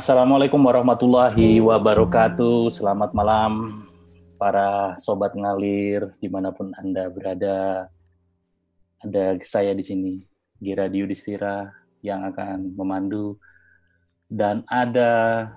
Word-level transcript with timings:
Assalamualaikum 0.00 0.64
warahmatullahi 0.64 1.60
wabarakatuh. 1.60 2.72
Selamat 2.72 3.12
malam 3.12 3.84
para 4.40 4.96
sobat 4.96 5.36
ngalir 5.36 6.16
di 6.16 6.24
mana 6.24 6.56
pun 6.56 6.72
anda 6.80 7.12
berada. 7.12 7.84
Ada 9.04 9.36
saya 9.44 9.76
di 9.76 9.84
sini, 9.84 10.24
Giradi 10.56 11.04
Yudhistira 11.04 11.68
yang 12.00 12.24
akan 12.24 12.72
memandu 12.72 13.36
dan 14.24 14.64
ada 14.72 15.52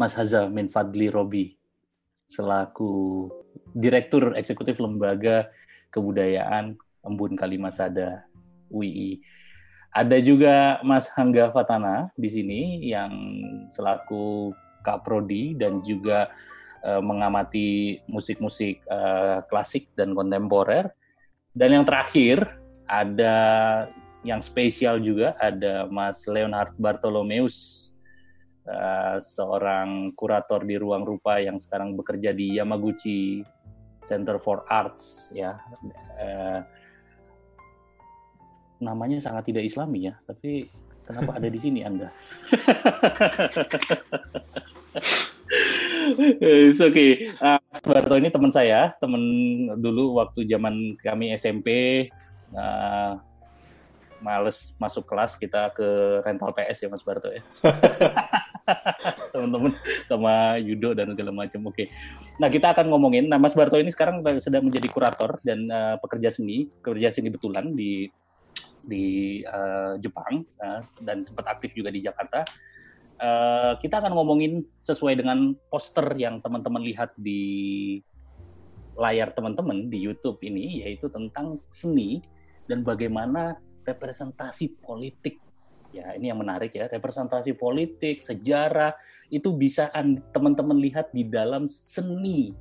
Mas 0.00 0.16
Hazal 0.16 0.48
Min 0.48 0.72
Fadli 0.72 1.12
Robi 1.12 1.60
selaku 2.24 3.28
Direktur 3.76 4.32
Eksekutif 4.32 4.80
Lembaga 4.80 5.52
Kebudayaan 5.92 6.72
Embun 7.04 7.36
Kalimat 7.36 7.76
Sada 7.76 8.24
UI. 8.72 9.20
Ada 9.88 10.20
juga 10.20 10.78
Mas 10.84 11.08
Hangga 11.16 11.48
Fatana 11.50 12.12
di 12.14 12.28
sini 12.28 12.60
yang 12.84 13.10
selaku 13.72 14.52
Kaprodi 14.84 15.56
dan 15.56 15.80
juga 15.82 16.28
uh, 16.84 17.02
mengamati 17.02 17.98
musik-musik 18.06 18.84
uh, 18.86 19.42
klasik 19.48 19.90
dan 19.96 20.12
kontemporer. 20.12 20.92
Dan 21.56 21.80
yang 21.80 21.84
terakhir 21.88 22.46
ada 22.88 23.36
yang 24.22 24.40
spesial 24.44 25.00
juga 25.02 25.34
ada 25.40 25.88
Mas 25.88 26.24
Leonard 26.28 26.76
Bartolomeus 26.78 27.88
uh, 28.68 29.16
seorang 29.18 30.12
kurator 30.14 30.62
di 30.62 30.76
Ruang 30.78 31.02
Rupa 31.02 31.40
yang 31.42 31.56
sekarang 31.56 31.96
bekerja 31.96 32.30
di 32.36 32.60
Yamaguchi 32.60 33.42
Center 34.04 34.38
for 34.38 34.64
Arts 34.68 35.32
ya. 35.34 35.58
Uh, 36.16 36.62
namanya 38.78 39.18
sangat 39.18 39.50
tidak 39.50 39.66
islami 39.66 40.10
ya, 40.10 40.14
tapi 40.26 40.70
kenapa 41.06 41.38
ada 41.38 41.48
di 41.50 41.58
sini 41.58 41.82
Anda? 41.82 42.10
It's 46.42 46.80
okay. 46.80 47.30
Uh, 47.38 47.60
Barto 47.84 48.14
ini 48.16 48.32
teman 48.32 48.52
saya, 48.52 48.94
teman 48.98 49.20
dulu 49.78 50.18
waktu 50.20 50.44
zaman 50.48 50.96
kami 51.00 51.34
SMP. 51.36 51.68
Uh, 52.48 53.20
males 54.18 54.74
masuk 54.82 55.06
kelas 55.06 55.38
kita 55.38 55.70
ke 55.74 56.18
rental 56.26 56.50
PS 56.50 56.86
ya 56.86 56.88
Mas 56.90 57.06
Barto 57.06 57.30
ya. 57.30 57.42
Teman-teman 59.32 59.72
sama 60.10 60.58
Yudo 60.58 60.92
dan 60.92 61.14
segala 61.14 61.32
macam. 61.32 61.70
Oke. 61.70 61.90
Nah, 62.42 62.50
kita 62.50 62.74
akan 62.74 62.90
ngomongin 62.90 63.30
nah 63.30 63.38
Mas 63.38 63.54
Barto 63.54 63.78
ini 63.78 63.90
sekarang 63.94 64.22
sedang 64.42 64.66
menjadi 64.66 64.88
kurator 64.90 65.38
dan 65.46 65.70
uh, 65.70 65.96
pekerja 66.02 66.34
seni, 66.34 66.66
pekerja 66.82 67.14
seni 67.14 67.30
betulan 67.30 67.70
di 67.70 68.10
di 68.88 69.38
uh, 69.44 70.00
Jepang 70.00 70.40
uh, 70.64 70.80
dan 71.04 71.20
sempat 71.28 71.44
aktif 71.52 71.76
juga 71.76 71.92
di 71.92 72.00
Jakarta. 72.00 72.48
Uh, 73.18 73.74
kita 73.82 74.00
akan 74.00 74.14
ngomongin 74.14 74.64
sesuai 74.80 75.18
dengan 75.20 75.52
poster 75.68 76.06
yang 76.16 76.40
teman-teman 76.40 76.80
lihat 76.80 77.12
di 77.18 77.98
layar 78.98 79.30
teman-teman 79.30 79.92
di 79.92 80.00
YouTube 80.00 80.40
ini, 80.42 80.82
yaitu 80.82 81.12
tentang 81.12 81.60
seni 81.68 82.18
dan 82.66 82.82
bagaimana 82.82 83.60
representasi 83.86 84.80
politik. 84.80 85.38
Ya, 85.88 86.12
ini 86.14 86.28
yang 86.28 86.40
menarik 86.42 86.74
ya, 86.76 86.84
representasi 86.84 87.56
politik, 87.56 88.20
sejarah 88.20 88.92
itu 89.32 89.50
bisa 89.56 89.88
teman-teman 90.34 90.76
lihat 90.76 91.10
di 91.16 91.24
dalam 91.24 91.64
seni. 91.64 92.52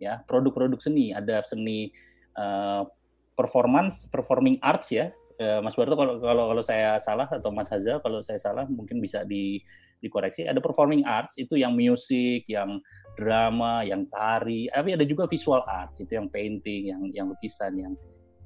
Ya, 0.00 0.24
produk-produk 0.24 0.80
seni, 0.80 1.12
ada 1.12 1.44
seni 1.44 1.92
uh, 2.36 2.88
performance, 3.36 4.08
performing 4.08 4.56
arts 4.64 4.88
ya, 4.88 5.12
Eh, 5.36 5.60
Mas 5.60 5.76
Barto 5.76 5.92
kalau 5.92 6.16
kalau 6.16 6.44
kalau 6.48 6.64
saya 6.64 6.96
salah 6.96 7.28
atau 7.28 7.52
Mas 7.52 7.68
Haza 7.68 8.00
kalau 8.00 8.24
saya 8.24 8.40
salah 8.40 8.64
mungkin 8.64 9.04
bisa 9.04 9.20
di 9.28 9.60
dikoreksi. 10.00 10.48
Ada 10.48 10.60
performing 10.64 11.04
arts 11.04 11.36
itu 11.36 11.60
yang 11.60 11.76
musik, 11.76 12.48
yang 12.48 12.80
drama, 13.16 13.84
yang 13.84 14.04
tari, 14.08 14.68
tapi 14.68 14.96
ada 14.96 15.04
juga 15.04 15.24
visual 15.28 15.64
arts 15.64 16.04
itu 16.04 16.16
yang 16.16 16.28
painting, 16.28 16.92
yang 16.92 17.02
yang 17.12 17.26
lukisan, 17.32 17.72
yang 17.76 17.92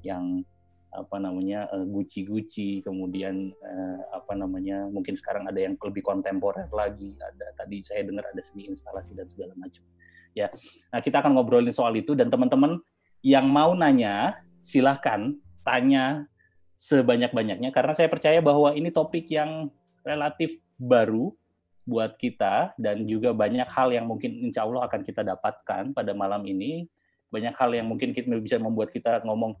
yang 0.03 0.23
apa 0.91 1.15
namanya 1.15 1.71
uh, 1.71 1.87
guci-guci, 1.87 2.83
kemudian 2.83 3.55
uh, 3.63 3.99
apa 4.11 4.35
namanya 4.35 4.91
mungkin 4.91 5.15
sekarang 5.15 5.47
ada 5.47 5.59
yang 5.63 5.79
lebih 5.79 6.03
kontemporer 6.03 6.67
lagi. 6.75 7.15
Ada 7.15 7.55
tadi 7.55 7.79
saya 7.79 8.03
dengar 8.03 8.27
ada 8.27 8.43
seni 8.43 8.67
instalasi 8.67 9.15
dan 9.15 9.27
segala 9.31 9.55
macam. 9.55 9.83
Ya, 10.31 10.47
nah 10.91 10.99
kita 11.03 11.19
akan 11.23 11.35
ngobrolin 11.35 11.75
soal 11.75 11.95
itu 11.95 12.15
dan 12.15 12.31
teman-teman 12.31 12.79
yang 13.23 13.47
mau 13.47 13.75
nanya 13.75 14.39
silahkan 14.63 15.35
tanya 15.67 16.30
sebanyak-banyaknya 16.81 17.69
karena 17.69 17.93
saya 17.93 18.09
percaya 18.09 18.41
bahwa 18.41 18.73
ini 18.73 18.89
topik 18.89 19.29
yang 19.29 19.69
relatif 20.01 20.57
baru 20.81 21.29
buat 21.85 22.17
kita 22.17 22.73
dan 22.73 23.05
juga 23.05 23.37
banyak 23.37 23.69
hal 23.69 23.93
yang 23.93 24.09
mungkin 24.09 24.49
insya 24.49 24.65
Allah 24.65 24.89
akan 24.89 25.05
kita 25.05 25.21
dapatkan 25.21 25.93
pada 25.93 26.11
malam 26.17 26.41
ini. 26.49 26.89
Banyak 27.29 27.53
hal 27.53 27.71
yang 27.77 27.85
mungkin 27.85 28.11
kita 28.11 28.27
bisa 28.41 28.57
membuat 28.57 28.89
kita 28.89 29.21
ngomong 29.23 29.55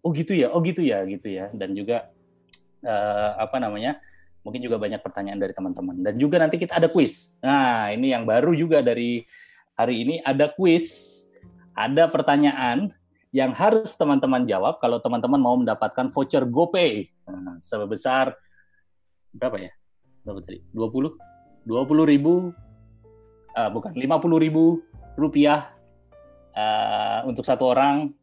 oh 0.00 0.10
gitu 0.16 0.32
ya 0.32 0.48
oh 0.48 0.64
gitu 0.64 0.80
ya 0.80 1.04
gitu 1.04 1.28
ya. 1.28 1.52
Dan 1.52 1.76
juga 1.76 2.08
uh, 2.80 3.36
apa 3.36 3.60
namanya 3.60 4.00
mungkin 4.40 4.64
juga 4.64 4.80
banyak 4.80 5.04
pertanyaan 5.04 5.44
dari 5.44 5.52
teman-teman. 5.52 6.00
Dan 6.00 6.16
juga 6.16 6.40
nanti 6.40 6.56
kita 6.56 6.80
ada 6.80 6.88
quiz 6.88 7.36
nah 7.44 7.92
ini 7.92 8.16
yang 8.16 8.24
baru 8.24 8.56
juga 8.56 8.80
dari 8.80 9.28
hari 9.76 10.08
ini. 10.08 10.14
Ada 10.24 10.56
quiz 10.56 10.88
ada 11.76 12.08
pertanyaan 12.08 12.96
yang 13.36 13.52
harus 13.52 13.92
teman-teman 14.00 14.48
jawab 14.48 14.80
kalau 14.80 14.96
teman-teman 14.96 15.36
mau 15.36 15.60
mendapatkan 15.60 16.08
voucher 16.08 16.48
GoPay 16.48 17.04
nah, 17.28 17.60
sebesar 17.60 18.32
berapa 19.36 19.60
ya? 19.60 19.72
Berapa 20.24 20.40
tadi? 20.40 20.64
20? 20.72 21.68
20 21.68 22.12
ribu, 22.16 22.56
uh, 23.52 23.68
bukan 23.68 23.92
50 23.92 24.40
ribu 24.40 24.80
rupiah 25.20 25.68
uh, 26.56 27.28
untuk 27.28 27.44
satu 27.44 27.76
orang 27.76 28.16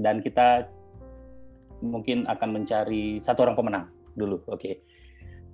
dan 0.00 0.24
kita 0.24 0.72
mungkin 1.84 2.24
akan 2.24 2.48
mencari 2.48 3.20
satu 3.20 3.44
orang 3.44 3.56
pemenang 3.60 3.86
dulu, 4.16 4.40
oke. 4.48 4.56
Okay. 4.56 4.80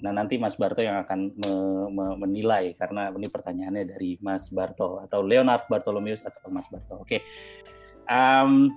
Nah 0.01 0.15
nanti 0.15 0.39
Mas 0.39 0.55
Barto 0.55 0.81
yang 0.81 1.03
akan 1.03 1.35
me, 1.35 1.53
me, 1.91 2.07
menilai 2.23 2.73
karena 2.79 3.11
ini 3.11 3.27
pertanyaannya 3.27 3.85
dari 3.85 4.17
Mas 4.23 4.49
Barto 4.49 5.03
atau 5.03 5.27
Leonard 5.27 5.67
Bartolomeus 5.67 6.23
atau 6.23 6.49
Mas 6.49 6.71
Barto. 6.71 7.03
Oke, 7.03 7.19
okay 7.19 7.21
um, 8.09 8.73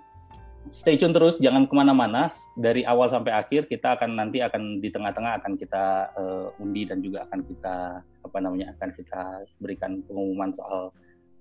stay 0.68 0.96
tune 0.98 1.14
terus, 1.14 1.38
jangan 1.40 1.68
ke 1.68 1.74
mana-mana. 1.76 2.32
Dari 2.58 2.84
awal 2.84 3.12
sampai 3.12 3.36
akhir 3.36 3.70
kita 3.70 4.00
akan 4.00 4.18
nanti 4.18 4.42
akan 4.42 4.82
di 4.82 4.90
tengah-tengah 4.90 5.44
akan 5.44 5.54
kita 5.60 5.84
uh, 6.18 6.62
undi 6.64 6.88
dan 6.88 7.00
juga 7.00 7.28
akan 7.30 7.40
kita 7.46 7.76
apa 8.04 8.38
namanya 8.40 8.74
akan 8.76 8.90
kita 8.96 9.22
berikan 9.60 10.02
pengumuman 10.04 10.52
soal 10.56 10.92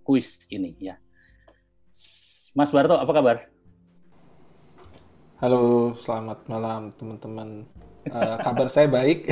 kuis 0.02 0.46
ini 0.50 0.74
ya. 0.78 0.98
Mas 2.52 2.68
Barto, 2.68 3.00
apa 3.00 3.12
kabar? 3.14 3.36
Halo, 5.40 5.96
selamat 5.98 6.46
malam 6.46 6.92
teman-teman. 6.94 7.66
Uh, 8.06 8.36
kabar 8.42 8.68
saya 8.70 8.86
baik. 8.86 9.26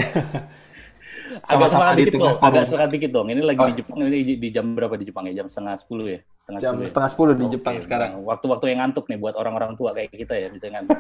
agak 1.47 1.69
semangat 1.71 1.95
dikit 1.99 2.15
dong, 2.19 2.37
agak 2.43 2.65
semangat 2.67 2.91
dikit 2.91 3.11
dong. 3.13 3.27
Ini 3.31 3.43
lagi 3.43 3.61
oh. 3.63 3.69
di 3.71 3.75
Jepang, 3.79 3.99
ini 4.07 4.19
di 4.39 4.49
jam 4.51 4.67
berapa 4.75 4.95
di 4.99 5.05
Jepang 5.07 5.29
ya? 5.31 5.43
Jam 5.43 5.47
setengah 5.47 5.77
sepuluh 5.79 6.07
ya? 6.11 6.21
Setengah 6.45 6.61
jam 6.61 6.73
10 6.77 6.83
ya? 6.83 6.87
setengah 6.89 7.11
sepuluh 7.11 7.35
di 7.37 7.47
Jepang 7.53 7.77
okay. 7.79 7.85
sekarang. 7.85 8.11
Waktu-waktu 8.25 8.65
yang 8.73 8.79
ngantuk 8.85 9.07
nih 9.07 9.19
buat 9.21 9.35
orang-orang 9.37 9.77
tua 9.77 9.93
kayak 9.93 10.11
kita 10.13 10.35
ya, 10.35 10.49
bisa 10.49 10.67
ngantuk. 10.73 10.99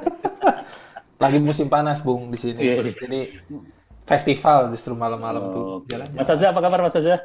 lagi 1.22 1.38
musim 1.40 1.66
panas, 1.68 2.00
Bung, 2.00 2.32
di 2.32 2.38
sini. 2.40 2.60
Yeah, 2.60 2.80
yeah. 2.80 2.94
Jadi 2.96 3.20
festival 4.08 4.72
justru 4.72 4.92
malam-malam 4.96 5.42
oh, 5.42 5.52
tuh. 5.52 5.64
Jalan 5.92 6.08
-jalan. 6.08 6.20
Mas 6.20 6.30
Aza, 6.32 6.46
apa 6.50 6.60
kabar 6.64 6.80
Mas 6.80 6.96
Aza? 6.96 7.16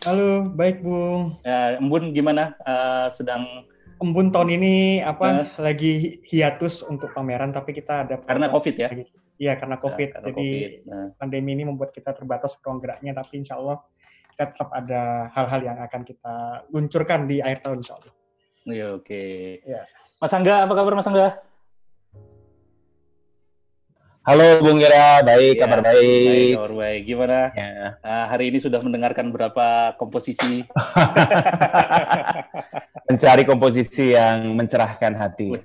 Halo, 0.00 0.48
baik 0.56 0.80
Bung. 0.80 1.36
Ya, 1.44 1.76
Embun 1.76 2.16
gimana? 2.16 2.56
Uh, 2.64 3.12
sedang 3.12 3.68
Embun 4.00 4.32
tahun 4.32 4.56
ini 4.56 5.04
apa 5.04 5.44
uh, 5.44 5.60
lagi 5.60 6.24
hiatus 6.24 6.80
untuk 6.88 7.12
pameran 7.12 7.52
tapi 7.52 7.76
kita 7.76 8.08
ada 8.08 8.16
karena 8.24 8.48
Covid 8.48 8.74
ya. 8.80 8.88
Iya 9.36 9.60
karena 9.60 9.76
COVID. 9.76 10.08
Ya, 10.08 10.12
karena 10.16 10.28
Jadi 10.32 10.48
COVID. 10.48 10.70
Nah. 10.88 11.08
pandemi 11.20 11.50
ini 11.52 11.64
membuat 11.68 11.92
kita 11.92 12.16
terbatas 12.16 12.56
ruang 12.64 12.80
geraknya, 12.80 13.12
tapi 13.12 13.44
insya 13.44 13.60
Allah 13.60 13.84
kita 14.40 14.56
tetap 14.56 14.72
ada 14.72 15.28
hal-hal 15.36 15.60
yang 15.60 15.78
akan 15.84 16.00
kita 16.00 16.64
luncurkan 16.72 17.28
di 17.28 17.44
akhir 17.44 17.60
tahun 17.60 17.84
insya 17.84 18.00
Allah. 18.00 18.12
Iya 18.64 18.86
oke. 18.96 19.04
Okay. 19.04 19.60
Ya. 19.68 19.84
Mas 20.16 20.32
Angga, 20.32 20.64
apa 20.64 20.72
kabar 20.72 20.96
Mas 20.96 21.04
Angga? 21.04 21.44
Halo 24.24 24.64
Bung 24.64 24.80
Gira, 24.80 25.20
baik, 25.20 25.60
ya, 25.60 25.62
kabar 25.68 25.84
baik. 25.84 26.00
Baik, 26.00 26.56
kabar 26.56 26.72
baik. 26.72 27.00
Gimana? 27.04 27.38
Ya. 27.52 28.00
Uh, 28.00 28.24
hari 28.32 28.48
ini 28.48 28.64
sudah 28.64 28.80
mendengarkan 28.80 29.28
berapa 29.28 29.92
komposisi? 30.00 30.64
Mencari 33.12 33.44
komposisi 33.44 34.16
yang 34.16 34.56
mencerahkan 34.56 35.20
hati. 35.20 35.52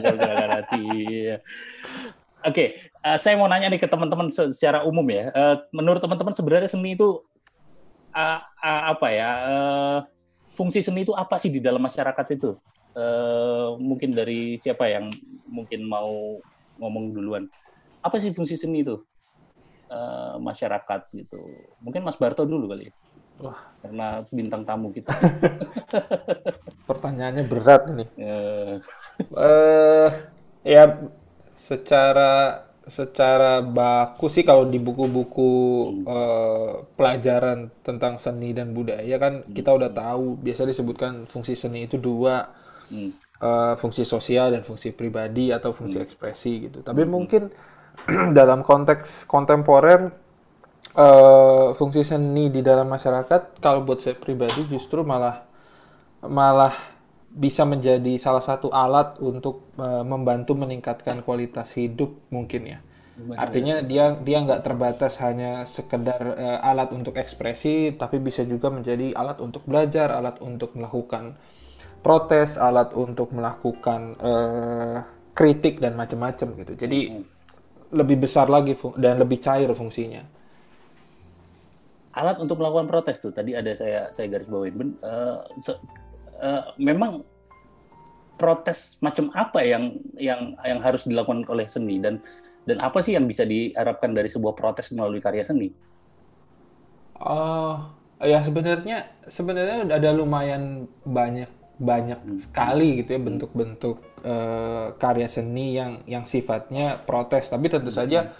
mencerahkan 0.00 0.50
hati. 0.56 0.84
Iya. 0.88 1.36
Oke, 2.48 2.48
okay. 2.48 2.68
uh, 3.04 3.20
saya 3.20 3.36
mau 3.36 3.44
nanya 3.44 3.68
nih 3.68 3.84
ke 3.84 3.92
teman-teman 3.92 4.32
secara 4.32 4.88
umum 4.88 5.04
ya. 5.04 5.28
Uh, 5.36 5.60
menurut 5.76 6.00
teman-teman 6.00 6.32
sebenarnya 6.32 6.72
seni 6.72 6.96
itu 6.96 7.20
uh, 8.16 8.40
uh, 8.40 8.82
apa 8.96 9.08
ya? 9.12 9.30
Uh, 9.44 9.98
fungsi 10.56 10.80
seni 10.80 11.04
itu 11.04 11.12
apa 11.12 11.36
sih 11.36 11.52
di 11.52 11.60
dalam 11.60 11.84
masyarakat 11.84 12.26
itu? 12.32 12.56
Uh, 12.96 13.76
mungkin 13.76 14.16
dari 14.16 14.56
siapa 14.56 14.88
yang 14.88 15.12
mungkin 15.44 15.84
mau 15.84 16.40
ngomong 16.80 17.12
duluan? 17.12 17.44
Apa 18.00 18.16
sih 18.16 18.32
fungsi 18.32 18.56
seni 18.56 18.80
itu? 18.80 18.96
uh, 19.90 20.36
masyarakat 20.38 21.10
gitu. 21.14 21.40
Mungkin 21.82 22.02
Mas 22.02 22.18
Barto 22.18 22.46
dulu 22.46 22.70
kali 22.70 22.90
ya. 22.90 22.94
Wah, 23.36 23.60
karena 23.84 24.24
bintang 24.32 24.64
tamu 24.64 24.88
kita. 24.96 25.12
Pertanyaannya 26.88 27.44
berat 27.44 27.82
nih. 27.92 28.08
Uh. 28.16 28.74
uh, 29.36 30.08
ya 30.64 31.04
secara 31.60 32.64
secara 32.86 33.66
baku 33.66 34.30
sih 34.30 34.46
kalau 34.46 34.62
di 34.70 34.78
buku-buku 34.78 35.52
hmm. 35.52 36.04
uh, 36.06 36.72
pelajaran 36.94 37.66
tentang 37.82 38.22
seni 38.22 38.54
dan 38.54 38.70
budaya 38.70 39.18
kan 39.18 39.42
hmm. 39.42 39.50
kita 39.58 39.74
udah 39.74 39.90
tahu 39.90 40.38
biasa 40.38 40.62
disebutkan 40.70 41.26
fungsi 41.26 41.58
seni 41.58 41.90
itu 41.90 41.98
dua 41.98 42.46
hmm. 42.94 43.10
uh, 43.42 43.74
fungsi 43.74 44.06
sosial 44.06 44.54
dan 44.54 44.62
fungsi 44.62 44.94
pribadi 44.94 45.50
atau 45.50 45.74
fungsi 45.74 45.98
hmm. 45.98 46.06
ekspresi 46.06 46.52
gitu 46.70 46.78
tapi 46.86 47.02
hmm. 47.02 47.10
mungkin 47.10 47.42
dalam 48.38 48.62
konteks 48.62 49.26
kontemporer 49.26 50.06
uh, 50.94 51.74
fungsi 51.74 52.06
seni 52.06 52.54
di 52.54 52.62
dalam 52.62 52.86
masyarakat 52.86 53.58
kalau 53.58 53.82
buat 53.82 53.98
saya 53.98 54.14
pribadi 54.14 54.62
justru 54.70 55.02
malah 55.02 55.42
malah 56.22 56.95
bisa 57.36 57.68
menjadi 57.68 58.16
salah 58.16 58.40
satu 58.40 58.72
alat 58.72 59.20
untuk 59.20 59.68
uh, 59.76 60.00
membantu 60.00 60.56
meningkatkan 60.56 61.20
kualitas 61.20 61.76
hidup 61.76 62.16
mungkin 62.32 62.64
ya. 62.64 62.78
Artinya 63.16 63.80
dia 63.80 64.12
dia 64.20 64.44
nggak 64.44 64.60
terbatas 64.60 65.20
hanya 65.24 65.64
sekedar 65.64 66.20
uh, 66.20 66.60
alat 66.60 66.92
untuk 66.92 67.16
ekspresi, 67.16 67.96
tapi 67.96 68.20
bisa 68.20 68.44
juga 68.44 68.72
menjadi 68.72 69.12
alat 69.16 69.40
untuk 69.40 69.64
belajar, 69.68 70.12
alat 70.12 70.40
untuk 70.40 70.76
melakukan 70.76 71.36
protes, 72.00 72.60
alat 72.60 72.92
untuk 72.92 73.32
melakukan 73.32 74.16
uh, 74.20 74.98
kritik 75.32 75.80
dan 75.80 75.96
macam-macam 75.96 76.48
gitu. 76.60 76.72
Jadi 76.76 76.98
hmm. 77.12 77.24
lebih 77.96 78.16
besar 78.24 78.48
lagi 78.48 78.76
dan 78.96 79.16
lebih 79.20 79.40
cair 79.40 79.68
fungsinya. 79.72 80.24
Alat 82.16 82.36
untuk 82.40 82.60
melakukan 82.60 82.88
protes 82.88 83.20
tuh 83.20 83.32
tadi 83.32 83.52
ada 83.52 83.72
saya 83.76 84.08
saya 84.12 84.28
garis 84.28 84.48
bawain. 84.48 84.96
Uh, 85.00 85.40
uh, 86.40 86.72
memang 86.76 87.24
protes 88.36 89.00
macam 89.00 89.32
apa 89.32 89.64
yang 89.64 89.96
yang 90.20 90.54
yang 90.60 90.80
harus 90.84 91.08
dilakukan 91.08 91.48
oleh 91.48 91.64
seni 91.66 91.96
dan 91.98 92.20
dan 92.68 92.82
apa 92.82 93.00
sih 93.00 93.16
yang 93.16 93.24
bisa 93.24 93.46
diharapkan 93.46 94.12
dari 94.12 94.28
sebuah 94.28 94.52
protes 94.52 94.92
melalui 94.92 95.22
karya 95.22 95.46
seni? 95.46 95.70
Oh, 97.16 97.80
ya 98.20 98.44
sebenarnya 98.44 99.08
sebenarnya 99.30 99.88
ada 99.88 100.10
lumayan 100.12 100.84
banyak 101.06 101.48
banyak 101.76 102.20
hmm. 102.20 102.38
sekali 102.40 103.04
gitu 103.04 103.16
ya 103.16 103.20
bentuk-bentuk 103.20 103.96
uh, 104.24 104.96
karya 104.96 105.28
seni 105.28 105.76
yang 105.76 106.00
yang 106.08 106.24
sifatnya 106.24 106.96
protes 107.04 107.52
tapi 107.52 107.68
tentu 107.68 107.92
hmm. 107.92 107.98
saja 108.00 108.32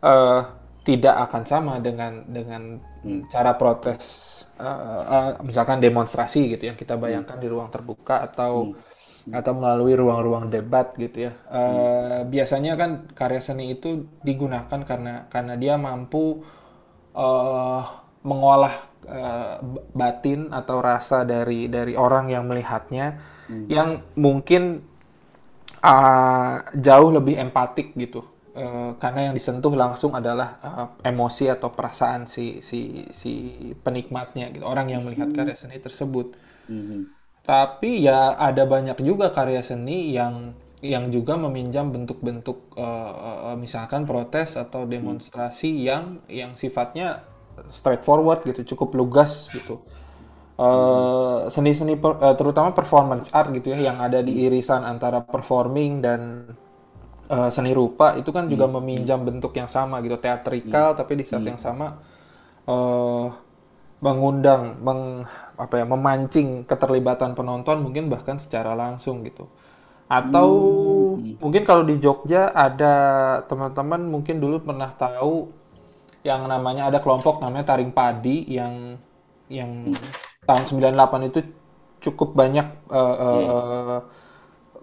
uh, 0.00 0.40
tidak 0.82 1.28
akan 1.28 1.42
sama 1.44 1.74
dengan 1.84 2.24
dengan 2.24 2.80
hmm. 3.04 3.28
cara 3.28 3.52
protes 3.60 4.31
uh, 4.62 5.02
uh, 5.02 5.30
misalkan 5.42 5.82
demonstrasi 5.82 6.54
gitu 6.54 6.70
yang 6.70 6.78
kita 6.78 6.94
bayangkan 6.94 7.36
hmm. 7.36 7.44
di 7.44 7.48
ruang 7.50 7.68
terbuka 7.68 8.22
atau 8.22 8.70
hmm. 8.70 9.34
atau 9.34 9.52
melalui 9.58 9.98
ruang-ruang 9.98 10.46
debat 10.46 10.94
gitu 10.94 11.28
ya 11.28 11.32
uh, 11.50 11.58
hmm. 12.22 12.30
biasanya 12.30 12.72
kan 12.78 12.90
karya 13.12 13.42
seni 13.42 13.74
itu 13.74 14.06
digunakan 14.22 14.80
karena 14.86 15.26
karena 15.26 15.54
dia 15.58 15.74
mampu 15.74 16.46
uh, 17.18 17.82
mengolah 18.22 18.74
uh, 19.10 19.58
batin 19.92 20.54
atau 20.54 20.78
rasa 20.78 21.26
dari 21.26 21.66
dari 21.66 21.98
orang 21.98 22.30
yang 22.30 22.46
melihatnya 22.46 23.18
hmm. 23.50 23.66
yang 23.66 24.00
mungkin 24.14 24.86
uh, 25.82 26.54
jauh 26.78 27.10
lebih 27.10 27.36
empatik 27.42 27.92
gitu 27.98 28.31
Uh, 28.52 28.92
karena 29.00 29.32
yang 29.32 29.34
disentuh 29.34 29.72
langsung 29.72 30.12
adalah 30.12 30.60
uh, 30.60 30.88
emosi 31.00 31.48
atau 31.48 31.72
perasaan 31.72 32.28
si 32.28 32.60
si 32.60 33.08
si 33.08 33.32
penikmatnya 33.80 34.52
gitu 34.52 34.68
orang 34.68 34.92
yang 34.92 35.08
melihat 35.08 35.32
hmm. 35.32 35.36
karya 35.40 35.56
seni 35.56 35.80
tersebut 35.80 36.36
mm-hmm. 36.68 37.00
tapi 37.48 38.04
ya 38.04 38.36
ada 38.36 38.68
banyak 38.68 39.00
juga 39.00 39.32
karya 39.32 39.64
seni 39.64 40.12
yang 40.12 40.52
yang 40.84 41.08
juga 41.08 41.40
meminjam 41.40 41.96
bentuk-bentuk 41.96 42.76
uh, 42.76 43.54
uh, 43.54 43.56
misalkan 43.56 44.04
protes 44.04 44.60
atau 44.60 44.84
demonstrasi 44.84 45.72
mm. 45.72 45.80
yang 45.80 46.04
yang 46.28 46.52
sifatnya 46.52 47.24
straightforward 47.72 48.44
gitu 48.44 48.76
cukup 48.76 48.92
lugas 49.00 49.48
gitu 49.48 49.80
uh, 50.58 51.48
seni-seni 51.48 51.96
per, 51.96 52.18
uh, 52.20 52.34
terutama 52.36 52.74
performance 52.76 53.30
art 53.32 53.48
gitu 53.54 53.72
ya 53.72 53.92
yang 53.92 53.98
ada 54.02 54.20
di 54.20 54.44
irisan 54.44 54.84
antara 54.84 55.22
performing 55.24 56.04
dan 56.04 56.20
uh, 57.32 57.48
seni 57.48 57.72
rupa 57.72 58.14
itu 58.20 58.28
kan 58.28 58.46
juga 58.46 58.68
hmm. 58.68 58.74
meminjam 58.78 59.20
bentuk 59.24 59.56
yang 59.56 59.66
sama 59.66 60.04
gitu 60.04 60.20
teatrikal 60.20 60.92
hmm. 60.92 60.98
tapi 61.00 61.12
di 61.16 61.24
saat 61.24 61.40
hmm. 61.42 61.50
yang 61.56 61.60
sama 61.60 61.96
uh, 62.68 63.32
mengundang 64.02 64.76
meng 64.82 65.24
apa 65.56 65.74
ya 65.80 65.84
memancing 65.86 66.68
keterlibatan 66.68 67.32
penonton 67.32 67.80
mungkin 67.80 68.12
bahkan 68.12 68.36
secara 68.36 68.76
langsung 68.76 69.24
gitu 69.24 69.48
atau 70.10 70.48
hmm. 71.16 71.40
mungkin 71.40 71.62
kalau 71.64 71.88
di 71.88 71.96
Jogja 71.96 72.52
ada 72.52 72.94
teman-teman 73.48 74.04
mungkin 74.04 74.42
dulu 74.42 74.60
pernah 74.60 74.92
tahu 74.92 75.48
yang 76.22 76.44
namanya 76.46 76.92
ada 76.92 76.98
kelompok 77.00 77.40
namanya 77.40 77.74
Taring 77.74 77.94
Padi 77.94 78.44
yang 78.46 79.00
yang 79.48 79.90
hmm. 79.90 80.44
tahun 80.44 80.64
98 80.68 81.30
itu 81.32 81.40
cukup 82.02 82.34
banyak 82.34 82.66
uh, 82.90 83.16
uh, 83.16 84.00
hmm 84.02 84.21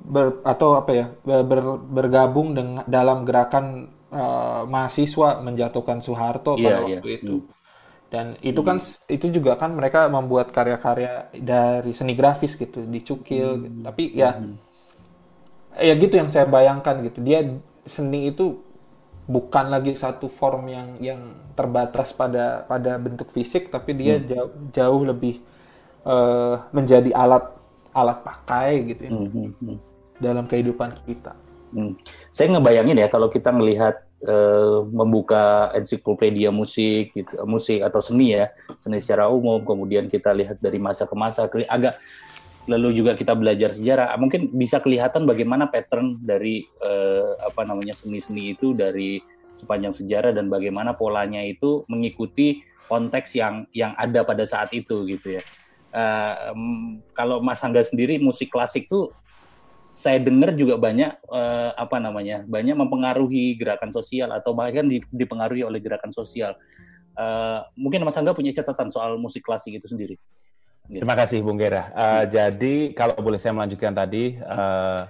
ber, 0.03 0.41
atau 0.43 0.79
apa 0.79 0.91
ya 0.95 1.05
ber, 1.23 1.61
bergabung 1.83 2.55
dengan 2.55 2.83
dalam 2.87 3.27
gerakan 3.27 3.91
uh, 4.11 4.63
mahasiswa 4.65 5.41
menjatuhkan 5.41 6.01
Soeharto 6.01 6.57
yeah, 6.57 6.63
pada 6.63 6.79
yeah. 6.85 6.85
waktu 6.99 7.09
itu. 7.21 7.35
Hmm. 7.39 7.57
Dan 8.09 8.25
itu 8.41 8.61
kan 8.65 8.81
hmm. 8.81 9.05
itu 9.15 9.27
juga 9.29 9.53
kan 9.53 9.69
mereka 9.77 10.09
membuat 10.09 10.49
karya-karya 10.49 11.29
dari 11.37 11.93
seni 11.93 12.17
grafis 12.17 12.57
gitu, 12.57 12.81
dicukil 12.85 13.47
hmm. 13.53 13.61
gitu. 13.61 13.77
Tapi 13.85 14.03
ya 14.17 14.29
hmm. 14.33 14.55
ya 15.77 15.93
gitu 15.93 16.13
yang 16.17 16.29
saya 16.33 16.49
bayangkan 16.49 17.05
gitu. 17.05 17.21
Dia 17.21 17.45
seni 17.85 18.33
itu 18.33 18.65
bukan 19.29 19.69
lagi 19.69 19.93
satu 19.93 20.25
form 20.25 20.73
yang 20.73 20.87
yang 20.97 21.21
terbatas 21.53 22.17
pada 22.17 22.65
pada 22.65 22.97
bentuk 22.97 23.29
fisik 23.29 23.69
tapi 23.69 23.93
dia 23.93 24.17
hmm. 24.17 24.25
jauh 24.25 24.51
jauh 24.73 25.01
lebih 25.05 25.37
uh, 26.01 26.65
menjadi 26.73 27.13
alat 27.13 27.45
alat 27.93 28.25
pakai 28.25 28.89
gitu 28.89 29.01
ya. 29.05 29.11
Hmm. 29.13 29.77
Dalam 30.19 30.45
kehidupan 30.45 30.93
kita. 31.07 31.33
Hmm. 31.73 31.95
Saya 32.33 32.53
ngebayangin 32.57 32.97
ya 32.97 33.07
kalau 33.07 33.29
kita 33.29 33.53
melihat 33.53 34.01
uh, 34.25 34.85
membuka 34.89 35.69
ensiklopedia 35.73 36.49
musik, 36.49 37.13
gitu, 37.13 37.33
musik 37.45 37.85
atau 37.85 38.01
seni 38.01 38.35
ya, 38.35 38.51
seni 38.81 38.99
secara 38.99 39.29
umum, 39.29 39.61
kemudian 39.63 40.09
kita 40.09 40.33
lihat 40.33 40.57
dari 40.59 40.77
masa 40.81 41.05
ke 41.05 41.15
masa, 41.15 41.45
agak 41.47 41.95
lalu 42.69 43.01
juga 43.01 43.17
kita 43.17 43.33
belajar 43.33 43.73
sejarah, 43.73 44.13
mungkin 44.21 44.53
bisa 44.53 44.77
kelihatan 44.77 45.25
bagaimana 45.25 45.69
pattern 45.69 46.21
dari 46.21 46.65
uh, 46.85 47.37
apa 47.41 47.65
namanya 47.65 47.97
seni-seni 47.97 48.53
itu 48.53 48.77
dari 48.77 49.21
sepanjang 49.57 49.91
sejarah 49.91 50.31
dan 50.31 50.47
bagaimana 50.47 50.93
polanya 50.93 51.41
itu 51.41 51.83
mengikuti 51.89 52.61
konteks 52.85 53.37
yang 53.37 53.65
yang 53.73 53.93
ada 53.97 54.25
pada 54.25 54.45
saat 54.45 54.69
itu 54.73 55.05
gitu 55.05 55.37
ya. 55.37 55.43
Uh, 55.89 56.53
kalau 57.17 57.41
Mas 57.41 57.65
Angga 57.65 57.81
sendiri 57.81 58.21
musik 58.21 58.53
klasik 58.53 58.85
tuh 58.85 59.09
saya 59.93 60.21
dengar 60.21 60.55
juga 60.55 60.79
banyak 60.79 61.11
uh, 61.27 61.71
apa 61.75 61.97
namanya 61.99 62.45
banyak 62.47 62.77
mempengaruhi 62.77 63.57
gerakan 63.57 63.91
sosial 63.91 64.31
atau 64.31 64.55
bahkan 64.55 64.87
dipengaruhi 65.11 65.65
oleh 65.65 65.81
gerakan 65.81 66.13
sosial. 66.13 66.55
Uh, 67.19 67.65
mungkin 67.75 68.07
Mas 68.07 68.15
Angga 68.15 68.31
punya 68.31 68.55
catatan 68.55 68.87
soal 68.93 69.19
musik 69.19 69.43
klasik 69.43 69.75
itu 69.75 69.91
sendiri. 69.91 70.15
Gitu. 70.87 71.03
Terima 71.03 71.19
kasih 71.19 71.43
Bung 71.45 71.59
Gera. 71.59 71.91
Uh, 71.93 72.23
jadi 72.25 72.95
kalau 72.97 73.13
boleh 73.19 73.37
saya 73.37 73.53
melanjutkan 73.53 73.93
tadi 73.93 74.39
uh, 74.41 75.05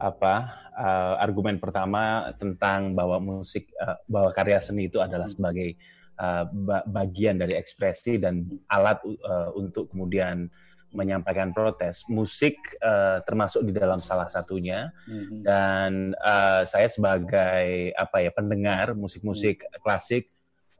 apa 0.00 0.34
uh, 0.74 1.14
argumen 1.22 1.62
pertama 1.62 2.32
tentang 2.40 2.96
bahwa 2.96 3.20
musik 3.22 3.70
uh, 3.78 4.00
bahwa 4.08 4.34
karya 4.34 4.58
seni 4.58 4.90
itu 4.90 4.98
adalah 4.98 5.28
hmm. 5.28 5.36
sebagai 5.38 5.78
uh, 6.18 6.44
bagian 6.88 7.38
dari 7.38 7.54
ekspresi 7.54 8.18
dan 8.18 8.42
alat 8.66 8.98
uh, 9.04 9.54
untuk 9.54 9.92
kemudian 9.92 10.50
menyampaikan 10.92 11.50
protes. 11.50 12.04
Musik 12.06 12.56
uh, 12.84 13.24
termasuk 13.24 13.64
di 13.66 13.72
dalam 13.72 13.98
salah 13.98 14.28
satunya. 14.28 14.92
Mm-hmm. 15.08 15.40
Dan 15.42 15.90
uh, 16.20 16.62
saya 16.68 16.86
sebagai 16.86 17.92
apa 17.96 18.16
ya 18.22 18.30
pendengar 18.30 18.92
musik-musik 18.92 19.64
mm-hmm. 19.64 19.80
klasik, 19.80 20.28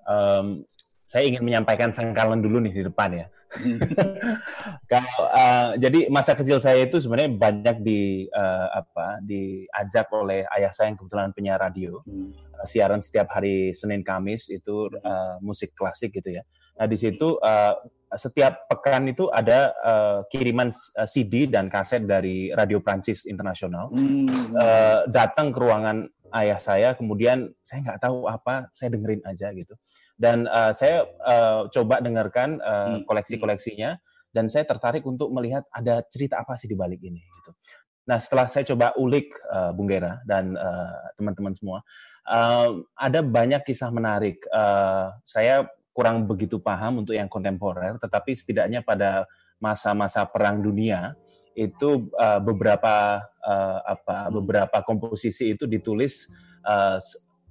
um, 0.05 0.63
saya 1.09 1.29
ingin 1.29 1.45
menyampaikan 1.45 1.93
sengkalan 1.93 2.41
dulu 2.41 2.61
nih 2.63 2.73
di 2.77 2.83
depan 2.87 3.11
ya. 3.13 3.27
Mm-hmm. 3.53 3.91
Kalau 4.93 5.19
uh, 5.29 5.69
jadi 5.81 6.09
masa 6.13 6.37
kecil 6.37 6.61
saya 6.61 6.85
itu 6.85 7.01
sebenarnya 7.01 7.33
banyak 7.33 7.77
di 7.81 8.29
uh, 8.29 8.69
apa 8.73 9.21
diajak 9.25 10.09
oleh 10.13 10.45
ayah 10.57 10.73
saya 10.73 10.93
yang 10.93 11.01
kebetulan 11.01 11.33
penyiar 11.33 11.59
radio. 11.59 12.05
Mm-hmm. 12.05 12.53
siaran 12.63 13.03
setiap 13.03 13.27
hari 13.35 13.75
Senin 13.75 14.07
Kamis 14.07 14.47
itu 14.47 14.87
uh, 14.87 15.35
musik 15.43 15.75
klasik 15.75 16.15
gitu 16.15 16.31
ya. 16.31 16.47
Nah 16.79 16.87
di 16.87 16.95
situ 16.95 17.35
uh, 17.43 17.75
setiap 18.17 18.69
pekan 18.69 19.09
itu 19.09 19.29
ada 19.33 19.73
uh, 19.81 20.19
kiriman 20.29 20.69
uh, 20.73 21.09
CD 21.09 21.49
dan 21.49 21.73
kaset 21.73 22.05
dari 22.05 22.53
Radio 22.53 22.81
Prancis 22.85 23.25
Internasional 23.25 23.89
hmm. 23.93 24.57
uh, 24.57 25.01
datang 25.09 25.51
ke 25.53 25.59
ruangan 25.59 26.09
ayah 26.33 26.57
saya, 26.57 26.97
kemudian 26.97 27.53
saya 27.61 27.85
nggak 27.85 28.01
tahu 28.09 28.25
apa, 28.25 28.73
saya 28.73 28.97
dengerin 28.97 29.21
aja 29.29 29.53
gitu. 29.53 29.77
Dan 30.17 30.49
uh, 30.49 30.73
saya 30.73 31.05
uh, 31.21 31.69
coba 31.69 32.01
dengarkan 32.01 32.57
uh, 32.61 32.97
hmm. 32.97 33.05
koleksi-koleksinya 33.05 34.01
dan 34.33 34.49
saya 34.49 34.65
tertarik 34.65 35.05
untuk 35.05 35.29
melihat 35.29 35.69
ada 35.69 36.01
cerita 36.09 36.41
apa 36.41 36.57
sih 36.57 36.73
di 36.73 36.77
balik 36.77 37.05
ini 37.05 37.21
gitu. 37.21 37.53
Nah, 38.09 38.19
setelah 38.19 38.51
saya 38.51 38.67
coba 38.67 38.97
ulik 38.99 39.31
uh, 39.47 39.71
Bung 39.77 39.87
Gera 39.87 40.19
dan 40.27 40.59
teman-teman 41.15 41.55
uh, 41.55 41.57
semua, 41.57 41.79
uh, 42.27 42.83
ada 42.99 43.21
banyak 43.23 43.63
kisah 43.63 43.95
menarik. 43.95 44.43
Uh, 44.51 45.13
saya 45.23 45.69
kurang 45.93 46.25
begitu 46.25 46.57
paham 46.59 47.05
untuk 47.05 47.13
yang 47.13 47.29
kontemporer, 47.29 48.01
tetapi 48.01 48.33
setidaknya 48.33 48.81
pada 48.81 49.29
masa-masa 49.61 50.25
perang 50.27 50.59
dunia 50.59 51.15
itu 51.53 52.09
uh, 52.17 52.41
beberapa 52.41 53.21
uh, 53.45 53.79
apa 53.85 54.33
beberapa 54.33 54.81
komposisi 54.81 55.53
itu 55.53 55.69
ditulis 55.69 56.33
uh, 56.65 56.97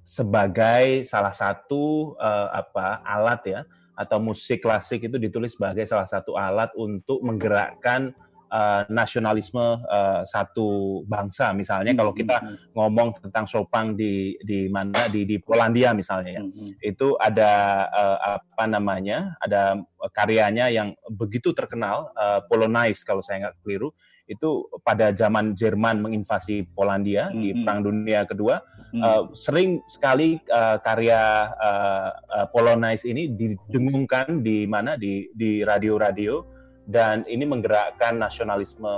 sebagai 0.02 1.06
salah 1.06 1.30
satu 1.30 2.18
uh, 2.18 2.50
apa 2.50 3.00
alat 3.06 3.42
ya 3.46 3.60
atau 3.94 4.18
musik 4.18 4.66
klasik 4.66 5.06
itu 5.06 5.16
ditulis 5.22 5.54
sebagai 5.54 5.86
salah 5.86 6.08
satu 6.08 6.34
alat 6.34 6.74
untuk 6.74 7.22
menggerakkan 7.22 8.10
uh, 8.52 8.82
nasionalisme 8.92 9.80
uh, 9.80 10.20
satu 10.28 11.00
bangsa 11.08 11.56
misalnya 11.56 11.96
kalau 11.96 12.12
kita 12.12 12.36
hmm, 12.38 12.46
hmm, 12.46 12.56
hmm. 12.60 12.72
ngomong 12.76 13.08
tentang 13.24 13.48
Chopin 13.48 13.96
di 13.96 14.36
di 14.44 14.68
mana 14.68 15.08
di 15.08 15.24
di 15.24 15.40
Polandia 15.40 15.96
misalnya 15.96 16.38
ya 16.38 16.42
itu 16.84 17.16
ada 17.16 17.52
uh, 17.88 18.18
apa 18.36 18.64
namanya 18.68 19.34
ada 19.40 19.80
karyanya 20.12 20.68
yang 20.68 20.92
begitu 21.08 21.56
terkenal 21.56 22.12
uh, 22.12 22.44
Polonaise 22.44 23.02
kalau 23.02 23.24
saya 23.24 23.48
nggak 23.48 23.64
keliru 23.64 23.90
itu 24.22 24.70
pada 24.86 25.10
zaman 25.10 25.52
Jerman 25.52 25.98
menginvasi 25.98 26.70
Polandia 26.72 27.28
mm 27.28 27.32
-hmm. 27.34 27.42
di 27.42 27.48
Perang 27.58 27.80
Dunia 27.82 28.20
Kedua 28.22 28.56
mm 28.62 28.70
-hmm. 28.94 29.02
uh, 29.02 29.22
sering 29.34 29.82
sekali 29.90 30.38
uh, 30.46 30.78
karya 30.78 31.50
uh, 31.52 32.08
uh, 32.14 32.46
Polonaise 32.54 33.04
ini 33.10 33.34
didengungkan 33.34 34.40
di 34.40 34.64
mana 34.70 34.94
di 34.94 35.26
di 35.34 35.60
radio-radio 35.66 36.61
dan 36.82 37.22
ini 37.30 37.46
menggerakkan 37.46 38.18
nasionalisme 38.18 38.90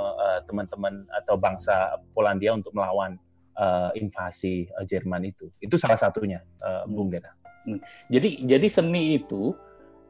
teman-teman 0.48 1.04
uh, 1.04 1.20
atau 1.20 1.36
bangsa 1.36 2.00
Polandia 2.16 2.56
untuk 2.56 2.72
melawan 2.72 3.20
uh, 3.58 3.90
invasi 3.92 4.68
uh, 4.72 4.84
Jerman 4.84 5.28
itu. 5.28 5.50
Itu 5.60 5.76
salah 5.76 5.98
satunya, 5.98 6.42
uh, 6.64 6.88
Bung 6.88 7.12
Gera. 7.12 7.32
Hmm. 7.64 7.80
Jadi 8.08 8.44
jadi 8.44 8.66
seni 8.68 9.16
itu 9.16 9.52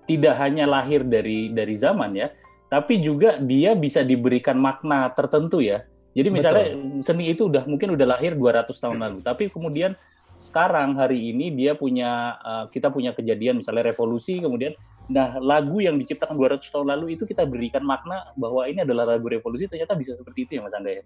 tidak 0.04 0.36
hanya 0.42 0.68
lahir 0.68 1.06
dari 1.06 1.50
dari 1.50 1.74
zaman 1.78 2.14
ya, 2.14 2.28
tapi 2.70 2.98
juga 3.00 3.38
dia 3.38 3.72
bisa 3.78 4.02
diberikan 4.02 4.58
makna 4.58 5.10
tertentu 5.14 5.62
ya. 5.62 5.86
Jadi 6.14 6.28
misalnya 6.30 6.66
Betul. 6.78 7.02
seni 7.02 7.24
itu 7.30 7.50
udah 7.50 7.66
mungkin 7.66 7.98
udah 7.98 8.06
lahir 8.18 8.38
200 8.38 8.70
tahun 8.70 8.98
lalu, 9.02 9.18
tapi 9.22 9.50
kemudian 9.50 9.98
sekarang 10.38 10.98
hari 10.98 11.30
ini 11.30 11.54
dia 11.54 11.78
punya 11.78 12.38
uh, 12.42 12.64
kita 12.70 12.90
punya 12.90 13.14
kejadian 13.14 13.62
misalnya 13.62 13.94
revolusi 13.94 14.42
kemudian 14.42 14.74
nah 15.04 15.36
lagu 15.36 15.84
yang 15.84 16.00
diciptakan 16.00 16.32
200 16.32 16.64
tahun 16.64 16.86
lalu 16.96 17.18
itu 17.18 17.28
kita 17.28 17.44
berikan 17.44 17.84
makna 17.84 18.32
bahwa 18.40 18.64
ini 18.64 18.82
adalah 18.82 19.04
lagu 19.04 19.28
revolusi 19.28 19.68
ternyata 19.68 19.92
bisa 19.92 20.16
seperti 20.16 20.48
itu 20.48 20.50
ya 20.56 20.62
Mas 20.64 20.74
Anda 20.76 20.90
ya. 21.00 21.04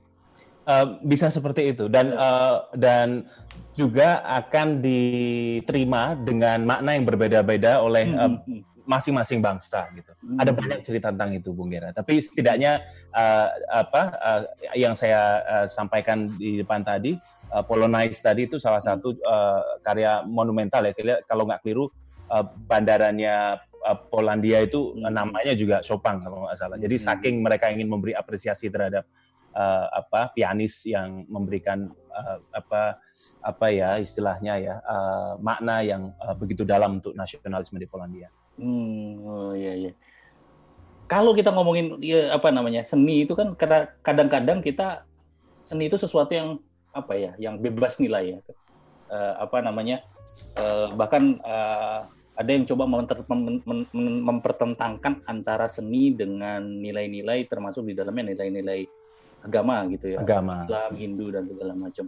Uh, 0.69 1.01
bisa 1.01 1.33
seperti 1.33 1.73
itu 1.73 1.89
dan 1.89 2.13
uh, 2.13 2.69
dan 2.77 3.25
juga 3.73 4.21
akan 4.27 4.85
diterima 4.85 6.13
dengan 6.19 6.61
makna 6.67 6.93
yang 6.93 7.09
berbeda-beda 7.09 7.81
oleh 7.81 8.05
hmm, 8.05 8.21
uh, 8.21 8.37
masing-masing 8.89 9.45
bangsa 9.45 9.85
gitu. 9.93 10.13
Hmm. 10.25 10.41
Ada 10.41 10.51
banyak 10.57 10.81
cerita 10.81 11.13
tentang 11.13 11.37
itu 11.37 11.53
Bung 11.53 11.69
Gera. 11.69 11.93
Tapi 11.93 12.25
setidaknya 12.25 12.81
uh, 13.13 13.49
apa 13.69 14.03
uh, 14.17 14.43
yang 14.73 14.97
saya 14.97 15.45
uh, 15.45 15.67
sampaikan 15.69 16.33
di 16.41 16.65
depan 16.65 16.81
tadi 16.81 17.21
uh, 17.53 17.61
Polonaise 17.61 18.25
tadi 18.25 18.49
itu 18.49 18.57
salah 18.57 18.81
satu 18.81 19.13
uh, 19.21 19.85
karya 19.85 20.25
monumental 20.25 20.89
ya. 20.89 21.21
Kalau 21.29 21.45
nggak 21.45 21.61
keliru 21.61 21.93
uh, 22.33 22.45
bandaranya 22.65 23.61
uh, 23.85 23.99
Polandia 24.09 24.65
itu 24.65 24.95
namanya 24.99 25.53
juga 25.55 25.83
Chopin 25.85 26.19
kalau 26.23 26.47
nggak 26.47 26.59
salah. 26.59 26.77
Jadi 26.81 26.97
hmm. 26.97 27.05
saking 27.05 27.35
mereka 27.43 27.71
ingin 27.71 27.89
memberi 27.91 28.13
apresiasi 28.15 28.71
terhadap 28.73 29.07
uh, 29.55 29.87
apa 29.93 30.33
pianis 30.35 30.87
yang 30.87 31.27
memberikan 31.27 31.91
uh, 32.13 32.39
apa 32.55 33.03
apa 33.43 33.67
ya 33.75 33.99
istilahnya 33.99 34.55
ya 34.63 34.75
uh, 34.83 35.39
makna 35.43 35.83
yang 35.83 36.15
uh, 36.23 36.35
begitu 36.39 36.63
dalam 36.63 37.03
untuk 37.03 37.15
nasionalisme 37.15 37.79
di 37.79 37.89
Polandia. 37.91 38.29
Hmm, 38.59 39.23
oh 39.23 39.53
iya 39.55 39.75
iya. 39.75 39.93
Kalau 41.09 41.33
kita 41.33 41.55
ngomongin 41.55 41.97
ya, 42.05 42.37
apa 42.37 42.53
namanya 42.53 42.85
seni 42.85 43.25
itu 43.25 43.33
kan 43.33 43.57
kadang-kadang 44.03 44.61
kita 44.61 45.09
seni 45.65 45.89
itu 45.89 45.97
sesuatu 45.97 46.37
yang 46.37 46.61
apa 46.93 47.17
ya, 47.17 47.33
yang 47.41 47.57
bebas 47.57 47.97
nilai 47.97 48.37
ya. 48.37 48.39
Uh, 49.09 49.35
apa 49.41 49.65
namanya? 49.65 50.05
Uh, 50.55 50.93
bahkan 50.95 51.41
uh, 51.43 52.05
ada 52.39 52.51
yang 52.55 52.63
coba 52.71 52.87
memper, 52.87 53.19
mem, 53.27 53.59
mem, 53.67 53.83
mempertentangkan 54.23 55.27
antara 55.27 55.67
seni 55.67 56.15
dengan 56.15 56.63
nilai-nilai 56.63 57.51
termasuk 57.51 57.83
di 57.83 57.99
dalamnya 57.99 58.31
nilai-nilai 58.31 58.87
agama 59.43 59.83
gitu 59.91 60.15
ya. 60.15 60.23
Agama. 60.23 60.63
Islam, 60.63 60.93
Hindu 60.95 61.27
dan 61.35 61.51
segala 61.51 61.75
macam. 61.75 62.07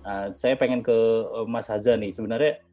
Uh, 0.00 0.32
saya 0.32 0.56
pengen 0.56 0.80
ke 0.80 0.96
Mas 1.44 1.68
Haza 1.68 1.92
nih. 1.92 2.08
Sebenarnya 2.16 2.64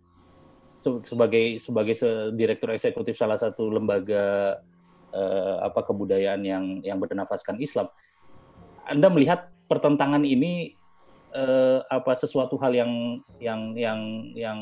sebagai 0.79 1.59
sebagai 1.59 1.95
direktur 2.35 2.71
eksekutif 2.71 3.19
salah 3.19 3.35
satu 3.35 3.67
lembaga 3.67 4.59
uh, 5.11 5.59
apa 5.59 5.83
kebudayaan 5.83 6.39
yang 6.43 6.65
yang 6.87 7.03
bernafaskan 7.03 7.59
Islam, 7.59 7.91
Anda 8.87 9.11
melihat 9.11 9.51
pertentangan 9.67 10.23
ini 10.23 10.75
uh, 11.33 11.79
apa 11.89 12.13
sesuatu 12.13 12.55
hal 12.61 12.71
yang 12.71 12.91
yang 13.41 13.73
yang 13.73 13.99
yang 14.37 14.59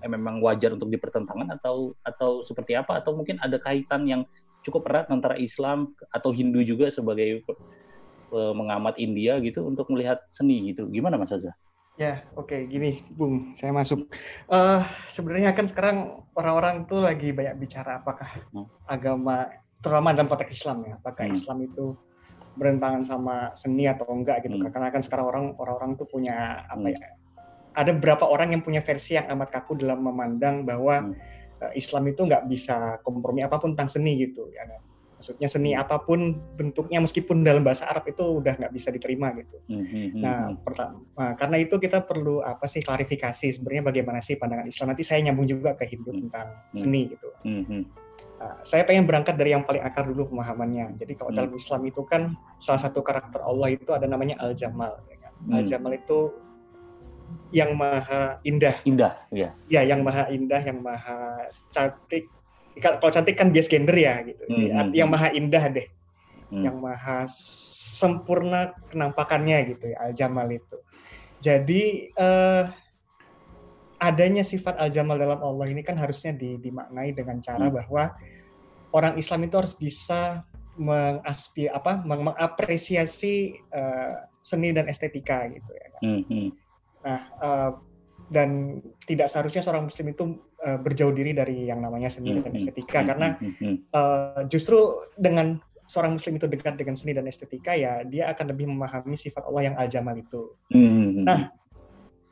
eh, 0.00 0.10
memang 0.10 0.40
wajar 0.40 0.72
untuk 0.72 0.88
dipertentangkan 0.88 1.54
atau 1.60 1.92
atau 2.02 2.40
seperti 2.40 2.74
apa 2.74 2.98
atau 2.98 3.14
mungkin 3.14 3.36
ada 3.38 3.60
kaitan 3.60 4.08
yang 4.08 4.24
cukup 4.64 4.88
erat 4.88 5.06
antara 5.12 5.36
Islam 5.36 5.92
atau 6.08 6.32
Hindu 6.32 6.64
juga 6.64 6.88
sebagai 6.88 7.44
uh, 8.32 8.56
mengamat 8.56 8.96
India 8.96 9.36
gitu 9.44 9.68
untuk 9.68 9.92
melihat 9.92 10.24
seni 10.32 10.72
gitu. 10.72 10.88
Gimana 10.88 11.20
Mas 11.20 11.36
Azza? 11.36 11.52
Ya, 11.94 12.26
oke, 12.34 12.50
okay. 12.50 12.60
gini, 12.66 13.06
Bung, 13.14 13.54
saya 13.54 13.70
masuk. 13.70 14.10
Uh, 14.50 14.82
sebenarnya 15.06 15.54
kan 15.54 15.70
sekarang 15.70 16.26
orang-orang 16.34 16.90
tuh 16.90 16.98
lagi 16.98 17.30
banyak 17.30 17.54
bicara 17.54 18.02
apakah 18.02 18.26
hmm. 18.50 18.66
agama, 18.82 19.46
terutama 19.78 20.10
dalam 20.10 20.26
konteks 20.26 20.58
Islam 20.58 20.82
ya, 20.90 20.98
apakah 20.98 21.30
hmm. 21.30 21.38
Islam 21.38 21.58
itu 21.62 21.94
berentangan 22.54 23.02
sama 23.02 23.50
seni 23.54 23.86
atau 23.90 24.06
enggak 24.10 24.46
gitu. 24.46 24.56
Hmm. 24.58 24.70
Karena 24.70 24.88
kan 24.94 25.02
sekarang 25.02 25.26
orang 25.26 25.46
orang 25.58 25.90
tuh 25.98 26.06
punya 26.06 26.64
apa 26.66 26.86
hmm. 26.86 26.94
ya? 26.94 27.08
Ada 27.74 27.90
beberapa 27.98 28.30
orang 28.30 28.54
yang 28.54 28.62
punya 28.62 28.86
versi 28.86 29.18
yang 29.18 29.26
amat 29.34 29.58
kaku 29.60 29.82
dalam 29.82 30.02
memandang 30.02 30.62
bahwa 30.62 31.10
hmm. 31.10 31.14
uh, 31.58 31.72
Islam 31.74 32.06
itu 32.10 32.22
nggak 32.22 32.46
bisa 32.46 33.02
kompromi 33.02 33.42
apa 33.42 33.58
pun 33.58 33.74
tentang 33.74 33.90
seni 33.90 34.14
gitu, 34.22 34.46
ya 34.54 34.62
kan? 34.66 34.84
maksudnya 35.24 35.48
seni 35.48 35.72
hmm. 35.72 35.80
apa 35.80 35.96
pun 36.04 36.36
bentuknya 36.36 37.00
meskipun 37.00 37.40
dalam 37.40 37.64
bahasa 37.64 37.88
Arab 37.88 38.04
itu 38.12 38.20
udah 38.20 38.60
nggak 38.60 38.72
bisa 38.76 38.92
diterima 38.92 39.32
gitu. 39.40 39.56
Mm-hmm. 39.72 40.20
Nah, 40.20 40.52
pertama, 40.60 41.00
nah, 41.16 41.32
karena 41.32 41.56
itu 41.64 41.80
kita 41.80 42.04
perlu 42.04 42.44
apa 42.44 42.68
sih 42.68 42.84
klarifikasi 42.84 43.56
sebenarnya 43.56 43.88
bagaimana 43.88 44.20
sih 44.20 44.36
pandangan 44.36 44.68
Islam. 44.68 44.92
Nanti 44.92 45.00
saya 45.00 45.24
nyambung 45.24 45.48
juga 45.48 45.72
ke 45.80 45.88
Hindu 45.88 46.12
mm-hmm. 46.12 46.22
tentang 46.28 46.46
seni 46.76 47.00
gitu. 47.08 47.28
Mm-hmm. 47.40 47.80
Nah, 48.44 48.60
saya 48.60 48.84
pengen 48.84 49.08
berangkat 49.08 49.40
dari 49.40 49.56
yang 49.56 49.64
paling 49.64 49.80
akar 49.80 50.04
dulu 50.04 50.36
pemahamannya. 50.36 51.00
Jadi 51.00 51.16
kalau 51.16 51.32
mm-hmm. 51.32 51.48
dalam 51.48 51.52
Islam 51.56 51.80
itu 51.88 52.04
kan 52.04 52.36
salah 52.60 52.80
satu 52.84 53.00
karakter 53.00 53.40
Allah 53.40 53.72
itu 53.72 53.88
ada 53.96 54.04
namanya 54.04 54.36
Al 54.44 54.52
Jamal. 54.52 55.00
Ya 55.08 55.16
kan? 55.16 55.32
mm-hmm. 55.32 55.56
Al 55.56 55.62
Jamal 55.64 55.92
itu 55.96 56.18
yang 57.56 57.72
maha 57.72 58.36
indah. 58.44 58.76
Indah, 58.84 59.16
ya. 59.32 59.56
Ya, 59.64 59.80
yang 59.80 60.04
maha 60.04 60.28
indah, 60.28 60.60
yang 60.60 60.84
maha 60.84 61.48
cantik, 61.72 62.28
kalau 62.84 63.08
cantik 63.08 63.32
kan 63.32 63.48
bias 63.48 63.64
gender 63.64 63.96
ya 63.96 64.20
gitu. 64.28 64.44
Hmm. 64.44 64.92
Yang 64.92 65.08
maha 65.08 65.28
indah 65.32 65.64
deh. 65.72 65.88
Hmm. 66.52 66.62
Yang 66.68 66.76
maha 66.84 67.18
sempurna 67.94 68.76
kenampakannya 68.92 69.72
gitu 69.72 69.94
ya 69.94 69.96
Al 70.04 70.12
Jamal 70.12 70.52
itu. 70.52 70.76
Jadi 71.40 72.12
uh, 72.18 72.68
adanya 73.98 74.42
sifat 74.42 74.78
Al 74.78 74.90
Jamal 74.90 75.20
dalam 75.20 75.40
Allah 75.40 75.66
ini 75.70 75.82
kan 75.86 75.94
harusnya 75.98 76.34
dimaknai 76.36 77.14
dengan 77.14 77.38
cara 77.38 77.68
hmm. 77.68 77.74
bahwa 77.74 78.04
orang 78.94 79.14
Islam 79.18 79.46
itu 79.46 79.54
harus 79.58 79.74
bisa 79.74 80.46
mengaspi 80.74 81.70
apa 81.70 82.02
mengapresiasi 82.02 83.58
uh, 83.70 84.26
seni 84.42 84.74
dan 84.74 84.90
estetika 84.90 85.46
gitu 85.50 85.70
ya. 85.70 85.86
Kan? 85.94 86.02
Hmm. 86.02 86.48
Nah, 87.04 87.20
uh, 87.38 87.70
dan 88.32 88.80
tidak 89.04 89.28
seharusnya 89.28 89.60
seorang 89.60 89.86
muslim 89.86 90.10
itu 90.10 90.24
uh, 90.64 90.78
berjauh 90.80 91.12
diri 91.12 91.36
dari 91.36 91.68
yang 91.68 91.84
namanya 91.84 92.08
seni 92.08 92.34
dan 92.34 92.40
hmm, 92.40 92.50
hmm, 92.50 92.58
estetika 92.58 92.98
hmm, 93.04 93.08
karena 93.12 93.28
uh, 93.92 94.40
justru 94.48 95.04
dengan 95.14 95.60
seorang 95.84 96.16
muslim 96.16 96.40
itu 96.40 96.48
dekat 96.48 96.80
dengan 96.80 96.96
seni 96.96 97.12
dan 97.12 97.28
estetika 97.28 97.76
ya 97.76 98.00
dia 98.08 98.32
akan 98.32 98.56
lebih 98.56 98.72
memahami 98.72 99.14
sifat 99.20 99.44
Allah 99.44 99.62
yang 99.68 99.76
al-jamal 99.76 100.16
itu. 100.16 100.56
Nah, 101.20 101.52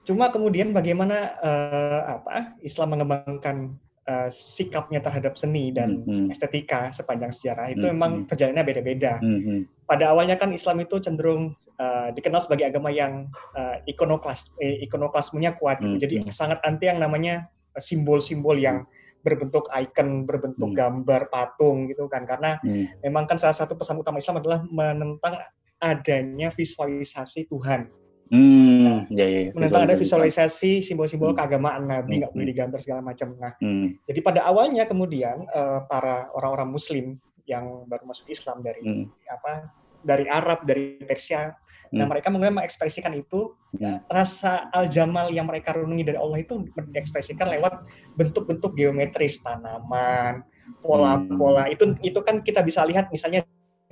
Cuma 0.02 0.34
kemudian 0.34 0.74
bagaimana 0.74 1.38
uh, 1.38 2.00
apa 2.18 2.58
Islam 2.58 2.98
mengembangkan 2.98 3.78
uh, 4.06 4.28
sikapnya 4.30 4.98
terhadap 4.98 5.38
seni 5.38 5.70
dan 5.70 6.02
mm-hmm. 6.02 6.34
estetika 6.34 6.90
sepanjang 6.90 7.30
sejarah 7.30 7.70
itu 7.70 7.86
mm-hmm. 7.86 7.94
memang 7.94 8.12
perjalanannya 8.26 8.66
beda-beda. 8.66 9.22
Mm-hmm. 9.22 9.86
Pada 9.86 10.10
awalnya 10.10 10.34
kan 10.34 10.50
Islam 10.50 10.82
itu 10.82 10.98
cenderung 10.98 11.54
uh, 11.78 12.08
dikenal 12.10 12.42
sebagai 12.42 12.72
agama 12.72 12.90
yang 12.90 13.30
uh, 13.54 13.78
ikonoklas, 13.86 14.50
eh, 14.58 14.82
ikonoklasmenya 14.88 15.54
kuat, 15.60 15.78
gitu. 15.78 15.86
mm-hmm. 15.86 16.02
jadi 16.02 16.14
sangat 16.34 16.58
anti 16.66 16.90
yang 16.90 16.98
namanya 16.98 17.46
simbol-simbol 17.78 18.58
yang 18.58 18.84
berbentuk 19.22 19.70
icon, 19.70 20.26
berbentuk 20.26 20.74
hmm. 20.74 20.76
gambar 20.76 21.30
patung 21.30 21.86
gitu 21.86 22.10
kan 22.10 22.26
karena 22.26 22.58
hmm. 22.60 23.06
memang 23.06 23.24
kan 23.30 23.38
salah 23.38 23.54
satu 23.54 23.78
pesan 23.78 24.02
utama 24.02 24.18
Islam 24.18 24.42
adalah 24.42 24.66
menentang 24.66 25.38
adanya 25.78 26.50
visualisasi 26.50 27.46
Tuhan. 27.46 28.01
Hmm, 28.32 28.80
nah, 28.80 29.00
ya, 29.12 29.28
ya, 29.28 29.40
ya. 29.44 29.50
menentang 29.52 29.84
ada 29.84 29.92
visualisasi 29.92 30.80
simbol-simbol 30.80 31.36
hmm. 31.36 31.38
keagamaan 31.38 31.84
Nabi 31.84 32.24
nggak 32.24 32.32
hmm. 32.32 32.38
boleh 32.40 32.48
digambar 32.48 32.80
segala 32.80 33.04
macam. 33.04 33.36
Nah, 33.36 33.52
hmm. 33.60 34.08
jadi 34.08 34.20
pada 34.24 34.40
awalnya 34.48 34.88
kemudian 34.88 35.44
uh, 35.52 35.84
para 35.84 36.32
orang-orang 36.32 36.72
Muslim 36.72 37.20
yang 37.44 37.84
baru 37.84 38.08
masuk 38.08 38.32
Islam 38.32 38.64
dari 38.64 38.80
hmm. 38.80 39.04
apa 39.28 39.68
dari 40.00 40.24
Arab, 40.32 40.64
dari 40.64 40.96
Persia, 41.04 41.52
Nah, 41.92 42.08
hmm. 42.08 42.10
mereka 42.10 42.26
kemudian 42.32 42.56
mengekspresikan 42.56 43.12
itu 43.12 43.52
ya, 43.76 44.00
rasa 44.08 44.72
al-jamal 44.72 45.28
yang 45.28 45.44
mereka 45.44 45.76
renungi 45.76 46.08
dari 46.08 46.16
Allah 46.16 46.40
itu 46.40 46.64
diekspresikan 46.88 47.52
lewat 47.52 47.84
bentuk-bentuk 48.16 48.72
geometris 48.72 49.44
tanaman, 49.44 50.40
pola-pola. 50.80 51.68
Hmm. 51.68 51.74
Itu 51.76 51.84
itu 52.00 52.18
kan 52.24 52.40
kita 52.40 52.64
bisa 52.64 52.80
lihat 52.88 53.12
misalnya 53.12 53.44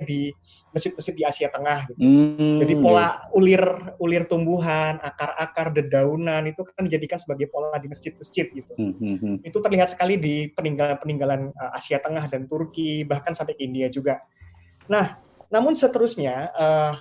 di 0.03 0.33
masjid-masjid 0.71 1.13
di 1.15 1.23
Asia 1.27 1.47
Tengah 1.51 1.91
gitu. 1.91 1.99
Hmm, 1.99 2.57
Jadi 2.63 2.73
pola 2.79 2.99
yeah. 2.99 3.11
ulir 3.37 3.63
ulir 3.99 4.23
tumbuhan, 4.25 4.97
akar-akar 5.03 5.75
dedaunan 5.75 6.47
itu 6.47 6.63
kan 6.63 6.87
dijadikan 6.87 7.19
sebagai 7.19 7.51
pola 7.51 7.75
di 7.77 7.91
masjid-masjid 7.91 8.47
gitu. 8.51 8.73
Hmm, 8.75 8.95
hmm, 8.97 9.15
hmm. 9.19 9.35
Itu 9.47 9.59
terlihat 9.59 9.93
sekali 9.93 10.15
di 10.15 10.49
peninggalan-peninggalan 10.55 11.51
uh, 11.53 11.71
Asia 11.75 11.99
Tengah 11.99 12.25
dan 12.27 12.47
Turki 12.47 13.03
bahkan 13.03 13.35
sampai 13.35 13.53
ke 13.53 13.67
India 13.67 13.91
juga. 13.91 14.23
Nah, 14.87 15.19
namun 15.51 15.75
seterusnya 15.75 16.49
uh, 16.55 16.95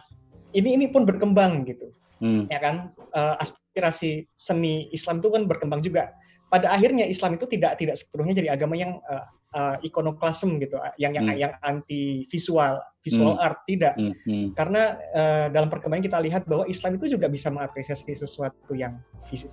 ini 0.50 0.74
ini 0.74 0.86
pun 0.90 1.06
berkembang 1.06 1.62
gitu 1.64 1.94
hmm. 2.18 2.50
ya 2.50 2.58
kan 2.58 2.90
uh, 3.14 3.38
aspirasi 3.38 4.26
seni 4.34 4.90
Islam 4.90 5.22
itu 5.22 5.30
kan 5.30 5.42
berkembang 5.46 5.80
juga 5.80 6.10
pada 6.50 6.74
akhirnya 6.74 7.06
Islam 7.06 7.38
itu 7.38 7.46
tidak 7.46 7.78
tidak 7.78 7.94
sepenuhnya 7.94 8.34
jadi 8.42 8.58
agama 8.58 8.74
yang 8.74 8.98
uh, 9.06 9.24
uh, 9.54 9.76
ikonoklasem 9.82 10.50
gitu 10.62 10.78
yang 10.96 11.12
yang 11.14 11.26
hmm. 11.26 11.38
yang 11.38 11.52
anti 11.62 12.26
visual 12.30 12.78
visual 13.00 13.34
hmm. 13.36 13.44
art 13.44 13.58
tidak 13.64 13.94
hmm. 13.96 14.14
Hmm. 14.26 14.48
karena 14.54 14.82
uh, 15.16 15.46
dalam 15.48 15.68
perkembangan 15.72 16.04
kita 16.04 16.18
lihat 16.20 16.42
bahwa 16.44 16.64
Islam 16.68 17.00
itu 17.00 17.16
juga 17.16 17.26
bisa 17.26 17.48
mengapresiasi 17.48 18.12
sesuatu 18.12 18.72
yang 18.76 19.00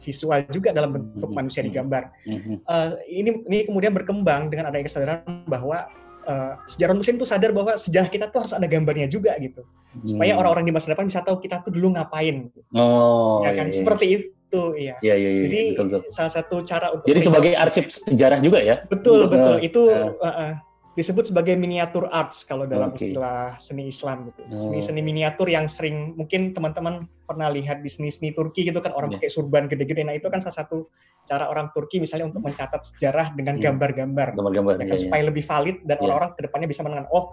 visual 0.03 0.39
juga 0.51 0.73
dalam 0.73 0.93
bentuk 0.95 1.29
hmm. 1.31 1.37
manusia 1.37 1.61
digambar 1.63 2.11
hmm. 2.27 2.63
uh, 2.67 2.97
ini 3.07 3.45
ini 3.47 3.57
kemudian 3.65 3.93
berkembang 3.95 4.51
dengan 4.51 4.69
adanya 4.69 4.85
kesadaran 4.85 5.23
bahwa 5.47 5.87
uh, 6.27 6.53
sejarawan 6.67 6.99
muslim 6.99 7.17
itu 7.17 7.27
sadar 7.27 7.51
bahwa 7.55 7.79
sejarah 7.79 8.09
kita 8.11 8.25
tuh 8.29 8.45
harus 8.45 8.53
ada 8.53 8.67
gambarnya 8.67 9.07
juga 9.07 9.33
gitu 9.39 9.63
supaya 10.03 10.35
hmm. 10.35 10.39
orang-orang 10.43 10.65
di 10.67 10.73
masa 10.75 10.93
depan 10.93 11.07
bisa 11.09 11.23
tahu 11.23 11.41
kita 11.41 11.63
tuh 11.63 11.73
dulu 11.73 11.95
ngapain 11.97 12.51
oh 12.75 13.41
ya 13.47 13.55
kan 13.55 13.71
iya, 13.71 13.73
iya. 13.73 13.79
seperti 13.79 14.05
itu 14.11 14.36
iya 14.77 14.95
iya, 15.03 15.15
iya, 15.15 15.29
iya 15.29 15.43
jadi 15.43 15.61
betul, 15.75 15.85
betul. 15.91 16.01
salah 16.13 16.31
satu 16.31 16.55
cara 16.63 16.87
untuk 16.95 17.05
jadi 17.05 17.19
sebagai 17.19 17.51
arsip 17.55 17.85
sejarah 17.91 18.39
juga 18.39 18.59
ya 18.63 18.75
betul 18.87 19.27
untuk, 19.27 19.35
betul 19.35 19.55
itu 19.59 19.81
uh, 19.91 20.27
uh, 20.27 20.53
disebut 20.97 21.29
sebagai 21.29 21.53
miniatur 21.53 22.09
arts 22.09 22.41
kalau 22.41 22.65
dalam 22.65 22.89
okay. 22.89 23.13
istilah 23.13 23.53
seni 23.61 23.85
Islam 23.85 24.33
gitu. 24.33 24.41
Oh. 24.49 24.57
Seni-seni 24.57 25.05
miniatur 25.05 25.45
yang 25.45 25.69
sering 25.69 26.17
mungkin 26.17 26.57
teman-teman 26.57 27.05
pernah 27.21 27.53
lihat 27.53 27.85
di 27.85 27.89
seni-seni 27.93 28.33
Turki 28.33 28.65
gitu 28.65 28.81
kan 28.81 28.97
orang 28.97 29.13
yeah. 29.13 29.21
pakai 29.21 29.29
surban 29.29 29.69
gede-gede. 29.69 30.01
Nah, 30.01 30.17
itu 30.17 30.25
kan 30.33 30.41
salah 30.41 30.65
satu 30.65 30.89
cara 31.29 31.53
orang 31.53 31.69
Turki 31.69 32.01
misalnya 32.01 32.33
untuk 32.33 32.41
mencatat 32.41 32.81
sejarah 32.81 33.29
dengan 33.37 33.61
iya. 33.61 33.69
gambar-gambar. 33.69 34.33
Gambar-gambar 34.33 34.73
ya 34.81 34.85
kan, 34.89 34.97
yeah, 34.97 35.03
supaya 35.05 35.21
yeah. 35.21 35.29
lebih 35.29 35.43
valid 35.45 35.77
dan 35.85 35.95
yeah. 36.01 36.05
orang-orang 36.09 36.31
ke 36.33 36.41
depannya 36.49 36.67
bisa 36.73 36.81
mengenal 36.81 37.05
oh 37.13 37.25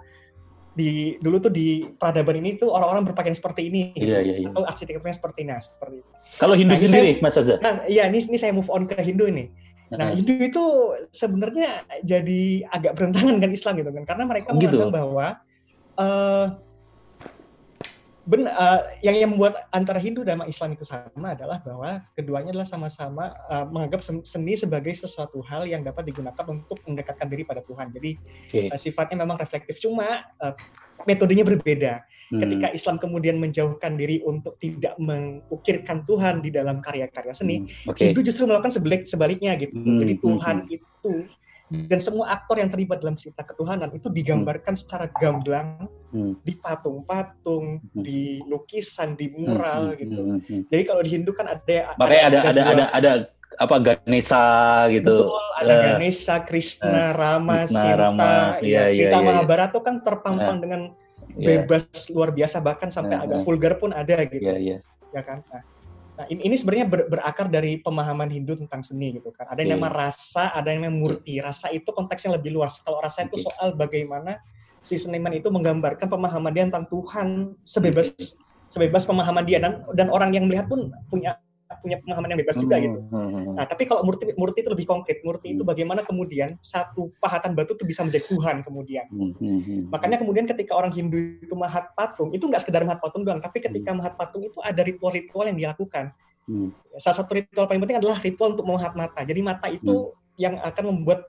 di 0.75 1.14
dulu 1.23 1.38
tuh 1.38 1.52
di 1.54 1.87
peradaban 1.87 2.43
ini 2.43 2.59
tuh 2.59 2.75
orang-orang 2.75 3.07
berpakaian 3.07 3.38
seperti 3.38 3.71
ini 3.71 3.95
gitu. 3.95 4.11
yeah, 4.11 4.21
yeah, 4.21 4.37
yeah. 4.43 4.50
atau 4.50 4.66
arsitekturnya 4.66 5.14
seperti 5.14 5.47
ini 5.47 5.50
nah, 5.54 5.62
seperti 5.62 5.97
itu. 6.02 6.11
Kalau 6.43 6.54
Hindu 6.59 6.75
nah, 6.75 6.81
sendiri 6.83 7.11
saya, 7.14 7.23
Mas 7.23 7.38
Azhar? 7.38 7.59
Nah, 7.62 7.75
iya 7.87 8.02
ini, 8.10 8.19
ini 8.26 8.39
saya 8.43 8.50
move 8.50 8.67
on 8.67 8.91
ke 8.91 8.99
Hindu 8.99 9.30
ini. 9.30 9.54
Nah, 9.95 10.10
Hindu 10.10 10.34
itu 10.43 10.65
sebenarnya 11.15 11.87
jadi 12.02 12.67
agak 12.75 12.99
bertentangan 12.99 13.39
dengan 13.39 13.52
Islam 13.54 13.73
gitu 13.78 13.91
kan, 13.95 14.04
karena 14.04 14.25
mereka 14.26 14.49
oh, 14.50 14.58
gitu. 14.58 14.75
menganggap 14.82 14.99
bahwa 14.99 15.26
uh, 16.02 16.47
ben, 18.25 18.49
uh, 18.49 18.80
yang 19.04 19.17
yang 19.17 19.30
membuat 19.37 19.69
antara 19.71 20.00
Hindu 20.00 20.25
dan 20.25 20.41
Islam 20.49 20.73
itu 20.73 20.84
sama 20.84 21.37
adalah 21.37 21.60
bahwa 21.60 22.00
keduanya 22.17 22.50
adalah 22.56 22.69
sama-sama 22.69 23.32
uh, 23.49 23.69
menganggap 23.69 24.00
seni 24.25 24.56
sebagai 24.56 24.93
sesuatu 24.97 25.45
hal 25.45 25.69
yang 25.69 25.84
dapat 25.84 26.08
digunakan 26.08 26.45
untuk 26.49 26.80
mendekatkan 26.89 27.28
diri 27.28 27.45
pada 27.45 27.60
Tuhan. 27.63 27.93
Jadi 27.93 28.10
okay. 28.49 28.67
uh, 28.73 28.80
sifatnya 28.80 29.23
memang 29.23 29.37
reflektif, 29.37 29.76
cuma 29.78 30.25
uh, 30.41 30.54
metodenya 31.04 31.45
berbeda. 31.45 31.93
Hmm. 32.32 32.41
Ketika 32.41 32.73
Islam 32.73 32.97
kemudian 32.97 33.37
menjauhkan 33.37 34.00
diri 34.00 34.25
untuk 34.25 34.56
tidak 34.56 34.97
mengukirkan 34.97 36.08
Tuhan 36.08 36.41
di 36.41 36.49
dalam 36.49 36.80
karya-karya 36.80 37.34
seni, 37.37 37.63
hmm. 37.63 37.93
okay. 37.93 38.10
Hindu 38.10 38.25
justru 38.25 38.49
melakukan 38.49 38.73
sebalik, 38.73 39.04
sebaliknya 39.04 39.52
gitu. 39.60 39.76
Hmm. 39.76 40.00
Jadi 40.00 40.15
Tuhan 40.19 40.56
hmm. 40.65 40.76
itu 40.80 41.13
dan 41.72 41.98
semua 41.98 42.28
aktor 42.28 42.60
yang 42.60 42.68
terlibat 42.68 43.00
dalam 43.00 43.16
cerita 43.16 43.40
ketuhanan 43.40 43.88
itu 43.96 44.12
digambarkan 44.12 44.76
hmm. 44.76 44.80
secara 44.84 45.06
gamblang 45.16 45.88
hmm. 46.12 46.44
di 46.44 46.52
patung-patung, 46.60 47.80
hmm. 47.80 48.04
di 48.04 48.44
lukisan, 48.44 49.16
di 49.16 49.32
mural 49.32 49.96
hmm. 49.96 49.98
gitu. 49.98 50.22
Hmm. 50.22 50.40
Hmm. 50.44 50.62
Jadi 50.68 50.82
kalau 50.84 51.00
di 51.00 51.10
Hindu 51.16 51.32
kan 51.32 51.48
ada 51.48 51.96
makanya 51.96 52.22
ada 52.28 52.38
ada 52.38 52.40
ada 52.44 52.62
ada, 52.62 52.84
ada 52.92 53.12
apa 53.54 53.76
Ganesha 53.80 54.46
gitu. 54.92 55.14
Betul, 55.24 55.44
ada 55.56 55.74
uh, 55.74 55.80
Ganesha, 55.88 56.34
Krishna, 56.44 56.90
uh, 56.92 57.10
Rama, 57.16 57.56
Krishna, 57.64 57.80
Sinta, 57.80 57.98
Rama, 57.98 58.32
ya, 58.60 58.68
ya, 58.68 58.82
cerita 58.92 59.18
ya, 59.18 59.24
Mahabharata 59.24 59.78
kan 59.80 59.94
terpampang 60.02 60.58
uh, 60.58 60.62
dengan 60.62 60.80
bebas 61.34 61.82
yeah. 61.90 62.12
luar 62.14 62.30
biasa 62.30 62.56
bahkan 62.62 62.88
sampai 62.92 63.16
uh, 63.18 63.24
agak 63.24 63.38
vulgar 63.42 63.74
pun 63.80 63.90
ada 63.90 64.20
gitu. 64.28 64.42
Yeah, 64.42 64.58
yeah. 64.60 64.80
Ya 65.14 65.22
kan? 65.22 65.46
Nah, 65.48 65.62
nah 66.14 66.26
ini, 66.30 66.46
ini 66.46 66.54
sebenarnya 66.54 66.86
ber, 66.86 67.00
berakar 67.10 67.50
dari 67.50 67.82
pemahaman 67.82 68.30
Hindu 68.30 68.54
tentang 68.54 68.86
seni 68.86 69.18
gitu 69.18 69.34
kan. 69.34 69.50
Ada 69.50 69.66
yang 69.66 69.74
yeah. 69.74 69.82
nama 69.82 69.88
rasa, 69.90 70.54
ada 70.54 70.70
yang 70.70 70.86
nama 70.86 70.94
murti. 70.94 71.42
Rasa 71.42 71.74
itu 71.74 71.90
konteksnya 71.90 72.38
lebih 72.38 72.54
luas. 72.54 72.78
Kalau 72.82 73.02
rasa 73.02 73.26
itu 73.26 73.42
soal 73.42 73.74
bagaimana 73.74 74.38
si 74.84 75.00
seniman 75.00 75.32
itu 75.32 75.48
menggambarkan 75.48 76.06
pemahaman 76.06 76.52
dia 76.52 76.64
tentang 76.68 76.86
Tuhan 76.86 77.56
sebebas 77.64 78.12
sebebas 78.68 79.08
pemahaman 79.08 79.44
dia 79.48 79.56
dan 79.56 79.80
dan 79.96 80.12
orang 80.12 80.36
yang 80.36 80.44
melihat 80.44 80.68
pun 80.68 80.92
punya 81.08 81.40
punya 81.84 82.00
pemahaman 82.00 82.32
yang 82.32 82.40
bebas 82.40 82.56
juga 82.56 82.80
gitu. 82.80 82.99
Hmm, 83.12 83.12
hmm, 83.12 83.30
hmm. 83.36 83.54
Nah, 83.60 83.64
tapi 83.68 83.84
kalau 83.84 84.00
murti 84.00 84.32
murti 84.40 84.64
itu 84.64 84.70
lebih 84.73 84.88
konkret. 84.88 85.20
Murti 85.20 85.52
itu 85.52 85.62
bagaimana 85.62 86.00
kemudian 86.00 86.56
satu 86.64 87.12
pahatan 87.20 87.52
batu 87.52 87.76
itu 87.76 87.84
bisa 87.84 88.00
menjadi 88.00 88.25
Tuhan 88.32 88.64
kemudian. 88.64 89.04
Makanya 89.92 90.16
kemudian 90.16 90.49
ketika 90.49 90.73
orang 90.73 90.97
Hindu 90.97 91.44
itu 91.44 91.52
mahat 91.52 91.92
patung, 91.92 92.32
itu 92.32 92.49
nggak 92.49 92.64
sekedar 92.64 92.80
mahat 92.88 93.04
patung 93.04 93.28
doang, 93.28 93.44
tapi 93.44 93.60
ketika 93.60 93.92
mahat 93.92 94.16
patung 94.16 94.40
itu 94.40 94.56
ada 94.64 94.80
ritual-ritual 94.80 95.44
yang 95.44 95.60
dilakukan. 95.60 96.16
Salah 96.97 97.16
satu 97.20 97.36
ritual 97.36 97.68
paling 97.68 97.84
penting 97.84 98.00
adalah 98.00 98.16
ritual 98.25 98.56
untuk 98.56 98.64
memahat 98.64 98.97
mata. 98.97 99.20
Jadi 99.20 99.40
mata 99.44 99.68
itu 99.68 100.16
yang 100.40 100.56
akan 100.64 100.84
membuat 100.90 101.28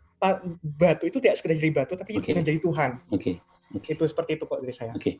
batu 0.63 1.05
itu 1.05 1.19
tidak 1.21 1.37
sekedar 1.37 1.59
jadi 1.59 1.73
batu, 1.83 1.93
tapi 1.99 2.17
okay. 2.17 2.33
menjadi 2.33 2.59
Tuhan. 2.63 2.91
Oke. 3.11 3.19
Okay. 3.19 3.35
Okay. 3.81 3.91
Itu 3.97 4.03
seperti 4.07 4.39
itu 4.39 4.43
kok 4.47 4.59
dari 4.63 4.73
saya. 4.73 4.91
Oke. 4.95 5.01
Okay. 5.01 5.13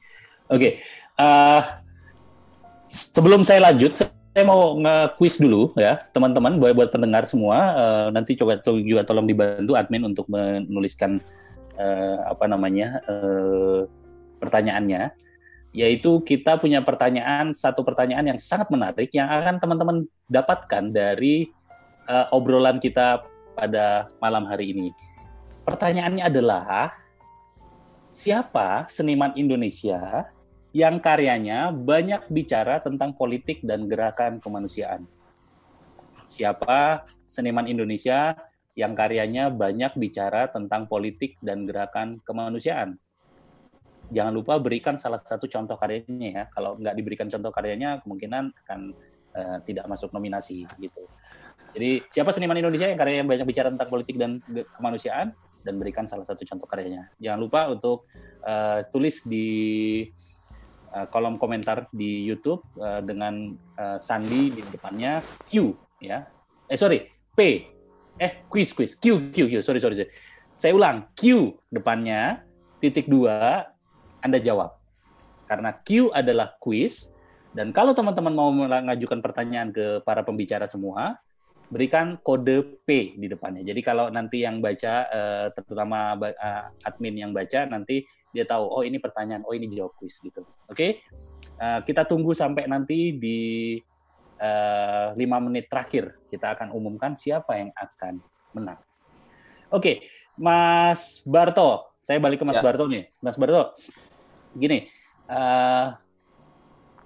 Oke. 0.50 0.60
Okay. 0.62 0.72
Uh, 1.20 1.62
sebelum 2.90 3.42
saya 3.44 3.62
lanjut, 3.72 4.06
saya 4.36 4.52
mau 4.52 4.76
nge-quiz 4.76 5.40
dulu 5.40 5.72
ya, 5.80 5.96
teman-teman, 6.12 6.60
buat 6.60 6.76
buat 6.76 6.92
pendengar 6.92 7.24
semua. 7.24 7.58
Uh, 7.72 8.08
nanti 8.12 8.36
coba 8.36 8.60
juga 8.60 9.08
tolong 9.08 9.24
dibantu 9.24 9.80
admin 9.80 10.12
untuk 10.12 10.28
menuliskan 10.28 11.24
uh, 11.80 12.20
apa 12.28 12.44
namanya 12.44 13.00
uh, 13.08 13.88
pertanyaannya. 14.44 15.16
Yaitu 15.72 16.20
kita 16.28 16.60
punya 16.60 16.84
pertanyaan, 16.84 17.56
satu 17.56 17.88
pertanyaan 17.88 18.36
yang 18.36 18.40
sangat 18.40 18.68
menarik 18.76 19.08
yang 19.16 19.32
akan 19.32 19.56
teman-teman 19.56 19.98
dapatkan 20.28 20.92
dari 20.92 21.48
uh, 22.12 22.28
obrolan 22.36 22.84
kita 22.84 23.24
pada 23.56 24.12
malam 24.20 24.44
hari 24.52 24.76
ini. 24.76 24.92
Pertanyaannya 25.64 26.28
adalah 26.28 26.92
siapa 28.12 28.84
seniman 28.92 29.32
Indonesia 29.40 30.28
yang 30.76 31.00
karyanya 31.00 31.72
banyak 31.72 32.28
bicara 32.28 32.84
tentang 32.84 33.16
politik 33.16 33.64
dan 33.64 33.88
gerakan 33.88 34.44
kemanusiaan. 34.44 35.08
Siapa 36.28 37.08
seniman 37.24 37.64
Indonesia 37.64 38.36
yang 38.76 38.92
karyanya 38.92 39.48
banyak 39.56 39.96
bicara 39.96 40.52
tentang 40.52 40.92
politik 40.92 41.40
dan 41.40 41.64
gerakan 41.64 42.20
kemanusiaan? 42.28 43.00
Jangan 44.12 44.36
lupa 44.36 44.60
berikan 44.60 45.00
salah 45.00 45.24
satu 45.24 45.48
contoh 45.48 45.80
karyanya 45.80 46.30
ya. 46.30 46.44
Kalau 46.52 46.76
nggak 46.76 46.96
diberikan 47.00 47.32
contoh 47.32 47.56
karyanya, 47.56 48.04
kemungkinan 48.04 48.52
akan 48.68 48.80
uh, 49.32 49.58
tidak 49.64 49.88
masuk 49.88 50.12
nominasi 50.12 50.68
gitu. 50.84 51.08
Jadi 51.72 52.04
siapa 52.12 52.36
seniman 52.36 52.60
Indonesia 52.60 52.92
yang 52.92 53.00
karyanya 53.00 53.24
banyak 53.24 53.48
bicara 53.48 53.72
tentang 53.72 53.88
politik 53.88 54.20
dan 54.20 54.44
kemanusiaan 54.76 55.32
dan 55.64 55.80
berikan 55.80 56.04
salah 56.04 56.28
satu 56.28 56.44
contoh 56.44 56.68
karyanya. 56.68 57.16
Jangan 57.16 57.40
lupa 57.40 57.72
untuk 57.72 58.12
uh, 58.44 58.84
tulis 58.92 59.24
di 59.24 60.04
uh, 60.96 61.06
kolom 61.12 61.36
komentar 61.36 61.92
di 61.92 62.24
YouTube 62.24 62.64
uh, 62.80 63.04
dengan 63.04 63.52
uh, 63.76 64.00
sandi 64.00 64.56
di 64.56 64.64
depannya 64.64 65.20
Q 65.44 65.76
ya. 66.00 66.24
Eh 66.72 66.80
sorry, 66.80 67.12
P. 67.36 67.40
Eh 68.16 68.48
quiz 68.48 68.72
quiz 68.72 68.96
Q 68.96 69.36
Q 69.36 69.38
Q 69.52 69.54
sorry 69.60 69.84
sorry. 69.84 70.00
sorry. 70.00 70.12
Saya 70.56 70.72
ulang 70.72 71.12
Q 71.20 71.52
depannya 71.68 72.48
titik 72.80 73.12
dua 73.12 73.68
Anda 74.24 74.40
jawab. 74.40 74.80
Karena 75.46 75.76
Q 75.84 76.16
adalah 76.16 76.56
quiz 76.58 77.12
dan 77.56 77.72
kalau 77.72 77.96
teman-teman 77.96 78.36
mau 78.36 78.52
mengajukan 78.52 79.24
pertanyaan 79.24 79.72
ke 79.72 80.04
para 80.04 80.28
pembicara 80.28 80.68
semua, 80.68 81.16
berikan 81.72 82.22
kode 82.22 82.86
P 82.86 83.18
di 83.18 83.28
depannya. 83.30 83.66
Jadi 83.66 83.82
kalau 83.82 84.14
nanti 84.14 84.46
yang 84.46 84.62
baca, 84.62 85.10
terutama 85.54 86.14
admin 86.86 87.26
yang 87.26 87.32
baca, 87.34 87.66
nanti 87.66 88.06
dia 88.36 88.44
tahu 88.44 88.68
oh 88.68 88.84
ini 88.84 89.00
pertanyaan 89.00 89.48
oh 89.48 89.56
ini 89.56 89.72
jawab 89.72 89.96
kuis 89.96 90.20
gitu 90.20 90.44
oke 90.44 90.76
okay? 90.76 91.00
uh, 91.56 91.80
eh, 91.80 91.88
kita 91.88 92.04
tunggu 92.04 92.36
sampai 92.36 92.68
nanti 92.68 93.16
di 93.16 93.40
uh, 94.44 95.16
lima 95.16 95.40
menit 95.40 95.72
terakhir 95.72 96.20
kita 96.28 96.60
akan 96.60 96.76
umumkan 96.76 97.16
siapa 97.16 97.56
yang 97.56 97.72
akan 97.72 98.20
menang 98.52 98.80
oke 99.72 99.80
okay. 99.80 99.96
Mas 100.36 101.24
Barto 101.24 101.96
saya 102.04 102.20
balik 102.20 102.44
ke 102.44 102.46
Mas 102.46 102.60
ya. 102.60 102.64
Barto 102.68 102.92
nih 102.92 103.08
Mas 103.24 103.40
Barto 103.40 103.72
gini 104.52 104.92
uh, 105.32 105.96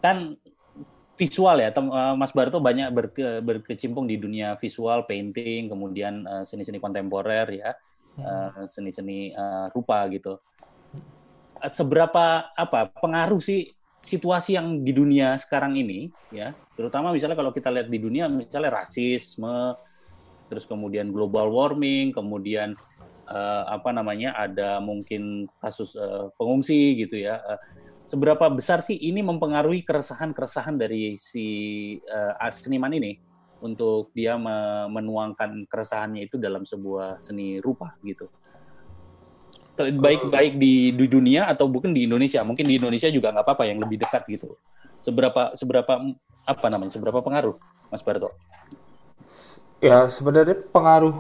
kan 0.01 0.33
visual 1.19 1.59
ya 1.59 1.75
Mas 2.15 2.31
Barto 2.31 2.63
banyak 2.63 2.95
berke, 2.95 3.43
berkecimpung 3.43 4.07
di 4.07 4.15
dunia 4.15 4.55
visual 4.55 5.03
painting 5.03 5.67
kemudian 5.67 6.23
seni-seni 6.47 6.79
kontemporer 6.79 7.47
ya 7.51 7.75
hmm. 8.15 8.71
seni-seni 8.71 9.35
uh, 9.35 9.67
rupa 9.75 10.07
gitu 10.07 10.39
seberapa 11.67 12.55
apa 12.55 12.87
pengaruh 12.95 13.43
sih 13.43 13.67
situasi 13.99 14.55
yang 14.55 14.79
di 14.79 14.95
dunia 14.95 15.35
sekarang 15.35 15.75
ini 15.75 16.07
ya 16.31 16.55
terutama 16.79 17.11
misalnya 17.11 17.35
kalau 17.35 17.51
kita 17.51 17.67
lihat 17.67 17.91
di 17.91 17.99
dunia 17.99 18.31
misalnya 18.31 18.79
rasisme 18.79 19.75
terus 20.47 20.63
kemudian 20.63 21.11
global 21.11 21.51
warming 21.51 22.15
kemudian 22.15 22.79
uh, 23.27 23.63
apa 23.67 23.91
namanya 23.91 24.33
ada 24.39 24.79
mungkin 24.79 25.51
kasus 25.59 25.99
uh, 25.99 26.31
pengungsi 26.39 26.95
gitu 26.95 27.19
ya 27.19 27.43
uh, 27.43 27.59
seberapa 28.09 28.49
besar 28.49 28.81
sih 28.81 28.97
ini 28.97 29.21
mempengaruhi 29.21 29.85
keresahan-keresahan 29.85 30.81
dari 30.81 31.13
si 31.21 31.45
uh, 32.09 32.33
seniman 32.49 32.89
ini 32.97 33.21
untuk 33.61 34.09
dia 34.17 34.39
menuangkan 34.89 35.67
keresahannya 35.69 36.25
itu 36.25 36.41
dalam 36.41 36.65
sebuah 36.65 37.21
seni 37.21 37.61
rupa 37.61 37.93
gitu? 38.01 38.25
Baik 39.79 40.27
baik 40.27 40.53
di, 40.59 40.91
di 40.91 41.05
dunia 41.07 41.47
atau 41.47 41.69
bukan 41.69 41.93
di 41.93 42.03
Indonesia. 42.03 42.43
Mungkin 42.43 42.65
di 42.67 42.75
Indonesia 42.81 43.07
juga 43.11 43.31
nggak 43.31 43.45
apa-apa 43.45 43.63
yang 43.67 43.79
lebih 43.79 44.01
dekat 44.01 44.27
gitu. 44.27 44.57
Seberapa 44.99 45.55
seberapa 45.55 45.93
apa 46.43 46.67
namanya 46.67 46.91
seberapa 46.91 47.19
pengaruh 47.23 47.55
Mas 47.87 48.03
Barto? 48.03 48.35
Ya 49.79 50.11
sebenarnya 50.11 50.59
pengaruh 50.71 51.15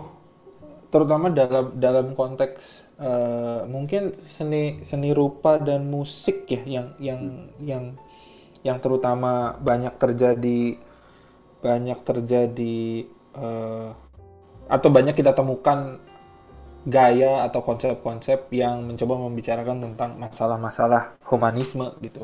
terutama 0.91 1.31
dalam 1.31 1.71
dalam 1.79 2.11
konteks 2.17 2.88
uh, 2.99 3.65
mungkin 3.65 4.13
seni 4.27 4.83
seni 4.83 5.15
rupa 5.15 5.57
dan 5.57 5.87
musik 5.87 6.45
ya 6.51 6.61
yang 6.67 6.87
yang 6.99 7.21
hmm. 7.23 7.63
yang 7.63 7.83
yang 8.59 8.77
terutama 8.83 9.55
banyak 9.59 9.95
terjadi 9.95 10.77
banyak 11.59 11.99
terjadi 12.03 13.07
uh, 13.35 13.91
atau 14.69 14.89
banyak 14.91 15.15
kita 15.15 15.33
temukan 15.33 15.99
gaya 16.87 17.43
atau 17.43 17.59
konsep-konsep 17.59 18.47
yang 18.55 18.87
mencoba 18.87 19.19
membicarakan 19.27 19.83
tentang 19.83 20.15
masalah-masalah 20.15 21.19
humanisme 21.27 21.91
gitu. 21.99 22.23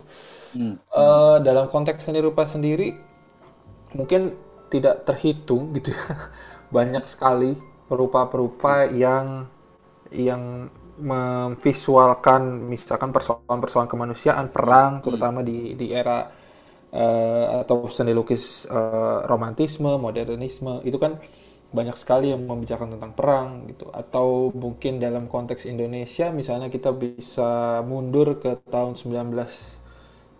Hmm. 0.56 0.80
Uh, 0.96 1.44
dalam 1.44 1.68
konteks 1.68 2.08
seni 2.08 2.24
rupa 2.24 2.48
sendiri 2.48 2.96
mungkin 3.92 4.36
tidak 4.72 5.04
terhitung 5.04 5.76
gitu 5.76 5.92
ya. 5.92 6.32
Banyak 6.76 7.04
sekali 7.04 7.60
perupa-perupa 7.92 8.88
yang 8.90 9.52
yang 10.16 10.72
memvisualkan 10.96 12.72
misalkan 12.72 13.12
persoalan-persoalan 13.12 13.92
kemanusiaan, 13.92 14.48
perang 14.48 15.00
hmm. 15.00 15.04
terutama 15.04 15.44
di 15.44 15.76
di 15.76 15.92
era 15.92 16.24
uh, 16.96 17.46
atau 17.64 17.92
seni 17.92 18.16
lukis 18.16 18.64
uh, 18.72 19.28
romantisme, 19.28 20.00
modernisme 20.00 20.80
itu 20.88 20.96
kan 20.96 21.20
banyak 21.76 22.00
sekali 22.00 22.32
yang 22.32 22.48
membicarakan 22.48 22.96
tentang 22.96 23.12
perang 23.12 23.68
gitu. 23.68 23.92
Atau 23.92 24.56
mungkin 24.56 25.04
dalam 25.04 25.28
konteks 25.28 25.68
Indonesia 25.68 26.32
misalnya 26.32 26.72
kita 26.72 26.96
bisa 26.96 27.84
mundur 27.84 28.40
ke 28.40 28.64
tahun 28.72 28.96
1938 28.96 30.40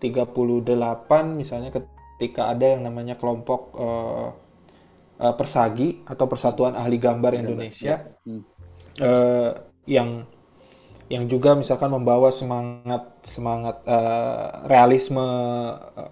misalnya 1.36 1.68
ketika 1.68 2.48
ada 2.48 2.64
yang 2.72 2.88
namanya 2.88 3.20
kelompok 3.20 3.76
uh, 3.76 4.32
uh, 5.20 5.34
Persagi 5.36 6.08
atau 6.08 6.24
Persatuan 6.24 6.72
Ahli 6.72 6.96
Gambar 6.96 7.36
Indonesia. 7.36 8.00
uh, 9.04 9.52
yang 9.86 10.28
yang 11.06 11.30
juga 11.30 11.54
misalkan 11.54 11.90
membawa 11.90 12.34
semangat 12.34 13.06
semangat 13.22 13.78
uh, 13.86 14.66
realisme 14.66 15.22
uh, 15.22 16.10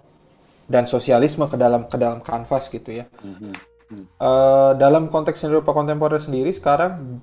dan 0.70 0.86
sosialisme 0.86 1.44
ke 1.50 1.58
dalam 1.58 1.90
ke 1.90 1.98
dalam 1.98 2.22
kanvas 2.22 2.70
gitu 2.70 3.02
ya. 3.02 3.10
Mm 3.20 3.34
-hmm 3.34 3.74
Uh, 4.16 4.72
dalam 4.80 5.12
konteks 5.12 5.44
Eropa 5.44 5.76
kontemporer 5.76 6.16
sendiri 6.16 6.50
sekarang 6.50 7.20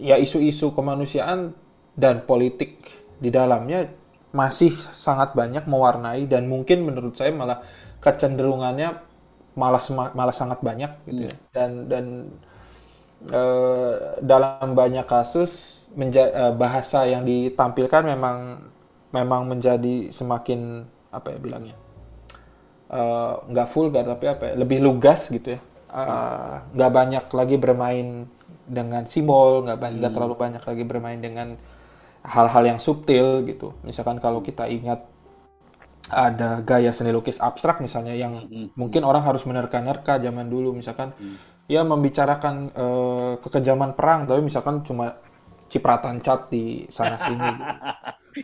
ya 0.00 0.16
isu-isu 0.16 0.72
kemanusiaan 0.72 1.52
dan 1.92 2.24
politik 2.24 2.80
di 3.20 3.28
dalamnya 3.28 3.90
masih 4.32 4.72
sangat 4.96 5.36
banyak 5.36 5.68
mewarnai 5.68 6.24
dan 6.24 6.48
mungkin 6.48 6.88
menurut 6.88 7.18
saya 7.18 7.34
malah 7.34 7.60
kecenderungannya 8.00 8.96
malah 9.58 9.82
malah 10.14 10.34
sangat 10.34 10.62
banyak 10.64 10.88
gitu 11.04 11.28
ya. 11.28 11.34
Hmm. 11.34 11.44
Dan 11.52 11.70
dan 11.90 12.04
uh, 13.30 14.20
dalam 14.22 14.74
banyak 14.74 15.04
kasus 15.04 15.82
menja- 15.96 16.32
uh, 16.32 16.54
bahasa 16.54 17.06
yang 17.06 17.26
ditampilkan 17.26 18.06
memang 18.06 18.68
memang 19.10 19.48
menjadi 19.48 20.12
semakin 20.12 20.84
apa 21.08 21.32
ya 21.32 21.38
bilangnya 21.40 21.76
Eh, 22.88 23.32
nggak 23.52 23.68
uh, 23.68 23.72
vulgar 23.76 24.00
tapi 24.00 24.24
apa 24.32 24.42
ya, 24.48 24.54
lebih 24.56 24.80
lugas 24.80 25.28
gitu 25.28 25.52
ya 25.52 25.60
eh, 25.92 26.54
nggak 26.72 26.88
uh, 26.88 26.94
banyak 26.96 27.24
lagi 27.36 27.56
bermain 27.60 28.24
dengan 28.64 29.04
simbol 29.12 29.60
nggak 29.60 29.76
hmm. 29.76 30.08
terlalu 30.08 30.34
banyak 30.40 30.64
lagi 30.64 30.88
bermain 30.88 31.20
dengan 31.20 31.60
hal-hal 32.24 32.64
yang 32.64 32.80
subtil 32.80 33.44
gitu 33.44 33.76
misalkan 33.84 34.16
kalau 34.24 34.40
kita 34.40 34.64
ingat 34.72 35.04
ada 36.08 36.64
gaya 36.64 36.88
seni 36.96 37.12
lukis 37.12 37.36
abstrak 37.44 37.84
misalnya 37.84 38.16
yang 38.16 38.48
hmm. 38.48 38.72
mungkin 38.72 39.04
orang 39.04 39.20
harus 39.20 39.44
menerka-nerka 39.44 40.16
zaman 40.16 40.48
dulu 40.48 40.72
misalkan 40.72 41.12
hmm. 41.20 41.57
Ya 41.68 41.84
membicarakan 41.84 42.72
uh, 42.72 43.32
kekejaman 43.44 43.92
perang 43.92 44.24
tapi 44.24 44.40
misalkan 44.40 44.80
cuma 44.82 45.20
cipratan 45.68 46.24
cat 46.24 46.48
di 46.48 46.88
sana 46.88 47.20
sini 47.20 47.44
gitu. 47.44 47.62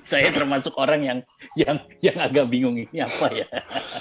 saya 0.10 0.28
termasuk 0.28 0.76
orang 0.76 1.00
yang 1.00 1.18
yang 1.56 1.76
yang 2.02 2.16
agak 2.20 2.44
bingung 2.50 2.76
ini 2.76 3.00
apa 3.00 3.26
ya. 3.32 3.46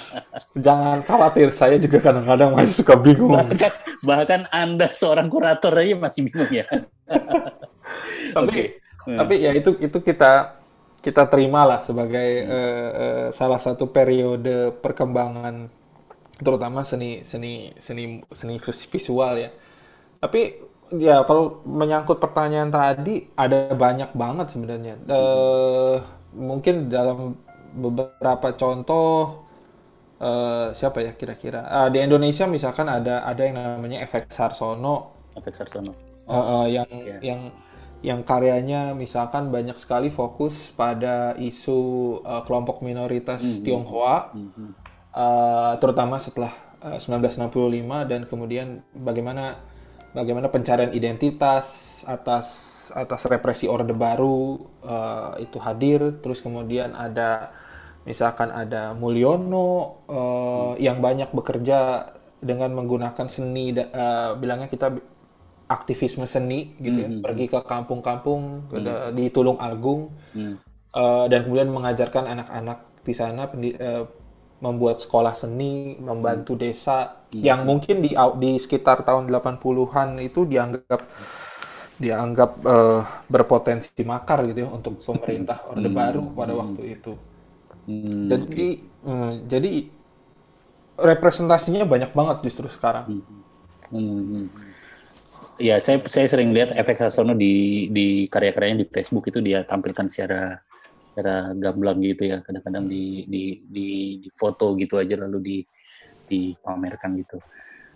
Jangan 0.64 1.06
khawatir, 1.06 1.48
saya 1.54 1.76
juga 1.78 2.02
kadang-kadang 2.02 2.50
masih 2.52 2.82
suka 2.82 2.94
bingung. 2.98 3.30
Bahkan, 3.30 3.72
bahkan 4.02 4.42
Anda 4.50 4.90
seorang 4.90 5.30
kurator 5.30 5.72
aja 5.72 5.94
masih 5.96 6.28
bingung 6.28 6.50
ya. 6.50 6.66
tapi 8.36 8.74
okay. 9.04 9.16
tapi 9.20 9.34
ya 9.44 9.50
itu 9.54 9.76
itu 9.78 9.98
kita 10.00 10.58
kita 11.04 11.28
terima 11.28 11.68
lah 11.68 11.80
sebagai 11.84 12.28
uh, 12.48 12.90
uh, 12.90 13.26
salah 13.28 13.60
satu 13.60 13.92
periode 13.92 14.72
perkembangan 14.80 15.68
terutama 16.40 16.82
seni 16.82 17.22
seni 17.22 17.70
seni 17.78 18.22
seni 18.34 18.58
visual 18.62 19.34
ya. 19.38 19.50
Tapi 20.18 20.40
ya 20.98 21.22
kalau 21.26 21.62
menyangkut 21.66 22.18
pertanyaan 22.18 22.70
tadi 22.70 23.28
ada 23.38 23.72
banyak 23.74 24.10
banget 24.14 24.46
sebenarnya. 24.50 24.94
Uh, 25.06 26.02
mungkin 26.34 26.90
dalam 26.90 27.38
beberapa 27.74 28.54
contoh 28.54 29.46
uh, 30.22 30.70
siapa 30.74 31.02
ya 31.02 31.12
kira-kira 31.14 31.66
uh, 31.66 31.88
di 31.90 31.98
Indonesia 32.02 32.46
misalkan 32.46 32.86
ada 32.86 33.26
ada 33.26 33.42
yang 33.42 33.56
namanya 33.58 34.02
efek 34.02 34.30
Sarsono. 34.30 35.14
Efek 35.34 35.54
Sarsono. 35.54 35.94
Uh, 36.24 36.34
uh, 36.34 36.64
yang 36.66 36.88
yeah. 37.04 37.20
yang 37.20 37.40
yang 38.04 38.20
karyanya 38.20 38.92
misalkan 38.92 39.48
banyak 39.48 39.80
sekali 39.80 40.12
fokus 40.12 40.72
pada 40.76 41.32
isu 41.40 42.20
uh, 42.20 42.44
kelompok 42.44 42.84
minoritas 42.84 43.40
mm 43.40 43.48
-hmm. 43.48 43.64
Tionghoa, 43.64 44.16
mm 44.36 44.48
-hmm. 44.52 44.70
Uh, 45.14 45.78
terutama 45.78 46.18
setelah 46.18 46.52
uh, 46.82 46.98
1965 46.98 48.10
dan 48.10 48.20
kemudian 48.28 48.82
bagaimana 48.92 49.62
bagaimana 50.14 50.46
pencarian 50.50 50.94
identitas 50.94 52.00
atas 52.06 52.74
atas 52.92 53.24
represi 53.24 53.64
Orde 53.64 53.96
Baru 53.96 54.68
uh, 54.84 55.34
itu 55.40 55.56
hadir, 55.62 56.20
terus 56.20 56.44
kemudian 56.44 56.92
ada 56.92 57.54
misalkan 58.04 58.52
ada 58.52 58.92
Mulyono 58.92 60.04
uh, 60.04 60.72
yang 60.76 61.00
banyak 61.00 61.32
bekerja 61.32 62.12
dengan 62.44 62.76
menggunakan 62.76 63.26
seni, 63.32 63.72
uh, 63.72 64.36
bilangnya 64.36 64.68
kita 64.68 64.92
aktivisme 65.64 66.28
seni 66.28 66.76
gitu 66.76 66.98
ya, 67.00 67.08
mm 67.08 67.14
-hmm. 67.18 67.24
pergi 67.24 67.46
ke 67.48 67.58
kampung-kampung 67.64 68.68
mm 68.68 68.76
-hmm. 68.76 69.10
di 69.16 69.24
Tulung 69.32 69.56
Agung 69.56 70.12
mm 70.36 70.36
-hmm. 70.36 70.56
uh, 70.92 71.24
dan 71.32 71.48
kemudian 71.48 71.72
mengajarkan 71.72 72.28
anak-anak 72.36 72.78
di 73.00 73.14
sana 73.16 73.48
pendi, 73.48 73.72
uh, 73.80 74.04
membuat 74.62 75.02
sekolah 75.02 75.34
seni, 75.34 75.98
membantu 75.98 76.54
desa 76.54 77.26
hmm. 77.30 77.42
yang 77.42 77.66
mungkin 77.66 78.00
di 78.00 78.14
di 78.14 78.50
sekitar 78.56 79.02
tahun 79.02 79.28
80-an 79.28 80.22
itu 80.22 80.46
dianggap 80.46 81.00
dianggap 81.94 82.50
uh, 82.66 83.02
berpotensi 83.30 84.02
makar 84.02 84.42
gitu 84.46 84.66
ya 84.66 84.68
untuk 84.70 84.98
pemerintah 84.98 85.62
Orde 85.70 85.90
hmm. 85.90 85.98
Baru 85.98 86.22
pada 86.34 86.52
waktu 86.54 86.82
itu. 86.98 87.12
Hmm. 87.86 88.26
Jadi 88.30 88.66
hmm, 89.04 89.32
jadi 89.46 89.72
representasinya 90.98 91.84
banyak 91.86 92.10
banget 92.14 92.36
justru 92.50 92.66
sekarang. 92.70 93.22
Hmm. 93.90 93.94
Hmm. 93.94 94.46
Ya, 95.54 95.78
saya 95.78 96.02
saya 96.10 96.26
sering 96.26 96.50
lihat 96.50 96.74
efek 96.74 96.98
Sasono 96.98 97.30
di 97.38 97.86
di 97.94 98.26
karya-karyanya 98.26 98.82
di 98.82 98.86
Facebook 98.90 99.30
itu 99.30 99.38
dia 99.38 99.62
tampilkan 99.62 100.10
secara 100.10 100.58
secara 101.14 101.54
gamblang 101.54 102.02
gitu 102.02 102.26
ya, 102.26 102.42
kadang-kadang 102.42 102.90
di, 102.90 103.22
di 103.30 103.62
di 103.62 103.88
di 104.18 104.28
foto 104.34 104.74
gitu 104.74 104.98
aja 104.98 105.14
lalu 105.14 105.38
di 105.38 105.58
dipamerkan 106.26 107.14
gitu. 107.22 107.38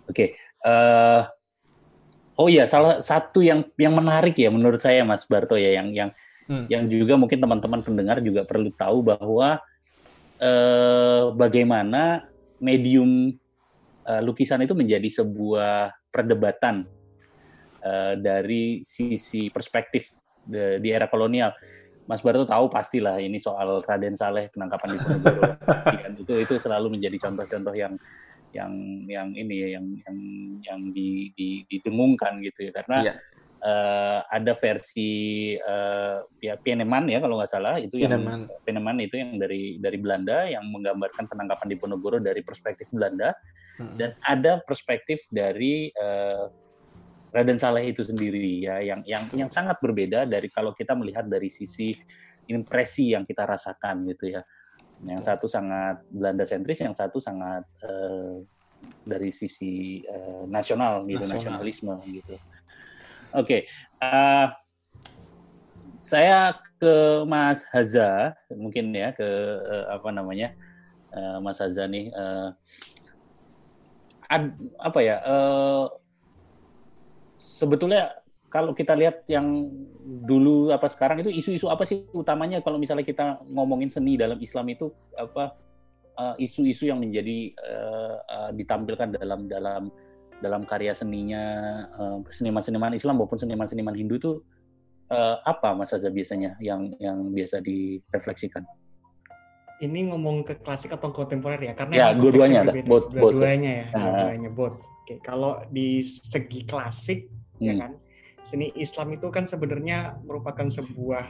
Oke, 0.07 0.15
okay. 0.15 0.27
uh, 0.63 0.71
eh, 0.71 1.21
Oh 2.39 2.47
iya, 2.47 2.63
salah 2.63 3.03
satu 3.03 3.43
yang 3.43 3.67
yang 3.75 3.99
menarik 3.99 4.31
ya 4.39 4.47
menurut 4.47 4.79
saya 4.79 5.03
Mas 5.03 5.27
Barto 5.27 5.59
ya 5.59 5.75
yang 5.75 5.91
yang 5.91 6.09
hmm. 6.47 6.71
yang 6.71 6.87
juga 6.87 7.19
mungkin 7.19 7.35
teman-teman 7.35 7.83
pendengar 7.83 8.23
juga 8.23 8.47
perlu 8.47 8.71
tahu 8.71 9.03
bahwa 9.03 9.59
eh, 10.39 11.23
bagaimana 11.35 12.31
medium 12.63 13.35
eh, 14.07 14.21
lukisan 14.23 14.63
itu 14.63 14.71
menjadi 14.71 15.19
sebuah 15.19 15.91
perdebatan 16.07 16.87
eh, 17.83 18.15
dari 18.15 18.87
sisi 18.87 19.51
perspektif 19.51 20.07
de, 20.47 20.79
di 20.79 20.95
era 20.95 21.11
kolonial. 21.11 21.51
Mas 22.09 22.25
Barto 22.25 22.41
tahu 22.41 22.73
pastilah 22.73 23.21
ini 23.21 23.37
soal 23.37 23.85
Raden 23.85 24.17
Saleh 24.17 24.49
penangkapan 24.49 24.97
di 24.97 24.97
Ponorogo 24.97 25.41
kan 25.61 26.11
itu 26.17 26.33
itu 26.41 26.53
selalu 26.57 26.97
menjadi 26.97 27.29
contoh-contoh 27.29 27.77
yang 27.77 27.93
yang 28.49 28.73
yang 29.05 29.29
ini 29.37 29.61
ya 29.61 29.77
yang 29.77 29.85
yang 29.93 30.17
yang 30.65 30.81
di, 30.89 31.29
di, 31.37 31.61
didengungkan 31.69 32.41
gitu 32.41 32.65
ya 32.65 32.73
karena. 32.73 32.97
Iya. 33.05 33.13
uh, 33.61 34.19
ada 34.31 34.55
versi 34.57 35.11
uh, 35.59 36.25
ya 36.41 36.57
Pieneman 36.57 37.11
ya 37.11 37.21
kalau 37.21 37.37
nggak 37.37 37.51
salah 37.51 37.75
itu 37.77 38.01
yang 38.01 38.17
Pieneman 38.65 38.97
itu 39.03 39.19
yang 39.19 39.37
dari 39.37 39.77
dari 39.77 39.97
Belanda 40.01 40.49
yang 40.49 40.65
menggambarkan 40.65 41.29
penangkapan 41.29 41.67
di 41.69 41.77
Ponorogo 41.77 42.17
dari 42.17 42.41
perspektif 42.41 42.89
Belanda 42.89 43.37
hmm. 43.77 44.01
dan 44.01 44.17
ada 44.25 44.63
perspektif 44.65 45.27
dari 45.29 45.93
uh, 45.93 46.49
Raden 47.29 47.61
Saleh 47.61 47.93
itu 47.93 48.01
sendiri 48.01 48.65
ya 48.65 48.81
yang 48.81 49.01
yang 49.05 49.29
yang 49.35 49.49
sangat 49.49 49.77
berbeda 49.77 50.25
dari 50.25 50.49
kalau 50.49 50.73
kita 50.73 50.97
melihat 50.97 51.29
dari 51.29 51.47
sisi 51.49 51.93
impresi 52.49 53.13
yang 53.13 53.21
kita 53.21 53.45
rasakan 53.45 54.09
gitu 54.09 54.33
ya 54.33 54.41
yang 55.07 55.21
satu 55.23 55.47
sangat 55.47 56.03
Belanda 56.11 56.43
sentris, 56.43 56.83
yang 56.83 56.91
satu 56.91 57.23
sangat 57.23 57.63
uh, 57.87 58.43
dari 59.07 59.31
sisi 59.31 60.03
uh, 60.03 60.43
nasional 60.47 61.07
gitu, 61.07 61.23
Nasional. 61.23 61.59
nasionalisme 61.63 61.95
gitu. 62.09 62.35
Oke, 63.31 63.45
okay. 63.45 63.61
uh, 64.01 64.09
eh, 64.09 64.47
saya 66.01 66.57
ke 66.81 67.23
Mas 67.29 67.63
Haza 67.69 68.33
mungkin 68.51 68.91
ya 68.91 69.13
ke 69.13 69.27
uh, 69.61 69.85
apa 69.93 70.09
namanya 70.09 70.51
uh, 71.13 71.37
Mas 71.39 71.61
Haza 71.63 71.87
nih. 71.87 72.11
Uh, 72.11 72.49
ad, 74.27 74.51
apa 74.81 74.99
ya? 74.99 75.15
Uh, 75.23 75.85
sebetulnya 77.39 78.19
kalau 78.51 78.75
kita 78.75 78.97
lihat 78.99 79.23
yang 79.31 79.71
dulu 80.27 80.75
apa 80.75 80.91
sekarang 80.91 81.23
itu 81.23 81.31
isu-isu 81.31 81.71
apa 81.71 81.87
sih 81.87 82.03
utamanya 82.11 82.59
kalau 82.59 82.75
misalnya 82.75 83.07
kita 83.07 83.39
ngomongin 83.47 83.87
seni 83.87 84.19
dalam 84.19 84.35
Islam 84.43 84.67
itu 84.73 84.91
apa 85.15 85.55
uh, 86.19 86.35
isu-isu 86.35 86.91
yang 86.91 86.99
menjadi 86.99 87.55
uh, 87.55 88.15
uh, 88.19 88.49
ditampilkan 88.51 89.15
dalam 89.15 89.47
dalam 89.47 89.87
dalam 90.43 90.61
karya 90.67 90.91
seninya 90.91 91.43
uh, 91.95 92.17
seniman-seniman 92.27 92.97
Islam 92.97 93.23
maupun 93.23 93.39
seniman-seniman 93.39 93.95
Hindu 93.95 94.19
itu 94.19 94.31
uh, 95.13 95.39
apa 95.45 95.71
Mas 95.77 95.95
Azza 95.95 96.11
biasanya 96.11 96.59
yang 96.59 96.91
yang 96.99 97.31
biasa 97.31 97.63
direfleksikan? 97.63 98.65
Ini 99.79 100.11
ngomong 100.11 100.43
ke 100.43 100.59
klasik 100.59 100.91
atau 100.91 101.07
kontemporer 101.15 101.71
ya? 101.71 101.71
Karena 101.71 101.93
ya, 101.95 102.07
dua-duanya 102.11 102.67
ada. 102.67 102.75
Dua-duanya 102.83 103.71
ya, 103.71 103.85
dua-duanya 103.95 104.49
both. 104.51 104.75
Oke, 105.09 105.25
kalau 105.25 105.57
di 105.73 106.05
segi 106.05 106.69
klasik 106.69 107.33
ya 107.57 107.57
hmm. 107.57 107.65
ya 107.65 107.73
kan 107.81 107.91
seni 108.45 108.69
Islam 108.77 109.17
itu 109.17 109.25
kan 109.33 109.49
sebenarnya 109.49 110.21
merupakan 110.21 110.69
sebuah 110.69 111.25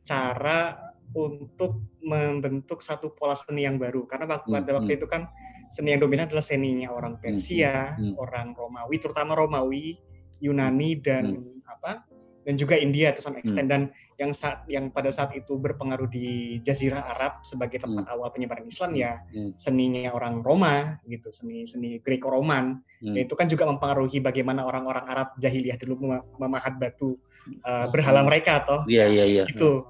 cara 0.00 0.80
untuk 1.12 1.92
membentuk 2.00 2.80
satu 2.80 3.12
pola 3.12 3.36
seni 3.36 3.68
yang 3.68 3.76
baru 3.76 4.08
karena 4.08 4.24
waktu 4.24 4.48
hmm, 4.48 4.56
pada 4.64 4.70
waktu 4.80 4.92
hmm. 4.96 4.98
itu 5.04 5.06
kan 5.12 5.28
seni 5.68 5.92
yang 5.92 6.00
dominan 6.00 6.24
adalah 6.24 6.40
seninya 6.40 6.88
orang 6.88 7.20
hmm, 7.20 7.20
Persia, 7.20 8.00
hmm, 8.00 8.00
hmm. 8.00 8.14
orang 8.16 8.56
Romawi, 8.56 8.96
terutama 8.96 9.36
Romawi, 9.36 10.00
Yunani 10.40 10.96
dan 10.96 11.36
hmm. 11.36 11.68
apa 11.68 12.08
dan 12.42 12.54
juga 12.58 12.74
India 12.74 13.14
itu 13.14 13.22
sama 13.22 13.38
extent 13.38 13.66
hmm. 13.66 13.72
dan 13.72 13.82
yang 14.18 14.32
saat 14.34 14.66
yang 14.66 14.90
pada 14.90 15.10
saat 15.14 15.32
itu 15.34 15.56
berpengaruh 15.58 16.10
di 16.10 16.58
Jazirah 16.62 17.02
Arab 17.16 17.42
sebagai 17.46 17.78
tempat 17.78 18.06
hmm. 18.06 18.12
awal 18.12 18.28
penyebaran 18.34 18.66
Islam 18.66 18.92
ya 18.98 19.22
hmm. 19.30 19.58
seninya 19.58 20.10
orang 20.14 20.42
Roma 20.42 20.98
gitu 21.06 21.30
seni 21.30 21.64
seni 21.64 22.02
Greco-Roman 22.02 22.78
hmm. 23.02 23.16
itu 23.16 23.34
kan 23.38 23.46
juga 23.46 23.66
mempengaruhi 23.70 24.18
bagaimana 24.18 24.66
orang-orang 24.66 25.06
Arab 25.06 25.28
jahiliyah 25.38 25.78
dulu 25.78 25.94
mem 26.02 26.22
memahat 26.38 26.76
batu 26.78 27.18
uh, 27.66 27.86
berhala 27.90 28.26
mereka 28.26 28.62
atau 28.62 28.82
iya 28.90 29.06
iya 29.06 29.24
iya 29.24 29.42
itu 29.46 29.86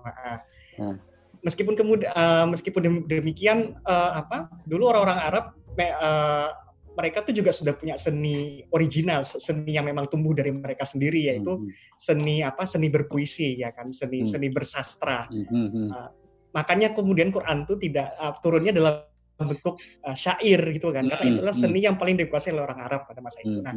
hmm. 0.78 0.96
meskipun 1.40 1.74
kemudian 1.74 2.12
uh, 2.12 2.46
meskipun 2.52 3.08
demikian 3.08 3.76
uh, 3.88 4.20
apa 4.20 4.52
dulu 4.68 4.92
orang-orang 4.92 5.18
Arab 5.18 5.44
uh, 5.80 6.48
mereka 6.92 7.24
tuh 7.24 7.32
juga 7.32 7.50
sudah 7.50 7.72
punya 7.72 7.96
seni 7.96 8.64
original, 8.72 9.24
seni 9.24 9.76
yang 9.76 9.88
memang 9.88 10.08
tumbuh 10.08 10.36
dari 10.36 10.52
mereka 10.52 10.84
sendiri 10.84 11.32
yaitu 11.32 11.56
mm 11.56 11.62
-hmm. 11.64 11.96
seni 11.96 12.44
apa? 12.44 12.68
seni 12.68 12.92
berpuisi 12.92 13.56
ya 13.60 13.72
kan, 13.72 13.90
seni 13.90 14.20
mm 14.20 14.24
-hmm. 14.24 14.32
seni 14.32 14.48
bersastra. 14.52 15.28
Mm 15.32 15.44
-hmm. 15.48 15.86
uh, 15.88 16.10
makanya 16.52 16.92
kemudian 16.92 17.32
Quran 17.32 17.64
itu 17.64 17.74
tidak 17.80 18.12
uh, 18.20 18.36
turunnya 18.44 18.76
dalam 18.76 19.08
bentuk 19.40 19.80
uh, 20.04 20.14
syair 20.14 20.60
gitu 20.70 20.92
kan, 20.92 21.08
karena 21.08 21.24
itulah 21.26 21.54
seni 21.56 21.82
yang 21.82 21.96
paling 21.96 22.14
dikuasai 22.14 22.52
oleh 22.54 22.62
orang 22.62 22.80
Arab 22.84 23.08
pada 23.08 23.18
masa 23.24 23.42
itu. 23.42 23.58
Nah, 23.58 23.74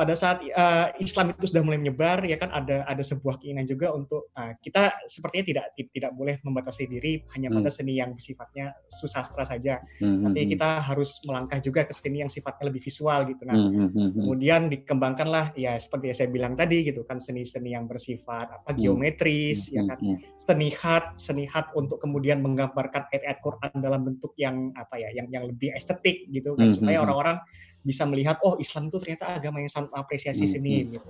pada 0.00 0.16
saat 0.16 0.40
uh, 0.40 0.96
Islam 0.96 1.36
itu 1.36 1.52
sudah 1.52 1.60
mulai 1.60 1.76
menyebar 1.76 2.24
ya 2.24 2.40
kan 2.40 2.48
ada 2.48 2.88
ada 2.88 3.04
sebuah 3.04 3.36
keinginan 3.36 3.68
juga 3.68 3.92
untuk 3.92 4.32
uh, 4.32 4.56
kita 4.64 4.96
sepertinya 5.04 5.44
tidak 5.44 5.64
tidak 5.76 6.16
boleh 6.16 6.40
membatasi 6.40 6.88
diri 6.88 7.20
hanya 7.36 7.52
hmm. 7.52 7.60
pada 7.60 7.68
seni 7.68 8.00
yang 8.00 8.16
sifatnya 8.16 8.72
susastra 8.88 9.44
saja 9.44 9.84
hmm. 10.00 10.24
tapi 10.24 10.40
hmm, 10.40 10.44
hmm. 10.48 10.52
kita 10.56 10.68
harus 10.80 11.20
melangkah 11.28 11.60
juga 11.60 11.84
ke 11.84 11.92
seni 11.92 12.24
yang 12.24 12.32
sifatnya 12.32 12.72
lebih 12.72 12.80
visual 12.80 13.28
gitu 13.28 13.44
nah 13.44 13.52
hmm. 13.52 13.92
hmm 13.92 14.08
kemudian 14.20 14.72
dikembangkanlah 14.72 15.52
ya 15.58 15.76
seperti 15.76 16.12
yang 16.12 16.16
saya 16.16 16.28
bilang 16.32 16.54
tadi 16.56 16.86
gitu 16.86 17.04
kan 17.04 17.20
seni-seni 17.20 17.76
yang 17.76 17.84
bersifat 17.84 18.62
apa 18.62 18.72
geometris 18.72 19.68
hmm. 19.68 19.74
ya 19.76 19.82
kan 19.84 19.98
seni 20.40 20.68
hat 20.72 21.04
seni 21.20 21.44
hat 21.44 21.68
untuk 21.76 22.00
kemudian 22.00 22.40
menggambarkan 22.40 23.10
ayat-ayat 23.12 23.38
Quran 23.44 23.74
dalam 23.84 24.00
bentuk 24.06 24.32
yang 24.40 24.72
apa 24.72 24.96
ya 24.96 25.12
yang 25.12 25.28
yang 25.28 25.44
lebih 25.44 25.76
estetik 25.76 26.24
gitu 26.32 26.56
kan 26.56 26.72
supaya 26.72 27.04
orang-orang 27.04 27.36
bisa 27.80 28.04
melihat 28.04 28.36
oh 28.44 28.56
Islam 28.60 28.88
itu 28.92 28.98
ternyata 29.00 29.36
agama 29.36 29.60
yang 29.60 29.72
sangat 29.72 29.90
apresiasi 29.96 30.44
hmm, 30.46 30.52
seni 30.52 30.74
hmm, 30.76 30.90
gitu. 30.94 31.08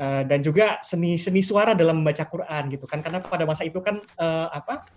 Uh, 0.00 0.22
dan 0.24 0.40
juga 0.40 0.80
seni 0.80 1.20
seni 1.20 1.44
suara 1.44 1.76
dalam 1.76 2.00
membaca 2.00 2.24
Quran 2.24 2.72
gitu 2.72 2.88
kan 2.88 3.04
karena 3.04 3.20
pada 3.20 3.44
masa 3.44 3.68
itu 3.68 3.84
kan 3.84 4.00
uh, 4.16 4.48
apa 4.48 4.88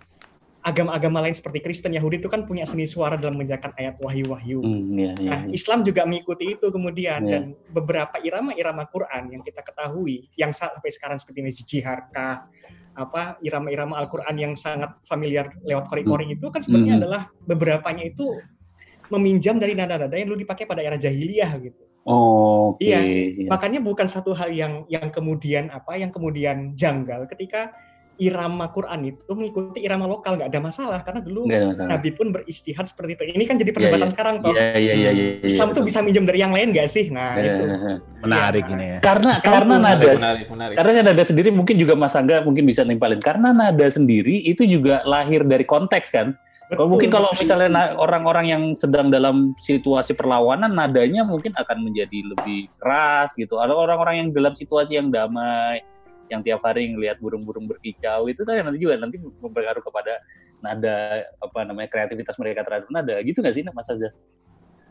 agama-agama 0.64 1.20
lain 1.20 1.36
seperti 1.36 1.60
Kristen 1.60 1.92
Yahudi 1.92 2.24
itu 2.24 2.28
kan 2.32 2.48
punya 2.48 2.64
seni 2.64 2.88
suara 2.88 3.20
dalam 3.20 3.36
menjalankan 3.36 3.76
ayat 3.76 4.00
wahyu-wahyu. 4.00 4.64
Mm, 4.64 4.80
yeah, 4.96 5.14
yeah, 5.20 5.28
nah, 5.28 5.40
yeah. 5.44 5.52
Islam 5.52 5.84
juga 5.84 6.08
mengikuti 6.08 6.56
itu 6.56 6.66
kemudian 6.72 7.20
yeah. 7.28 7.32
dan 7.36 7.42
beberapa 7.68 8.16
irama-irama 8.24 8.88
Quran 8.88 9.28
yang 9.28 9.42
kita 9.44 9.60
ketahui 9.60 10.24
yang 10.40 10.56
sampai 10.56 10.88
sekarang 10.88 11.20
seperti 11.20 11.44
ini 11.44 11.52
Jiharka 11.52 12.48
apa 12.94 13.36
irama-irama 13.44 13.98
Al-Qur'an 14.00 14.38
yang 14.38 14.54
sangat 14.56 14.96
familiar 15.04 15.52
lewat 15.66 15.90
kori-kori 15.90 16.32
mm. 16.32 16.34
itu 16.40 16.46
kan 16.48 16.64
sebenarnya 16.64 16.94
mm. 16.96 17.00
adalah 17.04 17.22
beberapanya 17.44 18.08
itu 18.08 18.32
meminjam 19.12 19.60
dari 19.60 19.76
nada-nada 19.76 20.14
yang 20.14 20.32
dulu 20.32 20.40
dipakai 20.40 20.64
pada 20.64 20.80
era 20.80 20.96
jahiliyah 20.96 21.52
gitu. 21.60 21.82
Oh, 22.04 22.76
okay. 22.76 22.92
iya. 22.92 23.00
iya. 23.00 23.48
Makanya 23.48 23.80
bukan 23.80 24.04
satu 24.04 24.36
hal 24.36 24.52
yang 24.52 24.84
yang 24.92 25.08
kemudian 25.08 25.72
apa 25.72 25.96
yang 25.96 26.12
kemudian 26.12 26.76
janggal 26.76 27.24
ketika 27.32 27.72
irama 28.14 28.70
Quran 28.70 29.10
itu 29.10 29.30
mengikuti 29.34 29.82
irama 29.82 30.06
lokal 30.06 30.38
nggak 30.38 30.46
ada 30.46 30.60
masalah 30.62 31.00
karena 31.02 31.20
dulu 31.24 31.50
masalah. 31.50 31.98
Nabi 31.98 32.14
pun 32.14 32.30
beristihad 32.30 32.86
seperti 32.86 33.18
itu. 33.18 33.22
Ini 33.34 33.44
kan 33.48 33.56
jadi 33.58 33.70
iya, 33.72 33.76
perdebatan 33.76 33.98
yeah, 33.98 34.06
yeah. 34.06 34.14
sekarang 34.14 34.34
toh. 34.38 34.52
Yeah, 34.54 34.62
yeah, 34.62 34.78
yeah, 34.78 34.94
yeah, 34.94 35.12
yeah, 35.42 35.46
Islam 35.48 35.68
itu 35.74 35.80
bisa 35.82 35.98
minjem 36.04 36.24
dari 36.28 36.38
yang 36.38 36.52
lain 36.54 36.68
nggak 36.70 36.86
sih? 36.86 37.10
Nah 37.10 37.34
yeah, 37.34 37.46
itu 37.58 37.64
menarik 38.22 38.64
ya. 38.70 38.74
ini 38.74 38.84
ya. 38.86 38.98
Karena 39.02 39.32
karena 39.42 39.74
nada 39.82 40.10
menarik, 40.14 40.46
menarik. 40.46 40.74
karena 40.78 40.90
nada 41.02 41.24
sendiri 41.26 41.48
mungkin 41.50 41.74
juga 41.74 41.94
Mas 41.98 42.14
Angga 42.14 42.46
mungkin 42.46 42.64
bisa 42.68 42.86
nimpalin 42.86 43.18
karena 43.18 43.50
nada 43.50 43.86
sendiri 43.90 44.46
itu 44.46 44.62
juga 44.62 45.02
lahir 45.02 45.42
dari 45.42 45.66
konteks 45.66 46.08
kan. 46.14 46.38
Betul, 46.74 46.90
mungkin 46.90 47.10
kalau 47.10 47.30
misalnya 47.38 47.94
orang-orang 47.94 48.46
yang 48.50 48.62
sedang 48.74 49.08
dalam 49.08 49.54
situasi 49.62 50.18
perlawanan 50.18 50.74
nadanya 50.74 51.22
mungkin 51.22 51.54
akan 51.54 51.78
menjadi 51.86 52.34
lebih 52.34 52.68
keras 52.82 53.32
gitu. 53.38 53.62
Ada 53.62 53.72
orang-orang 53.72 54.14
yang 54.26 54.28
dalam 54.34 54.52
situasi 54.52 54.98
yang 54.98 55.08
damai, 55.14 55.80
yang 56.28 56.42
tiap 56.42 56.64
hari 56.64 56.90
ngelihat 56.92 57.20
burung-burung 57.20 57.68
berkicau 57.68 58.28
itu 58.28 58.42
kan 58.42 58.64
nanti 58.64 58.80
juga 58.80 58.98
nanti 58.98 59.20
berpengaruh 59.20 59.82
kepada 59.84 60.20
nada 60.64 61.28
apa 61.38 61.58
namanya 61.68 61.88
kreativitas 61.92 62.40
mereka 62.40 62.64
terhadap 62.64 62.88
nada 62.88 63.20
gitu 63.20 63.44
nggak 63.44 63.54
sih 63.54 63.62
Mas 63.70 63.88
Azza? 63.88 64.10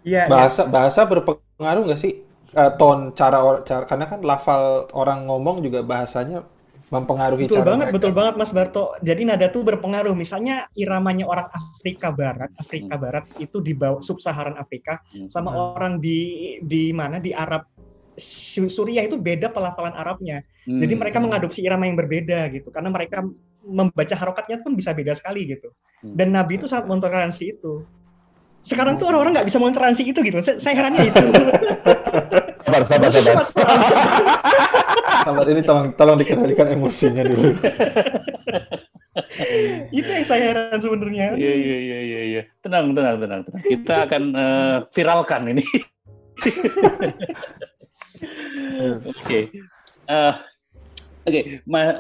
Iya. 0.06 0.30
Bahasa 0.30 0.68
bahasa 0.68 1.02
berpengaruh 1.08 1.84
nggak 1.90 2.02
sih 2.02 2.22
uh, 2.54 2.72
tone 2.78 3.16
cara, 3.18 3.64
cara 3.66 3.84
karena 3.90 4.06
kan 4.06 4.20
lafal 4.22 4.88
orang 4.94 5.26
ngomong 5.26 5.66
juga 5.66 5.82
bahasanya 5.82 6.46
mempengaruhi 6.94 7.50
betul 7.50 7.66
cara 7.66 7.68
banget 7.74 7.88
mereka. 7.90 7.96
betul 7.98 8.12
banget 8.14 8.34
Mas 8.38 8.52
Barto 8.54 8.84
jadi 9.02 9.22
nada 9.26 9.48
tuh 9.50 9.66
berpengaruh 9.66 10.14
misalnya 10.14 10.70
iramanya 10.78 11.26
orang 11.26 11.50
Afrika 11.50 12.14
Barat 12.14 12.54
Afrika 12.62 12.94
hmm. 12.94 13.02
Barat 13.02 13.26
itu 13.42 13.58
di 13.60 13.74
bawah 13.74 14.00
sub-Saharan 14.00 14.56
Afrika 14.62 15.02
hmm. 15.10 15.34
sama 15.34 15.52
hmm. 15.52 15.60
orang 15.74 15.94
di 15.98 16.20
di 16.62 16.94
mana 16.94 17.18
di 17.18 17.34
Arab 17.34 17.66
Suriah 18.14 19.10
itu 19.10 19.18
beda 19.18 19.50
pelafalan 19.50 19.98
Arabnya 19.98 20.46
hmm. 20.70 20.78
jadi 20.78 20.94
mereka 20.94 21.18
mengadopsi 21.18 21.66
irama 21.66 21.90
yang 21.90 21.98
berbeda 21.98 22.54
gitu 22.54 22.70
karena 22.70 22.94
mereka 22.94 23.26
membaca 23.66 24.14
harokatnya 24.14 24.62
pun 24.62 24.78
bisa 24.78 24.94
beda 24.94 25.18
sekali 25.18 25.50
gitu 25.50 25.74
hmm. 26.06 26.14
dan 26.14 26.30
Nabi 26.30 26.62
itu 26.62 26.70
sangat 26.70 26.86
mentoleransi 26.86 27.58
itu 27.58 27.82
sekarang 28.64 28.96
tuh 28.96 29.12
orang-orang 29.12 29.40
nggak 29.40 29.48
bisa 29.52 29.60
mentoleransi 29.60 30.04
itu 30.08 30.20
gitu 30.24 30.40
saya, 30.40 30.56
saya 30.60 30.74
herannya 30.80 31.12
itu 31.12 31.22
sabar 32.64 32.82
sabar 32.88 33.10
sabar 33.12 33.44
Sabar 35.24 35.48
ini 35.48 35.62
tolong 35.64 35.96
tolong 35.96 36.18
dikendalikan 36.20 36.68
emosinya 36.76 37.24
dulu. 37.24 37.56
itu 39.98 40.10
yang 40.10 40.28
saya 40.28 40.52
heran 40.52 40.80
sebenarnya. 40.84 41.40
Iya 41.40 41.54
iya 41.56 41.78
iya 41.80 42.00
iya 42.04 42.22
iya. 42.28 42.42
Tenang 42.60 42.92
tenang 42.92 43.16
tenang 43.24 43.42
tenang. 43.48 43.62
Kita 43.64 43.96
akan 44.10 44.24
uh, 44.36 44.76
viralkan 44.92 45.42
ini. 45.56 45.64
Oke. 49.08 49.16
okay. 49.16 49.44
Uh, 50.12 50.36
Oke, 51.24 51.32
okay, 51.32 51.44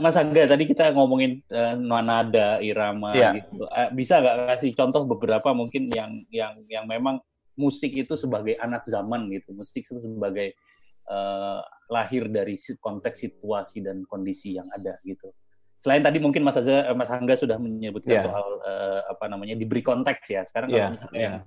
Mas 0.03 0.19
Angga, 0.19 0.43
tadi 0.43 0.67
kita 0.67 0.91
ngomongin 0.91 1.39
uh, 1.55 1.79
nada, 1.79 2.59
irama, 2.59 3.15
yeah. 3.15 3.39
gitu. 3.39 3.63
Uh, 3.63 3.89
bisa 3.95 4.19
nggak 4.19 4.35
kasih 4.51 4.71
contoh 4.75 5.07
beberapa 5.07 5.55
mungkin 5.55 5.87
yang 5.87 6.27
yang 6.27 6.59
yang 6.67 6.83
memang 6.83 7.23
musik 7.55 7.95
itu 7.95 8.19
sebagai 8.19 8.59
anak 8.59 8.83
zaman 8.83 9.31
gitu, 9.31 9.55
musik 9.55 9.79
itu 9.79 9.95
sebagai 9.95 10.59
uh, 11.07 11.63
lahir 11.87 12.27
dari 12.27 12.59
konteks 12.59 13.23
situasi 13.23 13.79
dan 13.79 14.03
kondisi 14.03 14.59
yang 14.59 14.67
ada 14.75 14.99
gitu. 15.07 15.31
Selain 15.79 16.03
tadi 16.03 16.19
mungkin 16.19 16.47
Mas 16.47 16.55
Aza, 16.55 16.87
eh, 16.87 16.95
Mas 16.95 17.11
Angga 17.11 17.35
sudah 17.35 17.59
menyebutkan 17.59 18.19
yeah. 18.19 18.23
soal 18.23 18.47
uh, 18.63 19.07
apa 19.07 19.27
namanya 19.27 19.55
diberi 19.55 19.83
konteks 19.83 20.25
ya. 20.31 20.41
Sekarang 20.47 20.71
kalau 20.71 20.79
yeah, 20.79 20.91
misalnya 20.95 21.19
yeah. 21.19 21.39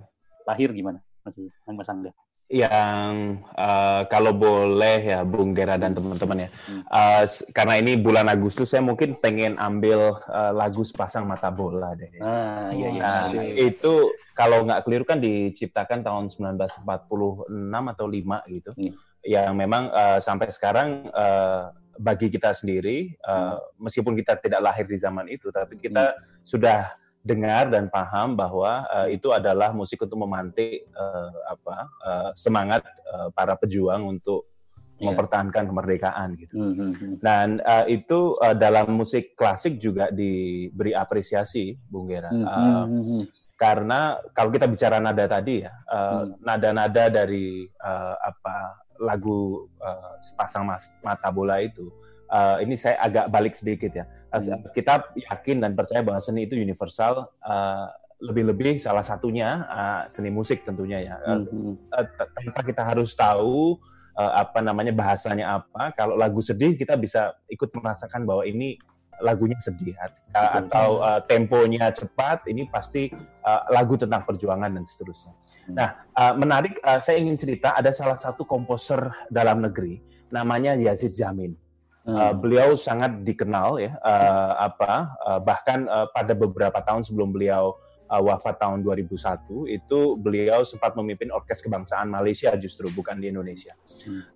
lahir 0.45 0.73
gimana, 0.73 1.01
Mas 1.25 1.37
Mas 1.65 1.89
Angga? 1.89 2.13
Yang 2.47 3.43
uh, 3.59 4.07
kalau 4.07 4.31
boleh 4.31 5.03
ya 5.03 5.27
Bung 5.27 5.51
Gera 5.51 5.75
dan 5.75 5.99
teman-teman 5.99 6.47
ya, 6.47 6.49
uh, 6.95 7.27
karena 7.51 7.75
ini 7.83 7.99
bulan 7.99 8.31
Agustus 8.31 8.71
saya 8.71 8.87
mungkin 8.87 9.19
pengen 9.19 9.59
ambil 9.59 10.15
uh, 10.15 10.53
lagu 10.55 10.87
sepasang 10.87 11.27
mata 11.27 11.51
bola 11.51 11.99
deh. 11.99 12.15
Ah 12.23 12.71
iya 12.71 12.89
iya. 12.95 13.03
Nah, 13.03 13.27
itu 13.51 14.15
kalau 14.31 14.63
nggak 14.63 14.87
keliru 14.87 15.03
kan 15.03 15.19
diciptakan 15.19 16.07
tahun 16.07 16.31
1946 16.31 16.87
atau 17.91 18.07
5 18.07 18.55
gitu. 18.55 18.71
Hmm 18.79 18.95
yang 19.27 19.53
memang 19.59 19.91
uh, 19.91 20.19
sampai 20.23 20.49
sekarang 20.55 21.11
uh, 21.11 21.75
bagi 21.99 22.31
kita 22.31 22.55
sendiri 22.55 23.19
uh, 23.27 23.59
meskipun 23.83 24.15
kita 24.15 24.39
tidak 24.39 24.63
lahir 24.63 24.87
di 24.87 24.97
zaman 24.97 25.27
itu 25.27 25.51
tapi 25.51 25.83
kita 25.83 26.15
hmm. 26.15 26.47
sudah 26.47 26.95
dengar 27.27 27.75
dan 27.75 27.91
paham 27.91 28.39
bahwa 28.39 28.87
uh, 28.87 29.09
itu 29.11 29.35
adalah 29.35 29.75
musik 29.75 29.99
untuk 30.07 30.23
memantik 30.23 30.87
uh, 30.95 31.35
apa 31.51 31.77
uh, 32.07 32.31
semangat 32.39 32.87
uh, 33.11 33.35
para 33.35 33.59
pejuang 33.59 34.07
untuk 34.07 34.47
yeah. 35.03 35.11
mempertahankan 35.11 35.67
kemerdekaan 35.67 36.39
gitu. 36.39 36.55
Mm 36.55 36.73
-hmm. 36.73 37.13
Dan 37.19 37.59
uh, 37.67 37.83
itu 37.91 38.39
uh, 38.39 38.55
dalam 38.55 38.95
musik 38.95 39.35
klasik 39.35 39.83
juga 39.83 40.15
diberi 40.15 40.95
apresiasi, 40.95 41.75
Bung 41.75 42.07
Gera. 42.07 42.31
Mm 42.31 42.47
-hmm. 42.47 42.55
uh, 42.55 43.25
karena 43.57 44.21
kalau 44.31 44.53
kita 44.53 44.69
bicara 44.69 45.01
nada 45.01 45.25
tadi 45.25 45.65
ya, 45.65 45.73
nada-nada 46.45 47.05
uh, 47.05 47.09
mm. 47.09 47.15
dari 47.17 47.65
uh, 47.65 48.15
apa 48.21 48.85
lagu 49.01 49.65
uh, 49.81 50.15
sepasang 50.21 50.69
mas, 50.69 50.93
mata 51.01 51.33
bola 51.33 51.61
itu 51.61 51.89
uh, 52.31 52.57
ini 52.63 52.75
saya 52.75 52.99
agak 53.03 53.27
balik 53.31 53.55
sedikit 53.55 53.93
ya 53.93 54.05
hmm. 54.07 54.73
kita 54.75 55.15
yakin 55.17 55.63
dan 55.63 55.73
percaya 55.73 56.03
bahwa 56.03 56.21
seni 56.23 56.47
itu 56.47 56.59
universal 56.59 57.31
uh, 57.43 57.87
lebih-lebih 58.17 58.81
salah 58.81 59.05
satunya 59.05 59.65
uh, 59.69 60.03
seni 60.09 60.33
musik 60.33 60.65
tentunya 60.65 61.05
ya 61.05 61.15
hmm. 61.21 61.93
uh, 61.93 62.07
tanpa 62.17 62.61
kita 62.65 62.83
harus 62.83 63.13
tahu 63.13 63.77
uh, 64.17 64.33
apa 64.41 64.65
namanya 64.65 64.93
bahasanya 64.97 65.61
apa 65.61 65.93
kalau 65.93 66.17
lagu 66.17 66.41
sedih 66.41 66.75
kita 66.75 66.97
bisa 66.97 67.37
ikut 67.53 67.69
merasakan 67.77 68.25
bahwa 68.25 68.43
ini 68.49 68.81
lagunya 69.17 69.57
sedih 69.57 69.97
atau 70.33 71.01
uh, 71.01 71.21
temponya 71.25 71.89
cepat 71.89 72.45
ini 72.53 72.69
pasti 72.69 73.09
uh, 73.45 73.65
lagu 73.73 73.97
tentang 73.97 74.29
perjuangan 74.29 74.69
dan 74.69 74.85
seterusnya. 74.85 75.33
Hmm. 75.33 75.73
Nah 75.73 75.89
uh, 76.13 76.35
menarik 76.37 76.77
uh, 76.85 77.01
saya 77.01 77.21
ingin 77.21 77.37
cerita 77.41 77.73
ada 77.73 77.93
salah 77.97 78.21
satu 78.21 78.45
komposer 78.45 79.09
dalam 79.33 79.65
negeri 79.65 80.01
namanya 80.29 80.77
Yazid 80.77 81.17
Jamin. 81.17 81.57
Uh, 82.07 82.31
beliau 82.39 82.79
sangat 82.79 83.19
dikenal 83.27 83.83
ya 83.83 83.99
uh, 83.99 84.71
apa 84.71 85.19
uh, 85.27 85.41
bahkan 85.43 85.91
uh, 85.91 86.07
pada 86.15 86.39
beberapa 86.39 86.79
tahun 86.79 87.03
sebelum 87.03 87.35
beliau 87.35 87.75
uh, 88.07 88.23
wafat 88.23 88.63
tahun 88.63 88.83
2001 88.87 89.75
itu 89.75 90.01
beliau 90.15 90.63
sempat 90.63 90.95
memimpin 90.95 91.35
orkes 91.35 91.59
kebangsaan 91.63 92.07
Malaysia 92.07 92.55
justru 92.55 92.87
bukan 92.95 93.19
di 93.19 93.31
Indonesia. 93.35 93.75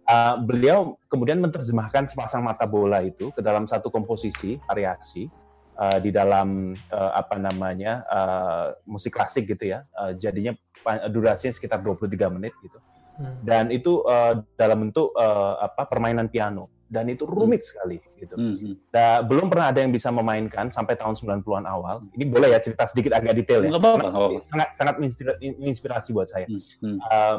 Uh, 0.03 0.35
beliau 0.43 0.99
kemudian 1.07 1.39
menerjemahkan 1.39 2.11
sepasang 2.11 2.43
mata 2.43 2.67
bola 2.67 3.01
itu 3.07 3.31
ke 3.31 3.41
dalam 3.41 3.71
satu 3.71 3.87
komposisi 3.87 4.59
variasi 4.67 5.31
uh, 5.79 5.99
di 6.03 6.11
dalam 6.11 6.75
uh, 6.75 7.13
apa 7.15 7.39
namanya 7.39 8.03
uh, 8.11 8.67
musik 8.83 9.15
klasik 9.15 9.47
gitu 9.47 9.71
ya. 9.71 9.87
Uh, 9.95 10.13
jadinya 10.19 10.59
durasinya 11.07 11.55
sekitar 11.55 11.79
23 11.79 12.35
menit 12.35 12.55
gitu. 12.67 12.79
Hmm. 13.21 13.37
Dan 13.45 13.71
itu 13.71 14.03
uh, 14.03 14.43
dalam 14.59 14.89
bentuk 14.89 15.15
uh, 15.15 15.61
apa 15.61 15.87
permainan 15.87 16.27
piano 16.27 16.80
dan 16.91 17.07
itu 17.07 17.23
rumit 17.23 17.63
hmm. 17.63 17.69
sekali 17.71 17.99
gitu. 18.19 18.35
Hmm. 18.35 18.75
Da, 18.91 19.23
belum 19.23 19.47
pernah 19.47 19.71
ada 19.71 19.79
yang 19.79 19.95
bisa 19.95 20.11
memainkan 20.11 20.75
sampai 20.75 20.99
tahun 20.99 21.15
90-an 21.15 21.65
awal. 21.71 22.03
Ini 22.19 22.27
boleh 22.27 22.51
ya 22.51 22.59
cerita 22.59 22.91
sedikit 22.91 23.15
agak 23.15 23.39
detail 23.39 23.63
ya. 23.63 23.79
apa-apa, 23.79 24.11
apa-apa. 24.11 24.39
Sangat 24.43 24.69
sangat 24.75 24.95
menginspirasi 24.99 26.11
buat 26.11 26.27
saya. 26.27 26.51
Hmm. 26.83 26.99
Uh, 26.99 27.39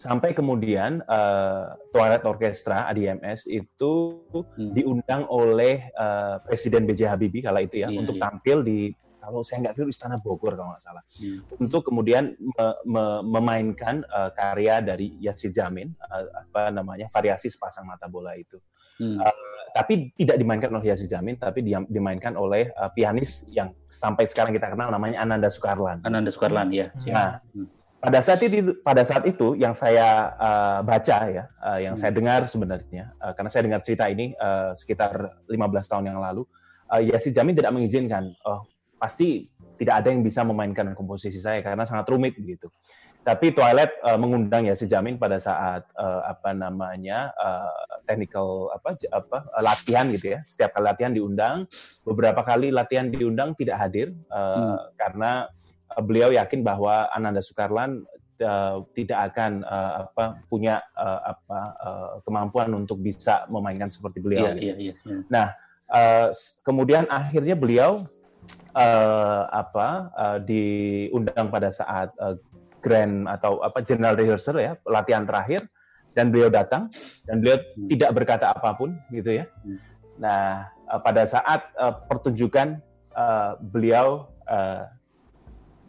sampai 0.00 0.32
kemudian 0.32 1.04
uh, 1.04 1.76
Twilight 1.92 2.24
Orchestra 2.24 2.88
ADMS 2.88 3.44
itu 3.44 4.24
hmm. 4.32 4.72
diundang 4.72 5.28
oleh 5.28 5.92
uh, 5.92 6.40
Presiden 6.40 6.88
B.J. 6.88 7.12
Habibie 7.12 7.44
kala 7.44 7.60
itu 7.60 7.84
ya 7.84 7.92
yeah, 7.92 8.00
untuk 8.00 8.16
yeah. 8.16 8.24
tampil 8.24 8.64
di 8.64 8.96
kalau 9.20 9.44
saya 9.44 9.68
nggak 9.68 9.74
keliru 9.76 9.92
Istana 9.92 10.16
Bogor 10.16 10.56
kalau 10.56 10.72
nggak 10.72 10.82
salah, 10.82 11.04
hmm. 11.20 11.60
untuk 11.60 11.84
kemudian 11.84 12.32
me, 12.40 12.66
me, 12.88 13.04
memainkan 13.22 14.00
uh, 14.08 14.32
karya 14.32 14.80
dari 14.80 15.20
Yatsi 15.20 15.52
Jamin, 15.52 15.92
uh, 16.00 16.24
apa 16.48 16.72
namanya 16.72 17.06
variasi 17.12 17.52
sepasang 17.52 17.84
mata 17.84 18.08
bola 18.08 18.32
itu. 18.34 18.56
Hmm. 18.96 19.20
Uh, 19.20 19.60
tapi 19.70 20.10
tidak 20.18 20.36
dimainkan 20.36 20.70
oleh 20.74 20.90
Yatsi 20.90 21.06
Jamin, 21.06 21.38
tapi 21.38 21.62
dia, 21.62 21.78
dimainkan 21.86 22.34
oleh 22.34 22.74
uh, 22.74 22.90
pianis 22.90 23.46
yang 23.54 23.70
sampai 23.86 24.26
sekarang 24.26 24.50
kita 24.50 24.72
kenal 24.74 24.90
namanya 24.90 25.22
Ananda 25.22 25.48
Sukarlan. 25.48 26.02
Ananda 26.02 26.30
Sukarlan 26.34 26.68
ya. 26.74 26.90
Nah, 27.06 27.38
hmm. 27.54 27.66
pada 28.02 28.18
saat 28.20 28.40
itu 28.42 28.74
pada 28.82 29.02
saat 29.06 29.24
itu 29.28 29.54
yang 29.54 29.72
saya 29.72 30.34
uh, 30.34 30.80
baca 30.82 31.18
ya, 31.30 31.44
uh, 31.62 31.78
yang 31.78 31.94
hmm. 31.94 32.02
saya 32.02 32.12
dengar 32.12 32.40
sebenarnya, 32.50 33.14
uh, 33.22 33.32
karena 33.32 33.50
saya 33.52 33.62
dengar 33.68 33.80
cerita 33.84 34.10
ini 34.10 34.34
uh, 34.36 34.74
sekitar 34.74 35.44
15 35.46 35.54
tahun 35.86 36.04
yang 36.10 36.18
lalu, 36.18 36.42
uh, 36.90 37.02
Yasi 37.02 37.30
Jamin 37.30 37.54
tidak 37.54 37.72
mengizinkan. 37.72 38.34
Oh, 38.42 38.66
pasti 39.00 39.48
tidak 39.80 40.04
ada 40.04 40.12
yang 40.12 40.20
bisa 40.20 40.44
memainkan 40.44 40.92
komposisi 40.92 41.40
saya 41.40 41.64
karena 41.64 41.88
sangat 41.88 42.04
rumit 42.12 42.36
begitu. 42.36 42.68
Tapi 43.20 43.52
Twilight 43.52 44.00
uh, 44.00 44.16
mengundang 44.16 44.64
ya 44.64 44.72
sejamin 44.72 45.20
pada 45.20 45.36
saat 45.36 45.84
uh, 45.92 46.24
apa 46.24 46.56
namanya 46.56 47.32
uh, 47.36 48.00
technical 48.08 48.72
apa 48.72 48.96
apa 48.96 49.38
uh, 49.44 49.62
latihan 49.64 50.08
gitu 50.08 50.36
ya. 50.36 50.40
Setiap 50.40 50.76
kali 50.76 50.84
latihan 50.88 51.12
diundang, 51.12 51.68
beberapa 52.00 52.40
kali 52.40 52.72
latihan 52.72 53.12
diundang 53.12 53.52
tidak 53.56 53.76
hadir 53.76 54.16
uh, 54.32 54.56
hmm. 54.56 54.76
karena 54.96 55.30
beliau 56.00 56.32
yakin 56.32 56.64
bahwa 56.64 57.12
Ananda 57.12 57.44
Sukarlan 57.44 58.08
uh, 58.40 58.88
tidak 58.96 59.32
akan 59.32 59.68
uh, 59.68 59.92
apa 60.08 60.40
punya 60.48 60.80
uh, 60.96 61.20
apa 61.36 61.60
uh, 61.76 62.10
kemampuan 62.24 62.72
untuk 62.72 63.04
bisa 63.04 63.44
memainkan 63.52 63.92
seperti 63.92 64.24
beliau. 64.24 64.48
Yeah, 64.48 64.56
gitu. 64.56 64.64
yeah, 64.64 64.76
yeah, 64.80 64.96
yeah. 65.04 65.22
Nah, 65.28 65.46
uh, 65.92 66.28
kemudian 66.64 67.04
akhirnya 67.12 67.52
beliau 67.52 68.08
uh, 68.74 69.42
apa 69.50 69.88
uh, 70.14 70.38
diundang 70.42 71.48
pada 71.50 71.70
saat 71.70 72.10
uh, 72.18 72.36
grand 72.80 73.28
atau 73.28 73.60
apa 73.60 73.84
general 73.84 74.16
rehearsal 74.16 74.56
ya 74.56 74.74
latihan 74.88 75.28
terakhir 75.28 75.68
dan 76.16 76.32
beliau 76.32 76.50
datang 76.50 76.90
dan 77.28 77.38
beliau 77.38 77.60
hmm. 77.60 77.86
tidak 77.86 78.10
berkata 78.16 78.50
apa 78.50 78.74
pun 78.74 78.96
gitu 79.12 79.42
ya. 79.42 79.46
Hmm. 79.62 79.78
Nah 80.18 80.72
uh, 80.90 81.00
pada 81.00 81.22
saat 81.28 81.70
uh, 81.78 81.94
pertunjukan 82.08 82.80
uh, 83.14 83.54
beliau 83.60 84.26
uh, 84.48 84.90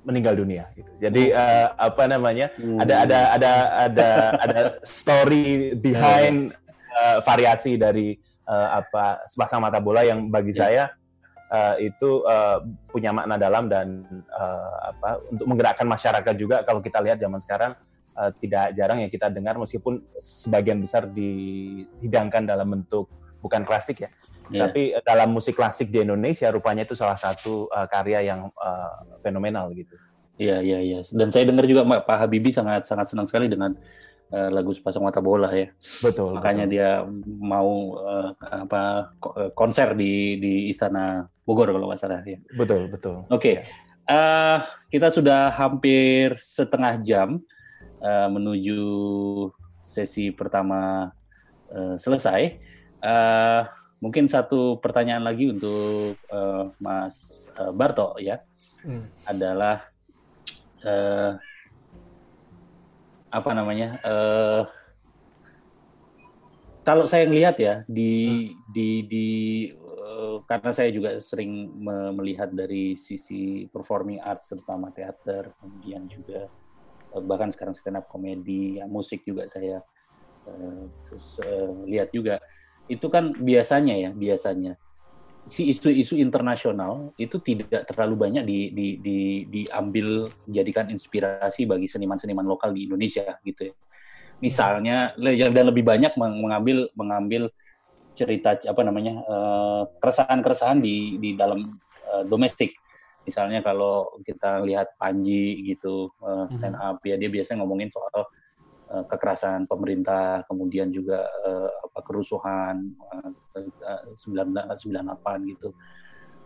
meninggal 0.01 0.33
dunia 0.37 0.69
gitu. 0.73 0.91
Jadi 1.01 1.33
uh, 1.33 1.73
apa 1.77 2.03
namanya? 2.09 2.53
Hmm. 2.57 2.77
Ada 2.81 2.95
ada 3.05 3.19
ada 3.33 3.51
ada 3.89 4.09
ada 4.41 4.61
story 4.85 5.77
behind 5.77 6.53
uh, 6.97 7.21
variasi 7.27 7.77
dari 7.77 8.17
uh, 8.45 8.81
apa 8.81 9.25
sepasang 9.25 9.61
mata 9.61 9.77
bola 9.81 10.05
yang 10.05 10.29
bagi 10.29 10.53
yeah. 10.53 10.59
saya 10.59 10.83
uh, 11.51 11.75
itu 11.77 12.23
uh, 12.23 12.63
punya 12.87 13.11
makna 13.11 13.35
dalam 13.35 13.67
dan 13.67 14.07
uh, 14.31 14.95
apa 14.95 15.19
untuk 15.27 15.45
menggerakkan 15.45 15.85
masyarakat 15.85 16.35
juga 16.39 16.63
kalau 16.63 16.79
kita 16.79 17.03
lihat 17.03 17.19
zaman 17.19 17.43
sekarang 17.43 17.75
uh, 18.15 18.31
tidak 18.39 18.71
jarang 18.73 19.03
ya 19.03 19.11
kita 19.11 19.27
dengar 19.27 19.59
meskipun 19.59 19.99
sebagian 20.17 20.79
besar 20.79 21.11
dihidangkan 21.11 22.47
dalam 22.47 22.71
bentuk 22.71 23.11
bukan 23.43 23.67
klasik 23.67 24.07
ya 24.07 24.09
yeah. 24.51 24.67
tapi 24.67 24.95
dalam 25.01 25.29
musik 25.31 25.55
klasik 25.55 25.91
di 25.91 26.03
Indonesia 26.03 26.51
rupanya 26.51 26.83
itu 26.83 26.95
salah 26.95 27.19
satu 27.19 27.71
uh, 27.71 27.87
karya 27.87 28.27
yang 28.27 28.51
uh, 28.59 29.19
fenomenal 29.23 29.71
gitu. 29.75 29.95
Iya 30.41 30.57
iya 30.63 30.79
iya 30.81 30.99
dan 31.13 31.29
saya 31.29 31.45
dengar 31.45 31.69
juga 31.69 31.85
Pak 31.85 32.17
Habibie 32.17 32.49
sangat 32.49 32.89
sangat 32.89 33.13
senang 33.13 33.29
sekali 33.29 33.45
dengan 33.45 33.77
uh, 34.31 34.49
lagu 34.49 34.71
sepasang 34.71 35.03
mata 35.03 35.19
bola 35.19 35.51
ya. 35.51 35.69
Betul. 35.99 36.39
Makanya 36.39 36.65
betul. 36.65 36.73
dia 36.73 36.89
mau 37.27 37.99
uh, 37.99 38.31
apa 38.39 39.13
konser 39.53 39.93
di 39.93 40.39
di 40.39 40.53
Istana 40.71 41.27
Bogor 41.43 41.75
kalau 41.75 41.91
nggak 41.91 42.01
salah 42.01 42.23
ya. 42.23 42.39
Betul 42.55 42.87
betul. 42.87 43.27
Oke, 43.27 43.35
okay. 43.35 43.55
uh, 44.07 44.15
eh, 44.15 44.57
kita 44.89 45.11
sudah 45.11 45.51
hampir 45.51 46.33
setengah 46.39 46.97
jam 47.03 47.43
uh, 47.99 48.27
menuju 48.31 48.81
sesi 49.83 50.31
pertama 50.31 51.11
uh, 51.69 51.95
selesai. 51.99 52.71
Uh, 53.01 53.65
mungkin 54.01 54.25
satu 54.25 54.81
pertanyaan 54.81 55.25
lagi 55.25 55.49
untuk 55.49 56.17
uh, 56.29 56.73
Mas 56.81 57.45
uh, 57.57 57.73
Barto 57.73 58.17
ya, 58.17 58.41
hmm. 58.85 59.29
adalah 59.29 59.85
uh, 60.85 61.37
apa 63.31 63.51
namanya? 63.55 63.97
Uh, 64.03 64.63
kalau 66.83 67.05
saya 67.07 67.29
lihat 67.29 67.55
ya 67.61 67.87
di 67.87 68.51
hmm. 68.51 68.73
di 68.73 68.89
di 69.07 69.27
uh, 69.79 70.43
karena 70.43 70.71
saya 70.75 70.89
juga 70.91 71.15
sering 71.23 71.71
me 71.79 72.11
melihat 72.11 72.51
dari 72.51 72.99
sisi 72.99 73.69
performing 73.71 74.19
arts 74.19 74.51
terutama 74.51 74.91
teater, 74.91 75.55
kemudian 75.61 76.09
juga 76.11 76.51
uh, 77.15 77.23
bahkan 77.23 77.53
sekarang 77.53 77.71
stand 77.71 78.01
up 78.01 78.09
komedi, 78.09 78.81
ya, 78.81 78.89
musik 78.89 79.23
juga 79.23 79.47
saya 79.47 79.79
uh, 80.49 80.83
terus 81.07 81.39
uh, 81.39 81.85
lihat 81.85 82.11
juga 82.11 82.41
itu 82.89 83.07
kan 83.07 83.31
biasanya 83.37 83.95
ya 83.95 84.09
biasanya 84.11 84.75
si 85.45 85.73
isu-isu 85.73 86.17
internasional 86.21 87.13
itu 87.17 87.41
tidak 87.41 87.89
terlalu 87.89 88.15
banyak 88.29 88.43
di, 88.45 88.59
di, 88.71 88.87
di, 89.01 89.19
diambil 89.49 90.29
jadikan 90.45 90.87
inspirasi 90.93 91.65
bagi 91.65 91.89
seniman-seniman 91.89 92.45
lokal 92.45 92.71
di 92.73 92.85
Indonesia 92.85 93.37
gitu 93.41 93.73
ya. 93.73 93.75
Misalnya 94.41 95.13
dan 95.21 95.65
lebih 95.69 95.85
banyak 95.85 96.17
mengambil 96.17 96.89
mengambil 96.97 97.53
cerita 98.17 98.57
apa 98.57 98.81
namanya 98.81 99.21
eh, 99.21 99.83
keresahan-keresahan 100.01 100.81
di 100.81 101.21
di 101.21 101.29
dalam 101.37 101.77
uh, 102.09 102.23
domestik. 102.27 102.75
Misalnya 103.21 103.61
kalau 103.61 104.17
kita 104.25 104.65
lihat 104.65 104.97
Panji 104.97 105.61
gitu 105.61 106.09
uh, 106.25 106.49
stand 106.49 106.73
up 106.73 106.97
ya 107.05 107.21
dia 107.21 107.29
biasanya 107.29 107.61
ngomongin 107.61 107.93
soal 107.93 108.25
kekerasan 109.07 109.65
pemerintah, 109.65 110.43
kemudian 110.45 110.91
juga 110.91 111.23
uh, 111.47 111.71
apa 111.87 111.99
kerusuhan 112.03 112.91
uh, 113.07 114.11
98 114.15 115.51
gitu. 115.55 115.71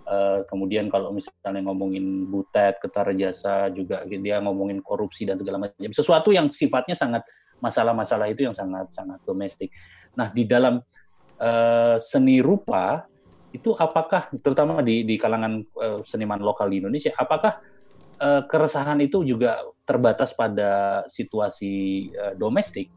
Uh, 0.06 0.46
kemudian 0.46 0.86
kalau 0.86 1.10
misalnya 1.10 1.66
ngomongin 1.66 2.30
Butet, 2.30 2.78
Ketar 2.78 3.10
Jasa 3.18 3.74
juga 3.74 4.06
dia 4.06 4.38
ngomongin 4.38 4.78
korupsi 4.86 5.26
dan 5.26 5.42
segala 5.42 5.66
macam. 5.66 5.90
Sesuatu 5.90 6.30
yang 6.30 6.46
sifatnya 6.54 6.94
sangat 6.94 7.26
masalah-masalah 7.58 8.30
itu 8.30 8.46
yang 8.46 8.54
sangat 8.54 8.94
sangat 8.94 9.18
domestik. 9.26 9.74
Nah, 10.14 10.30
di 10.30 10.46
dalam 10.46 10.78
uh, 11.42 11.98
seni 11.98 12.40
rupa 12.40 13.10
itu 13.56 13.72
apakah 13.74 14.28
terutama 14.44 14.84
di 14.84 15.08
di 15.08 15.16
kalangan 15.16 15.64
uh, 15.80 16.00
seniman 16.04 16.44
lokal 16.44 16.68
di 16.68 16.84
Indonesia 16.84 17.16
apakah 17.16 17.64
uh, 18.20 18.44
keresahan 18.48 19.00
itu 19.04 19.24
juga 19.24 19.62
terbatas 19.86 20.34
pada 20.34 21.04
situasi 21.10 22.10
uh, 22.16 22.34
domestik 22.36 22.90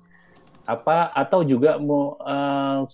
apa 0.69 1.13
atau 1.17 1.41
juga 1.45 1.81
mau 1.81 2.17
uh, 2.21 2.85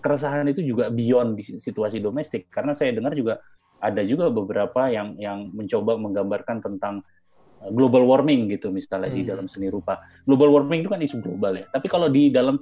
keresahan 0.00 0.48
itu 0.48 0.64
juga 0.64 0.88
beyond 0.88 1.36
di 1.36 1.44
situasi 1.60 2.00
domestik 2.00 2.48
karena 2.48 2.72
saya 2.72 2.92
dengar 2.92 3.12
juga 3.12 3.40
ada 3.80 4.00
juga 4.04 4.32
beberapa 4.32 4.88
yang 4.88 5.16
yang 5.20 5.52
mencoba 5.52 6.00
menggambarkan 6.00 6.64
tentang 6.64 7.04
global 7.72 8.04
warming 8.04 8.48
gitu 8.52 8.68
misalnya 8.72 9.12
hmm. 9.12 9.18
di 9.20 9.22
dalam 9.24 9.46
seni 9.48 9.68
rupa 9.68 10.00
global 10.24 10.52
warming 10.52 10.84
itu 10.84 10.90
kan 10.92 11.00
isu 11.00 11.20
global 11.20 11.56
ya 11.56 11.64
tapi 11.72 11.88
kalau 11.88 12.08
di 12.08 12.28
dalam 12.28 12.60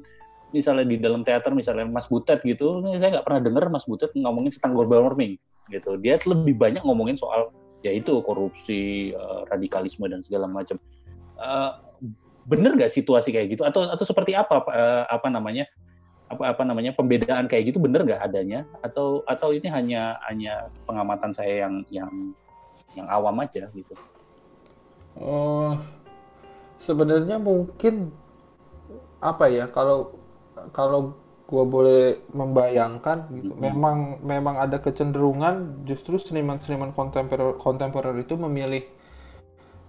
misalnya 0.53 0.85
di 0.87 0.97
dalam 1.01 1.25
teater 1.25 1.51
misalnya 1.57 1.89
Mas 1.89 2.07
Butet 2.07 2.45
gitu, 2.45 2.85
saya 3.01 3.19
nggak 3.19 3.27
pernah 3.27 3.41
dengar 3.41 3.65
Mas 3.73 3.89
Butet 3.89 4.13
ngomongin 4.13 4.53
tentang 4.53 4.77
global 4.77 5.09
warming 5.11 5.41
gitu. 5.73 5.97
Dia 5.99 6.21
lebih 6.21 6.55
banyak 6.55 6.85
ngomongin 6.85 7.17
soal 7.17 7.51
yaitu 7.83 8.19
korupsi, 8.23 9.13
uh, 9.15 9.47
radikalisme 9.51 10.07
dan 10.07 10.23
segala 10.23 10.47
macam. 10.47 10.79
Uh, 11.37 11.75
bener 12.43 12.75
nggak 12.75 12.91
situasi 12.91 13.31
kayak 13.31 13.55
gitu 13.55 13.63
atau 13.63 13.87
atau 13.87 14.03
seperti 14.03 14.35
apa 14.35 14.67
uh, 14.67 15.05
apa 15.07 15.31
namanya 15.31 15.63
apa 16.27 16.51
apa 16.51 16.63
namanya 16.67 16.91
pembedaan 16.91 17.47
kayak 17.47 17.71
gitu 17.71 17.79
bener 17.79 18.03
nggak 18.03 18.19
adanya 18.19 18.67
atau 18.83 19.23
atau 19.31 19.55
ini 19.55 19.69
hanya 19.71 20.19
hanya 20.27 20.67
pengamatan 20.89 21.31
saya 21.31 21.69
yang 21.69 21.75
yang 21.93 22.11
yang 22.97 23.07
awam 23.09 23.37
aja 23.41 23.69
gitu. 23.73 23.95
Oh, 25.13 25.77
sebenarnya 26.81 27.37
mungkin 27.37 28.11
apa 29.21 29.47
ya 29.53 29.69
kalau 29.69 30.17
kalau 30.73 31.15
gue 31.53 31.65
boleh 31.69 32.03
membayangkan 32.33 33.29
gitu, 33.37 33.53
mm 33.53 33.61
-hmm. 33.61 33.67
memang 33.69 33.97
memang 34.25 34.57
ada 34.57 34.81
kecenderungan 34.81 35.85
justru 35.85 36.17
seniman-seniman 36.17 36.97
kontemporer 36.97 37.61
kontemporer 37.61 38.17
itu 38.17 38.41
memilih 38.41 38.89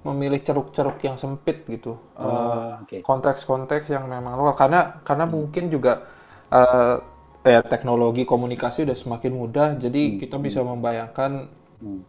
memilih 0.03 0.43
ceruk-ceruk 0.43 0.99
yang 0.99 1.15
sempit 1.15 1.63
gitu, 1.63 1.95
oh, 1.95 2.27
uh, 2.27 2.83
okay. 2.83 2.99
konteks-konteks 2.99 3.87
yang 3.87 4.11
memang 4.11 4.35
lokal 4.35 4.67
karena 4.67 4.99
karena 5.07 5.23
hmm. 5.23 5.31
mungkin 5.31 5.71
juga 5.71 6.03
uh, 6.51 6.99
ya 7.39 7.63
teknologi 7.63 8.27
komunikasi 8.27 8.83
udah 8.83 8.97
semakin 8.99 9.31
mudah, 9.31 9.67
jadi 9.79 10.01
hmm. 10.03 10.15
kita 10.19 10.35
bisa 10.43 10.59
membayangkan 10.59 11.47
hmm. 11.79 12.03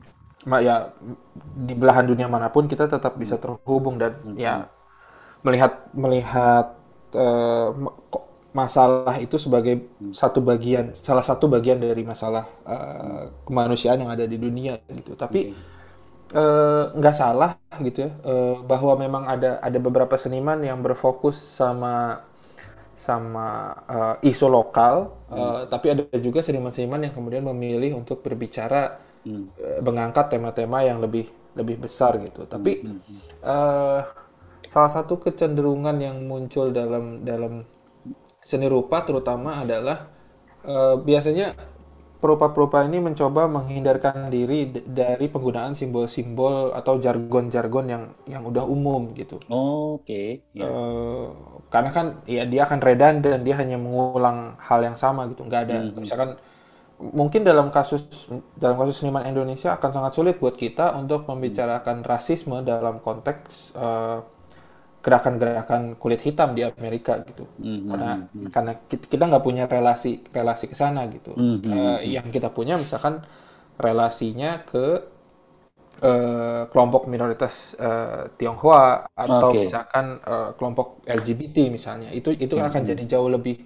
ya 0.59 0.91
di 1.55 1.75
belahan 1.79 2.11
dunia 2.11 2.27
mana 2.27 2.51
pun 2.51 2.67
kita 2.67 2.91
tetap 2.91 3.15
bisa 3.15 3.39
terhubung 3.39 3.95
dan 4.03 4.19
hmm. 4.19 4.35
ya 4.35 4.67
melihat 5.47 5.87
melihat 5.95 6.75
uh, 7.15 7.71
masalah 8.55 9.19
itu 9.19 9.35
sebagai 9.35 9.83
satu 10.15 10.39
bagian 10.39 10.95
salah 10.95 11.27
satu 11.27 11.51
bagian 11.51 11.83
dari 11.83 12.07
masalah 12.07 12.47
uh, 12.63 13.23
kemanusiaan 13.43 14.07
yang 14.07 14.15
ada 14.15 14.25
di 14.25 14.39
dunia 14.39 14.79
gitu. 14.95 15.19
Tapi 15.19 15.51
uh, 16.33 16.95
nggak 16.95 17.17
salah 17.19 17.59
gitu 17.83 18.07
ya 18.07 18.11
uh, 18.23 18.63
bahwa 18.63 18.95
memang 18.95 19.27
ada 19.27 19.59
ada 19.59 19.79
beberapa 19.83 20.15
seniman 20.15 20.63
yang 20.63 20.79
berfokus 20.81 21.35
sama 21.35 22.23
sama 22.95 23.75
uh, 23.91 24.15
isu 24.23 24.47
lokal 24.47 25.11
uh, 25.29 25.67
tapi 25.67 25.91
ada 25.91 26.07
juga 26.23 26.41
seniman-seniman 26.47 27.11
yang 27.11 27.13
kemudian 27.13 27.43
memilih 27.43 27.99
untuk 27.99 28.23
berbicara 28.23 29.03
hmm. 29.27 29.45
uh, 29.59 29.81
mengangkat 29.83 30.31
tema-tema 30.31 30.87
yang 30.87 31.03
lebih 31.03 31.27
lebih 31.55 31.87
besar 31.87 32.19
gitu. 32.23 32.47
Tapi 32.47 32.83
uh, 33.43 34.01
salah 34.67 34.91
satu 34.91 35.23
kecenderungan 35.23 35.97
yang 36.03 36.23
muncul 36.27 36.75
dalam 36.75 37.23
dalam 37.23 37.63
seni 38.45 38.69
rupa 38.69 39.03
terutama 39.03 39.65
adalah 39.65 40.13
uh, 40.69 41.01
biasanya 41.01 41.57
perupa-perupa 42.25 42.81
ini 42.89 43.05
mencoba 43.05 43.45
menghindarkan 43.53 44.33
diri 44.33 44.73
dari 44.73 45.29
penggunaan 45.29 45.77
simbol-simbol 45.77 46.73
atau 46.73 46.97
jargon-jargon 46.97 47.85
yang 47.85 48.05
yang 48.25 48.41
udah 48.49 48.65
umum 48.65 49.13
gitu. 49.13 49.37
Oh, 49.53 50.01
Oke. 50.01 50.09
Okay. 50.09 50.29
Yeah. 50.57 50.73
Uh, 50.73 51.29
karena 51.69 51.91
kan 51.93 52.07
ya 52.25 52.49
dia 52.49 52.65
akan 52.65 52.81
redan 52.81 53.21
dan 53.21 53.45
dia 53.45 53.61
hanya 53.61 53.77
mengulang 53.77 54.57
hal 54.57 54.81
yang 54.81 54.97
sama 54.97 55.29
gitu. 55.29 55.45
Nggak 55.45 55.69
ada 55.69 55.77
hmm. 55.85 56.01
misalkan 56.01 56.41
mungkin 56.97 57.45
dalam 57.45 57.69
kasus 57.69 58.09
dalam 58.57 58.81
kasus 58.81 59.05
seniman 59.05 59.29
Indonesia 59.29 59.77
akan 59.77 59.91
sangat 59.93 60.13
sulit 60.17 60.41
buat 60.41 60.57
kita 60.57 60.97
untuk 60.97 61.29
membicarakan 61.29 62.01
rasisme 62.09 62.65
dalam 62.65 63.05
konteks 63.05 63.77
uh, 63.77 64.25
gerakan-gerakan 65.05 66.01
kulit 66.01 66.25
hitam 66.25 66.57
di 66.57 66.65
Amerika 66.65 67.21
gitu 67.29 67.45
mm-hmm. 67.61 67.89
karena 67.93 68.13
mm-hmm. 68.25 68.47
karena 68.49 68.73
kita 68.89 69.25
nggak 69.29 69.45
punya 69.45 69.65
relasi 69.69 70.25
relasi 70.33 70.65
ke 70.65 70.73
sana 70.73 71.05
gitu 71.13 71.37
mm-hmm. 71.37 71.69
uh, 71.69 72.01
yang 72.01 72.33
kita 72.33 72.49
punya 72.49 72.81
misalkan 72.81 73.21
relasinya 73.77 74.65
ke 74.65 75.05
uh, 76.01 76.65
kelompok 76.73 77.05
minoritas 77.05 77.77
uh, 77.77 78.33
Tionghoa 78.41 79.13
atau 79.13 79.53
okay. 79.53 79.69
misalkan 79.69 80.25
uh, 80.25 80.57
kelompok 80.57 81.05
LGBT 81.05 81.69
misalnya 81.69 82.09
itu 82.09 82.33
itu 82.33 82.57
mm-hmm. 82.57 82.69
akan 82.73 82.83
jadi 82.89 83.05
jauh 83.05 83.29
lebih 83.29 83.61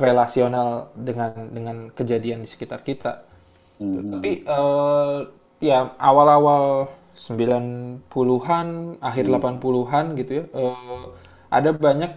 relasional 0.00 0.88
dengan 0.96 1.52
dengan 1.52 1.76
kejadian 1.92 2.40
di 2.40 2.48
sekitar 2.48 2.80
kita 2.80 3.28
mm-hmm. 3.76 4.08
tapi 4.08 4.30
uh, 4.48 5.20
ya 5.60 5.92
awal-awal 6.00 6.88
90-an, 7.16 8.68
akhir 9.02 9.24
hmm. 9.26 9.34
80-an 9.38 10.04
gitu 10.18 10.32
ya. 10.32 10.44
Uh, 10.54 11.14
ada 11.50 11.70
banyak 11.74 12.12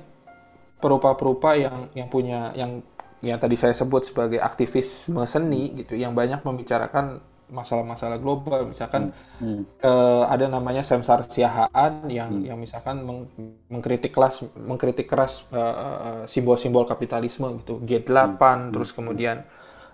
perupa-perupa 0.78 1.56
yang 1.56 1.88
yang 1.96 2.08
punya 2.12 2.52
yang 2.54 2.84
yang 3.24 3.40
tadi 3.40 3.56
saya 3.56 3.72
sebut 3.72 4.12
sebagai 4.12 4.44
aktivisme 4.44 5.24
seni 5.24 5.80
gitu 5.80 5.96
yang 5.96 6.12
banyak 6.12 6.44
membicarakan 6.44 7.24
masalah-masalah 7.48 8.20
global 8.20 8.68
misalkan 8.68 9.16
hmm. 9.40 9.80
uh, 9.80 10.28
ada 10.28 10.52
namanya 10.52 10.84
Samsar 10.84 11.24
Siahaan 11.30 12.10
yang 12.12 12.32
hmm. 12.36 12.46
yang 12.52 12.58
misalkan 12.60 13.00
meng, 13.06 13.32
mengkritik 13.72 14.12
keras 14.12 14.44
mengkritik 14.60 15.08
keras 15.08 15.48
uh, 15.56 16.28
simbol-simbol 16.28 16.84
kapitalisme 16.84 17.64
gitu 17.64 17.80
G8 17.86 18.42
hmm. 18.42 18.72
terus 18.76 18.92
kemudian 18.92 19.46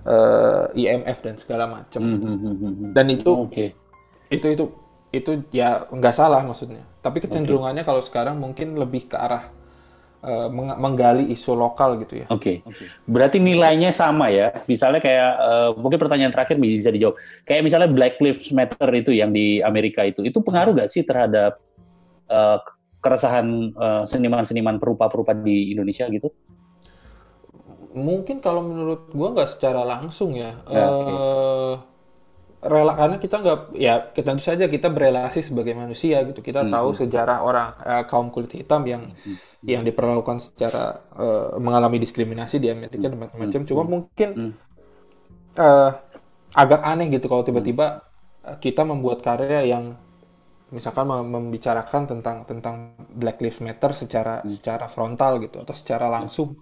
uh, 0.08 0.72
IMF 0.74 1.20
dan 1.22 1.36
segala 1.38 1.70
macam 1.70 2.02
hmm, 2.02 2.18
hmm, 2.18 2.38
hmm, 2.38 2.56
hmm. 2.58 2.92
dan 2.96 3.06
itu 3.12 3.32
okay. 3.46 3.70
itu 4.32 4.48
itu 4.56 4.66
itu 5.10 5.42
ya 5.50 5.90
nggak 5.90 6.16
salah 6.16 6.46
maksudnya 6.46 6.86
tapi 7.00 7.24
kecenderungannya 7.24 7.82
okay. 7.82 7.90
kalau 7.90 8.02
sekarang 8.06 8.36
mungkin 8.38 8.78
lebih 8.78 9.10
ke 9.10 9.18
arah 9.18 9.50
uh, 10.24 10.48
menggali 10.52 11.32
isu 11.32 11.56
lokal 11.56 12.00
gitu 12.04 12.24
ya. 12.24 12.28
Oke. 12.32 12.64
Okay. 12.64 12.68
Okay. 12.68 12.88
Berarti 13.08 13.38
nilainya 13.40 13.92
sama 13.96 14.28
ya. 14.32 14.52
Misalnya 14.68 15.00
kayak 15.00 15.32
uh, 15.40 15.70
mungkin 15.80 16.00
pertanyaan 16.00 16.34
terakhir 16.34 16.60
bisa 16.60 16.92
dijawab. 16.92 17.16
Kayak 17.48 17.62
misalnya 17.64 17.90
Black 17.92 18.20
Lives 18.20 18.52
Matter 18.52 18.90
itu 18.96 19.12
yang 19.16 19.32
di 19.32 19.64
Amerika 19.64 20.04
itu, 20.04 20.24
itu 20.28 20.40
pengaruh 20.44 20.76
nggak 20.76 20.92
sih 20.92 21.04
terhadap 21.08 21.60
uh, 22.28 22.60
keresahan 23.00 23.72
seniman-seniman 24.04 24.76
uh, 24.76 24.80
perupa-perupa 24.84 25.32
di 25.32 25.72
Indonesia 25.72 26.04
gitu? 26.12 26.36
Mungkin 27.96 28.44
kalau 28.44 28.60
menurut 28.60 29.08
gua 29.16 29.32
nggak 29.32 29.56
secara 29.56 29.88
langsung 29.88 30.36
ya. 30.36 30.52
ya 30.68 30.84
okay. 30.84 31.16
uh, 31.16 31.74
rela 32.60 32.92
karena 32.92 33.18
kita 33.24 33.36
nggak 33.40 33.60
ya 33.80 34.04
tentu 34.12 34.44
saja 34.44 34.68
kita 34.68 34.92
berelasi 34.92 35.48
sebagai 35.48 35.72
manusia 35.76 36.28
gitu 36.28 36.44
kita 36.44 36.68
hmm. 36.68 36.72
tahu 36.76 36.90
sejarah 36.92 37.40
orang 37.48 37.72
uh, 37.88 38.04
kaum 38.04 38.28
kulit 38.28 38.52
hitam 38.52 38.84
yang 38.84 39.16
hmm 39.16 39.50
yang 39.64 39.84
diperlakukan 39.84 40.40
secara 40.40 41.04
uh, 41.20 41.60
mengalami 41.60 42.00
diskriminasi 42.00 42.64
di 42.64 42.72
Amerika 42.72 43.12
dan 43.12 43.20
macam-macam. 43.20 43.62
Cuma 43.68 43.84
mungkin 43.84 44.56
uh, 45.60 45.92
agak 46.56 46.82
aneh 46.88 47.12
gitu 47.12 47.28
kalau 47.28 47.44
tiba-tiba 47.44 48.08
kita 48.64 48.88
membuat 48.88 49.20
karya 49.20 49.68
yang 49.68 50.00
misalkan 50.72 51.12
membicarakan 51.12 52.08
tentang 52.08 52.48
tentang 52.48 52.76
Black 53.12 53.44
Lives 53.44 53.60
Matter 53.60 53.92
secara 53.92 54.40
hmm. 54.40 54.50
secara 54.56 54.88
frontal 54.88 55.44
gitu 55.44 55.60
atau 55.60 55.76
secara 55.76 56.08
langsung. 56.08 56.56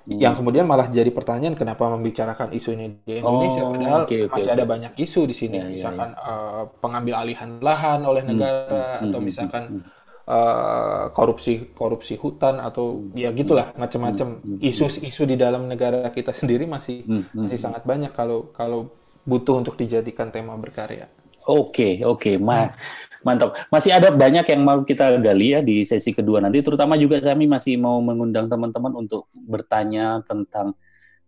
Hmm. 0.00 0.16
Yang 0.16 0.34
kemudian 0.40 0.64
malah 0.64 0.88
jadi 0.88 1.12
pertanyaan 1.12 1.52
kenapa 1.52 1.84
membicarakan 1.92 2.56
isu 2.56 2.72
ini 2.72 2.86
di 3.04 3.20
Indonesia 3.20 3.62
oh, 3.62 3.70
padahal 3.76 4.00
okay, 4.08 4.24
okay, 4.24 4.32
masih 4.32 4.48
okay. 4.48 4.56
ada 4.56 4.64
banyak 4.64 4.92
isu 4.96 5.20
di 5.28 5.34
sini, 5.36 5.56
yeah, 5.60 5.68
ya, 5.68 5.74
misalkan 5.76 6.08
yeah, 6.16 6.24
ya. 6.24 6.32
yeah. 6.32 6.56
Uh, 6.56 6.64
pengambil 6.80 7.14
alihan 7.20 7.50
lahan 7.60 8.00
oleh 8.08 8.22
hmm, 8.24 8.30
negara 8.32 8.84
hmm. 8.96 9.04
atau 9.06 9.18
misalkan 9.20 9.64
hmm 9.68 9.98
uh, 10.30 11.04
korupsi 11.10 11.74
korupsi 11.74 12.14
hutan 12.14 12.62
atau 12.62 13.10
ya 13.18 13.34
gitulah 13.34 13.74
macam-macam 13.74 14.38
hmm, 14.38 14.42
hmm, 14.42 14.56
hmm. 14.62 14.68
isu-isu 14.70 15.22
di 15.26 15.34
dalam 15.34 15.66
negara 15.66 16.06
kita 16.14 16.30
sendiri 16.30 16.70
masih 16.70 17.02
masih 17.34 17.58
sangat 17.58 17.82
banyak 17.82 18.14
kalau 18.14 18.54
kalau 18.54 18.94
butuh 19.26 19.60
untuk 19.60 19.76
dijadikan 19.76 20.32
tema 20.32 20.56
berkarya. 20.56 21.10
Oke 21.48 22.00
okay, 22.00 22.04
oke 22.06 22.20
okay. 22.20 22.34
Ma 22.38 22.70
mantap. 23.22 23.56
Masih 23.68 23.92
ada 23.92 24.08
banyak 24.12 24.44
yang 24.48 24.62
mau 24.64 24.80
kita 24.82 25.20
gali 25.20 25.56
ya 25.56 25.60
di 25.60 25.84
sesi 25.84 26.12
kedua 26.16 26.40
nanti. 26.40 26.60
Terutama 26.64 26.96
juga 26.96 27.20
kami 27.20 27.46
masih 27.46 27.76
mau 27.76 28.00
mengundang 28.00 28.48
teman-teman 28.48 28.92
untuk 28.96 29.28
bertanya 29.32 30.24
tentang 30.24 30.76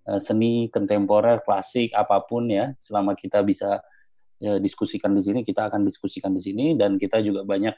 uh, 0.08 0.20
seni 0.20 0.72
kontemporer 0.72 1.44
klasik 1.44 1.92
apa 1.92 2.24
pun 2.24 2.48
ya. 2.48 2.72
Selama 2.80 3.12
kita 3.12 3.44
bisa 3.44 3.80
ya, 4.40 4.56
diskusikan 4.58 5.12
di 5.12 5.22
sini 5.22 5.40
kita 5.44 5.68
akan 5.68 5.84
diskusikan 5.84 6.32
di 6.32 6.40
sini. 6.40 6.74
Dan 6.74 6.96
kita 6.96 7.20
juga 7.20 7.44
banyak 7.44 7.74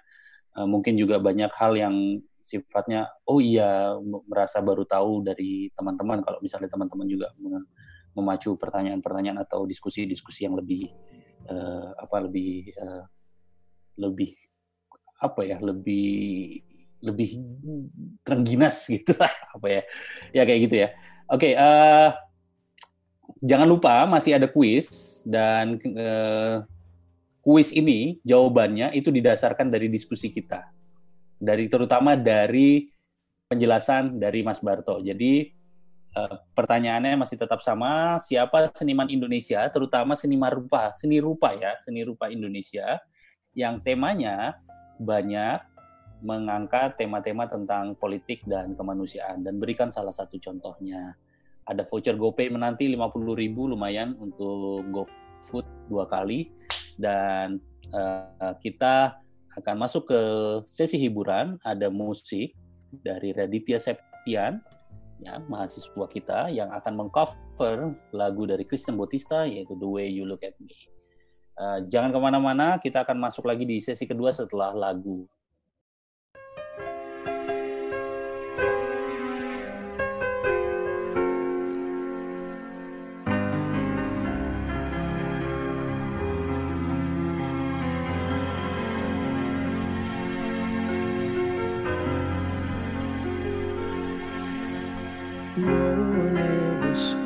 uh, 0.59 0.67
mungkin 0.69 0.95
juga 0.95 1.19
banyak 1.19 1.51
hal 1.55 1.75
yang 1.75 1.97
sifatnya 2.45 3.09
oh 3.25 3.41
iya 3.41 3.97
merasa 4.29 4.61
baru 4.61 4.85
tahu 4.85 5.25
dari 5.27 5.73
teman-teman. 5.75 6.23
Kalau 6.23 6.39
misalnya 6.45 6.69
teman-teman 6.71 7.09
juga 7.09 7.33
memacu 8.15 8.55
pertanyaan-pertanyaan 8.55 9.43
atau 9.43 9.67
diskusi-diskusi 9.67 10.47
yang 10.47 10.55
lebih 10.55 10.87
uh, 11.51 11.99
apa 11.99 12.17
lebih 12.23 12.71
uh, 12.79 13.03
lebih 13.99 14.35
apa 15.21 15.41
ya 15.47 15.57
lebih 15.63 16.61
lebih 17.05 17.31
terengginas 18.25 18.89
gitu 18.89 19.15
lah 19.17 19.33
apa 19.57 19.67
ya 19.69 19.83
ya 20.33 20.43
kayak 20.45 20.61
gitu 20.69 20.77
ya 20.85 20.89
oke 21.31 21.41
okay, 21.41 21.53
uh, 21.55 22.13
jangan 23.45 23.69
lupa 23.69 24.09
masih 24.09 24.41
ada 24.41 24.49
kuis 24.49 25.21
dan 25.29 25.77
uh, 25.97 26.65
kuis 27.45 27.77
ini 27.77 28.17
jawabannya 28.25 28.97
itu 28.97 29.13
didasarkan 29.13 29.69
dari 29.69 29.93
diskusi 29.93 30.33
kita. 30.33 30.65
Dari 31.37 31.69
terutama 31.69 32.17
dari 32.17 32.89
penjelasan 33.45 34.17
dari 34.17 34.41
Mas 34.41 34.65
Barto. 34.65 34.97
Jadi 35.05 35.53
uh, 36.17 36.41
pertanyaannya 36.57 37.21
masih 37.21 37.37
tetap 37.37 37.61
sama, 37.61 38.17
siapa 38.25 38.73
seniman 38.73 39.13
Indonesia, 39.13 39.61
terutama 39.69 40.17
seniman 40.17 40.49
rupa, 40.49 40.97
seni 40.97 41.21
rupa 41.21 41.53
ya, 41.53 41.77
seni 41.85 42.01
rupa 42.01 42.33
Indonesia 42.33 42.97
yang 43.55 43.79
temanya 43.83 44.59
banyak 44.99 45.63
mengangkat 46.25 46.97
tema-tema 46.97 47.45
tentang 47.51 47.93
politik 47.99 48.43
dan 48.49 48.73
kemanusiaan 48.73 49.45
dan 49.45 49.61
berikan 49.61 49.91
salah 49.91 50.15
satu 50.15 50.41
contohnya. 50.41 51.15
Ada 51.65 51.85
voucher 51.89 52.17
GoPay 52.17 52.53
menanti 52.53 52.89
50.000 52.93 53.73
lumayan 53.73 54.13
untuk 54.21 54.85
GoFood 54.93 55.65
dua 55.89 56.05
kali 56.05 56.53
dan 57.01 57.57
uh, 57.93 58.53
kita 58.61 59.17
akan 59.57 59.77
masuk 59.81 60.13
ke 60.13 60.21
sesi 60.69 61.01
hiburan. 61.01 61.57
Ada 61.65 61.89
musik 61.89 62.53
dari 63.01 63.33
Raditya 63.33 63.81
Septian, 63.81 64.61
ya 65.25 65.41
mahasiswa 65.49 66.07
kita 66.09 66.53
yang 66.53 66.69
akan 66.73 67.07
mengcover 67.07 67.97
lagu 68.13 68.45
dari 68.45 68.65
Kristen 68.69 69.01
Bautista 69.01 69.49
yaitu 69.49 69.73
The 69.77 69.89
Way 69.89 70.13
You 70.13 70.29
Look 70.29 70.45
at 70.45 70.57
Me. 70.61 70.94
Eh, 71.55 71.79
jangan 71.87 72.11
ke 72.11 72.19
mana-mana, 72.19 72.83
kita 72.83 73.07
akan 73.07 73.15
masuk 73.31 73.47
lagi 73.47 73.63
di 73.63 73.79
sesi 73.79 74.11
kedua 74.11 74.35
setelah 74.35 74.75
lagu. 74.75 75.23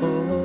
Oh 0.00 0.38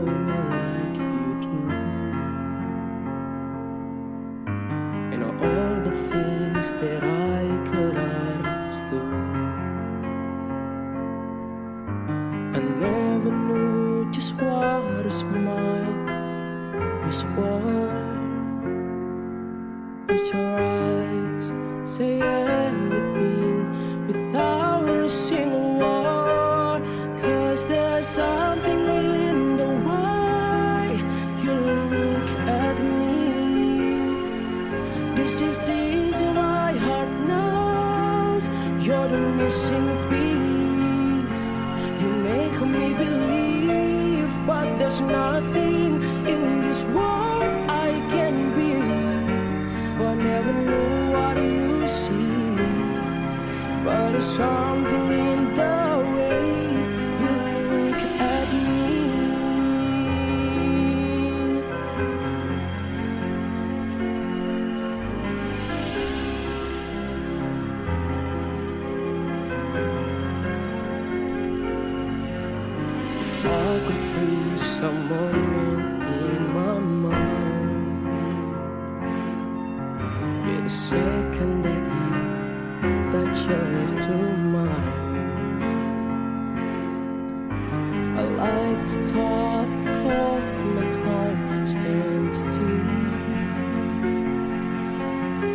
taught 88.85 89.65
the 89.85 89.91
clock 90.01 90.43
and 90.81 90.93
time 90.93 91.65
stands 91.65 92.39
still. 92.39 93.03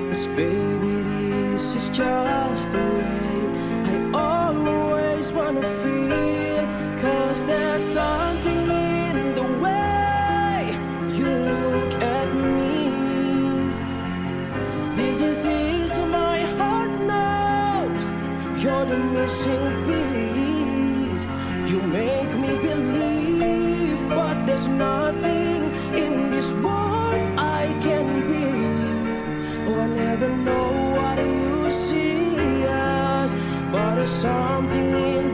Cause 0.08 0.26
baby, 0.28 1.02
this 1.02 1.76
is 1.76 1.88
just 1.90 2.70
the 2.70 2.78
way 2.78 3.40
I 3.84 3.96
always 4.14 5.30
wanna 5.34 5.62
feel. 5.62 6.64
Cause 7.02 7.44
there's 7.44 7.84
something 7.84 8.70
in 8.70 9.34
the 9.34 9.48
way 9.62 10.72
you 11.18 11.28
look 11.28 11.92
at 12.00 12.28
me. 12.34 12.88
This 14.96 15.20
is 15.20 15.44
easy, 15.44 16.04
my 16.06 16.40
heart 16.56 16.92
knows 17.12 18.04
you're 18.62 18.86
the 18.86 18.96
missing 18.96 19.84
piece. 19.86 20.17
There's 24.59 24.76
nothing 24.76 25.62
in 25.96 26.32
this 26.32 26.52
world 26.54 27.14
I 27.38 27.66
can 27.80 28.26
be. 28.26 29.70
Oh, 29.70 29.78
I 29.78 29.86
never 29.86 30.28
know 30.28 30.68
what 30.96 31.18
you 31.18 31.70
see 31.70 32.66
us, 32.66 33.34
but 33.70 33.94
there's 33.94 34.11
something 34.11 34.94
in 34.94 35.27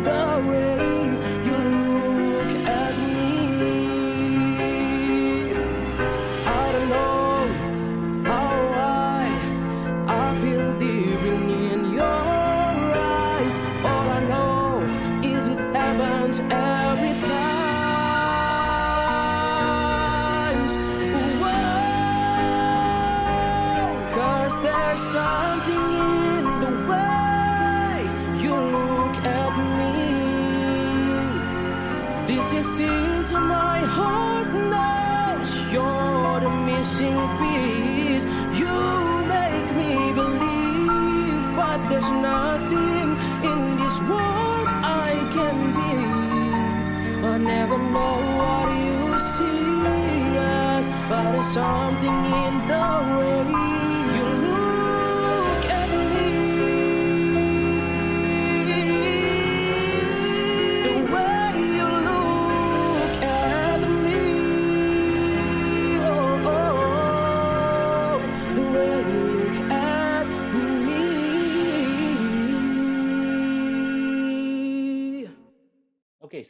there's 42.05 42.23
nothing 42.23 43.17
in 43.51 43.79
this 43.79 43.99
world 44.01 44.69
I 44.69 45.17
can 45.33 45.57
be. 45.77 47.27
I 47.27 47.39
never 47.39 47.79
know 47.79 48.17
what 48.41 48.69
you 48.77 49.19
see 49.19 50.37
as, 50.37 50.89
but 51.09 51.33
there's 51.33 51.47
something 51.47 52.25
in 52.45 52.64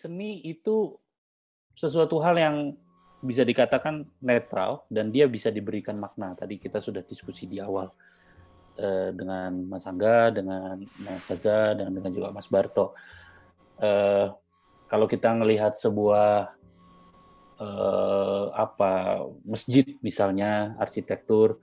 seni 0.05 0.45
itu 0.45 0.93
sesuatu 1.73 2.21
hal 2.21 2.37
yang 2.37 2.57
bisa 3.25 3.41
dikatakan 3.41 4.05
netral 4.21 4.85
dan 4.93 5.09
dia 5.09 5.25
bisa 5.25 5.49
diberikan 5.49 5.97
makna. 5.97 6.37
Tadi 6.37 6.61
kita 6.61 6.77
sudah 6.77 7.01
diskusi 7.01 7.49
di 7.49 7.57
awal 7.57 7.89
eh, 8.77 9.17
dengan 9.17 9.65
Mas 9.65 9.89
Angga, 9.89 10.29
dengan 10.29 10.77
Mas 11.01 11.25
Taza, 11.25 11.73
dan 11.73 11.89
dengan 11.89 12.13
juga 12.13 12.29
Mas 12.37 12.53
Barto. 12.53 12.93
Eh, 13.81 14.29
kalau 14.93 15.09
kita 15.09 15.33
melihat 15.33 15.73
sebuah 15.73 16.53
eh, 17.65 18.45
apa 18.53 19.25
masjid 19.49 19.97
misalnya 20.05 20.77
arsitektur, 20.77 21.57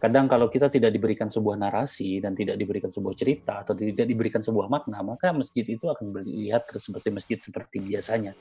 kadang 0.00 0.32
kalau 0.32 0.48
kita 0.48 0.72
tidak 0.72 0.96
diberikan 0.96 1.28
sebuah 1.28 1.60
narasi 1.60 2.24
dan 2.24 2.32
tidak 2.32 2.56
diberikan 2.56 2.88
sebuah 2.88 3.12
cerita 3.12 3.60
atau 3.60 3.76
tidak 3.76 4.08
diberikan 4.08 4.40
sebuah 4.40 4.72
makna, 4.72 5.04
maka 5.04 5.28
masjid 5.36 5.60
itu 5.68 5.84
akan 5.92 6.24
dilihat 6.24 6.64
seperti 6.72 7.12
masjid 7.12 7.36
seperti 7.36 7.76
biasanya, 7.84 8.32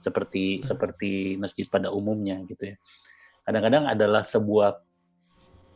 seperti 0.00 0.64
seperti 0.64 1.36
masjid 1.36 1.68
pada 1.68 1.92
umumnya 1.92 2.40
gitu 2.48 2.72
ya. 2.72 2.76
Kadang-kadang 3.44 3.84
adalah 3.84 4.24
sebuah 4.24 4.80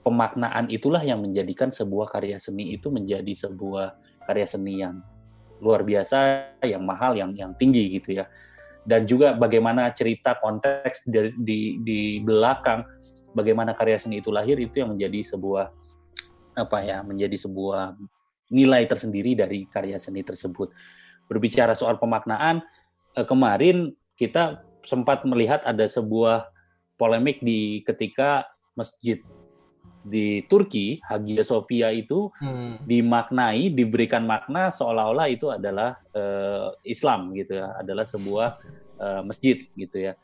pemaknaan 0.01 0.72
itulah 0.72 1.05
yang 1.05 1.20
menjadikan 1.20 1.68
sebuah 1.68 2.09
karya 2.09 2.41
seni 2.41 2.72
itu 2.72 2.89
menjadi 2.89 3.29
sebuah 3.29 4.01
karya 4.24 4.49
seni 4.49 4.81
yang 4.81 5.05
luar 5.61 5.85
biasa, 5.85 6.49
yang 6.64 6.81
mahal, 6.89 7.12
yang 7.12 7.37
yang 7.37 7.53
tinggi 7.53 8.01
gitu 8.01 8.16
ya. 8.16 8.24
Dan 8.89 9.05
juga 9.05 9.37
bagaimana 9.37 9.93
cerita 9.93 10.41
konteks 10.41 11.05
di 11.05 11.37
di, 11.37 11.59
di 11.85 12.01
belakang 12.24 12.81
bagaimana 13.37 13.76
karya 13.76 14.01
seni 14.01 14.20
itu 14.20 14.33
lahir 14.33 14.57
itu 14.61 14.81
yang 14.81 14.95
menjadi 14.97 15.37
sebuah 15.37 15.72
apa 16.59 16.79
ya 16.83 17.07
menjadi 17.07 17.37
sebuah 17.39 17.95
nilai 18.51 18.89
tersendiri 18.89 19.37
dari 19.39 19.68
karya 19.68 20.01
seni 20.01 20.24
tersebut. 20.24 20.72
Berbicara 21.29 21.76
soal 21.76 22.01
pemaknaan 22.01 22.64
eh, 23.14 23.26
kemarin 23.29 23.93
kita 24.18 24.64
sempat 24.83 25.22
melihat 25.29 25.62
ada 25.62 25.85
sebuah 25.85 26.49
polemik 26.99 27.45
di 27.45 27.85
ketika 27.87 28.49
masjid 28.74 29.22
di 30.09 30.43
Turki 30.49 30.99
Hagia 31.05 31.45
Sophia 31.45 31.93
itu 31.93 32.33
Hmm. 32.41 32.81
dimaknai 32.89 33.68
diberikan 33.74 34.24
makna 34.24 34.72
seolah-olah 34.72 35.29
itu 35.29 35.53
adalah 35.53 36.01
eh, 36.16 36.68
Islam 36.89 37.37
gitu 37.37 37.61
ya 37.61 37.76
adalah 37.76 38.07
sebuah 38.09 38.49
eh, 38.99 39.22
masjid 39.22 39.59
gitu 39.76 39.97
ya 40.11 40.16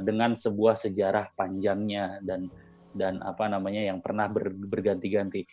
dengan 0.00 0.32
sebuah 0.32 0.80
sejarah 0.80 1.32
panjangnya 1.36 2.20
dan 2.24 2.48
dan 2.94 3.18
apa 3.20 3.50
namanya 3.50 3.82
yang 3.82 3.98
pernah 3.98 4.30
ber- 4.30 4.54
berganti-ganti. 4.54 5.44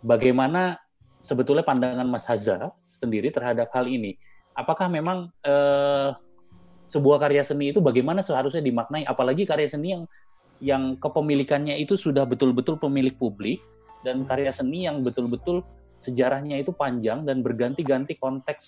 Bagaimana 0.00 0.80
sebetulnya 1.20 1.62
pandangan 1.62 2.08
Mas 2.08 2.24
Haza 2.26 2.72
sendiri 2.80 3.28
terhadap 3.28 3.70
hal 3.76 3.86
ini? 3.86 4.16
Apakah 4.56 4.88
memang 4.88 5.28
eh, 5.44 6.10
sebuah 6.88 7.20
karya 7.20 7.44
seni 7.44 7.70
itu 7.70 7.84
bagaimana 7.84 8.24
seharusnya 8.24 8.64
dimaknai? 8.64 9.04
Apalagi 9.04 9.44
karya 9.44 9.68
seni 9.68 9.92
yang 9.92 10.04
yang 10.56 10.96
kepemilikannya 10.96 11.76
itu 11.76 12.00
sudah 12.00 12.24
betul-betul 12.24 12.80
pemilik 12.80 13.12
publik 13.12 13.60
dan 14.00 14.24
karya 14.24 14.48
seni 14.48 14.88
yang 14.88 15.04
betul-betul 15.04 15.60
sejarahnya 16.00 16.56
itu 16.56 16.72
panjang 16.72 17.28
dan 17.28 17.44
berganti-ganti 17.44 18.16
konteks 18.16 18.64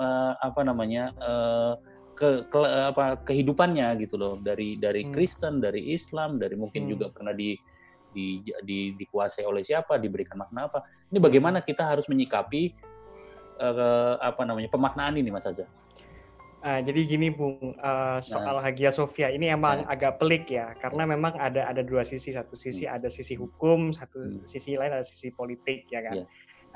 eh, 0.00 0.32
apa 0.40 0.60
namanya 0.64 1.12
eh, 1.12 1.72
ke, 2.20 2.52
ke- 2.52 2.72
apa 2.92 3.16
kehidupannya 3.24 3.96
gitu 4.04 4.20
loh 4.20 4.36
dari 4.36 4.76
dari 4.76 5.08
Hmm. 5.08 5.12
Kristen 5.16 5.56
dari 5.56 5.96
Islam 5.96 6.36
dari 6.36 6.52
mungkin 6.52 6.84
Hmm. 6.84 6.90
juga 6.92 7.06
pernah 7.08 7.32
di, 7.32 7.56
di 8.12 8.44
di 8.60 8.92
dikuasai 8.92 9.48
oleh 9.48 9.64
siapa 9.64 9.96
diberikan 9.96 10.36
makna 10.36 10.68
apa 10.68 10.84
ini 11.08 11.16
bagaimana 11.16 11.64
kita 11.64 11.88
harus 11.88 12.04
menyikapi 12.12 12.76
eh, 13.56 14.14
apa 14.20 14.42
namanya 14.44 14.68
pemaknaan 14.68 15.16
ini 15.16 15.32
Mas 15.32 15.48
Azza 15.48 15.64
Ah, 16.60 16.76
jadi 16.76 17.08
gini 17.08 17.32
Bung, 17.32 17.72
eh, 17.72 18.18
soal 18.20 18.60
Hagia 18.60 18.92
Sophia 18.92 19.32
ini 19.32 19.48
emang 19.48 19.80
Nah. 19.80 19.96
agak 19.96 20.20
pelik 20.20 20.44
ya, 20.52 20.76
karena 20.76 21.08
memang 21.08 21.32
ada 21.32 21.64
ada 21.64 21.80
dua 21.80 22.04
sisi, 22.04 22.36
satu 22.36 22.52
sisi 22.52 22.84
ada 22.84 23.08
sisi 23.08 23.32
hukum, 23.32 23.96
satu 23.96 24.20
Hmm. 24.20 24.44
sisi 24.44 24.76
lain 24.76 24.92
ada 24.92 25.00
sisi 25.00 25.32
politik 25.32 25.88
ya 25.88 26.04
kan. 26.04 26.20
Iya. 26.20 26.24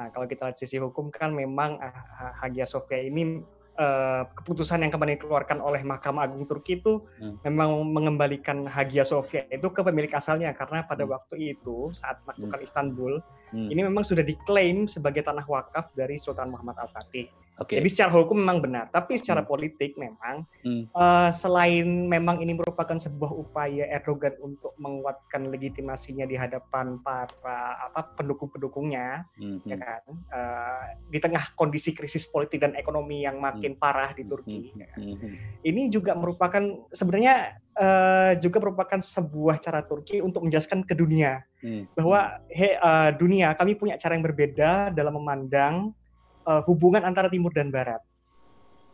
Nah 0.01 0.07
kalau 0.09 0.25
kita 0.25 0.49
lihat 0.49 0.57
sisi 0.57 0.81
hukum 0.81 1.13
kan 1.13 1.37
memang 1.37 1.77
ah, 1.85 1.93
Ha- 1.93 2.33
Hagia 2.41 2.65
Sophia 2.65 2.97
ini 2.97 3.45
eh, 3.75 4.23
keputusan 4.39 4.87
yang 4.87 4.93
kemarin 4.95 5.19
dikeluarkan 5.19 5.59
oleh 5.59 5.83
Mahkamah 5.83 6.31
Agung 6.31 6.47
Turki 6.47 6.79
itu 6.79 7.03
Hmm. 7.19 7.43
memang 7.43 7.83
mengembalikan 7.91 8.67
Hagia 8.71 9.03
Sophia 9.03 9.47
itu 9.51 9.67
ke 9.71 9.83
pemilik 9.83 10.11
asalnya 10.15 10.55
karena 10.55 10.87
pada 10.87 11.03
Hmm. 11.03 11.15
waktu 11.19 11.59
itu 11.59 11.91
saat 11.91 12.23
melakukan 12.23 12.63
Istanbul 12.63 13.19
Hmm, 13.55 13.71
ini 13.71 13.87
memang 13.87 14.03
sudah 14.03 14.27
diklaim 14.27 14.91
sebagai 14.91 15.23
tanah 15.23 15.47
wakaf 15.47 15.95
dari 15.95 16.19
Sultan 16.19 16.51
Muhammad 16.51 16.75
Al 16.75 16.91
Fatih. 16.91 17.31
Oke. 17.55 17.79
Jadi 17.79 17.87
secara 17.87 18.11
hukum 18.11 18.35
memang 18.35 18.59
benar, 18.59 18.91
tapi 18.91 19.15
secara 19.15 19.47
Hmm. 19.47 19.47
politik 19.47 19.95
memang 19.95 20.43
Hmm. 20.67 20.91
eh, 20.91 21.31
selain 21.31 21.87
memang 21.87 22.43
ini 22.43 22.51
merupakan 22.51 22.99
sebuah 22.99 23.31
upaya 23.31 23.87
Erdogan 23.95 24.35
untuk 24.43 24.75
menguatkan 24.75 25.55
legitimasinya 25.55 26.27
di 26.27 26.35
hadapan 26.35 26.99
para 26.99 27.79
apa 27.79 28.11
pendukung-pendukungnya, 28.19 29.31
Hmm, 29.39 29.63
ya 29.63 29.79
hmm, 29.79 29.85
kan, 29.87 30.03
Eh, 30.35 30.85
di 31.07 31.19
tengah 31.23 31.55
kondisi 31.55 31.95
krisis 31.95 32.27
politik 32.27 32.59
dan 32.59 32.75
ekonomi 32.75 33.23
yang 33.23 33.39
makin 33.39 33.79
parah 33.79 34.11
di 34.11 34.27
Turki. 34.27 34.75
hmm, 34.75 34.81
ya 34.83 34.87
kan. 34.91 34.99
hmm, 34.99 35.15
hmm. 35.15 35.35
Ini 35.63 35.83
juga 35.95 36.19
merupakan 36.19 36.63
sebenarnya 36.91 37.63
eh, 37.75 38.33
juga 38.39 38.59
merupakan 38.63 39.01
sebuah 39.01 39.59
cara 39.59 39.83
Turki 39.83 40.23
untuk 40.23 40.47
menjelaskan 40.47 40.87
ke 40.87 40.95
dunia 40.95 41.43
Hmm, 41.65 41.89
bahwa 41.97 42.37
he 42.53 42.77
eh, 42.77 43.11
dunia 43.17 43.57
kami 43.57 43.73
punya 43.73 43.97
cara 43.97 44.13
yang 44.13 44.25
berbeda 44.25 44.93
dalam 44.93 45.17
memandang 45.17 45.97
eh, 46.45 46.63
hubungan 46.69 47.01
antara 47.03 47.33
timur 47.33 47.51
dan 47.57 47.73
barat. 47.73 48.01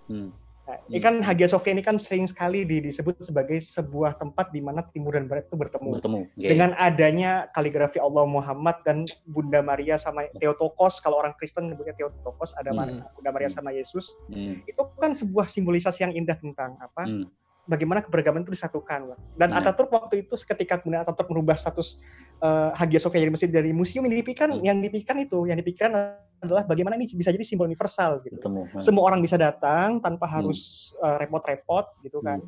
hmm, 0.06 0.30
Nah, 0.70 0.78
ini 0.86 1.02
kan 1.02 1.18
Hagia 1.18 1.50
Sophia 1.50 1.74
ini 1.74 1.82
kan 1.82 1.98
sering 1.98 2.30
sekali 2.30 2.62
di- 2.62 2.78
disebut 2.78 3.18
sebagai 3.26 3.58
sebuah 3.58 4.14
tempat 4.14 4.54
di 4.54 4.62
mana 4.62 4.86
timur 4.86 5.18
dan 5.18 5.26
barat 5.26 5.50
itu 5.50 5.58
bertemu. 5.58 5.98
bertemu. 5.98 6.20
Oke. 6.30 6.46
Dengan 6.46 6.70
adanya 6.78 7.50
kaligrafi 7.50 7.98
Allah 7.98 8.22
Muhammad 8.22 8.78
dan 8.86 9.02
Bunda 9.26 9.66
Maria 9.66 9.98
sama 9.98 10.30
Theotokos, 10.38 11.02
kalau 11.02 11.18
orang 11.18 11.34
Kristen 11.34 11.66
nyebutnya 11.66 11.98
Theotokos, 11.98 12.54
ada 12.54 12.70
Hmm. 12.70 13.02
Bunda 13.18 13.30
Maria 13.34 13.50
sama 13.50 13.74
Yesus. 13.74 14.14
Hmm, 14.30 14.62
Itu 14.62 14.86
kan 14.94 15.10
sebuah 15.10 15.50
simbolisasi 15.50 16.06
yang 16.06 16.14
indah 16.14 16.38
tentang 16.38 16.78
apa? 16.78 17.02
hmm, 17.02 17.26
bagaimana 17.70 18.02
keberagaman 18.02 18.42
itu 18.42 18.50
disatukan. 18.50 19.14
Dan 19.38 19.54
Iya. 19.54 19.62
Ataturk 19.62 19.86
waktu 19.94 20.26
itu 20.26 20.34
ketika 20.34 20.82
kemudian 20.82 21.06
Ataturk 21.06 21.30
merubah 21.30 21.54
status 21.54 22.02
eh, 22.42 22.70
Hagia 22.74 22.98
Sophia 22.98 23.22
jadi 23.22 23.30
masjid 23.30 23.50
dari 23.52 23.70
museum 23.70 24.02
yang 24.10 24.16
dipikirkan 24.18 24.58
Hmm. 24.58 24.64
yang 24.66 24.78
dipikirkan 24.82 25.16
itu 25.22 25.38
yang 25.46 25.58
dipikirkan 25.60 25.92
adalah 26.40 26.64
bagaimana 26.66 26.96
ini 26.98 27.06
bisa 27.14 27.30
jadi 27.30 27.44
simbol 27.46 27.68
universal 27.70 28.18
gitu. 28.26 28.40
bertemu. 28.40 28.62
Nah, 28.74 28.82
Semua 28.82 29.02
orang 29.06 29.20
bisa 29.22 29.38
datang 29.38 30.02
tanpa 30.02 30.26
Hmm. 30.26 30.34
harus 30.42 30.90
eh, 30.98 31.16
repot-repot 31.22 31.86
gitu 32.02 32.18
kan. 32.20 32.42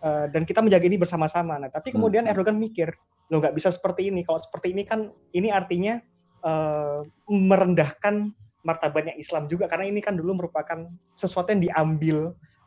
Eh, 0.00 0.26
dan 0.32 0.42
kita 0.46 0.62
menjaga 0.62 0.86
ini 0.86 0.96
bersama-sama. 0.96 1.58
Nah, 1.60 1.68
tapi 1.68 1.90
kemudian 1.92 2.24
Hmm. 2.24 2.32
Erdogan 2.32 2.56
mikir, 2.56 2.94
lo 3.28 3.42
nggak 3.42 3.52
bisa 3.58 3.68
seperti 3.74 4.08
ini. 4.14 4.22
Kalau 4.22 4.38
seperti 4.38 4.72
ini 4.72 4.86
kan 4.88 5.12
ini 5.36 5.52
artinya 5.52 6.00
eh, 6.46 7.00
merendahkan 7.26 8.30
martabatnya 8.62 9.14
Islam 9.18 9.46
juga 9.46 9.66
karena 9.66 9.86
ini 9.86 9.98
kan 9.98 10.14
dulu 10.14 10.34
merupakan 10.34 10.86
sesuatu 11.14 11.50
yang 11.50 11.62
diambil 11.62 12.16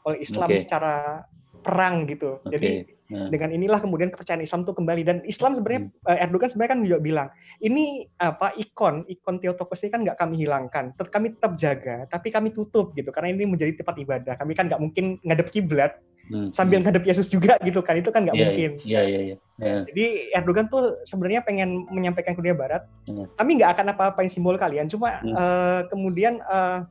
oleh 0.04 0.20
Islam 0.20 0.48
Oke. 0.48 0.60
secara 0.60 1.24
perang 1.60 2.08
gitu. 2.08 2.40
Oke. 2.42 2.54
Jadi 2.56 2.72
Nah. 3.10 3.26
dengan 3.26 3.50
inilah 3.50 3.82
kemudian 3.82 4.14
kepercayaan 4.14 4.46
Islam 4.46 4.62
itu 4.62 4.70
kembali 4.70 5.02
dan 5.02 5.18
Islam 5.26 5.58
sebenarnya 5.58 5.90
eh, 6.14 6.30
Erdogan 6.30 6.46
sebenarnya 6.46 6.72
kan 6.78 6.82
juga 6.86 7.00
bilang 7.02 7.28
ini 7.58 8.06
apa 8.22 8.54
ikon 8.54 9.10
ikon 9.10 9.42
Theotokos 9.42 9.82
ini 9.82 9.90
kan 9.90 10.06
nggak 10.06 10.14
kami 10.14 10.46
hilangkan, 10.46 10.94
tetap 10.94 11.10
kami 11.10 11.34
tetap 11.34 11.58
jaga, 11.58 12.06
tapi 12.06 12.30
kami 12.30 12.54
tutup 12.54 12.94
gitu 12.94 13.10
karena 13.10 13.34
ini 13.34 13.50
menjadi 13.50 13.82
tempat 13.82 13.98
ibadah. 13.98 14.38
Kami 14.38 14.54
kan 14.54 14.70
nggak 14.70 14.78
mungkin 14.78 15.18
ngadep 15.26 15.50
kiblat 15.50 15.98
Hmm, 16.30 16.54
sambil 16.54 16.78
ngadep 16.86 17.02
Yesus 17.10 17.26
juga 17.26 17.58
gitu 17.66 17.82
kan 17.82 17.98
itu 17.98 18.14
kan 18.14 18.22
nggak 18.22 18.38
Iya, 18.38 18.46
mungkin. 18.46 18.72
Iya, 18.86 19.02
iya, 19.02 19.20
iya. 19.26 19.36
Ya. 19.58 19.82
Jadi 19.90 20.06
Erdogan 20.30 20.70
tuh 20.70 21.02
sebenarnya 21.02 21.42
pengen 21.42 21.90
menyampaikan 21.90 22.38
ke 22.38 22.40
dunia 22.46 22.54
Barat, 22.54 22.86
Hmm. 23.10 23.26
kami 23.34 23.58
nggak 23.58 23.74
akan 23.74 23.86
apa-apain 23.98 24.30
simbol 24.30 24.54
kalian, 24.54 24.86
cuma 24.86 25.18
Hmm. 25.26 25.34
eh, 25.34 25.82
kemudian 25.90 26.38
eh, 26.38 26.86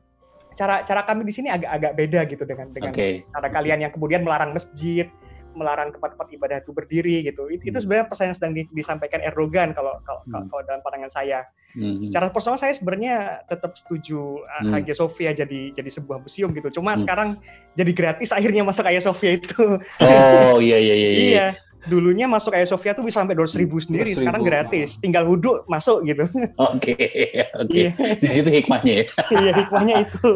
cara 0.59 0.83
cara 0.83 1.07
kami 1.07 1.23
di 1.23 1.31
sini 1.31 1.47
agak-agak 1.47 1.95
beda 1.95 2.19
gitu 2.27 2.43
dengan 2.43 2.67
dengan 2.75 2.91
Oke. 2.91 3.23
cara 3.31 3.47
kalian 3.47 3.79
yang 3.79 3.91
kemudian 3.95 4.19
melarang 4.19 4.51
masjid, 4.51 5.07
melarang 5.55 5.89
tempat-tempat 5.89 6.27
ibadah 6.29 6.57
itu 6.59 6.71
berdiri 6.71 7.23
gitu. 7.23 7.47
Itu, 7.47 7.63
itu 7.63 7.71
Hmm. 7.71 7.83
sebenarnya 7.83 8.05
pesan 8.07 8.25
yang 8.29 8.37
sedang 8.37 8.53
di- 8.53 8.69
disampaikan 8.69 9.23
Erdogan 9.23 9.71
kalau 9.71 9.95
kalau, 10.03 10.21
Hmm. 10.27 10.45
kalau 10.47 10.61
dalam 10.61 10.83
pandangan 10.83 11.07
saya. 11.09 11.47
Hmm. 11.73 12.03
Secara 12.03 12.27
personal 12.29 12.59
saya 12.59 12.75
sebenarnya 12.75 13.47
tetap 13.47 13.71
setuju 13.75 14.43
uh, 14.43 14.61
Hmm. 14.61 14.75
Hagia 14.75 14.95
Sophia 14.95 15.31
jadi 15.31 15.71
jadi 15.71 15.89
sebuah 15.89 16.19
museum 16.19 16.51
gitu. 16.51 16.67
Cuma 16.75 16.93
Hmm. 16.93 17.01
sekarang 17.01 17.29
jadi 17.73 17.91
gratis 17.95 18.35
akhirnya 18.35 18.67
masuk 18.67 18.83
Hagia 18.83 18.99
Sophia 19.01 19.39
itu. 19.39 19.55
Oh, 20.03 20.59
iya, 20.59 20.75
iya, 20.75 20.95
iya. 20.95 21.09
iya. 21.15 21.47
iya. 21.79 21.87
Dulunya 21.87 22.27
masuk 22.27 22.51
Sophia 22.67 22.91
tuh 22.91 23.07
bisa 23.07 23.23
sampai 23.23 23.35
200 23.39 23.55
ribu 23.55 23.79
sendiri, 23.79 24.11
200.000. 24.11 24.19
sekarang 24.19 24.41
gratis. 24.43 24.89
Tinggal 24.99 25.23
wudhu 25.23 25.63
masuk 25.65 26.03
gitu. 26.03 26.27
Oke, 26.59 26.95
oke. 27.61 27.71
Iya. 27.71 27.89
Di 28.19 28.27
situ 28.35 28.49
hikmahnya 28.51 28.93
ya. 28.93 29.05
Iya 29.39 29.51
hikmahnya 29.63 29.95
itu. 30.03 30.29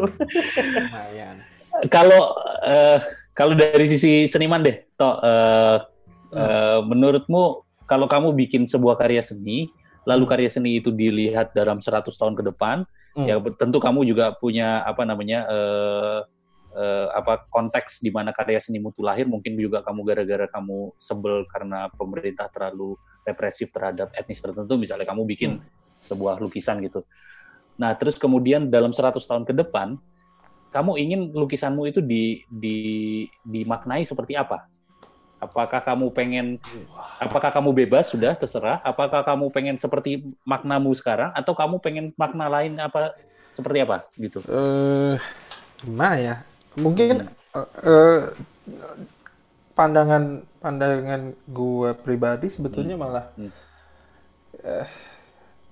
Lumayan. 0.72 1.36
Kalau 1.92 2.22
eh, 2.64 2.98
kalau 3.36 3.52
dari 3.58 3.86
sisi 3.90 4.24
seniman 4.24 4.64
deh, 4.64 4.88
toh 4.96 5.20
eh, 5.20 5.76
eh, 6.32 6.78
menurutmu 6.80 7.66
kalau 7.84 8.08
kamu 8.08 8.32
bikin 8.32 8.64
sebuah 8.64 8.96
karya 8.96 9.20
seni, 9.20 9.68
lalu 10.08 10.24
karya 10.24 10.48
seni 10.48 10.80
itu 10.80 10.88
dilihat 10.88 11.52
dalam 11.52 11.78
100 11.82 12.08
tahun 12.08 12.34
ke 12.34 12.42
depan, 12.54 12.88
Hmm. 13.14 13.30
ya 13.30 13.38
tentu 13.54 13.78
kamu 13.78 14.02
juga 14.10 14.34
punya 14.34 14.82
apa 14.82 15.06
namanya 15.06 15.46
eh, 15.46 16.18
eh, 16.74 17.08
apa 17.14 17.46
konteks 17.48 18.02
di 18.02 18.10
mana 18.10 18.34
karya 18.34 18.58
senimu 18.58 18.90
itu 18.92 19.00
lahir, 19.00 19.30
mungkin 19.30 19.54
juga 19.56 19.80
kamu 19.80 20.00
gara-gara 20.04 20.46
kamu 20.50 20.92
sebel 20.98 21.46
karena 21.48 21.88
pemerintah 21.94 22.50
terlalu 22.50 22.98
represif 23.24 23.72
terhadap 23.72 24.12
etnis 24.12 24.42
tertentu, 24.42 24.76
misalnya 24.76 25.08
kamu 25.08 25.22
bikin 25.24 25.62
sebuah 26.04 26.36
lukisan 26.42 26.82
gitu. 26.84 27.06
Nah, 27.80 27.96
terus 27.96 28.20
kemudian 28.20 28.68
dalam 28.70 28.92
100 28.92 29.18
tahun 29.24 29.42
ke 29.48 29.56
depan, 29.56 29.98
kamu 30.70 30.92
ingin 30.98 31.20
lukisanmu 31.30 31.86
itu 31.86 32.02
di, 32.02 32.42
di 32.50 32.76
dimaknai 33.46 34.02
seperti 34.04 34.34
apa? 34.34 34.66
Apakah 35.38 35.82
kamu 35.82 36.08
pengen, 36.14 36.46
apakah 37.20 37.52
kamu 37.52 37.84
bebas 37.84 38.08
sudah 38.10 38.32
terserah? 38.34 38.80
Apakah 38.80 39.22
kamu 39.22 39.50
pengen 39.52 39.76
seperti 39.76 40.24
maknamu 40.46 40.94
sekarang, 40.96 41.30
atau 41.36 41.52
kamu 41.52 41.78
pengen 41.82 42.04
makna 42.16 42.48
lain 42.48 42.80
apa 42.80 43.12
seperti 43.54 43.78
apa 43.86 43.96
gitu? 44.18 44.42
eh 44.50 45.14
gimana 45.84 46.16
ya? 46.18 46.34
Mungkin 46.76 47.22
eh, 47.54 47.68
eh, 47.86 48.20
pandangan 49.74 50.22
pandangan 50.62 51.22
gue 51.50 51.90
pribadi 51.98 52.46
sebetulnya 52.50 52.94
malah 52.94 53.26
Hmm. 53.36 53.50
eh, 54.62 54.86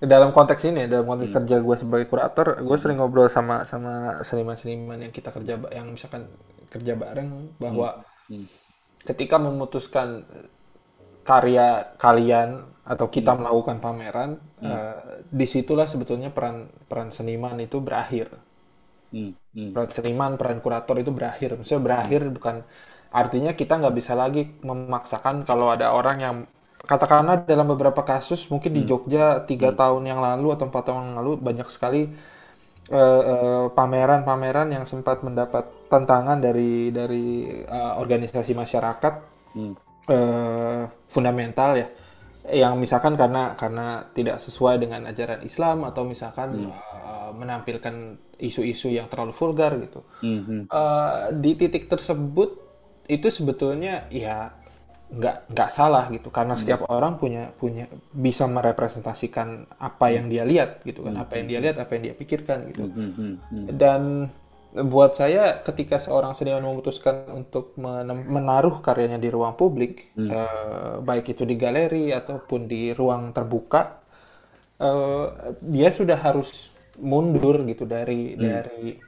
dalam 0.02 0.30
konteks 0.34 0.62
ini 0.66 0.90
dalam 0.90 1.06
konteks 1.06 1.30
Hmm. 1.30 1.38
kerja 1.42 1.56
gue 1.62 1.76
sebagai 1.78 2.06
kurator 2.10 2.46
gue 2.60 2.76
sering 2.82 2.98
ngobrol 2.98 3.30
sama 3.30 3.62
sama 3.70 4.20
seniman-seniman 4.26 4.98
yang 5.08 5.12
kita 5.14 5.30
kerja 5.30 5.54
yang 5.70 5.86
misalkan 5.94 6.26
kerja 6.72 6.94
bareng 6.98 7.54
bahwa 7.62 8.02
Hmm. 8.30 8.46
ketika 9.02 9.36
memutuskan 9.38 10.24
karya 11.22 11.94
kalian 12.02 12.66
atau 12.82 13.06
kita 13.06 13.38
melakukan 13.38 13.78
pameran 13.78 14.30
eh, 14.58 15.22
di 15.30 15.46
situlah 15.46 15.86
sebetulnya 15.86 16.34
peran 16.34 16.66
peran 16.90 17.14
seniman 17.14 17.54
itu 17.62 17.78
berakhir 17.78 18.26
Hmm, 19.12 19.36
hmm, 19.52 19.70
peran 19.76 19.88
seniman, 19.92 20.32
peran 20.40 20.58
kurator 20.64 20.96
itu 20.96 21.12
berakhir. 21.12 21.54
Maksudnya 21.60 21.82
berakhir 21.84 22.20
bukan 22.32 22.64
artinya 23.12 23.52
kita 23.52 23.76
nggak 23.76 23.94
bisa 23.94 24.16
lagi 24.16 24.48
memaksakan 24.64 25.44
kalau 25.44 25.68
ada 25.68 25.92
orang 25.92 26.18
yang 26.18 26.36
katakanlah 26.82 27.46
dalam 27.46 27.68
beberapa 27.70 28.02
kasus 28.02 28.48
mungkin 28.50 28.74
di 28.74 28.82
Jogja 28.82 29.46
tiga 29.46 29.70
tahun 29.70 30.02
yang 30.08 30.18
lalu 30.18 30.56
atau 30.56 30.66
empat 30.66 30.82
tahun 30.90 31.14
yang 31.14 31.16
lalu 31.22 31.32
banyak 31.38 31.68
sekali 31.70 32.10
eh, 32.90 33.22
eh, 33.22 33.64
pameran-pameran 33.70 34.68
yang 34.74 34.84
sempat 34.88 35.22
mendapat 35.22 35.68
tantangan 35.86 36.42
dari 36.42 36.90
dari 36.90 37.46
eh, 37.62 37.92
organisasi 38.00 38.52
masyarakat 38.56 39.14
hmm, 39.54 39.74
eh, 40.10 40.82
fundamental 41.06 41.72
ya. 41.78 41.88
Yang 42.42 42.74
misalkan 42.74 43.14
karena 43.14 43.54
karena 43.54 44.02
tidak 44.18 44.42
sesuai 44.42 44.82
dengan 44.82 45.06
ajaran 45.06 45.46
Islam 45.46 45.86
atau 45.86 46.02
misalkan 46.02 46.72
eh, 46.74 47.30
menampilkan 47.38 47.94
isu-isu 48.42 48.90
yang 48.90 49.06
terlalu 49.06 49.30
vulgar 49.30 49.78
gitu. 49.78 50.00
Hmm, 50.20 50.42
hmm. 50.42 50.62
Eh, 50.66 51.18
di 51.38 51.52
titik 51.54 51.86
tersebut 51.86 52.58
itu 53.06 53.28
sebetulnya 53.30 54.10
ya 54.10 54.50
nggak 55.12 55.54
nggak 55.54 55.70
salah 55.70 56.10
gitu. 56.10 56.28
Karena 56.34 56.58
setiap 56.58 56.90
orang 56.90 57.16
punya 57.16 57.54
punya 57.54 57.86
bisa 58.10 58.50
merepresentasikan 58.50 59.78
apa 59.78 60.06
yang 60.10 60.26
dia 60.26 60.42
lihat 60.42 60.82
gitu 60.82 61.06
kan. 61.06 61.14
Apa 61.22 61.38
yang 61.38 61.46
dia 61.46 61.60
lihat 61.62 61.76
apa 61.78 61.94
yang 61.94 62.02
dia 62.10 62.14
pikirkan 62.18 62.58
gitu. 62.74 62.90
Hmm, 62.90 63.12
hmm, 63.14 63.34
hmm. 63.48 63.66
dan 63.78 64.02
buat 64.72 65.12
saya 65.12 65.60
ketika 65.60 66.00
seorang 66.00 66.32
seniman 66.32 66.64
memutuskan 66.64 67.28
untuk 67.28 67.76
men- 67.76 68.24
menaruh 68.24 68.80
karyanya 68.80 69.20
di 69.20 69.28
ruang 69.28 69.52
publik 69.52 70.16
eh, 70.16 70.96
baik 71.04 71.36
itu 71.36 71.44
di 71.44 71.60
galeri 71.60 72.08
ataupun 72.08 72.64
di 72.64 72.96
ruang 72.96 73.36
terbuka 73.36 74.00
eh, 74.80 75.26
dia 75.60 75.92
sudah 75.92 76.16
harus 76.16 76.71
mundur 76.98 77.64
gitu 77.64 77.84
dari 77.84 78.34
dari 78.34 78.98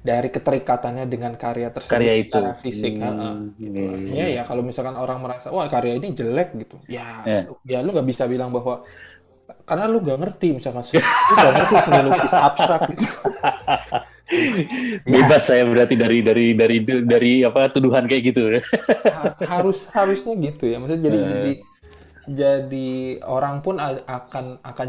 dari 0.00 0.28
keterikatannya 0.30 1.04
dengan 1.04 1.34
karya 1.34 1.74
tersebut 1.74 1.90
Karya 1.98 2.14
itu. 2.14 2.30
secara 2.30 2.54
fisik 2.54 2.94
Hmm, 2.94 3.02
heeh, 3.02 3.34
gitu. 3.58 3.74
iya, 3.74 3.82
iya, 3.82 3.90
Artinya 3.90 4.26
ya 4.30 4.42
kalau 4.46 4.62
misalkan 4.62 4.94
orang 4.94 5.18
merasa 5.18 5.50
wah 5.50 5.66
karya 5.66 5.98
ini 5.98 6.14
jelek 6.14 6.54
gitu 6.56 6.76
ya 6.86 7.26
Iya. 7.26 7.40
ya 7.66 7.78
lu 7.82 7.90
nggak 7.90 8.06
bisa 8.06 8.24
bilang 8.24 8.54
bahwa 8.54 8.86
karena 9.66 9.90
lu 9.90 9.98
gak 9.98 10.18
ngerti 10.18 10.54
misalkan 10.54 10.86
lu 11.30 11.34
gak 11.34 11.54
ngerti 11.58 11.74
seni 11.82 12.00
lukis 12.06 12.34
abstrak 12.34 12.82
gitu 12.94 13.06
Bebas 15.06 15.42
saya 15.44 15.62
berarti 15.66 15.94
dari 15.94 16.18
dari 16.18 16.54
dari 16.54 16.76
dari 17.02 17.32
apa 17.42 17.70
tuduhan 17.70 18.06
kayak 18.06 18.22
gitu. 18.26 18.58
Ha- 18.58 19.38
harus 19.46 19.86
harusnya 19.90 20.34
gitu 20.34 20.66
ya 20.66 20.78
maksudnya 20.78 21.02
jadi 21.04 21.18
jadi 21.22 21.52
jadi 22.26 22.90
orang 23.22 23.62
pun 23.62 23.78
akan 23.78 24.62
akan 24.62 24.88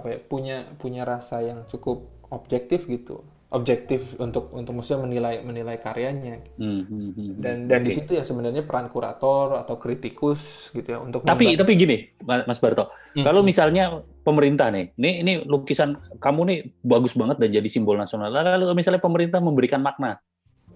apa 0.00 0.08
ya 0.10 0.18
punya 0.18 0.56
punya 0.74 1.04
rasa 1.04 1.44
yang 1.44 1.68
cukup 1.68 2.08
objektif 2.32 2.88
gitu 2.88 3.20
objektif 3.50 4.14
untuk 4.16 4.54
untuk 4.54 4.78
maksudnya 4.78 5.02
menilai 5.02 5.34
menilai 5.42 5.76
karyanya 5.76 6.38
Hmm, 6.54 6.86
hmm, 6.86 7.10
hmm. 7.12 7.30
dan 7.36 7.56
dan 7.66 7.82
di 7.82 7.90
situ 7.90 8.14
ya 8.14 8.22
sebenarnya 8.22 8.62
peran 8.62 8.86
kurator 8.86 9.58
atau 9.58 9.74
kritikus 9.74 10.70
gitu 10.70 10.86
ya 10.86 11.02
untuk 11.02 11.26
Tapi 11.26 11.50
membantu- 11.50 11.60
tapi 11.60 11.72
gini, 11.74 11.96
Ma- 12.22 12.46
Mas 12.46 12.62
Barto, 12.62 12.94
Hmm. 13.10 13.26
kalau 13.26 13.42
misalnya 13.42 13.90
pemerintah 14.22 14.70
nih, 14.70 14.94
ini 14.94 15.10
ini 15.18 15.32
lukisan 15.42 15.98
kamu 16.16 16.40
nih 16.46 16.58
bagus 16.80 17.18
banget 17.18 17.36
dan 17.36 17.50
jadi 17.50 17.66
simbol 17.66 17.98
nasional. 17.98 18.30
Lalu 18.30 18.70
misalnya 18.70 19.02
pemerintah 19.02 19.42
memberikan 19.42 19.82
makna, 19.82 20.22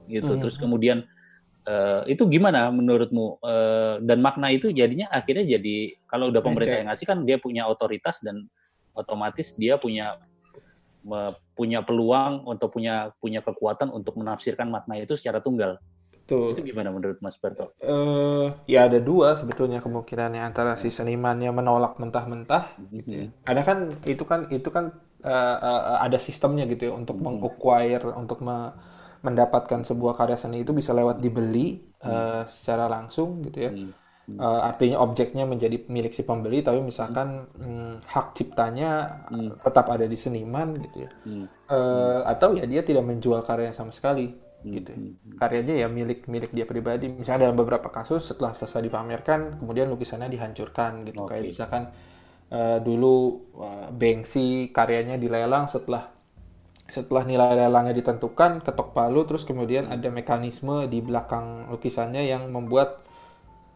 gitu, 0.05 0.35
Hmm. 0.35 0.43
terus 0.43 0.59
kemudian 0.59 1.07
eh, 1.65 2.03
itu 2.11 2.27
gimana 2.27 2.69
menurutmu? 2.69 3.39
Eh, 3.41 3.95
dan 4.03 4.19
makna 4.19 4.51
itu 4.51 4.69
jadinya 4.69 5.09
akhirnya 5.09 5.47
jadi 5.49 5.95
kalau 6.05 6.29
udah 6.29 6.43
pemerintah 6.43 6.77
yang 6.77 6.91
ngasih 6.91 7.07
kan 7.07 7.23
dia 7.23 7.39
punya 7.39 7.65
otoritas 7.65 8.19
dan 8.21 8.51
otomatis 8.95 9.55
dia 9.59 9.77
punya 9.77 10.17
punya 11.55 11.85
peluang 11.85 12.43
untuk 12.49 12.73
punya 12.75 13.13
punya 13.23 13.45
kekuatan 13.45 13.93
untuk 13.93 14.17
menafsirkan 14.19 14.67
makna 14.73 14.99
itu 14.99 15.15
secara 15.15 15.39
tunggal. 15.39 15.79
Betul. 16.11 16.57
Itu 16.57 16.61
gimana 16.65 16.91
menurut 16.91 17.21
Mas 17.21 17.37
Barto? 17.39 17.71
Eh, 17.85 18.47
ya 18.65 18.89
ada 18.89 18.97
dua 18.97 19.37
sebetulnya 19.37 19.79
kemungkinannya 19.85 20.41
antara 20.41 20.73
si 20.81 20.89
senimannya 20.89 21.53
menolak 21.53 22.01
mentah-mentah 22.01 22.65
gitu 22.97 23.11
ya. 23.13 23.27
Ada 23.45 23.61
kan 23.61 23.79
itu 24.09 24.25
kan 24.25 24.41
itu 24.49 24.69
kan 24.73 24.85
eh, 25.21 25.57
eh, 25.69 25.99
ada 26.01 26.17
sistemnya 26.17 26.65
gitu 26.65 26.89
ya 26.89 26.93
untuk 26.97 27.21
meng-acquire 27.21 28.03
untuk 28.17 28.41
me- 28.41 28.73
mendapatkan 29.25 29.81
sebuah 29.89 30.15
karya 30.21 30.37
seni 30.37 30.65
itu 30.65 30.73
bisa 30.77 30.93
lewat 30.97 31.21
dibeli 31.21 31.81
eh, 32.05 32.43
secara 32.49 32.89
langsung 32.89 33.45
gitu 33.45 33.59
ya. 33.69 33.73
Eh, 34.25 34.41
artinya 34.41 35.05
objeknya 35.05 35.45
menjadi 35.45 35.85
milik 35.85 36.17
si 36.17 36.25
pembeli 36.25 36.65
tapi 36.65 36.81
misalkan 36.81 37.45
mm, 37.61 38.09
hak 38.09 38.33
ciptanya 38.33 38.91
eh, 39.29 39.53
tetap 39.61 39.93
ada 39.93 40.09
di 40.09 40.17
seniman 40.17 40.81
gitu 40.81 41.05
ya. 41.05 41.11
Hmm. 41.29 41.47
Eh, 41.69 42.21
atau 42.25 42.57
ya 42.57 42.65
dia 42.65 42.81
tidak 42.81 43.05
menjual 43.05 43.45
karyanya 43.45 43.77
sama 43.77 43.93
sekali 43.93 44.33
Hmm. 44.65 44.73
gitu 44.81 44.91
ya. 44.97 45.01
karyanya 45.37 45.75
ya 45.85 45.87
milik 45.93 46.25
milik 46.25 46.49
dia 46.57 46.65
pribadi 46.65 47.13
misalnya 47.13 47.53
dalam 47.53 47.57
beberapa 47.61 47.93
kasus 47.93 48.33
setelah 48.33 48.57
selesai 48.57 48.81
dipamerkan 48.89 49.61
kemudian 49.61 49.93
lukisannya 49.93 50.33
dihancurkan 50.33 51.05
gitu 51.05 51.21
Oke. 51.21 51.37
kayak 51.37 51.53
misalkan 51.53 51.93
eh, 52.49 52.81
dulu 52.81 53.45
eh, 53.61 53.89
Banksy 53.93 54.73
karyanya 54.73 55.21
dilelang 55.21 55.69
setelah 55.69 56.09
setelah 56.89 57.29
nilai 57.29 57.61
lelangnya 57.61 57.93
ditentukan 57.93 58.65
ketok 58.65 58.97
palu 58.97 59.29
terus 59.29 59.45
kemudian 59.45 59.85
ada 59.93 60.09
mekanisme 60.09 60.89
di 60.89 61.05
belakang 61.05 61.69
lukisannya 61.69 62.25
yang 62.25 62.49
membuat 62.49 63.04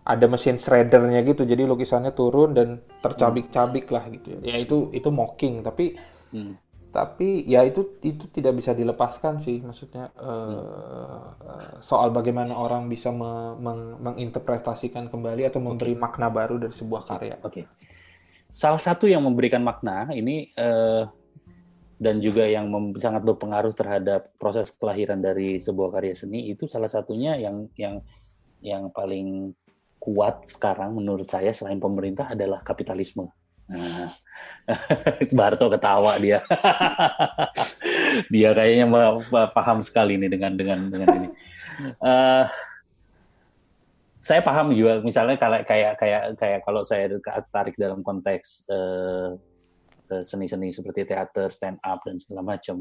ada 0.09 0.25
mesin 0.25 0.57
shreddernya 0.57 1.21
gitu 1.21 1.45
jadi 1.45 1.69
lukisannya 1.69 2.17
turun 2.17 2.57
dan 2.57 2.81
tercabik-cabik 3.05 3.93
lah 3.93 4.09
gitu 4.09 4.41
ya 4.41 4.41
Ya, 4.41 4.57
itu 4.57 4.89
itu 4.97 5.09
mocking 5.13 5.61
tapi 5.61 5.93
Hmm. 6.29 6.61
tapi 6.89 7.45
ya 7.49 7.65
itu 7.65 8.01
itu 8.05 8.29
tidak 8.33 8.61
bisa 8.61 8.73
dilepaskan 8.77 9.41
sih 9.41 9.61
maksudnya 9.61 10.13
eh, 10.17 11.21
eh, 11.45 11.73
soal 11.81 12.09
bagaimana 12.13 12.53
orang 12.57 12.89
bisa 12.89 13.09
me- 13.13 13.57
meng- 13.57 13.97
menginterpretasikan 14.01 15.09
kembali 15.13 15.49
atau 15.49 15.61
memberi 15.61 15.97
makna 15.97 16.29
baru 16.29 16.57
dari 16.61 16.73
sebuah 16.73 17.03
karya. 17.09 17.37
Oke. 17.45 17.65
Salah 18.49 18.81
satu 18.81 19.05
yang 19.09 19.25
memberikan 19.25 19.61
makna 19.65 20.09
ini 20.13 20.49
eh, 20.53 21.05
dan 21.99 22.17
juga 22.21 22.45
yang 22.47 22.71
sangat 23.01 23.25
berpengaruh 23.27 23.75
terhadap 23.75 24.33
proses 24.39 24.71
kelahiran 24.71 25.19
dari 25.19 25.57
sebuah 25.59 25.91
karya 25.97 26.15
seni 26.15 26.47
itu 26.53 26.65
salah 26.69 26.89
satunya 26.89 27.41
yang 27.41 27.69
yang 27.75 28.01
yang 28.61 28.83
paling 28.93 29.53
kuat 29.99 30.47
sekarang 30.47 30.95
menurut 30.95 31.27
saya 31.27 31.51
selain 31.51 31.83
pemerintah 31.83 32.33
adalah 32.33 32.63
kapitalisme. 32.63 33.29
Nah, 33.69 34.09
Barto 35.39 35.69
ketawa 35.69 36.17
dia. 36.17 36.41
dia 38.33 38.51
kayaknya 38.57 38.87
paham 39.53 39.85
sekali 39.85 40.17
nih 40.17 40.31
dengan 40.33 40.53
dengan 40.57 40.79
dengan 40.89 41.09
ini. 41.21 41.29
Eh, 41.85 42.45
saya 44.19 44.41
paham 44.43 44.75
juga 44.75 45.01
misalnya 45.05 45.37
kalau 45.39 45.61
kayak 45.63 45.95
kayak 46.01 46.23
kayak 46.37 46.61
kalau 46.65 46.83
saya 46.83 47.07
tarik 47.53 47.77
dalam 47.77 48.01
konteks 48.01 48.67
eh, 48.73 49.31
seni-seni 50.25 50.73
seperti 50.73 51.05
teater, 51.05 51.53
stand 51.53 51.77
up 51.85 52.01
dan 52.09 52.17
segala 52.17 52.57
macam 52.57 52.81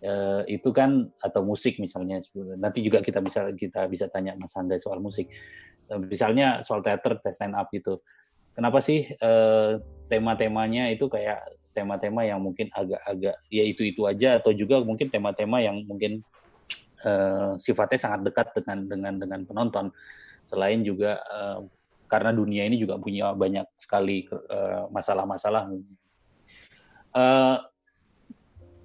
eh, 0.00 0.42
itu 0.48 0.68
kan 0.72 1.04
atau 1.20 1.40
musik 1.44 1.76
misalnya 1.80 2.20
nanti 2.56 2.80
juga 2.80 3.04
kita 3.04 3.20
bisa 3.20 3.52
kita 3.52 3.88
bisa 3.88 4.08
tanya 4.08 4.36
Mas 4.36 4.56
Handa 4.56 4.80
soal 4.80 5.00
musik 5.04 5.28
misalnya 6.00 6.64
soal 6.64 6.80
teater, 6.80 7.20
stand 7.30 7.54
up 7.56 7.68
gitu. 7.70 8.00
Kenapa 8.54 8.78
sih 8.78 9.04
eh, 9.04 9.70
tema-temanya 10.06 10.88
itu 10.94 11.10
kayak 11.10 11.42
tema-tema 11.74 12.22
yang 12.22 12.38
mungkin 12.38 12.70
agak-agak 12.70 13.34
ya 13.50 13.64
itu-itu 13.66 14.06
aja 14.06 14.38
atau 14.38 14.54
juga 14.54 14.78
mungkin 14.80 15.10
tema-tema 15.10 15.58
yang 15.58 15.82
mungkin 15.84 16.22
eh, 17.02 17.52
sifatnya 17.58 17.98
sangat 17.98 18.20
dekat 18.30 18.46
dengan 18.54 18.78
dengan 18.86 19.14
dengan 19.18 19.40
penonton. 19.42 19.90
Selain 20.46 20.80
juga 20.86 21.18
eh, 21.18 21.58
karena 22.06 22.30
dunia 22.30 22.62
ini 22.62 22.78
juga 22.78 22.94
punya 23.02 23.34
banyak 23.34 23.66
sekali 23.74 24.24
eh, 24.30 24.82
masalah-masalah. 24.88 25.62
Eh, 27.14 27.58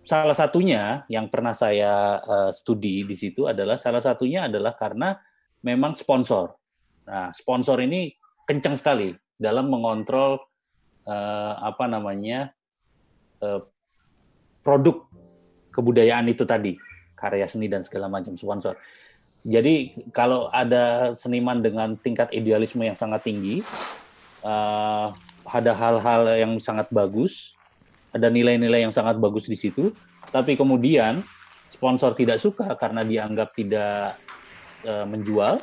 salah 0.02 0.34
satunya 0.34 1.06
yang 1.14 1.30
pernah 1.30 1.54
saya 1.54 2.18
eh, 2.18 2.52
studi 2.58 3.06
di 3.06 3.14
situ 3.14 3.46
adalah 3.46 3.78
salah 3.78 4.02
satunya 4.02 4.50
adalah 4.50 4.74
karena 4.74 5.14
memang 5.62 5.94
sponsor 5.94 6.59
nah 7.10 7.34
sponsor 7.34 7.82
ini 7.82 8.14
kencang 8.46 8.78
sekali 8.78 9.18
dalam 9.34 9.74
mengontrol 9.74 10.38
eh, 11.10 11.54
apa 11.58 11.90
namanya 11.90 12.54
eh, 13.42 13.62
produk 14.62 15.10
kebudayaan 15.74 16.30
itu 16.30 16.46
tadi 16.46 16.78
karya 17.18 17.50
seni 17.50 17.68
dan 17.68 17.84
segala 17.84 18.08
macam 18.08 18.36
sponsor. 18.40 18.80
Jadi 19.44 19.96
kalau 20.12 20.52
ada 20.52 21.16
seniman 21.16 21.64
dengan 21.64 21.96
tingkat 21.96 22.32
idealisme 22.36 22.84
yang 22.84 22.96
sangat 22.96 23.24
tinggi, 23.24 23.64
eh, 24.44 25.08
ada 25.50 25.72
hal-hal 25.74 26.22
yang 26.38 26.54
sangat 26.60 26.92
bagus, 26.92 27.56
ada 28.12 28.28
nilai-nilai 28.28 28.86
yang 28.88 28.94
sangat 28.94 29.18
bagus 29.18 29.48
di 29.48 29.56
situ, 29.56 29.96
tapi 30.30 30.60
kemudian 30.60 31.24
sponsor 31.66 32.14
tidak 32.14 32.38
suka 32.42 32.76
karena 32.76 33.02
dianggap 33.06 33.56
tidak 33.56 34.20
eh, 34.84 35.06
menjual 35.08 35.60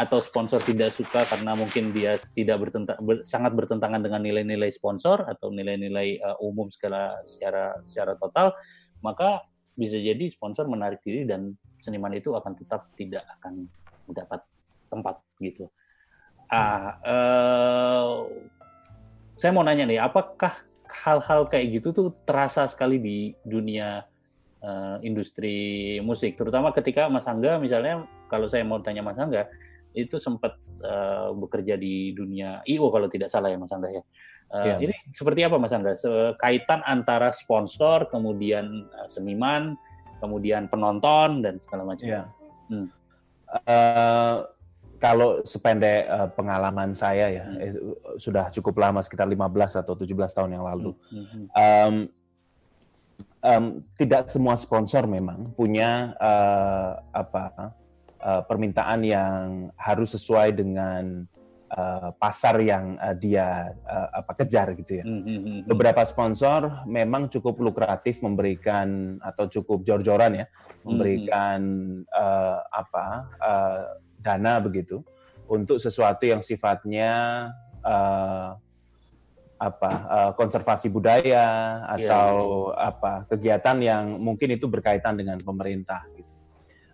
atau 0.00 0.16
sponsor 0.24 0.64
tidak 0.64 0.96
suka 0.96 1.28
karena 1.28 1.52
mungkin 1.52 1.92
dia 1.92 2.16
tidak 2.32 2.56
bertentang 2.56 2.96
ber- 3.04 3.20
sangat 3.20 3.52
bertentangan 3.52 4.00
dengan 4.00 4.24
nilai-nilai 4.24 4.72
sponsor 4.72 5.28
atau 5.28 5.52
nilai-nilai 5.52 6.08
eh, 6.16 6.36
umum 6.40 6.72
secara 6.72 7.20
secara 7.20 7.76
secara 7.84 8.16
total 8.16 8.56
maka 9.04 9.44
bisa 9.76 10.00
jadi 10.00 10.24
sponsor 10.32 10.68
menarik 10.68 11.00
diri 11.04 11.28
dan 11.28 11.52
seniman 11.80 12.12
itu 12.16 12.32
akan 12.32 12.52
tetap 12.56 12.88
tidak 12.96 13.24
akan 13.40 13.68
mendapat 14.08 14.40
tempat 14.92 15.16
gitu. 15.40 15.68
Ah, 16.50 16.98
eh, 17.00 18.10
saya 19.40 19.50
mau 19.54 19.64
nanya 19.64 19.86
nih, 19.86 20.02
apakah 20.02 20.52
hal-hal 20.90 21.46
kayak 21.46 21.80
gitu 21.80 21.94
tuh 21.94 22.08
terasa 22.26 22.66
sekali 22.66 22.98
di 23.00 23.18
dunia 23.46 24.04
eh, 24.60 24.96
industri 25.06 25.96
musik, 26.02 26.36
terutama 26.36 26.74
ketika 26.74 27.08
Mas 27.08 27.30
Angga 27.30 27.56
misalnya, 27.56 28.04
kalau 28.28 28.50
saya 28.50 28.66
mau 28.66 28.82
tanya 28.82 29.00
Mas 29.00 29.16
Angga, 29.16 29.48
itu 29.94 30.16
sempat 30.16 30.54
eh, 30.80 31.28
bekerja 31.34 31.74
di 31.76 32.14
dunia 32.16 32.62
IO 32.64 32.88
kalau 32.88 33.10
tidak 33.10 33.28
salah 33.28 33.50
ya 33.52 33.58
Mas 33.60 33.72
Angga 33.74 33.90
ya. 33.90 34.02
Eh, 34.50 34.64
Iya. 34.66 34.76
Ini 34.82 34.94
seperti 35.14 35.46
apa 35.46 35.56
Mas 35.62 35.70
Angga? 35.70 35.94
Kaitan 36.34 36.82
antara 36.82 37.30
sponsor, 37.30 38.10
kemudian 38.10 38.86
eh, 38.90 39.08
seniman, 39.10 39.78
kemudian 40.18 40.66
penonton 40.66 41.42
dan 41.44 41.58
segala 41.62 41.84
macam. 41.86 42.06
Iya. 42.06 42.22
Hmm. 42.70 42.86
Eh, 43.66 44.36
kalau 45.00 45.40
sependek 45.48 46.04
pengalaman 46.36 46.92
saya 46.92 47.32
ya, 47.32 47.44
Hmm. 47.48 47.56
eh, 47.56 47.72
sudah 48.20 48.52
cukup 48.52 48.76
lama 48.78 49.00
sekitar 49.00 49.24
15 49.24 49.72
atau 49.78 49.96
17 49.96 50.30
tahun 50.36 50.60
yang 50.60 50.64
lalu. 50.66 50.92
Mhm. 51.08 51.42
Em, 51.56 51.94
em, 53.40 53.64
tidak 53.96 54.28
semua 54.28 54.54
sponsor 54.60 55.08
memang 55.08 55.48
punya 55.56 56.12
eh, 56.20 56.92
apa 57.16 57.72
eh, 58.20 58.42
permintaan 58.44 59.00
yang 59.02 59.72
harus 59.76 60.14
sesuai 60.14 60.52
dengan 60.56 61.24
eh, 61.70 62.10
pasar 62.20 62.60
yang 62.60 63.00
eh, 63.00 63.16
dia 63.16 63.72
eh, 63.72 64.08
apa 64.20 64.32
kejar 64.38 64.76
gitu 64.76 65.00
ya. 65.00 65.04
Mhm. 65.04 65.66
Beberapa 65.66 66.04
sponsor 66.04 66.84
memang 66.84 67.32
cukup 67.32 67.58
lukratif 67.64 68.20
memberikan 68.20 69.18
atau 69.24 69.48
cukup 69.48 69.82
jor-joran 69.82 70.44
ya, 70.44 70.46
memberikan 70.84 71.60
eh, 72.04 72.58
apa 72.68 73.06
eh, 73.40 73.82
dana 74.20 74.60
begitu 74.60 75.00
untuk 75.50 75.80
sesuatu 75.82 76.22
yang 76.28 76.44
sifatnya 76.44 77.48
eh, 77.82 78.50
apa 79.60 79.92
eh, 80.08 80.32
konservasi 80.40 80.88
budaya 80.88 81.84
atau 81.84 82.72
apa 82.72 83.28
kegiatan 83.28 83.76
yang 83.76 84.04
mungkin 84.16 84.56
itu 84.56 84.64
berkaitan 84.70 85.20
dengan 85.20 85.36
pemerintah. 85.36 86.08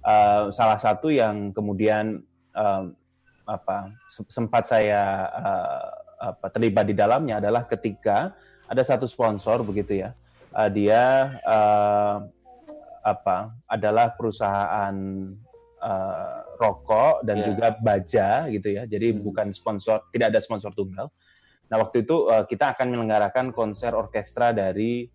Eh, 0.07 0.45
salah 0.55 0.79
satu 0.79 1.11
yang 1.11 1.51
kemudian 1.51 2.23
eh, 2.55 2.85
apa 3.43 3.91
se- 4.07 4.31
sempat 4.31 4.71
saya 4.71 5.03
eh, 5.35 5.87
apa, 6.31 6.47
terlibat 6.55 6.87
di 6.87 6.95
dalamnya 6.95 7.43
adalah 7.43 7.67
ketika 7.67 8.31
ada 8.71 8.83
satu 8.87 9.03
sponsor 9.11 9.67
begitu 9.67 9.99
ya, 10.07 10.15
eh, 10.55 10.71
dia 10.71 11.03
eh, 11.43 12.17
apa 13.03 13.51
adalah 13.67 14.15
perusahaan 14.15 14.95
eh, 15.83 16.39
rokok 16.55 17.27
dan 17.27 17.43
Ya. 17.43 17.47
juga 17.51 17.67
baja 17.75 18.47
gitu 18.47 18.79
ya. 18.79 18.87
Jadi 18.87 19.11
Hmm. 19.11 19.27
bukan 19.27 19.49
sponsor, 19.51 20.07
tidak 20.15 20.31
ada 20.31 20.39
sponsor 20.39 20.71
tunggal. 20.71 21.11
Nah 21.67 21.83
waktu 21.83 22.07
itu 22.07 22.31
eh, 22.31 22.47
kita 22.47 22.79
akan 22.79 22.95
menyelenggarakan 22.95 23.51
konser 23.51 23.91
orkestra 23.91 24.55
dari 24.55 25.11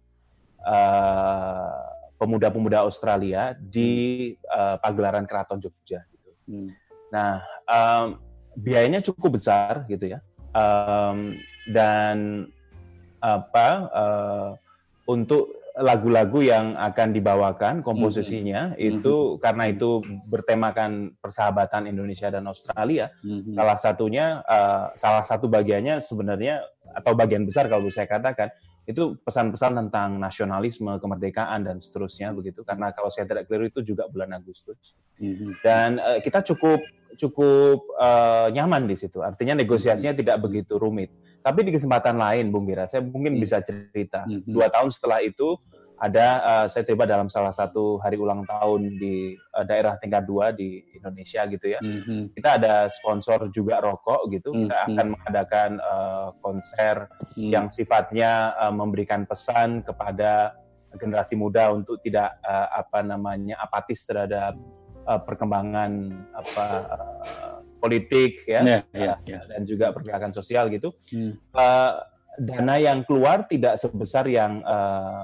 eh, 0.62 1.91
pemuda-pemuda 2.22 2.86
Australia 2.86 3.58
di 3.58 4.30
eh, 4.38 4.76
pagelaran 4.78 5.26
Keraton 5.26 5.58
Jogja. 5.58 6.06
Gitu. 6.06 6.30
Hmm. 6.46 6.70
Nah, 7.10 7.42
em, 7.66 8.22
biayanya 8.54 9.02
cukup 9.02 9.42
besar 9.42 9.90
gitu 9.90 10.06
ya, 10.06 10.22
Em, 10.52 11.40
dan 11.72 12.44
apa 13.24 13.68
eh, 13.88 14.50
untuk 15.08 15.56
lagu-lagu 15.80 16.44
yang 16.44 16.76
akan 16.76 17.16
dibawakan 17.16 17.80
komposisinya 17.80 18.76
itu 18.76 19.40
karena 19.40 19.72
itu 19.72 20.04
bertemakan 20.28 21.16
persahabatan 21.24 21.88
Indonesia 21.88 22.28
dan 22.28 22.44
Australia. 22.52 23.08
Mhm. 23.24 23.56
Salah 23.56 23.78
satunya 23.80 24.26
eh, 24.44 24.86
salah 25.00 25.24
satu 25.24 25.48
bagiannya 25.48 26.04
sebenarnya 26.04 26.60
atau 26.92 27.16
bagian 27.16 27.48
besar 27.48 27.72
kalau 27.72 27.88
saya 27.88 28.12
katakan 28.12 28.52
itu 28.92 29.16
pesan-pesan 29.24 29.72
tentang 29.88 30.20
nasionalisme, 30.20 31.00
kemerdekaan 31.00 31.66
dan 31.66 31.78
seterusnya 31.80 32.36
begitu. 32.36 32.62
Karena 32.68 32.92
kalau 32.92 33.08
saya 33.08 33.26
tidak 33.26 33.48
keliru 33.48 33.72
itu 33.72 33.82
juga 33.82 34.06
bulan 34.12 34.36
Agustus. 34.36 34.94
Mhm. 35.18 35.64
Dan 35.64 35.89
eh, 35.98 36.20
kita 36.20 36.44
cukup 36.44 36.80
cukup 37.16 37.80
eh, 38.00 38.48
nyaman 38.56 38.88
di 38.88 38.96
situ. 39.00 39.24
Artinya 39.24 39.56
negosiasinya 39.58 40.16
tidak 40.16 40.38
begitu 40.44 40.76
rumit. 40.76 41.12
Tapi 41.42 41.66
di 41.66 41.74
kesempatan 41.74 42.22
lain, 42.22 42.54
Bung 42.54 42.70
Gira, 42.70 42.86
saya 42.86 43.02
mungkin 43.02 43.34
Hmm. 43.34 43.42
bisa 43.42 43.58
cerita. 43.66 44.30
Mhm. 44.30 44.46
Dua 44.46 44.70
tahun 44.70 44.94
setelah 44.94 45.26
itu 45.26 45.58
ada 46.02 46.28
eh, 46.41 46.66
saya 46.66 46.82
terlibat 46.82 47.06
dalam 47.06 47.30
salah 47.30 47.54
satu 47.54 48.02
hari 48.02 48.18
ulang 48.18 48.41
tahun 48.41 48.97
di 48.97 49.38
eh, 49.38 49.66
daerah 49.70 50.02
tingkat 50.02 50.26
dua 50.26 50.49
di 50.49 50.82
Indonesia 50.97 51.45
gitu 51.45 51.66
ya. 51.70 51.78
Mhm. 51.78 52.34
Kita 52.34 52.58
ada 52.58 52.89
sponsor 52.89 53.54
juga 53.54 53.78
rokok 53.78 54.26
gitu. 54.34 54.49
Kita 54.49 54.82
Mhm. 54.82 54.88
akan 54.97 55.06
mengadakan 55.14 55.72
eh, 55.78 56.28
konser 56.41 57.06
Mhm. 57.38 57.52
yang 57.54 57.66
sifatnya 57.70 58.58
eh, 58.58 58.74
memberikan 58.74 59.30
pesan 59.30 59.86
kepada 59.86 60.58
generasi 60.97 61.38
muda 61.38 61.70
untuk 61.70 62.02
tidak 62.02 62.34
eh, 62.41 62.68
apa 62.82 63.06
namanya 63.06 63.62
apatis 63.62 64.02
terhadap 64.02 64.58
eh, 65.06 65.22
perkembangan 65.22 65.91
apa 66.34 66.66
eh, 66.97 67.56
politik 67.78 68.45
ya 68.45 68.62
Ya, 68.62 68.80
ya, 68.93 69.14
ya. 69.26 69.41
dan 69.45 69.62
juga 69.70 69.93
pergerakan 69.93 70.34
sosial 70.34 70.66
gitu. 70.74 70.97
Hmm. 71.14 71.38
Eh, 71.38 71.93
dana 72.41 72.76
yang 72.82 73.06
keluar 73.06 73.45
tidak 73.45 73.78
sebesar 73.78 74.26
yang 74.26 74.66
eh, 74.66 75.22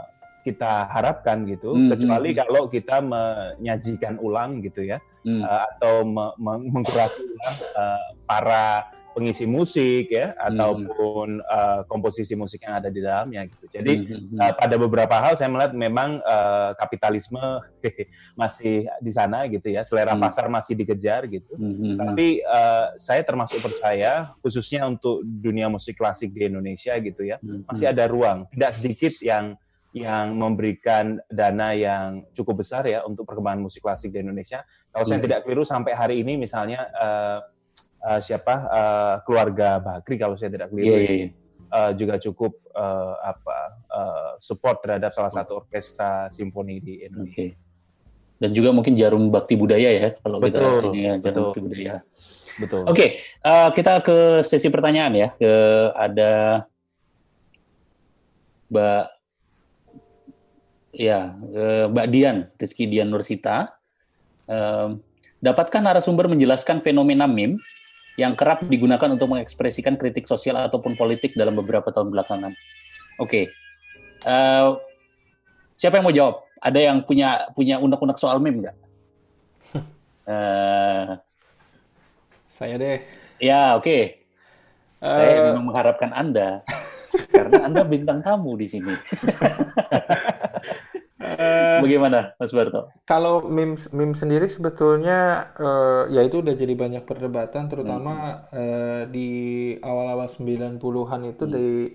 kita 0.48 0.88
harapkan 0.88 1.43
gitu, 1.43 1.76
Hmm, 1.76 1.91
kecuali 1.91 2.32
hmm. 2.32 2.39
kalau 2.39 2.64
kita 2.72 3.04
menyajikan 3.04 4.16
ulang 4.18 4.64
gitu 4.64 4.88
ya, 4.88 5.04
Hmm. 5.22 5.43
eh, 5.43 5.62
atau 5.68 6.08
me- 6.08 6.36
me- 6.39 6.72
mengkurasi 6.72 7.20
ulang 7.20 7.56
eh, 7.76 8.08
para 8.24 8.88
pengisi 9.12 9.50
musik 9.50 10.14
ya, 10.14 10.38
Hmm. 10.38 10.45
ataupun 10.54 11.41
eh, 11.41 11.80
komposisi 11.89 12.38
musik 12.38 12.62
yang 12.62 12.78
ada 12.78 12.88
di 12.88 13.02
dalamnya 13.02 13.50
gitu. 13.50 13.66
Jadi 13.68 13.93
Mhm. 14.06 14.38
eh, 14.38 14.54
pada 14.54 14.76
beberapa 14.78 15.16
hal 15.18 15.34
saya 15.34 15.50
melihat 15.50 15.74
memang 15.74 16.22
eh, 16.22 16.70
kapitalisme 16.78 17.41
masih 18.38 18.86
di 19.02 19.10
sana 19.10 19.50
gitu 19.50 19.68
ya, 19.68 19.82
selera 19.82 20.14
Hmm. 20.14 20.22
pasar 20.22 20.45
masih 20.48 20.78
dikejar 20.78 21.26
gitu. 21.28 21.50
Mhm. 21.58 21.98
Tapi 21.98 22.28
eh, 22.45 22.86
saya 23.02 23.26
termasuk 23.26 23.58
percaya, 23.58 24.38
khususnya 24.39 24.86
untuk 24.86 25.26
dunia 25.26 25.66
musik 25.66 25.98
klasik 25.98 26.30
di 26.30 26.45
Indonesia 26.45 26.93
gitu 27.02 27.26
ya, 27.26 27.41
Mhm. 27.41 27.66
masih 27.66 27.89
ada 27.89 28.06
ruang. 28.06 28.45
Tidak 28.54 28.72
sedikit 28.72 29.14
yang 29.26 29.58
yang 29.95 30.35
memberikan 30.35 31.17
dana 31.25 31.73
yang 31.73 32.21
cukup 32.35 32.61
besar 32.61 32.85
ya 32.85 33.01
untuk 33.07 33.23
perkembangan 33.23 33.63
musik 33.63 33.81
klasik 33.81 34.11
di 34.13 34.19
Indonesia. 34.21 34.61
Kalau 34.91 35.05
saya 35.07 35.17
Hmm. 35.17 35.25
tidak 35.25 35.39
keliru 35.47 35.63
sampai 35.63 35.93
hari 35.95 36.15
ini 36.21 36.38
misalnya 36.38 36.85
eh, 36.91 37.39
eh, 38.13 38.19
siapa 38.21 38.55
eh, 38.67 39.15
keluarga 39.25 39.79
Bakri 39.79 40.19
kalau 40.19 40.35
saya 40.38 40.53
tidak 40.53 40.69
keliru 40.69 40.91
Iya, 40.93 40.97
iya, 41.01 41.13
iya. 41.17 41.27
eh, 41.73 41.91
juga 41.97 42.19
cukup 42.21 42.51
eh, 42.75 43.15
apa 43.25 43.57
eh, 43.89 44.29
support 44.38 44.77
terhadap 44.85 45.11
salah 45.15 45.33
satu 45.33 45.65
orkestra 45.65 46.29
simfoni 46.29 46.77
di 46.77 47.01
Indonesia. 47.01 47.53
Oke. 47.53 47.57
Dan 48.38 48.53
juga 48.53 48.69
mungkin 48.69 48.93
jarum 48.93 49.33
bakti 49.33 49.57
budaya 49.57 49.89
ya 49.89 50.09
kalau 50.21 50.38
kita 50.38 50.61
Betul, 50.61 50.81
ini 50.93 50.99
ya 51.01 51.13
jarum 51.17 51.25
betul. 51.25 51.43
bakti 51.49 51.59
budaya. 51.65 51.93
Betul. 52.57 52.81
Oke, 52.85 53.05
eh, 53.21 53.69
kita 53.73 53.93
ke 54.05 54.17
sesi 54.45 54.69
pertanyaan 54.69 55.13
ya. 55.17 55.27
Ke 55.33 55.53
ada 55.97 56.65
Mbak 58.67 59.03
ya 60.91 61.35
eh, 61.53 61.85
Mbak 61.89 62.07
Dian, 62.11 62.38
Rizky 62.55 62.85
Dian 62.88 63.09
Nursita. 63.11 63.73
Dapatkah 65.38 65.83
narasumber 65.83 66.31
menjelaskan 66.31 66.81
fenomena 66.81 67.27
meme 67.27 67.59
yang 68.17 68.33
kerap 68.33 68.65
digunakan 68.65 69.11
untuk 69.13 69.29
mengekspresikan 69.29 69.93
kritik 69.99 70.25
sosial 70.25 70.57
ataupun 70.57 70.97
politik 70.97 71.38
dalam 71.38 71.53
beberapa 71.53 71.91
tahun 71.93 72.09
belakangan? 72.09 72.55
Oke, 73.21 73.51
Eh, 74.25 74.69
siapa 75.77 76.01
yang 76.01 76.05
mau 76.09 76.15
jawab? 76.15 76.41
Ada 76.57 76.79
yang 76.89 77.05
punya 77.05 77.45
punya 77.53 77.77
unek-unek 77.77 78.17
soal 78.17 78.41
meme 78.41 78.65
nggak? 78.65 78.77
Eh, 80.27 81.07
Saya 82.51 82.75
deh. 82.75 82.99
ya 83.39 83.79
oke. 83.79 83.88
Eh, 83.88 84.11
Saya 84.99 85.53
memang 85.53 85.71
mengharapkan 85.71 86.11
Anda 86.11 86.67
karena 87.31 87.63
Anda 87.63 87.88
bintang 87.88 88.19
tamu 88.19 88.59
di 88.59 88.67
sini. 88.67 88.91
Bagaimana, 91.82 92.34
Mas 92.39 92.51
Barto? 92.53 92.93
Kalau 93.07 93.47
meme 93.47 93.80
meme 93.95 94.11
sendiri 94.11 94.51
sebetulnya 94.51 95.47
eh, 95.55 96.03
ya 96.15 96.21
itu 96.28 96.43
udah 96.43 96.55
jadi 96.59 96.73
banyak 96.75 97.03
perdebatan 97.07 97.71
terutama 97.71 98.43
eh, 98.51 99.07
di 99.07 99.28
awal-awal 99.80 100.28
90-an 100.28 101.21
itu 101.32 101.43
di 101.47 101.88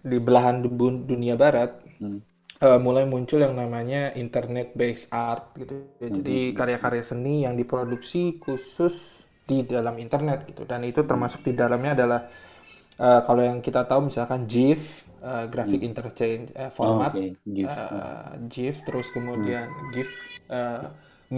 di 0.00 0.16
belahan 0.22 0.64
du- 0.64 1.04
dunia 1.04 1.34
barat 1.36 1.70
Hmm. 1.98 2.18
eh, 2.62 2.80
mulai 2.80 3.04
muncul 3.08 3.40
yang 3.42 3.54
namanya 3.56 4.14
internet 4.16 4.72
based 4.76 5.12
art 5.12 5.52
gitu. 5.60 5.74
Ya, 6.02 6.08
Jadi 6.12 6.36
karya-karya 6.58 7.04
seni 7.04 7.44
yang 7.46 7.54
diproduksi 7.60 8.40
khusus 8.40 9.24
di 9.46 9.62
dalam 9.66 9.96
internet 10.02 10.44
gitu 10.50 10.66
dan 10.66 10.82
itu 10.84 11.02
termasuk 11.06 11.46
di 11.46 11.54
dalamnya 11.54 11.92
adalah 11.98 12.20
eh, 13.00 13.20
kalau 13.26 13.42
yang 13.44 13.58
kita 13.64 13.82
tahu 13.88 14.10
misalkan 14.12 14.44
GIF, 14.50 15.05
eh, 15.30 15.44
graphic 15.52 15.80
interchange 15.88 16.46
eh, 16.62 16.70
format 16.78 17.12
Oh, 17.12 17.18
Oke, 17.18 17.36
GIF. 17.44 17.74
eh, 17.74 18.28
GIF 18.52 18.76
terus 18.86 19.06
kemudian 19.16 19.66
GIF 19.94 20.10
eh, 20.58 20.84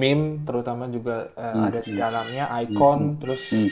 meme 0.01 0.45
terutama 0.47 0.85
juga 0.97 1.33
eh, 1.45 1.59
ada 1.67 1.79
di 1.87 1.93
dalamnya 2.03 2.45
icon 2.65 3.01
terus 3.23 3.43
Hmm. 3.51 3.69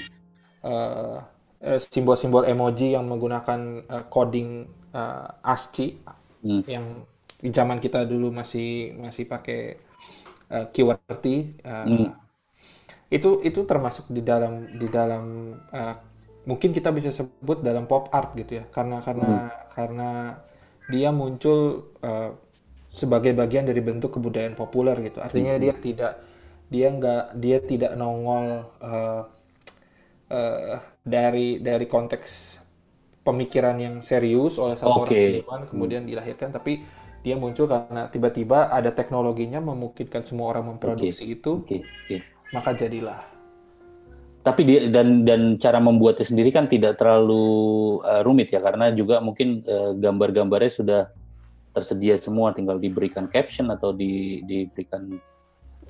eh, 1.61 1.79
simbol-simbol 1.81 2.45
emoji 2.47 2.95
yang 2.97 3.05
menggunakan 3.09 3.61
eh, 3.87 4.05
coding 4.13 4.51
eh, 4.95 5.27
ASCII 5.55 5.89
Hmm. 6.43 6.61
yang 6.67 7.05
di 7.41 7.51
zaman 7.53 7.79
kita 7.85 8.05
dulu 8.09 8.33
masih 8.35 8.97
masih 8.99 9.25
pakai 9.29 9.61
eh, 10.53 10.67
QWERTY 10.75 11.37
eh, 11.65 11.85
Hmm. 11.85 12.17
itu 13.07 13.31
itu 13.47 13.61
termasuk 13.71 14.11
di 14.11 14.23
dalam 14.31 14.67
di 14.81 14.87
dalam 14.91 15.25
eh, 15.71 15.95
mungkin 16.47 16.71
kita 16.71 16.95
bisa 16.95 17.11
sebut 17.11 17.61
dalam 17.61 17.85
pop 17.91 18.09
art 18.15 18.33
gitu 18.39 18.63
ya. 18.63 18.65
Karena 18.71 19.03
karena 19.03 19.51
karena 19.75 20.11
dia 20.87 21.11
muncul 21.11 21.91
eh, 22.01 22.31
sebagai 22.89 23.35
bagian 23.37 23.67
dari 23.67 23.83
bentuk 23.83 24.17
kebudayaan 24.17 24.55
populer 24.57 24.97
gitu. 25.05 25.19
Artinya 25.21 25.59
dia 25.59 25.75
tidak 25.77 26.23
dia 26.67 26.89
nggak 26.91 27.25
dia 27.37 27.59
tidak 27.61 27.93
nongol 27.99 28.71
eh, 28.81 29.23
eh, 30.33 30.79
dari 31.03 31.61
dari 31.61 31.87
konteks 31.91 32.63
pemikiran 33.27 33.77
yang 33.83 33.95
serius 34.07 34.57
oleh 34.63 34.79
satu 34.79 35.03
Oke. 35.03 35.19
orang 35.19 35.43
ilmuwan 35.43 35.63
kemudian 35.67 36.03
dilahirkan 36.07 36.55
tapi 36.55 36.79
dia 37.27 37.35
muncul 37.35 37.67
karena 37.67 38.07
tiba-tiba 38.07 38.71
ada 38.71 38.95
teknologinya 38.95 39.59
memungkinkan 39.59 40.23
semua 40.23 40.55
orang 40.55 40.79
memproduksi 40.79 41.27
itu. 41.27 41.59
Oke, 41.59 41.83
oke. 41.83 42.23
maka 42.55 42.71
jadilah 42.79 43.36
Tapi 44.47 44.63
dia 44.63 44.87
dan 44.87 45.27
dan 45.27 45.59
cara 45.59 45.83
membuatnya 45.83 46.23
sendiri 46.23 46.55
kan 46.55 46.71
tidak 46.71 47.03
terlalu 47.03 47.99
uh, 48.07 48.23
rumit 48.23 48.55
ya 48.55 48.63
karena 48.63 48.95
juga 48.95 49.19
mungkin 49.19 49.67
uh, 49.67 49.91
gambar-gambarnya 49.99 50.71
sudah 50.71 51.03
tersedia 51.75 52.15
semua. 52.15 52.55
Tinggal 52.55 52.79
diberikan 52.79 53.27
caption 53.27 53.75
atau 53.75 53.91
di, 53.91 54.47
diberikan 54.47 55.19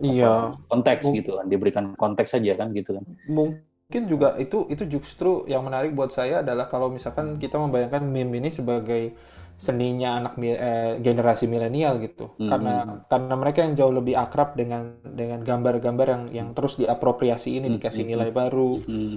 iya. 0.00 0.56
konteks 0.72 1.04
Bu- 1.04 1.14
gitu 1.20 1.36
kan, 1.36 1.46
diberikan 1.52 1.84
konteks 1.92 2.32
saja 2.32 2.56
kan 2.56 2.72
gitu 2.72 2.96
kan. 2.96 3.04
mungkin 3.28 4.02
juga 4.10 4.34
itu 4.40 4.66
itu 4.66 4.98
justru 4.98 5.46
yang 5.46 5.62
menarik 5.62 5.94
buat 5.94 6.10
saya 6.10 6.42
adalah 6.42 6.66
kalau 6.66 6.90
misalkan 6.90 7.38
kita 7.38 7.54
membayangkan 7.54 8.02
meme 8.02 8.42
ini 8.42 8.50
sebagai 8.50 9.14
seninya 9.56 10.20
anak 10.20 10.32
eh, 10.44 11.00
generasi 11.00 11.48
milenial 11.48 11.96
gitu 12.04 12.36
Hmm. 12.36 12.48
karena 12.50 12.72
karena 13.08 13.34
mereka 13.40 13.58
yang 13.64 13.74
jauh 13.80 13.94
lebih 13.94 14.14
akrab 14.14 14.52
dengan 14.52 15.00
dengan 15.02 15.40
gambar-gambar 15.40 16.06
yang 16.12 16.22
yang 16.32 16.48
terus 16.52 16.76
diapropriasi 16.76 17.56
ini 17.56 17.72
dikasih 17.72 18.04
nilai 18.04 18.28
baru 18.36 18.84
Hmm. 18.84 19.16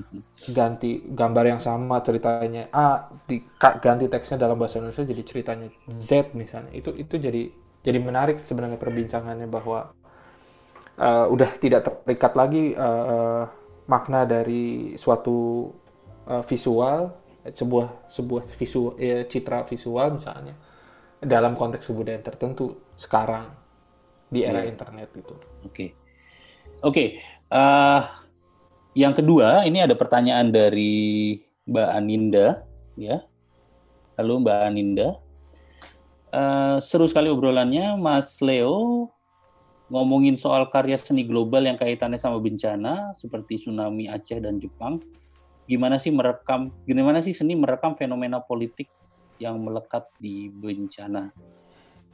ganti 0.50 1.04
gambar 1.12 1.46
yang 1.52 1.62
sama 1.62 2.00
ceritanya 2.02 2.72
A 2.72 3.12
di 3.28 3.44
ganti 3.60 4.06
teksnya 4.08 4.40
dalam 4.40 4.56
bahasa 4.58 4.80
Indonesia 4.80 5.04
jadi 5.06 5.24
ceritanya 5.28 5.68
Z 6.00 6.32
misalnya 6.34 6.72
itu 6.74 6.90
itu 6.96 7.16
jadi 7.20 7.42
jadi 7.86 8.00
menarik 8.00 8.42
sebenarnya 8.48 8.80
perbincangannya 8.80 9.48
bahwa 9.52 9.92
eh, 11.00 11.26
udah 11.30 11.50
tidak 11.62 11.82
terikat 12.06 12.34
lagi 12.36 12.74
eh, 12.76 13.44
makna 13.90 14.22
dari 14.28 14.94
suatu 15.00 15.70
eh, 16.30 16.44
visual 16.46 17.00
sebuah 17.48 18.12
sebuah 18.12 18.44
visual 18.52 18.94
eh, 19.00 19.24
citra 19.24 19.64
visual 19.64 20.20
misalnya 20.20 20.56
dalam 21.20 21.56
konteks 21.56 21.88
kebudayaan 21.88 22.24
tertentu 22.24 22.80
sekarang 22.96 23.52
di 24.30 24.46
era 24.46 24.64
internet 24.64 25.10
gitu. 25.12 25.36
Oke. 25.66 25.96
Oke. 26.86 27.20
eh, 27.50 28.02
yang 28.94 29.14
kedua, 29.14 29.66
ini 29.66 29.84
ada 29.84 29.98
pertanyaan 29.98 30.54
dari 30.54 31.38
Mbak 31.66 31.90
Aninda, 31.94 32.48
ya. 32.98 33.26
Halo 34.18 34.42
Mbak 34.42 34.60
Aninda. 34.70 35.10
Eh, 36.30 36.78
seru 36.80 37.10
sekali 37.10 37.28
obrolannya, 37.28 37.98
Mas 37.98 38.38
Leo 38.40 39.10
ngomongin 39.90 40.38
soal 40.38 40.70
karya 40.70 40.96
seni 41.02 41.26
global 41.26 41.66
yang 41.66 41.78
kaitannya 41.78 42.22
sama 42.22 42.38
bencana 42.38 43.18
seperti 43.18 43.58
tsunami 43.58 44.06
Aceh 44.06 44.38
dan 44.38 44.62
Jepang. 44.62 45.02
Gimana 45.70 46.02
sih 46.02 46.10
merekam, 46.10 46.74
gimana 46.90 47.22
sih 47.22 47.30
seni 47.30 47.54
merekam 47.54 47.94
fenomena 47.94 48.42
politik 48.42 48.90
yang 49.38 49.62
melekat 49.62 50.10
di 50.18 50.50
bencana? 50.50 51.30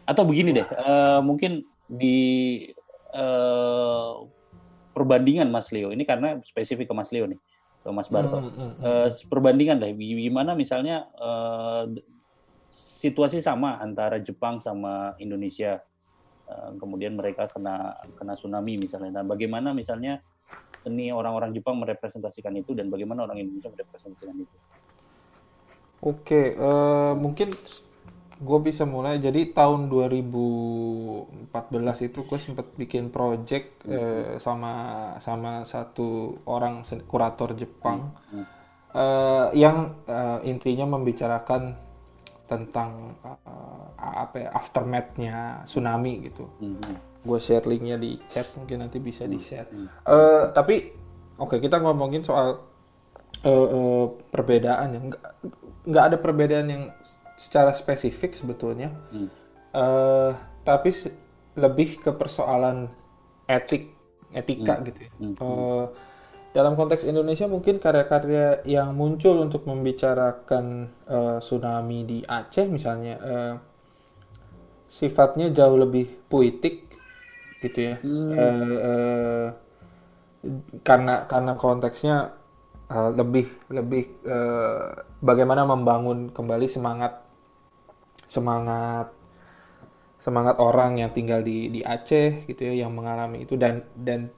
Atau 0.03 0.27
begini 0.27 0.51
deh, 0.51 0.67
eh, 0.67 1.19
mungkin 1.23 1.63
di 1.87 2.17
eh, 3.15 4.13
perbandingan 4.91 5.47
Mas 5.47 5.71
Leo 5.71 5.95
ini 5.95 6.03
karena 6.03 6.35
spesifik 6.43 6.91
ke 6.91 6.93
Mas 6.93 7.15
Leo 7.15 7.31
nih, 7.31 7.39
ke 7.79 7.89
Mas 7.95 8.11
Barto. 8.11 8.43
Hmm, 8.43 8.51
hmm, 8.51 8.71
hmm. 8.75 8.83
Eh, 8.83 9.09
perbandingan 9.31 9.79
deh, 9.79 9.95
gimana 9.95 10.51
misalnya 10.51 11.07
eh, 11.15 12.03
situasi 12.75 13.39
sama 13.39 13.79
antara 13.79 14.19
Jepang 14.19 14.59
sama 14.59 15.15
Indonesia, 15.15 15.79
Eh, 16.45 16.71
kemudian 16.77 17.17
mereka 17.17 17.49
kena 17.49 17.97
kena 18.13 18.37
tsunami 18.37 18.77
misalnya. 18.77 19.21
Nah, 19.21 19.25
bagaimana 19.25 19.73
misalnya 19.73 20.21
seni 20.85 21.09
orang-orang 21.09 21.49
Jepang 21.49 21.81
merepresentasikan 21.81 22.53
itu 22.53 22.77
dan 22.77 22.93
bagaimana 22.93 23.25
orang 23.25 23.41
Indonesia 23.41 23.73
merepresentasikan 23.73 24.37
itu? 24.37 24.57
Oke, 26.05 26.53
eh, 26.53 27.13
mungkin 27.17 27.49
gue 28.35 28.59
bisa 28.59 28.83
mulai. 28.83 29.17
Jadi 29.17 29.55
tahun 29.55 29.87
2014 29.87 32.05
itu 32.05 32.19
gue 32.27 32.39
sempat 32.39 32.67
bikin 32.75 33.09
project 33.09 33.87
eh, 33.89 34.37
sama 34.37 35.15
sama 35.23 35.63
satu 35.63 36.37
orang 36.45 36.83
kurator 37.07 37.55
Jepang 37.55 38.11
eh, 38.91 39.47
yang 39.55 39.95
eh, 40.05 40.51
intinya 40.51 40.99
membicarakan 40.99 41.79
tentang 42.45 43.17
eh, 43.25 43.85
apa 43.97 44.35
ya 44.37 44.49
aftermath-nya 44.53 45.65
tsunami 45.65 46.29
gitu. 46.29 46.45
Mhm. 46.61 47.23
Gue 47.25 47.39
share 47.41 47.65
linknya 47.65 47.97
di 47.97 48.21
chat 48.29 48.45
mungkin 48.53 48.85
nanti 48.85 49.01
bisa 49.01 49.25
di 49.25 49.41
share. 49.41 49.69
Eh, 50.05 50.43
tapi 50.53 50.93
oke 51.41 51.57
kita 51.57 51.81
ngomongin 51.81 52.21
soal 52.21 52.61
eh, 53.41 53.49
eh, 53.49 54.05
perbedaan 54.29 54.87
ya. 54.93 54.99
Nggak, 55.85 56.05
ada 56.13 56.17
perbedaan 56.17 56.67
yang 56.69 56.83
secara 57.37 57.73
spesifik 57.73 58.37
sebetulnya. 58.37 58.93
Hmm. 59.09 59.29
Eh, 59.73 60.31
tapi 60.65 60.89
lebih 61.55 62.01
ke 62.01 62.11
persoalan 62.13 62.89
etik, 63.49 63.89
etika 64.33 64.81
gitu 64.85 64.99
ya. 65.09 65.11
Hmm. 65.17 65.33
Eh, 65.33 65.85
dalam 66.55 66.79
konteks 66.79 67.03
Indonesia 67.03 67.51
mungkin 67.51 67.83
karya-karya 67.83 68.63
yang 68.63 68.95
muncul 68.95 69.43
untuk 69.43 69.67
membicarakan 69.67 70.87
eh, 71.03 71.37
tsunami 71.43 72.07
di 72.07 72.19
Aceh 72.23 72.63
misalnya 72.71 73.15
eh, 73.19 73.53
sifatnya 74.87 75.51
jauh 75.51 75.75
lebih 75.75 76.07
puitik 76.31 76.87
gitu 77.59 77.79
ya. 77.91 77.95
Eh, 77.99 78.75
eh, 78.87 79.47
karena 80.79 81.27
karena 81.27 81.59
konteksnya 81.59 82.31
eh, 82.87 83.09
lebih 83.11 83.51
lebih 83.75 84.03
eh, 84.23 84.87
bagaimana 85.19 85.67
membangun 85.67 86.31
kembali 86.31 86.71
semangat 86.71 87.19
semangat 88.31 89.11
semangat 90.23 90.55
orang 90.63 91.03
yang 91.03 91.11
tinggal 91.11 91.43
di 91.43 91.67
di 91.67 91.83
Aceh 91.83 92.47
gitu 92.47 92.63
ya 92.63 92.87
yang 92.87 92.95
mengalami 92.95 93.43
itu 93.43 93.59
dan 93.59 93.83
dan 93.99 94.31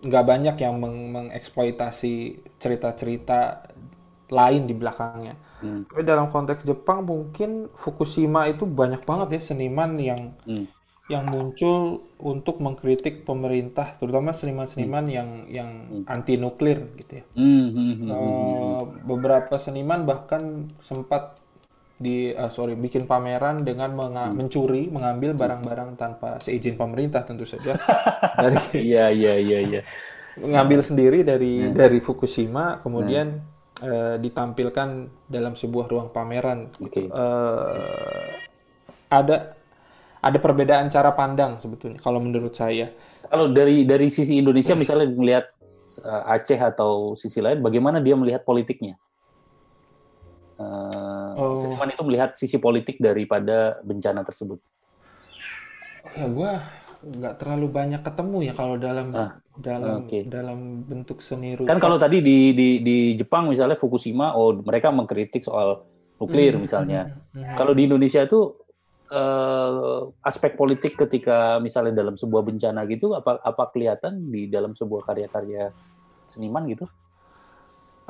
nggak 0.00 0.24
banyak 0.30 0.56
yang 0.64 0.74
meng- 0.82 1.10
mengeksploitasi 1.16 2.14
cerita-cerita 2.62 3.38
lain 4.30 4.62
di 4.70 4.74
belakangnya. 4.76 5.34
Hmm. 5.60 5.84
Tapi 5.90 6.02
dalam 6.06 6.30
konteks 6.30 6.62
Jepang 6.64 7.04
mungkin 7.04 7.68
Fukushima 7.74 8.46
itu 8.48 8.64
banyak 8.64 9.02
banget 9.04 9.28
ya 9.36 9.40
seniman 9.52 9.98
yang 10.00 10.22
Hmm. 10.46 10.66
yang 11.10 11.26
muncul 11.26 12.06
untuk 12.22 12.62
mengkritik 12.62 13.26
pemerintah, 13.26 13.98
terutama 13.98 14.30
seniman-seniman 14.30 15.04
yang 15.10 15.28
yang 15.50 15.70
anti 16.06 16.38
nuklir 16.38 16.94
gitu 17.02 17.12
ya. 17.18 17.24
Hmm, 17.34 17.66
hmm, 17.74 17.94
hmm. 17.98 18.10
Eh, 18.10 18.80
beberapa 19.06 19.54
seniman 19.58 20.06
bahkan 20.06 20.70
sempat 20.82 21.38
di 22.00 22.32
eh, 22.32 22.50
sorry 22.50 22.80
bikin 22.80 23.04
pameran 23.04 23.60
dengan 23.60 23.92
menga- 23.92 24.32
mencuri 24.32 24.88
mengambil 24.88 25.36
barang-barang 25.36 26.00
tanpa 26.00 26.40
seizin 26.40 26.80
pemerintah 26.80 27.28
tentu 27.28 27.44
saja 27.44 27.76
dari 28.42 28.56
Iya, 28.72 29.12
iya, 29.12 29.34
iya, 29.36 29.58
iya. 29.60 29.80
ngambil 30.40 30.80
sendiri 30.80 31.20
dari 31.20 31.68
dari 31.68 32.00
Fukushima 32.00 32.80
kemudian 32.80 33.44
eh, 33.84 34.16
ditampilkan 34.16 34.88
dalam 35.28 35.52
sebuah 35.52 35.92
ruang 35.92 36.08
pameran 36.08 36.72
Oke. 36.80 37.04
Eh, 37.04 38.28
ada 39.12 39.52
ada 40.20 40.38
perbedaan 40.40 40.88
cara 40.88 41.12
pandang 41.12 41.60
sebetulnya 41.60 42.00
kalau 42.00 42.20
menurut 42.20 42.56
saya 42.56 42.88
Kalau 43.30 43.46
dari 43.52 43.86
dari 43.86 44.10
sisi 44.10 44.42
Indonesia 44.42 44.74
misalnya 44.74 45.06
melihat 45.06 45.46
uh, 46.02 46.34
Aceh 46.34 46.58
atau 46.58 47.14
sisi 47.14 47.38
lain, 47.38 47.62
bagaimana 47.62 48.02
dia 48.02 48.18
melihat 48.18 48.42
politiknya? 48.42 48.98
Uh, 50.60 51.32
Oh. 51.40 51.56
Seniman 51.56 51.88
itu 51.88 52.04
melihat 52.04 52.36
sisi 52.36 52.60
politik 52.60 53.00
daripada 53.00 53.80
bencana 53.80 54.20
tersebut. 54.20 54.60
ya 56.10 56.26
gue 56.26 56.52
nggak 57.00 57.34
terlalu 57.38 57.66
banyak 57.70 58.02
ketemu 58.02 58.38
ya 58.50 58.52
kalau 58.52 58.76
dalam 58.76 59.08
Ah, 59.14 59.30
dalam 59.56 60.04
oke. 60.04 60.26
dalam 60.28 60.84
bentuk 60.84 61.24
seni 61.24 61.56
rupa. 61.56 61.70
Kan 61.70 61.80
kalau 61.80 61.96
tadi 61.96 62.20
di 62.20 62.52
di 62.52 62.68
di 62.84 62.96
Jepang 63.16 63.48
misalnya 63.48 63.78
Fukushima, 63.78 64.36
oh 64.36 64.52
mereka 64.60 64.92
mengkritik 64.92 65.40
soal 65.40 65.86
nuklir 66.20 66.58
Hmm, 66.58 66.62
misalnya. 66.66 67.00
hmm, 67.32 67.56
Kalau 67.56 67.72
di 67.72 67.88
Indonesia 67.88 68.26
tuh 68.28 68.58
eh, 69.10 70.00
aspek 70.22 70.54
politik 70.54 70.94
ketika 70.94 71.56
misalnya 71.58 71.94
dalam 71.96 72.14
sebuah 72.14 72.42
bencana 72.44 72.84
gitu, 72.86 73.16
apa 73.16 73.40
apa 73.40 73.70
kelihatan 73.72 74.28
di 74.28 74.46
dalam 74.46 74.76
sebuah 74.76 75.02
karya-karya 75.02 75.72
seniman 76.28 76.68
gitu? 76.68 76.84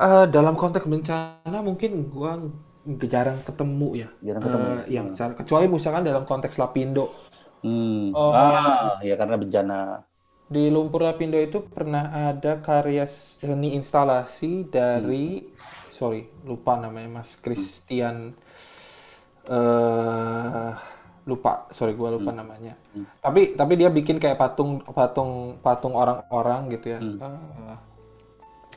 Eh, 0.01 0.25
dalam 0.33 0.57
konteks 0.57 0.89
bencana 0.89 1.59
mungkin 1.61 2.09
gua 2.09 2.41
jarang 3.05 3.45
ketemu 3.45 3.89
ya. 4.01 4.09
Jarang 4.25 4.43
ketemu. 4.49 4.65
Eh, 4.65 4.85
yang 4.97 5.07
kecuali 5.13 5.69
misalkan 5.69 6.09
dalam 6.09 6.25
konteks 6.25 6.57
Lapindo. 6.57 7.13
Hmm. 7.61 8.17
Oh. 8.17 8.33
ah, 8.33 8.97
ya 9.05 9.21
karena 9.21 9.37
bencana. 9.37 10.01
Di 10.49 10.73
Lumpur 10.73 11.05
Lapindo 11.05 11.37
itu 11.37 11.61
pernah 11.69 12.33
ada 12.33 12.65
karya 12.65 13.05
seni 13.05 13.77
instalasi 13.77 14.65
dari 14.73 15.45
sorry, 15.93 16.25
lupa 16.49 16.81
namanya 16.81 17.21
Mas 17.21 17.37
Christian 17.37 18.33
eh 19.53 20.73
lupa, 21.29 21.69
sorry 21.77 21.93
gua 21.93 22.17
lupa 22.17 22.33
namanya. 22.33 22.73
Tapi 23.21 23.53
tapi 23.53 23.77
dia 23.77 23.93
bikin 23.93 24.17
kayak 24.17 24.41
patung 24.41 24.81
patung 24.81 25.61
patung 25.61 25.93
orang-orang 25.93 26.73
gitu 26.73 26.97
ya. 26.97 26.99
Eh, 27.05 27.90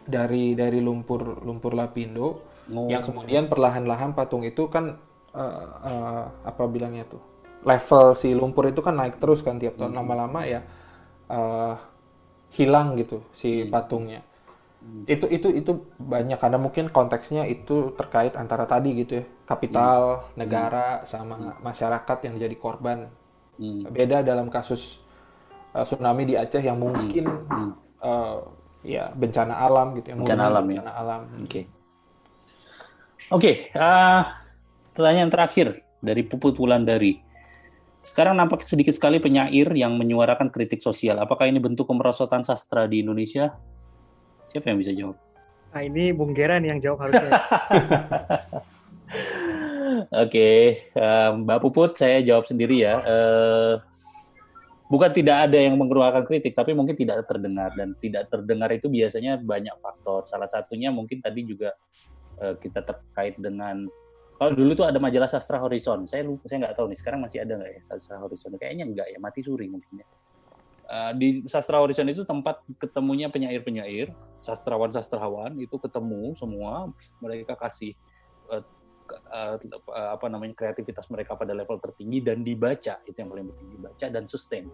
dari 0.05 0.53
dari 0.53 0.79
lumpur 0.79 1.43
lumpur 1.43 1.73
Lapindo 1.75 2.53
Oh. 2.63 2.87
yang 2.87 3.03
kemudian 3.03 3.51
perlahan-lahan 3.51 4.15
patung 4.15 4.47
itu 4.47 4.71
kan 4.71 4.95
eh, 5.35 5.67
eh, 5.83 6.23
apa 6.47 6.63
bilangnya 6.71 7.03
tuh 7.03 7.19
level 7.63 8.15
si 8.15 8.31
lumpur 8.31 8.71
itu 8.71 8.79
kan 8.83 8.95
naik 8.95 9.19
terus 9.19 9.43
kan 9.43 9.59
tiap 9.59 9.75
tahun. 9.79 9.95
Lama-lama 9.95 10.47
ya 10.47 10.63
eh, 11.27 11.75
hilang 12.55 12.95
gitu 12.99 13.23
si 13.33 13.65
patungnya. 13.67 14.21
Itu 15.07 15.31
itu 15.31 15.47
itu 15.51 15.71
banyak. 15.95 16.39
Karena 16.39 16.59
mungkin 16.59 16.91
konteksnya 16.91 17.47
itu 17.47 17.95
terkait 17.95 18.35
antara 18.35 18.67
tadi 18.67 18.95
gitu 18.99 19.23
ya 19.23 19.25
kapital 19.47 20.27
negara 20.35 21.07
sama 21.07 21.59
masyarakat 21.63 22.17
yang 22.29 22.35
jadi 22.39 22.55
korban. 22.59 22.99
Hmm. 23.53 23.85
beda 23.85 24.25
dalam 24.25 24.49
kasus 24.49 24.97
eh, 25.77 25.85
tsunami 25.85 26.25
di 26.25 26.33
Aceh 26.33 26.57
yang 26.57 26.81
mungkin 26.81 27.27
eh, 28.01 28.37
ya 28.83 29.09
bencana 29.15 29.55
alam 29.57 29.95
gitu 29.97 30.11
ya 30.11 30.15
Bencana 30.19 30.43
alam 30.51 30.63
ya. 30.67 30.79
bencana 30.83 30.93
alam 30.93 31.21
Oke. 31.43 31.61
Oke, 33.31 33.73
ah, 33.73 34.43
pertanyaan 34.93 35.31
terakhir 35.31 35.81
dari 36.03 36.21
Puput 36.21 36.53
Wulandari. 36.59 37.17
Sekarang 38.03 38.35
nampak 38.35 38.67
sedikit 38.67 38.91
sekali 38.93 39.17
penyair 39.17 39.71
yang 39.73 39.95
menyuarakan 39.95 40.51
kritik 40.51 40.83
sosial. 40.83 41.17
Apakah 41.17 41.47
ini 41.47 41.57
bentuk 41.57 41.87
kemerosotan 41.87 42.43
sastra 42.43 42.85
di 42.85 42.99
Indonesia? 43.01 43.55
Siapa 44.45 44.69
yang 44.69 44.77
bisa 44.77 44.91
jawab? 44.91 45.15
Nah 45.73 45.81
ini 45.81 46.11
Bung 46.13 46.35
Gera 46.35 46.59
nih 46.61 46.77
yang 46.77 46.81
jawab 46.83 47.09
harusnya. 47.09 47.31
Oke, 50.23 50.49
eh, 50.93 51.29
Mbak 51.33 51.59
Puput, 51.63 51.95
saya 51.97 52.21
jawab 52.21 52.45
sendiri 52.45 52.83
ya. 52.85 52.99
Eh, 53.01 53.73
bukan 54.87 55.11
tidak 55.11 55.49
ada 55.49 55.57
yang 55.59 55.75
mengeluarkan 55.79 56.23
kritik, 56.27 56.55
tapi 56.55 56.75
mungkin 56.75 56.95
tidak 56.95 57.23
terdengar 57.27 57.71
dan 57.75 57.95
tidak 57.99 58.27
terdengar 58.27 58.69
itu 58.71 58.87
biasanya 58.87 59.39
banyak 59.39 59.75
faktor. 59.79 60.27
Salah 60.27 60.49
satunya 60.49 60.91
mungkin 60.91 61.23
tadi 61.23 61.43
juga 61.47 61.75
eh, 62.39 62.55
kita 62.59 62.83
terkait 62.83 63.39
dengan 63.39 63.87
kalau 64.33 64.59
dulu 64.59 64.75
tuh 64.75 64.89
ada 64.89 64.99
majalah 64.99 65.29
sastra 65.29 65.61
Horizon. 65.61 66.03
Saya 66.09 66.27
lupa, 66.27 66.49
saya 66.51 66.67
nggak 66.67 66.75
tahu 66.75 66.91
nih 66.91 66.99
sekarang 66.99 67.19
masih 67.23 67.45
ada 67.45 67.53
nggak 67.55 67.71
ya 67.79 67.81
sastra 67.85 68.19
Horizon? 68.19 68.57
Kayaknya 68.59 68.85
nggak 68.91 69.07
ya, 69.15 69.17
mati 69.21 69.39
suri 69.39 69.71
mungkin 69.71 70.03
ya. 70.03 70.07
Eh, 70.83 71.11
di 71.15 71.27
sastra 71.47 71.79
Horizon 71.79 72.11
itu 72.11 72.27
tempat 72.27 72.59
ketemunya 72.75 73.31
penyair-penyair, 73.31 74.11
sastrawan-sastrawan 74.43 75.55
itu 75.63 75.79
ketemu 75.79 76.35
semua, 76.35 76.91
mereka 77.23 77.55
kasih 77.55 77.95
eh, 78.51 78.63
uh, 79.13 79.55
apa 80.13 80.25
namanya 80.27 80.57
kreativitas 80.57 81.07
mereka 81.13 81.37
pada 81.37 81.53
level 81.53 81.77
tertinggi 81.79 82.19
dan 82.25 82.41
dibaca 82.41 82.99
itu 83.05 83.17
yang 83.17 83.29
paling 83.29 83.47
penting 83.53 83.69
dibaca 83.77 84.05
dan 84.09 84.23
sustain. 84.25 84.65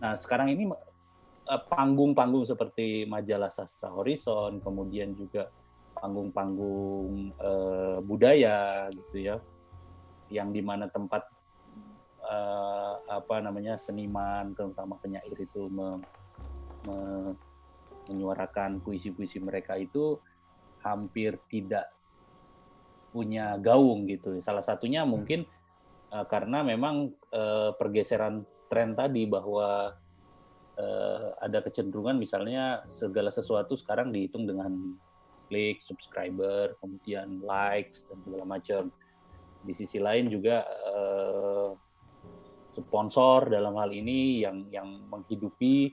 Nah 0.00 0.16
sekarang 0.16 0.52
ini 0.52 0.68
uh, 0.70 1.62
panggung-panggung 1.68 2.48
seperti 2.48 3.04
majalah 3.04 3.52
sastra 3.52 3.92
Horizon, 3.92 4.64
kemudian 4.64 5.12
juga 5.12 5.52
panggung-panggung 6.00 7.36
uh, 7.36 7.98
budaya 8.00 8.88
gitu 8.88 9.16
ya, 9.20 9.36
yang 10.32 10.48
di 10.54 10.64
mana 10.64 10.88
tempat 10.88 11.28
uh, 12.24 12.94
apa 13.04 13.44
namanya 13.44 13.76
seniman 13.76 14.56
terutama 14.56 14.96
penyair 14.96 15.36
itu 15.36 15.68
me, 15.68 16.00
me, 16.88 16.96
menyuarakan 18.08 18.80
puisi-puisi 18.80 19.38
mereka 19.44 19.76
itu 19.76 20.16
hampir 20.80 21.36
tidak 21.52 21.92
punya 23.10 23.58
gaung 23.58 24.06
gitu. 24.06 24.38
Salah 24.42 24.62
satunya 24.62 25.02
mungkin 25.02 25.44
uh, 26.14 26.26
karena 26.26 26.62
memang 26.62 27.10
uh, 27.34 27.74
pergeseran 27.74 28.46
tren 28.70 28.94
tadi 28.94 29.26
bahwa 29.26 29.94
uh, 30.78 31.26
ada 31.42 31.58
kecenderungan 31.62 32.16
misalnya 32.16 32.86
segala 32.86 33.34
sesuatu 33.34 33.74
sekarang 33.74 34.14
dihitung 34.14 34.46
dengan 34.46 34.94
klik, 35.50 35.82
subscriber, 35.82 36.78
kemudian 36.78 37.42
likes 37.42 38.06
dan 38.06 38.22
segala 38.22 38.46
macam. 38.46 38.82
Di 39.60 39.74
sisi 39.76 39.98
lain 40.00 40.30
juga 40.30 40.64
uh, 40.64 41.74
sponsor 42.70 43.50
dalam 43.50 43.74
hal 43.76 43.90
ini 43.90 44.46
yang 44.46 44.70
yang 44.70 45.10
menghidupi 45.10 45.90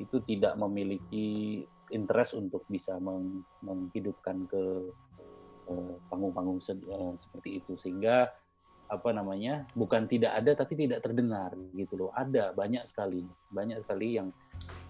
itu 0.00 0.16
tidak 0.24 0.56
memiliki 0.56 1.62
interest 1.92 2.34
untuk 2.34 2.66
bisa 2.66 2.98
menghidupkan 3.62 4.48
ke 4.48 4.90
panggung-panggung 6.08 6.60
uh, 6.62 7.14
seperti 7.18 7.62
itu. 7.62 7.72
Sehingga 7.74 8.30
apa 8.86 9.10
namanya 9.10 9.66
bukan 9.74 10.06
tidak 10.06 10.38
ada 10.38 10.54
tapi 10.54 10.78
tidak 10.78 11.02
terdengar 11.02 11.52
gitu 11.74 11.98
loh. 11.98 12.10
Ada 12.14 12.54
banyak 12.54 12.86
sekali. 12.86 13.26
Banyak 13.50 13.82
sekali 13.82 14.18
yang 14.18 14.28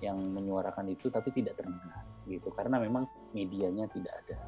yang 0.04 0.20
menyuarakan 0.20 0.92
itu 0.92 1.08
tapi 1.08 1.32
tidak 1.32 1.56
terdengar 1.56 2.04
gitu. 2.28 2.52
Karena 2.52 2.76
memang 2.76 3.08
medianya 3.32 3.88
tidak 3.90 4.14
ada. 4.26 4.38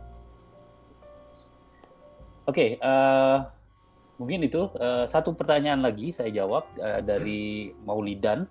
Oke 2.48 2.76
okay, 2.76 2.80
uh, 2.80 3.44
mungkin 4.20 4.44
itu. 4.44 4.68
Uh, 4.76 5.04
satu 5.08 5.32
pertanyaan 5.32 5.80
lagi 5.80 6.12
saya 6.12 6.32
jawab 6.32 6.68
uh, 6.80 7.00
dari 7.04 7.72
Maulidan 7.84 8.48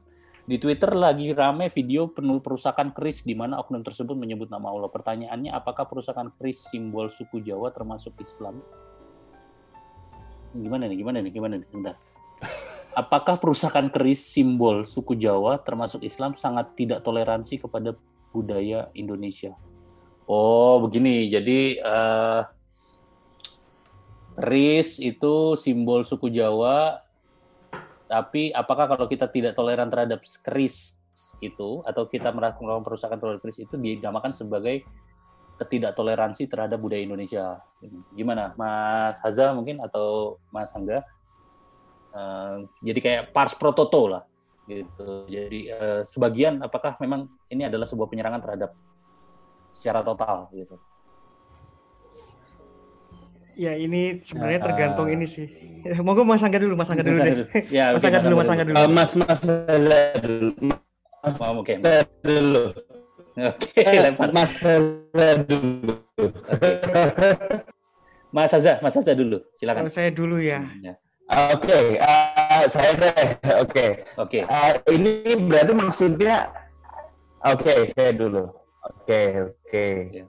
di 0.48 0.56
Twitter 0.64 0.95
lagi 0.95 1.36
rame 1.36 1.68
video 1.68 2.07
penuh 2.07 2.40
perusakan 2.40 2.95
keris 2.95 3.28
di 3.28 3.36
mana 3.36 3.60
oknum 3.60 3.84
tersebut 3.84 4.15
menyebut 4.15 4.48
nama 4.48 4.72
Allah. 4.72 4.88
Pertanyaannya, 4.88 5.52
apakah 5.52 5.91
perusakan 5.91 6.32
keris 6.40 6.72
simbol 6.72 7.11
suku 7.11 7.44
Jawa 7.44 7.76
termasuk 7.76 8.15
Islam? 8.24 8.64
Gimana 10.56 10.88
nih? 10.88 11.03
Gimana 11.03 11.19
nih? 11.19 11.32
Gimana 11.36 11.53
nih? 11.60 11.68
Bentar. 11.68 11.99
Apakah 12.95 13.36
perusakan 13.44 13.91
keris 13.91 14.24
simbol 14.24 14.88
suku 14.88 15.19
Jawa 15.19 15.60
termasuk 15.60 15.99
Islam 16.07 16.32
sangat 16.40 16.80
tidak 16.80 17.03
toleransi 17.03 17.60
kepada 17.60 17.99
budaya 18.32 18.88
Indonesia? 18.95 19.52
Oh, 20.32 20.80
begini. 20.80 21.28
Jadi 21.28 21.76
uh, 21.84 22.48
keris 24.40 25.03
itu 25.03 25.60
simbol 25.60 26.07
suku 26.07 26.32
Jawa 26.32 27.03
tapi 28.08 28.50
apakah 28.56 28.88
kalau 28.88 29.06
kita 29.06 29.28
tidak 29.28 29.54
toleran 29.54 29.92
terhadap 29.92 30.24
keris 30.42 30.96
itu 31.44 31.84
atau 31.84 32.08
kita 32.08 32.32
melakukan 32.32 32.82
perusakan 32.82 33.20
terhadap 33.20 33.42
keris 33.44 33.60
itu 33.62 33.76
dinamakan 33.76 34.32
sebagai 34.32 34.88
ketidaktoleransi 35.58 36.46
terhadap 36.46 36.78
budaya 36.78 37.02
Indonesia. 37.02 37.58
Gimana, 38.14 38.54
Mas 38.54 39.18
Haza 39.20 39.52
mungkin 39.58 39.82
atau 39.82 40.38
Mas 40.54 40.70
Angga? 40.72 41.02
Uh, 42.14 42.70
jadi 42.82 43.00
kayak 43.02 43.24
pars 43.34 43.58
prototo 43.58 44.10
lah, 44.10 44.24
gitu. 44.70 45.26
Jadi 45.26 45.70
uh, 45.74 46.02
sebagian 46.06 46.62
apakah 46.62 46.98
memang 47.02 47.30
ini 47.50 47.66
adalah 47.66 47.90
sebuah 47.90 48.10
penyerangan 48.10 48.42
terhadap 48.42 48.72
secara 49.70 50.06
total, 50.06 50.50
gitu? 50.54 50.78
Ya 53.58 53.74
ini 53.74 54.22
sebenarnya 54.22 54.62
tergantung 54.62 55.10
uh, 55.10 55.16
ini 55.18 55.26
sih. 55.26 55.50
Monggo 56.06 56.22
Mas 56.22 56.46
Angga 56.46 56.62
dulu, 56.62 56.78
Mas 56.78 56.94
Angga 56.94 57.02
dulu 57.02 57.18
deh. 57.26 57.36
Ya, 57.74 57.90
Mas 57.90 58.06
Angga 58.06 58.22
dulu, 58.22 58.36
Mas 58.38 58.50
Angga 58.54 58.66
dulu. 58.70 58.78
Uh, 58.78 58.90
mas 58.94 59.12
Mas 59.18 59.42
dulu. 59.42 60.50
Mas 61.26 61.36
oh. 61.42 61.66
Okay. 61.66 61.82
dulu. 62.22 62.66
Oke, 63.38 63.70
okay, 63.82 63.98
lempar. 63.98 64.30
Mas 64.30 64.54
dulu. 65.50 65.94
Mas 68.30 68.54
Azza, 68.54 68.78
Mas 68.86 68.94
Azza 68.94 69.14
dulu. 69.18 69.42
Silakan. 69.58 69.90
Oh, 69.90 69.94
saya 69.94 70.14
dulu 70.14 70.38
ya. 70.38 70.62
ya. 70.86 70.94
Oke, 71.28 71.68
okay, 71.68 71.86
uh, 71.98 72.64
saya 72.70 72.94
deh. 72.94 73.26
Oke. 73.58 73.74
Okay. 73.74 73.90
Oke. 74.22 74.40
Okay. 74.40 74.44
Uh, 74.46 74.74
ini 74.94 75.34
berarti 75.50 75.74
maksudnya 75.74 76.54
Oke, 77.46 77.70
okay, 77.70 77.80
saya 77.94 78.12
dulu. 78.18 78.50
Oke, 78.50 79.06
okay, 79.06 79.28
oke. 79.46 79.54
Okay. 79.70 79.90
Ya. 80.10 80.26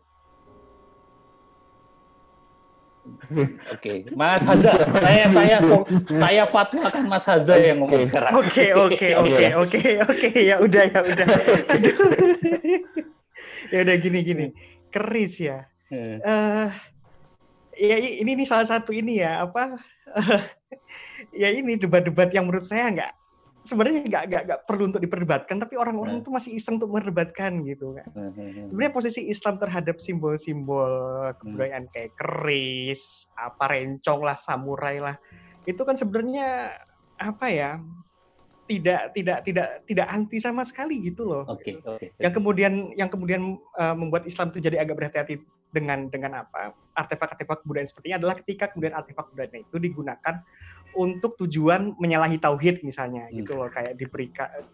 Oke, 3.29 3.59
okay. 3.75 3.99
Mas 4.17 4.41
Haza, 4.47 4.89
saya 4.89 5.29
saya 5.29 5.59
saya 6.09 6.43
fatwakan 6.49 7.05
Mas 7.11 7.29
Haza 7.29 7.61
yang 7.61 7.85
ngomong 7.85 8.09
sekarang. 8.09 8.33
Oke, 8.41 8.73
oke, 8.73 9.09
oke, 9.21 9.47
oke, 9.59 9.83
oke, 10.09 10.29
ya 10.33 10.57
udah 10.63 10.85
ya 10.89 11.01
udah. 11.05 11.27
ya 13.73 13.79
udah 13.85 13.97
gini 14.01 14.19
gini. 14.25 14.47
Keris 14.89 15.43
ya. 15.43 15.69
Uh, 15.93 16.73
ya 17.77 17.97
ini 18.01 18.39
ini 18.39 18.45
salah 18.49 18.65
satu 18.65 18.97
ini 18.97 19.21
ya 19.21 19.45
apa? 19.45 19.77
Uh, 20.15 20.41
ya 21.43 21.53
ini 21.53 21.77
debat-debat 21.77 22.33
yang 22.33 22.49
menurut 22.49 22.65
saya 22.65 22.89
nggak 22.89 23.13
sebenarnya 23.69 24.01
nggak 24.09 24.25
nggak 24.33 24.43
nggak 24.49 24.61
perlu 24.65 24.89
untuk 24.89 25.03
diperdebatkan 25.05 25.61
tapi 25.61 25.77
orang-orang 25.77 26.25
itu 26.25 26.33
masih 26.33 26.57
iseng 26.57 26.81
untuk 26.81 26.89
memperdebatkan 26.89 27.61
gitu 27.69 27.93
kan 27.93 28.09
sebenarnya 28.73 28.95
posisi 28.97 29.29
Islam 29.29 29.61
terhadap 29.61 30.01
simbol-simbol 30.01 30.89
kebudayaan 31.37 31.93
kayak 31.93 32.17
keris 32.17 33.29
apa 33.37 33.77
rencong 33.77 34.25
lah 34.25 34.41
samurai 34.41 34.97
lah 34.97 35.17
itu 35.69 35.83
kan 35.85 36.01
sebenarnya 36.01 36.73
apa 37.21 37.47
ya 37.53 37.77
tidak 38.69 39.17
tidak 39.17 39.39
tidak 39.49 39.69
tidak 39.89 40.07
anti 40.13 40.37
sama 40.45 40.61
sekali 40.61 41.01
gitu 41.01 41.25
loh. 41.25 41.43
Oke. 41.49 41.81
Okay, 41.81 41.89
okay. 41.89 42.09
Yang 42.21 42.37
kemudian 42.37 42.93
yang 43.01 43.09
kemudian 43.09 43.57
uh, 43.81 43.97
membuat 43.97 44.29
Islam 44.29 44.53
itu 44.53 44.61
jadi 44.61 44.85
agak 44.85 44.95
berhati-hati 45.01 45.41
dengan 45.73 46.09
dengan 46.09 46.45
apa 46.45 46.73
artefak-artefak 46.97 47.65
kebudayaan 47.65 47.89
seperti 47.89 48.07
ini 48.13 48.17
adalah 48.17 48.35
ketika 48.41 48.73
kemudian 48.73 48.97
artefak 48.97 49.29
budaya 49.33 49.61
itu 49.61 49.77
digunakan 49.77 50.35
untuk 50.97 51.37
tujuan 51.45 51.95
menyalahi 51.97 52.41
tauhid 52.41 52.83
misalnya 52.83 53.29
hmm. 53.29 53.43
gitu 53.43 53.53
loh 53.57 53.69
kayak 53.69 53.95
diberi 53.95 54.33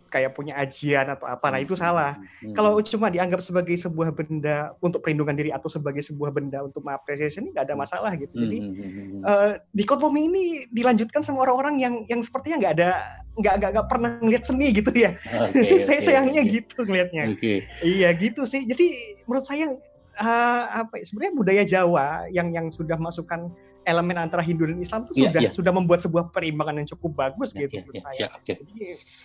kayak 0.08 0.30
punya 0.34 0.54
ajian 0.58 1.10
atau 1.10 1.26
apa 1.26 1.46
nah 1.50 1.60
itu 1.60 1.74
salah 1.74 2.16
hmm. 2.16 2.54
kalau 2.54 2.78
cuma 2.82 3.10
dianggap 3.10 3.42
sebagai 3.42 3.74
sebuah 3.76 4.14
benda 4.14 4.72
untuk 4.78 5.02
perlindungan 5.02 5.34
diri 5.34 5.50
atau 5.50 5.66
sebagai 5.66 6.00
sebuah 6.00 6.30
benda 6.30 6.62
untuk 6.64 6.84
mengapresiasi 6.86 7.42
ini 7.44 7.48
nggak 7.52 7.66
ada 7.66 7.76
masalah 7.76 8.12
gitu 8.14 8.34
jadi 8.34 8.58
hmm. 8.60 9.20
uh, 9.24 9.50
dikotomi 9.74 10.20
ini 10.30 10.44
dilanjutkan 10.70 11.20
sama 11.20 11.44
orang-orang 11.44 11.80
yang 11.80 11.94
yang 12.06 12.20
sepertinya 12.22 12.56
nggak 12.62 12.74
ada 12.80 12.90
nggak 13.34 13.54
nggak 13.58 13.70
nggak 13.74 13.88
pernah 13.90 14.10
ngeliat 14.22 14.44
seni 14.46 14.66
gitu 14.70 14.90
ya 14.94 15.18
okay, 15.50 15.82
saya 15.86 15.98
okay, 15.98 16.06
sayangnya 16.06 16.42
okay. 16.46 16.54
gitu 16.62 16.78
ngelihatnya 16.86 17.24
okay. 17.34 17.58
iya 17.82 18.08
gitu 18.14 18.46
sih 18.46 18.62
jadi 18.62 19.18
menurut 19.26 19.44
saya 19.46 19.74
uh, 20.18 20.62
apa 20.86 21.00
ya, 21.00 21.04
sebenarnya 21.06 21.34
budaya 21.34 21.62
Jawa 21.66 22.08
yang 22.30 22.48
yang 22.54 22.66
sudah 22.70 22.98
masukkan 22.98 23.50
elemen 23.84 24.16
antara 24.16 24.40
Hindu 24.40 24.64
dan 24.64 24.80
Islam 24.80 25.04
itu 25.06 25.20
yeah, 25.20 25.28
sudah 25.28 25.40
yeah. 25.44 25.52
sudah 25.52 25.72
membuat 25.74 26.00
sebuah 26.00 26.32
perimbangan 26.32 26.80
yang 26.80 26.88
cukup 26.96 27.12
bagus 27.14 27.52
yeah, 27.52 27.60
gitu 27.66 27.74
yeah, 27.76 27.82
menurut 27.84 27.94
yeah, 27.94 28.04
saya. 28.06 28.18
Yeah, 28.18 28.30
okay. 28.40 28.54
Jadi 28.60 28.78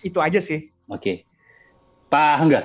itu 0.04 0.18
aja 0.20 0.40
sih. 0.40 0.60
Oke. 0.86 1.00
Okay. 1.00 1.16
Pak 2.10 2.34
Hangga. 2.42 2.62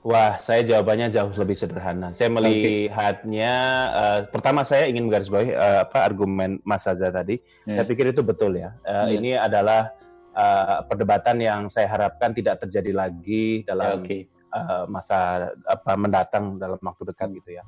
Wah, 0.00 0.40
saya 0.40 0.64
jawabannya 0.64 1.12
jauh 1.12 1.28
lebih 1.36 1.52
sederhana. 1.52 2.16
Saya 2.16 2.32
melihatnya 2.32 3.52
okay. 3.92 4.00
uh, 4.00 4.20
pertama 4.32 4.64
saya 4.64 4.88
ingin 4.88 5.04
menggarisbawahi 5.04 5.52
uh, 5.52 5.84
apa 5.84 5.98
argumen 6.00 6.56
Mas 6.64 6.88
Aza 6.88 7.12
tadi. 7.12 7.36
Yeah. 7.68 7.80
Saya 7.80 7.84
pikir 7.84 8.08
itu 8.08 8.24
betul 8.24 8.56
ya. 8.56 8.72
Uh, 8.80 9.12
yeah. 9.12 9.20
Ini 9.20 9.30
adalah 9.36 9.92
uh, 10.32 10.88
perdebatan 10.88 11.36
yang 11.44 11.60
saya 11.68 11.84
harapkan 11.84 12.32
tidak 12.32 12.64
terjadi 12.64 12.96
lagi 12.96 13.60
dalam 13.68 14.00
yeah, 14.00 14.00
okay. 14.00 14.20
Uh, 14.50 14.84
masa 14.90 15.50
apa 15.64 15.94
mendatang 15.96 16.58
dalam 16.58 16.78
waktu 16.78 17.02
dekat 17.10 17.28
gitu 17.42 17.58
ya. 17.58 17.64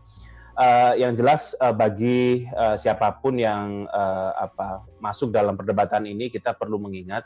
Uh, 0.53 0.93
yang 1.01 1.17
jelas 1.17 1.57
uh, 1.65 1.73
bagi 1.73 2.45
uh, 2.53 2.77
siapa 2.77 3.09
pun 3.25 3.41
yang 3.41 3.89
uh, 3.89 4.37
apa 4.37 4.85
masuk 5.01 5.33
dalam 5.33 5.57
perdebatan 5.57 6.05
ini 6.05 6.29
kita 6.29 6.53
perlu 6.53 6.77
mengingat 6.77 7.25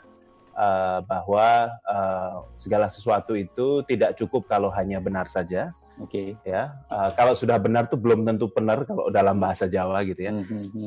uh, 0.57 0.99
bahwa 1.05 1.69
uh, 1.85 2.49
segala 2.57 2.89
sesuatu 2.89 3.37
itu 3.37 3.85
tidak 3.85 4.17
cukup 4.17 4.49
kalau 4.49 4.73
hanya 4.73 4.97
benar 4.97 5.29
saja. 5.29 5.71
Oke. 6.01 6.33
Ya, 6.41 6.73
uh, 6.89 7.13
kalau 7.13 7.37
sudah 7.37 7.61
benar 7.61 7.85
tuh 7.85 8.01
belum 8.01 8.25
tentu 8.25 8.49
benar 8.49 8.83
kalau 8.89 9.13
dalam 9.13 9.37
bahasa 9.37 9.69
Jawa 9.69 10.01
gitu 10.03 10.27
ya. 10.27 10.33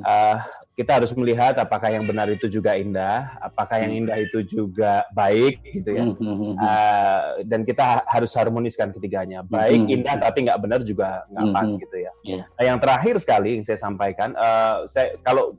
Uh, 0.02 0.36
kita 0.74 0.98
harus 0.98 1.14
melihat 1.14 1.54
apakah 1.62 1.88
yang 1.94 2.04
benar 2.04 2.26
itu 2.28 2.50
juga 2.50 2.74
indah, 2.74 3.38
apakah 3.38 3.78
yang 3.86 4.04
indah 4.04 4.18
itu 4.18 4.42
juga 4.42 5.06
baik 5.14 5.62
gitu 5.70 5.90
ya. 5.94 6.04
Uh, 6.10 7.20
dan 7.46 7.62
kita 7.62 7.82
ha- 7.86 8.06
harus 8.10 8.34
harmoniskan 8.34 8.90
ketiganya. 8.90 9.46
Baik, 9.46 9.86
indah, 9.86 10.18
tapi 10.18 10.50
nggak 10.50 10.60
benar 10.60 10.80
juga 10.82 11.22
nggak 11.30 11.46
pas 11.54 11.70
gitu 11.70 11.96
ya. 11.96 12.12
Iya. 12.26 12.42
Nah, 12.44 12.64
yang 12.66 12.78
terakhir 12.82 13.14
sekali 13.22 13.48
yang 13.56 13.64
saya 13.64 13.78
sampaikan, 13.78 14.34
uh, 14.34 14.84
saya 14.90 15.14
kalau 15.22 15.54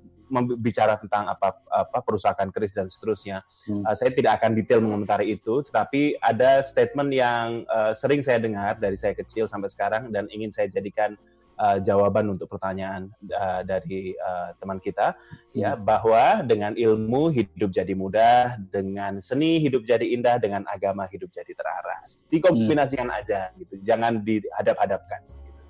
bicara 0.57 0.95
tentang 0.95 1.27
apa 1.27 1.59
apa 1.67 1.99
perusahaan 1.99 2.49
keris 2.49 2.71
dan 2.71 2.87
seterusnya, 2.87 3.43
Hmm. 3.67 3.83
uh, 3.83 3.95
saya 3.95 4.15
tidak 4.15 4.39
akan 4.39 4.55
detail 4.55 4.79
mengomentari 4.79 5.35
itu, 5.35 5.61
tetapi 5.67 6.17
ada 6.17 6.63
statement 6.63 7.11
yang 7.11 7.67
uh, 7.67 7.91
sering 7.91 8.23
saya 8.23 8.39
dengar 8.39 8.79
dari 8.79 8.95
saya 8.95 9.11
kecil 9.11 9.45
sampai 9.51 9.67
sekarang 9.67 10.09
dan 10.09 10.25
ingin 10.31 10.49
saya 10.49 10.71
jadikan 10.71 11.13
uh, 11.59 11.77
jawaban 11.83 12.31
untuk 12.31 12.49
pertanyaan 12.49 13.11
uh, 13.29 13.61
dari 13.61 14.15
uh, 14.17 14.55
teman 14.57 14.79
kita, 14.79 15.13
ya 15.51 15.75
bahwa 15.75 16.41
dengan 16.41 16.73
ilmu 16.73 17.29
hidup 17.29 17.69
jadi 17.69 17.93
mudah, 17.93 18.57
dengan 18.71 19.19
seni 19.19 19.59
hidup 19.61 19.83
jadi 19.83 20.05
indah, 20.15 20.39
dengan 20.39 20.65
agama 20.65 21.05
hidup 21.11 21.29
jadi 21.29 21.51
terarah. 21.53 22.01
Dikombinasikan 22.31 23.11
aja 23.11 23.51
gitu, 23.59 23.77
jangan 23.83 24.23
dihadap-hadapkan. 24.23 25.21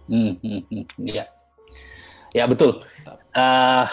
Hmm, 0.07 0.35
hmm, 0.39 0.61
hmm. 0.67 0.83
Iya. 1.07 1.25
Ya 2.31 2.47
betul. 2.47 2.79
Eh, 3.35 3.85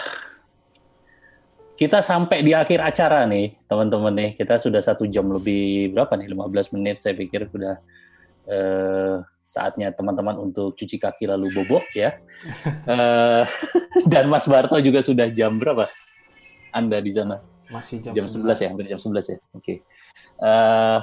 kita 1.79 2.03
sampai 2.03 2.43
di 2.43 2.51
akhir 2.51 2.83
acara 2.83 3.23
nih, 3.23 3.55
teman-teman 3.63 4.11
nih. 4.11 4.29
Kita 4.35 4.59
sudah 4.59 4.83
satu 4.83 5.07
jam 5.07 5.31
lebih 5.31 5.95
berapa 5.95 6.11
nih? 6.19 6.27
15 6.27 6.75
menit 6.75 6.99
saya 6.99 7.15
pikir 7.15 7.47
sudah 7.47 7.79
eh, 8.51 9.15
saatnya 9.47 9.95
teman-teman 9.95 10.43
untuk 10.43 10.75
cuci 10.75 10.99
kaki 10.99 11.31
lalu 11.31 11.47
bobok 11.55 11.87
ya. 11.95 12.11
Eh, 12.89 13.43
dan 14.11 14.31
Mas 14.31 14.49
Barto 14.49 14.73
juga 14.81 15.03
sudah 15.05 15.29
jam 15.29 15.61
berapa? 15.61 15.91
Anda 16.73 16.97
di 17.03 17.13
sana? 17.13 17.37
Masih 17.69 18.01
jam, 18.01 18.17
jam 18.17 18.25
11 18.25 18.57
ya, 18.57 18.67
hampir 18.71 18.89
jam 18.89 18.97
11 18.97 19.25
ya. 19.29 19.37
Oke. 19.53 19.85
Eh, 20.41 20.99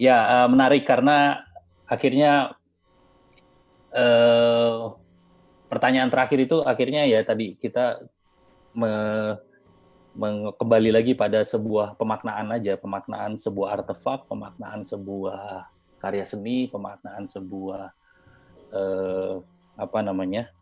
ya 0.00 0.16
eh, 0.16 0.48
menarik 0.48 0.86
karena 0.88 1.44
akhirnya 1.84 2.56
eh 3.92 4.80
pertanyaan 5.68 6.08
terakhir 6.08 6.38
itu 6.46 6.62
akhirnya 6.64 7.04
ya 7.04 7.20
tadi 7.26 7.58
kita 7.58 8.00
me- 8.72 9.53
kembali 10.14 10.94
lagi 10.94 11.12
pada 11.18 11.42
sebuah 11.42 11.98
pemaknaan 11.98 12.54
aja, 12.54 12.78
pemaknaan 12.78 13.34
sebuah 13.34 13.82
artefak, 13.82 14.30
pemaknaan 14.30 14.86
sebuah 14.86 15.66
karya 15.98 16.22
seni, 16.22 16.70
pemaknaan 16.70 17.26
sebuah 17.26 17.90
eh, 18.70 19.34
apa 19.74 19.98
namanya 20.06 20.54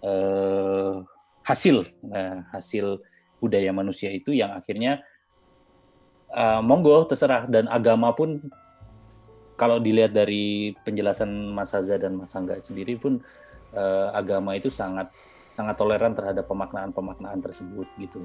eh, 0.00 1.04
hasil, 1.44 1.84
nah, 2.08 2.48
hasil 2.56 3.04
budaya 3.44 3.74
manusia 3.76 4.08
itu 4.08 4.32
yang 4.32 4.56
akhirnya 4.56 5.04
eh, 6.32 6.60
monggo 6.64 7.04
terserah. 7.04 7.44
Dan 7.44 7.68
agama 7.68 8.16
pun 8.16 8.40
kalau 9.60 9.76
dilihat 9.84 10.16
dari 10.16 10.72
penjelasan 10.80 11.28
Mas 11.52 11.76
Haza 11.76 12.00
dan 12.00 12.16
Mas 12.16 12.32
Angga 12.32 12.56
sendiri 12.56 12.96
pun 12.96 13.20
eh, 13.76 14.08
agama 14.16 14.56
itu 14.56 14.72
sangat 14.72 15.12
sangat 15.52 15.76
toleran 15.76 16.16
terhadap 16.16 16.48
pemaknaan-pemaknaan 16.48 17.44
tersebut 17.44 17.84
gitu 18.00 18.24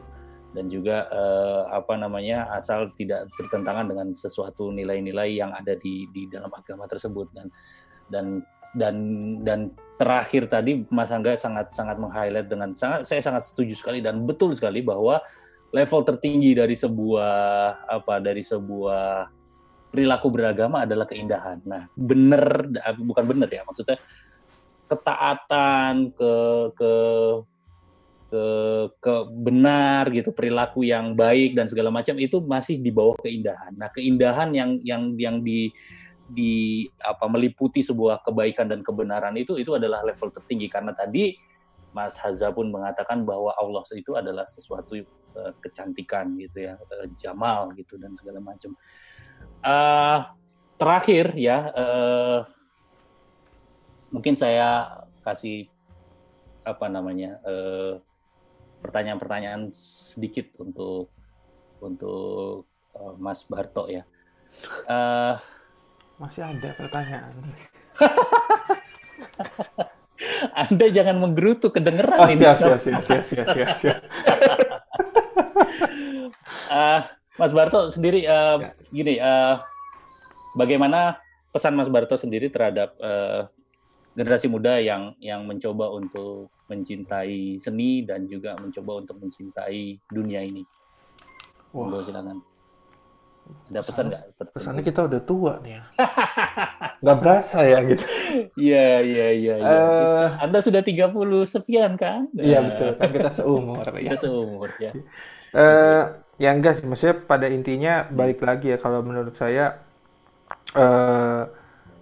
dan 0.56 0.72
juga 0.72 1.08
eh, 1.12 1.64
apa 1.76 2.00
namanya 2.00 2.48
asal 2.56 2.92
tidak 2.96 3.28
bertentangan 3.36 3.88
dengan 3.88 4.08
sesuatu 4.16 4.72
nilai-nilai 4.72 5.36
yang 5.36 5.52
ada 5.52 5.76
di 5.76 6.08
di 6.16 6.28
dalam 6.32 6.50
agama 6.52 6.88
tersebut 6.88 7.28
dan 7.36 7.48
dan 8.08 8.26
dan 8.76 8.96
dan 9.44 9.60
terakhir 9.98 10.48
tadi 10.48 10.86
Mas 10.94 11.10
Angga 11.12 11.36
sangat 11.36 11.74
sangat 11.74 11.98
meng-highlight 11.98 12.48
dengan 12.48 12.72
sangat 12.78 13.04
saya 13.08 13.20
sangat 13.20 13.44
setuju 13.48 13.74
sekali 13.76 14.00
dan 14.00 14.24
betul 14.24 14.54
sekali 14.54 14.86
bahwa 14.86 15.20
level 15.74 16.02
tertinggi 16.08 16.56
dari 16.56 16.76
sebuah 16.78 17.36
apa 17.88 18.24
dari 18.24 18.44
sebuah 18.46 19.28
perilaku 19.92 20.28
beragama 20.30 20.84
adalah 20.84 21.08
keindahan. 21.08 21.64
Nah, 21.64 21.90
benar 21.96 22.70
bukan 23.02 23.26
benar 23.26 23.50
ya 23.50 23.64
maksudnya 23.64 23.98
ketaatan 24.88 26.16
ke 26.16 26.34
ke 26.76 26.92
ke 28.28 28.46
ke 29.00 29.14
benar 29.32 30.12
gitu 30.12 30.36
perilaku 30.36 30.84
yang 30.84 31.16
baik 31.16 31.56
dan 31.56 31.72
segala 31.72 31.88
macam 31.88 32.20
itu 32.20 32.44
masih 32.44 32.76
di 32.80 32.92
bawah 32.92 33.16
keindahan. 33.24 33.72
Nah, 33.80 33.88
keindahan 33.92 34.52
yang 34.52 34.80
yang 34.84 35.16
yang 35.16 35.36
di 35.40 35.72
di 36.28 36.84
apa 37.00 37.24
meliputi 37.32 37.80
sebuah 37.80 38.20
kebaikan 38.28 38.68
dan 38.68 38.84
kebenaran 38.84 39.32
itu 39.40 39.56
itu 39.56 39.80
adalah 39.80 40.04
level 40.04 40.28
tertinggi 40.28 40.68
karena 40.68 40.92
tadi 40.92 41.40
Mas 41.96 42.20
Haza 42.20 42.52
pun 42.52 42.68
mengatakan 42.68 43.24
bahwa 43.24 43.56
Allah 43.56 43.82
itu 43.96 44.12
adalah 44.14 44.44
sesuatu 44.44 45.00
eh, 45.00 45.54
kecantikan 45.64 46.36
gitu 46.36 46.68
ya, 46.68 46.76
eh, 46.76 47.08
jamal 47.16 47.72
gitu 47.80 47.96
dan 47.96 48.12
segala 48.12 48.44
macam. 48.44 48.76
Eh, 49.64 50.20
terakhir 50.76 51.32
ya, 51.40 51.72
eh, 51.72 52.40
mungkin 54.12 54.36
saya 54.36 55.00
kasih 55.24 55.72
apa 56.68 56.92
namanya 56.92 57.40
eh, 57.48 58.04
pertanyaan-pertanyaan 58.80 59.70
sedikit 59.72 60.52
untuk 60.58 61.08
untuk 61.80 62.66
eh, 62.94 63.14
Mas 63.18 63.44
Barto 63.44 63.88
ya. 63.88 64.04
Eh, 64.86 65.36
Masih 66.18 66.42
ada 66.42 66.70
pertanyaan. 66.74 67.34
anda 70.58 70.86
jangan 70.90 71.16
menggerutu 71.20 71.70
kedengeran 71.70 72.18
Oh, 72.18 72.26
ini. 72.26 72.38
siap, 72.38 72.58
siap, 72.58 72.80
siap, 72.80 73.02
siap, 73.02 73.24
siap, 73.24 73.48
siap, 73.48 73.70
siap. 73.78 73.98
Eh, 76.68 77.00
Mas 77.38 77.52
Barto 77.52 77.88
sendiri 77.88 78.24
Ya. 78.24 78.58
gini, 78.90 79.16
eh, 79.16 79.56
bagaimana 80.54 81.18
pesan 81.50 81.74
Mas 81.74 81.88
Barto 81.88 82.14
sendiri 82.14 82.48
terhadap 82.48 82.94
eh, 82.98 83.42
generasi 84.14 84.46
muda 84.48 84.78
yang 84.78 85.14
yang 85.18 85.44
mencoba 85.44 85.90
untuk 85.90 86.48
mencintai 86.68 87.56
seni 87.58 88.04
dan 88.04 88.28
juga 88.28 88.56
mencoba 88.60 89.04
untuk 89.04 89.18
mencintai 89.24 89.98
dunia 90.12 90.44
ini? 90.44 90.64
Wah. 91.74 91.88
Monggo, 91.88 92.04
silakan. 92.04 92.40
Ada 93.72 93.80
pesan 93.80 94.06
nggak? 94.12 94.24
Pesannya 94.52 94.84
kita 94.84 95.00
udah 95.08 95.22
tua 95.24 95.54
nih 95.64 95.80
ya. 95.80 95.84
Nggak 97.04 97.18
berasa 97.24 97.60
ya 97.64 97.80
gitu. 97.88 98.04
Iya, 98.60 98.90
iya, 99.00 99.28
iya. 99.32 99.56
iya. 99.56 99.72
Eh, 99.72 100.28
Anda 100.44 100.60
sudah 100.60 100.84
30 100.84 101.16
sekian 101.48 101.96
kan? 101.96 102.28
Iya 102.36 102.60
betul, 102.68 103.00
kan 103.00 103.08
kita 103.08 103.32
seumur 103.32 103.86
ya. 103.88 104.12
Kita 104.12 104.18
seumur 104.28 104.70
ya. 104.84 104.92
Eh, 105.56 106.04
ya 106.44 106.50
enggak 106.52 106.82
sih, 106.82 106.86
maksudnya 106.90 107.24
pada 107.24 107.48
intinya 107.48 108.04
balik 108.12 108.44
lagi 108.44 108.76
ya 108.76 108.78
kalau 108.84 109.00
menurut 109.00 109.32
saya 109.32 109.80
eh 110.76 111.44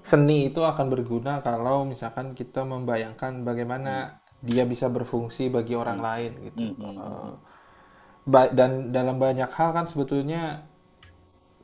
seni 0.05 0.53
itu 0.53 0.61
akan 0.61 0.85
berguna 0.93 1.41
kalau 1.41 1.81
misalkan 1.81 2.37
kita 2.37 2.61
membayangkan 2.61 3.41
bagaimana 3.41 4.21
dia 4.49 4.63
bisa 4.73 4.88
berfungsi 4.95 5.43
bagi 5.55 5.73
orang 5.84 5.99
lain 6.07 6.31
gitu. 6.47 6.61
Hmm, 6.61 6.73
hmm, 6.80 7.34
ba- 8.26 8.51
dan 8.53 8.89
dalam 8.95 9.17
banyak 9.22 9.49
hal 9.57 9.69
kan 9.77 9.85
sebetulnya 9.91 10.65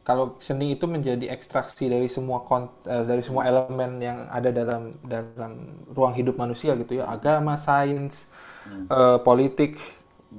kalau 0.01 0.41
seni 0.41 0.73
itu 0.73 0.89
menjadi 0.89 1.29
ekstraksi 1.29 1.85
dari 1.85 2.09
semua 2.09 2.41
kon- 2.41 2.73
eh, 2.89 3.05
dari 3.05 3.21
semua 3.21 3.45
elemen 3.45 4.01
yang 4.01 4.25
ada 4.33 4.49
dalam 4.49 4.89
dalam 5.05 5.51
ruang 5.93 6.13
hidup 6.17 6.35
manusia 6.41 6.73
gitu 6.73 6.97
ya. 7.01 7.05
Agama 7.05 7.53
sains 7.61 8.25
eh, 8.91 9.17
politik 9.21 9.77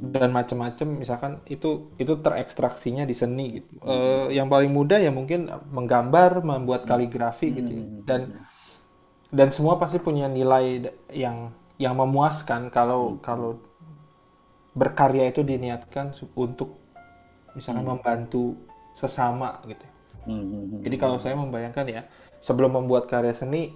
dan 0.03 0.31
macam-macam 0.35 0.89
misalkan 1.03 1.33
itu 1.47 1.95
itu 2.03 2.15
terekstraksinya 2.25 3.05
di 3.11 3.15
seni 3.15 3.47
gitu. 3.63 3.73
Eh, 3.87 4.27
yang 4.39 4.49
paling 4.51 4.71
mudah 4.75 4.99
ya 4.99 5.11
mungkin 5.15 5.51
menggambar 5.71 6.43
membuat 6.43 6.83
kaligrafi 6.91 7.55
gitu 7.63 7.73
ya. 7.83 7.87
dan 8.09 8.21
dan 9.33 9.49
semua 9.49 9.81
pasti 9.81 9.97
punya 9.97 10.29
nilai 10.29 10.93
yang 11.13 11.49
yang 11.81 11.97
memuaskan 11.97 12.69
kalau 12.69 13.21
kalau 13.21 13.61
berkarya 14.73 15.29
itu 15.29 15.45
diniatkan 15.45 16.17
untuk 16.37 16.81
misalkan 17.53 17.85
membantu 17.85 18.57
sesama 18.97 19.61
gitu. 19.69 19.85
Hmm, 20.25 20.39
hmm, 20.39 20.65
hmm. 20.71 20.83
Jadi 20.87 20.97
kalau 20.97 21.17
saya 21.19 21.35
membayangkan 21.37 21.85
ya, 21.89 22.03
sebelum 22.41 22.79
membuat 22.79 23.11
karya 23.11 23.35
seni, 23.37 23.75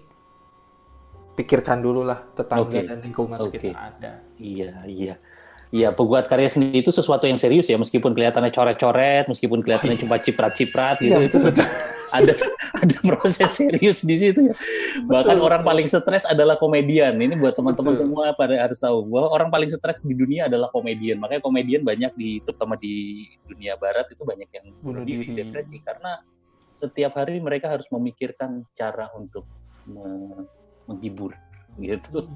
pikirkan 1.36 1.85
dulu 1.85 2.06
lah 2.06 2.24
tetangga 2.32 2.81
Oke. 2.81 2.89
dan 2.89 2.98
lingkungan 3.05 3.39
Oke. 3.43 3.60
sekitar 3.60 3.77
Anda. 3.77 4.12
Iya, 4.40 4.70
iya. 4.89 5.14
Iya, 5.74 5.90
pembuat 5.90 6.30
karya 6.30 6.47
sendiri 6.47 6.78
itu 6.78 6.94
sesuatu 6.94 7.26
yang 7.26 7.36
serius 7.43 7.66
ya, 7.66 7.74
meskipun 7.74 8.14
kelihatannya 8.14 8.55
coret-coret, 8.55 9.26
meskipun 9.26 9.66
kelihatannya 9.66 9.98
cuma 9.98 10.16
ciprat-ciprat 10.22 11.02
gitu, 11.02 11.18
Iya, 11.18 11.26
itu 11.26 11.38
betul. 11.43 11.66
ada 12.14 12.32
ada 12.76 12.97
proses 13.02 13.51
serius 13.51 14.06
di 14.06 14.14
situ 14.14 14.47
ya. 14.47 14.55
Bahkan 15.10 15.43
orang 15.43 15.66
paling 15.66 15.90
stres 15.90 16.22
adalah 16.22 16.55
komedian. 16.55 17.18
Ini 17.18 17.34
buat 17.34 17.59
teman-teman 17.59 17.98
Betul. 17.98 18.06
semua 18.06 18.30
pada 18.38 18.55
harus 18.62 18.78
tahu 18.78 19.10
bahwa 19.10 19.28
orang 19.34 19.48
paling 19.51 19.66
stres 19.74 20.06
di 20.06 20.14
dunia 20.14 20.47
adalah 20.47 20.70
komedian. 20.70 21.18
Makanya 21.18 21.43
komedian 21.43 21.82
banyak 21.82 22.14
di 22.14 22.38
terutama 22.47 22.78
di 22.78 23.26
dunia 23.51 23.74
barat 23.74 24.06
itu 24.12 24.22
banyak 24.22 24.48
yang 24.55 24.66
Bunuh 24.86 25.02
diri, 25.02 25.26
diri. 25.34 25.51
depresi 25.51 25.82
karena 25.82 26.22
setiap 26.78 27.18
hari 27.18 27.43
mereka 27.43 27.72
harus 27.74 27.90
memikirkan 27.90 28.62
cara 28.78 29.10
untuk 29.18 29.43
me- 29.90 30.47
menghibur 30.86 31.34
gitu. 31.82 32.30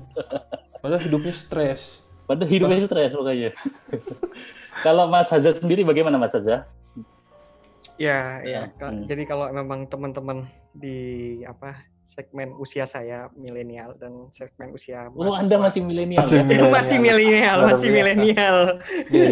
Padahal 0.82 1.00
hidupnya 1.04 1.30
stres. 1.36 2.02
Padahal 2.30 2.46
hidupnya 2.46 2.86
stres 2.86 3.10
makanya. 3.18 3.50
Kalau 4.86 5.10
Mas 5.10 5.26
Hazza 5.26 5.50
sendiri 5.50 5.82
bagaimana 5.82 6.14
Mas 6.14 6.30
Hazza? 6.30 6.70
Ya, 7.98 8.38
Ya, 8.46 8.70
ya. 8.70 8.86
Hmm. 8.86 9.04
Jadi 9.04 9.26
kalau 9.28 9.50
memang 9.52 9.84
teman-teman 9.90 10.46
di 10.72 11.42
apa 11.44 11.90
segmen 12.06 12.54
usia 12.56 12.88
saya 12.88 13.28
milenial 13.36 13.92
dan 14.00 14.30
segmen 14.32 14.72
usia 14.72 15.10
Oh, 15.12 15.34
Anda 15.36 15.60
masih 15.60 15.84
milenial 15.84 16.24
ya? 16.24 16.40
Masih 16.40 16.70
masih 16.70 16.98
milenial, 17.02 17.58
masih 17.66 17.88
milenial, 17.92 18.56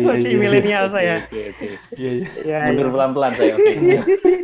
masih 0.05 0.33
milenial 0.37 0.85
saya. 0.91 1.25
Oke, 1.25 1.55
oke. 1.55 1.69
Iya, 1.97 2.11
iya. 2.13 2.27
Ya, 2.45 2.59
Mundur 2.75 2.93
pelan-pelan 2.93 3.33
saya. 3.39 3.53
Oke. 3.57 3.73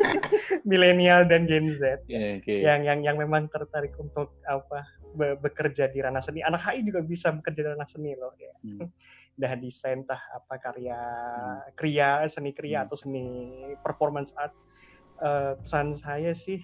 milenial 0.71 1.29
dan 1.29 1.45
Gen 1.45 1.69
Z 1.77 2.01
Ya, 2.09 2.41
Oke. 2.41 2.65
yang 2.65 2.81
yang 2.83 2.99
yang 3.05 3.17
memang 3.21 3.53
tertarik 3.53 3.93
untuk 4.01 4.33
apa 4.49 4.89
be- 5.15 5.39
bekerja 5.39 5.87
di 5.89 6.03
ranah 6.03 6.21
seni. 6.21 6.43
Anak 6.43 6.67
HI 6.67 6.83
juga 6.83 7.01
bisa 7.01 7.31
bekerja 7.31 7.61
di 7.63 7.69
ranah 7.71 7.89
seni 7.89 8.13
loh. 8.19 8.35
Ya. 8.37 8.55
Hmm. 8.61 8.91
Dah 9.41 9.53
desain 9.59 10.07
tah 10.07 10.21
apa 10.31 10.59
karya 10.63 10.99
kriya, 11.75 12.27
seni 12.31 12.55
kriya 12.55 12.83
Hmm. 12.83 12.87
atau 12.91 12.97
seni 12.99 13.25
performance 13.83 14.35
art. 14.35 14.55
Eh, 15.23 15.53
pesan 15.63 15.95
saya 15.95 16.35
sih 16.35 16.59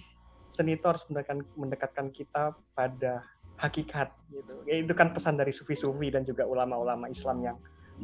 seni 0.51 0.75
itu 0.75 0.83
harus 0.83 1.07
mendekatkan, 1.07 1.39
mendekatkan 1.55 2.07
kita 2.11 2.59
pada 2.75 3.23
hakikat 3.63 4.11
gitu. 4.35 4.55
Ya, 4.67 4.83
itu 4.83 4.93
kan 4.99 5.15
pesan 5.15 5.39
dari 5.39 5.55
sufi-sufi 5.55 6.11
dan 6.11 6.27
juga 6.27 6.43
ulama-ulama 6.49 7.07
Islam 7.07 7.39
yang 7.45 7.57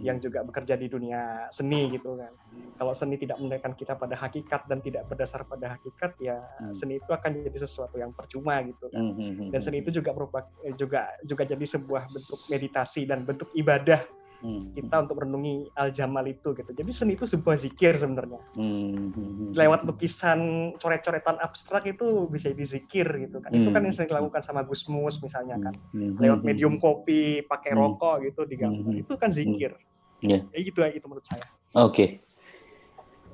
yang 0.05 0.18
juga 0.20 0.44
bekerja 0.44 0.74
di 0.77 0.86
dunia 0.93 1.48
seni 1.48 1.89
gitu 1.93 2.16
kan. 2.18 2.32
Kalau 2.77 2.93
seni 2.93 3.16
tidak 3.16 3.40
mendekatkan 3.40 3.73
kita 3.73 3.97
pada 3.97 4.16
hakikat 4.20 4.68
dan 4.68 4.85
tidak 4.85 5.09
berdasar 5.09 5.48
pada 5.48 5.77
hakikat 5.77 6.12
ya 6.20 6.36
Hmm. 6.60 6.73
seni 6.73 7.01
itu 7.01 7.09
akan 7.09 7.31
jadi 7.48 7.59
sesuatu 7.64 7.97
yang 7.97 8.12
percuma 8.12 8.60
gitu 8.64 8.89
kan. 8.93 9.01
Hmm, 9.01 9.16
hmm, 9.16 9.32
hmm, 9.36 9.48
Dan 9.52 9.60
seni 9.64 9.81
itu 9.81 9.90
juga 9.93 10.12
merupakan 10.12 10.48
eh, 10.64 10.74
juga 10.77 11.09
juga 11.24 11.43
jadi 11.48 11.64
sebuah 11.64 12.12
bentuk 12.12 12.40
meditasi 12.52 13.09
dan 13.09 13.24
bentuk 13.24 13.48
ibadah 13.56 14.05
hmm, 14.42 14.74
kita 14.74 15.04
untuk 15.04 15.16
merenungi 15.16 15.70
al 15.72 15.88
jamal 15.90 16.24
itu 16.24 16.52
gitu. 16.52 16.70
Jadi 16.72 16.90
seni 16.92 17.12
itu 17.14 17.24
sebuah 17.24 17.56
zikir 17.56 17.96
sebenarnya. 17.96 18.40
hmm, 18.54 19.12
hmm, 19.12 19.12
hmm. 19.12 19.50
Lewat 19.54 19.84
lukisan 19.84 20.40
coret-coretan 20.76 21.40
abstrak 21.40 21.86
itu 21.86 22.28
bisa 22.28 22.52
dizikir 22.52 23.06
gitu 23.26 23.40
kan. 23.40 23.50
Itu 23.50 23.68
kan 23.72 23.80
Hmm. 23.80 23.86
yang 23.88 23.94
sering 23.94 24.10
dilakukan 24.10 24.42
sama 24.42 24.60
Gusmus 24.62 25.16
misalnya 25.18 25.56
kan. 25.58 25.74
Hmm, 25.90 26.16
Lewat 26.18 26.40
hmm, 26.40 26.46
medium 26.46 26.74
kopi, 26.76 27.40
pakai 27.42 27.72
Hmm. 27.72 27.80
rokok 27.96 28.14
gitu 28.26 28.40
digambar. 28.44 28.84
Hmm. 28.84 29.00
Itu 29.00 29.14
kan 29.16 29.30
zikir. 29.32 29.76
Iya. 30.20 30.44
Ya 30.48 30.58
gitu 30.60 30.78
ya 30.80 30.90
itu 30.92 31.04
menurut 31.06 31.24
saya. 31.24 31.44
Oke. 31.76 32.20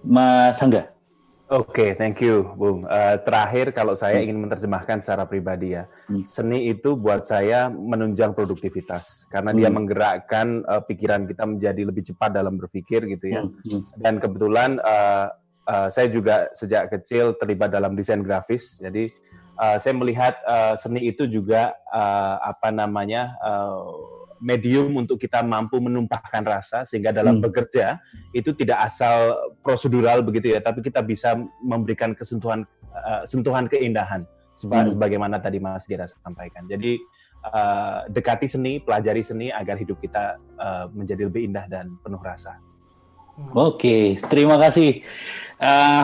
Mas 0.03 0.59
Angga. 0.59 0.91
Oke, 1.53 1.93
thank 2.01 2.17
you, 2.25 2.49
Bung. 2.57 2.89
Eh, 2.89 3.17
terakhir, 3.29 3.77
kalau 3.77 3.93
saya 3.93 4.25
ingin 4.25 4.41
menerjemahkan 4.41 5.05
secara 5.05 5.29
pribadi 5.29 5.77
ya, 5.77 5.85
Hmm. 6.09 6.25
seni 6.25 6.73
itu 6.73 6.97
buat 6.97 7.29
saya 7.29 7.69
menunjang 7.69 8.33
produktivitas 8.33 9.29
karena 9.29 9.53
dia 9.53 9.69
Hmm. 9.69 9.85
menggerakkan 9.85 10.65
eh, 10.65 10.83
pikiran 10.89 11.29
kita 11.29 11.45
menjadi 11.45 11.83
lebih 11.85 12.09
cepat 12.09 12.33
dalam 12.33 12.57
berpikir 12.57 13.05
gitu 13.05 13.37
ya. 13.37 13.45
Hmm, 13.45 13.85
Dan 14.01 14.17
kebetulan 14.17 14.81
eh, 14.81 15.27
eh, 15.69 15.89
saya 15.93 16.09
juga 16.09 16.49
sejak 16.57 16.89
kecil 16.89 17.37
terlibat 17.37 17.69
dalam 17.69 17.93
desain 17.93 18.25
grafis, 18.25 18.81
jadi 18.81 19.13
eh, 19.61 19.77
saya 19.77 19.93
melihat 19.93 20.41
eh, 20.49 20.75
seni 20.81 21.05
itu 21.05 21.29
juga 21.29 21.77
eh, 21.93 22.37
apa 22.49 22.73
namanya 22.73 23.37
eh, 23.45 23.81
medium 24.43 24.91
untuk 24.99 25.17
kita 25.17 25.39
mampu 25.47 25.79
menumpahkan 25.79 26.43
rasa 26.43 26.83
sehingga 26.83 27.15
dalam 27.15 27.39
Hmm. 27.39 27.47
bekerja 27.47 28.03
itu 28.35 28.51
tidak 28.53 28.91
asal 28.91 29.39
prosedural 29.63 30.21
begitu 30.21 30.51
ya, 30.51 30.59
tapi 30.59 30.83
kita 30.83 30.99
bisa 31.01 31.39
memberikan 31.63 32.11
kesentuhan 32.13 32.67
eh, 32.93 33.23
sentuhan 33.25 33.71
keindahan 33.71 34.27
seba- 34.53 34.85
Hmm. 34.85 34.93
sebagaimana 34.93 35.39
tadi 35.39 35.57
Mas 35.57 35.87
Gera 35.87 36.05
sampaikan. 36.05 36.67
Jadi 36.67 36.99
eh, 37.43 37.99
dekati 38.07 38.47
seni, 38.47 38.79
pelajari 38.79 39.23
seni 39.23 39.51
agar 39.51 39.75
hidup 39.75 39.99
kita 39.99 40.37
eh, 40.39 40.85
menjadi 40.93 41.27
lebih 41.27 41.49
indah 41.49 41.67
dan 41.67 41.95
penuh 41.99 42.21
rasa. 42.21 42.59
Oke, 43.51 44.15
terima 44.29 44.61
kasih. 44.61 45.03
Eh, 45.57 46.03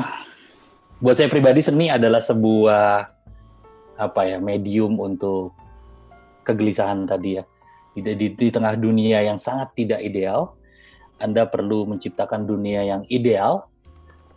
buat 0.98 1.14
saya 1.14 1.28
pribadi 1.28 1.62
seni 1.62 1.86
adalah 1.86 2.18
sebuah 2.18 3.06
apa 3.98 4.22
ya 4.24 4.38
medium 4.38 4.94
untuk 4.96 5.54
kegelisahan 6.42 7.04
tadi 7.04 7.38
ya. 7.38 7.44
Di, 7.96 8.00
di, 8.04 8.26
di 8.34 8.48
tengah 8.52 8.78
dunia 8.78 9.24
yang 9.24 9.40
sangat 9.40 9.74
tidak 9.74 10.00
ideal, 10.04 10.54
Anda 11.18 11.50
perlu 11.50 11.88
menciptakan 11.88 12.46
dunia 12.46 12.86
yang 12.86 13.02
ideal 13.10 13.66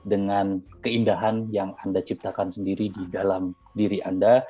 dengan 0.02 0.66
keindahan 0.82 1.54
yang 1.54 1.78
Anda 1.78 2.02
ciptakan 2.02 2.50
sendiri 2.50 2.90
di 2.90 3.06
dalam 3.12 3.54
diri 3.78 4.02
Anda, 4.02 4.42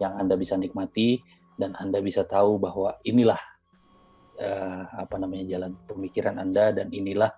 yang 0.00 0.16
Anda 0.16 0.34
bisa 0.40 0.56
nikmati 0.56 1.20
dan 1.60 1.76
Anda 1.76 2.00
bisa 2.00 2.24
tahu 2.24 2.56
bahwa 2.56 2.96
inilah 3.04 3.38
eh, 4.40 4.82
apa 4.88 5.16
namanya 5.20 5.44
jalan 5.44 5.76
pemikiran 5.86 6.40
Anda 6.40 6.72
dan 6.72 6.88
inilah 6.90 7.30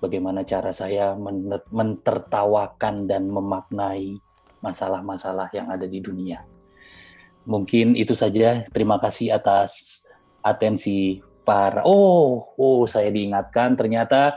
bagaimana 0.00 0.42
cara 0.48 0.72
saya 0.72 1.14
men- 1.14 1.68
mentertawakan 1.70 3.04
dan 3.04 3.28
memaknai 3.28 4.16
masalah-masalah 4.58 5.52
yang 5.54 5.70
ada 5.70 5.86
di 5.86 6.02
dunia. 6.02 6.42
Mungkin 7.46 7.94
itu 7.94 8.12
saja. 8.12 8.66
Terima 8.68 8.98
kasih 8.98 9.32
atas 9.32 10.02
atensi 10.48 11.20
para. 11.44 11.80
Oh, 11.84 12.52
oh, 12.56 12.84
saya 12.84 13.08
diingatkan 13.08 13.76
ternyata 13.76 14.36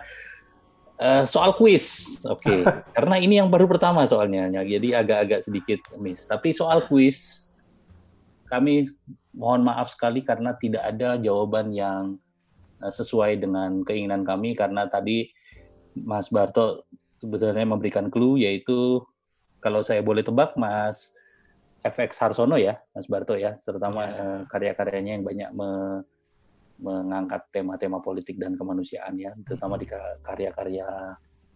eh, 0.96 1.24
soal 1.28 1.56
kuis. 1.60 2.18
Oke, 2.28 2.64
karena 2.96 3.16
ini 3.20 3.40
yang 3.40 3.52
baru 3.52 3.68
pertama 3.68 4.08
soalnya, 4.08 4.48
jadi 4.64 5.04
agak-agak 5.04 5.42
sedikit 5.44 5.80
miss. 6.00 6.28
Tapi 6.28 6.56
soal 6.56 6.88
kuis 6.88 7.52
kami 8.52 8.84
mohon 9.32 9.64
maaf 9.64 9.88
sekali 9.92 10.28
karena 10.28 10.52
tidak 10.60 10.84
ada 10.84 11.16
jawaban 11.16 11.72
yang 11.72 12.20
eh, 12.84 12.92
sesuai 12.92 13.40
dengan 13.40 13.84
keinginan 13.88 14.28
kami 14.28 14.56
karena 14.56 14.88
tadi 14.92 15.32
Mas 15.96 16.32
Barto 16.32 16.88
sebetulnya 17.20 17.68
memberikan 17.68 18.08
clue 18.08 18.44
yaitu 18.44 19.04
kalau 19.62 19.86
saya 19.86 20.02
boleh 20.02 20.26
tebak 20.26 20.56
Mas 20.58 21.14
FX 21.82 22.12
Harsono 22.22 22.56
ya, 22.62 22.78
Mas 22.94 23.10
Barto 23.10 23.34
ya, 23.34 23.52
terutama 23.58 24.06
eh, 24.06 24.40
karya-karyanya 24.50 25.12
yang 25.18 25.26
banyak 25.26 25.50
me- 25.54 26.04
mengangkat 26.82 27.46
tema-tema 27.54 28.02
politik 28.02 28.42
dan 28.42 28.58
kemanusiaan 28.58 29.14
ya, 29.18 29.34
terutama 29.46 29.78
di 29.78 29.86
ka- 29.90 30.18
karya-karya 30.22 30.88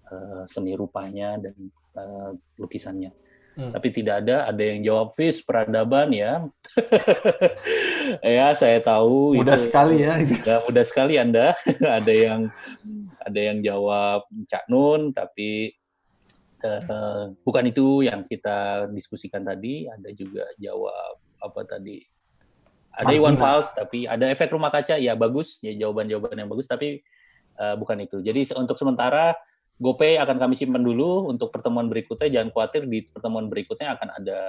eh, 0.09 0.43
seni 0.45 0.73
rupanya 0.73 1.37
dan 1.37 1.55
eh, 1.97 2.29
lukisannya. 2.57 3.11
Hmm. 3.55 3.71
Tapi 3.71 3.87
tidak 3.87 4.19
ada, 4.27 4.51
ada 4.51 4.63
yang 4.67 4.83
jawab 4.83 5.15
FIS 5.15 5.39
peradaban 5.39 6.11
ya. 6.11 6.43
ya, 8.19 8.51
saya 8.51 8.83
tahu 8.83 9.39
Mudah 9.39 9.55
itu- 9.55 9.65
sekali 9.71 10.03
ya. 10.03 10.13
Ya, 10.43 10.57
mudah 10.67 10.83
sekali 10.85 11.13
Anda. 11.15 11.55
ada 12.03 12.13
yang 12.13 12.51
ada 13.23 13.39
yang 13.39 13.63
jawab 13.63 14.27
Cak 14.45 14.67
Nun, 14.67 15.15
tapi 15.15 15.71
eh, 16.65 17.23
bukan 17.45 17.63
itu 17.69 18.05
yang 18.05 18.25
kita 18.25 18.89
diskusikan 18.91 19.45
tadi. 19.45 19.85
Ada 19.85 20.09
juga 20.13 20.45
jawab 20.57 21.21
apa 21.41 21.61
tadi? 21.65 22.01
Ada 22.95 23.11
Iwan. 23.11 23.35
Fals, 23.35 23.75
tapi 23.75 24.07
ada 24.07 24.31
efek 24.31 24.51
rumah 24.51 24.71
kaca. 24.71 24.95
Ya 24.95 25.13
bagus, 25.13 25.59
ya 25.59 25.75
jawaban-jawaban 25.75 26.35
yang 26.39 26.49
bagus, 26.51 26.67
tapi 26.67 27.03
eh, 27.59 27.75
bukan 27.75 28.01
itu. 28.03 28.23
Jadi 28.23 28.55
untuk 28.55 28.79
sementara 28.79 29.35
GoPay 29.75 30.15
akan 30.23 30.39
kami 30.39 30.55
simpan 30.55 30.83
dulu 30.83 31.27
untuk 31.27 31.51
pertemuan 31.51 31.91
berikutnya. 31.91 32.31
Jangan 32.31 32.49
khawatir 32.55 32.87
di 32.87 33.03
pertemuan 33.11 33.51
berikutnya 33.51 33.99
akan 33.99 34.09
ada 34.15 34.39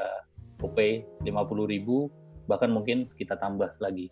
GoPay 0.63 1.23
50.000 1.27 2.47
bahkan 2.47 2.71
mungkin 2.71 3.11
kita 3.13 3.35
tambah 3.37 3.75
lagi. 3.83 4.09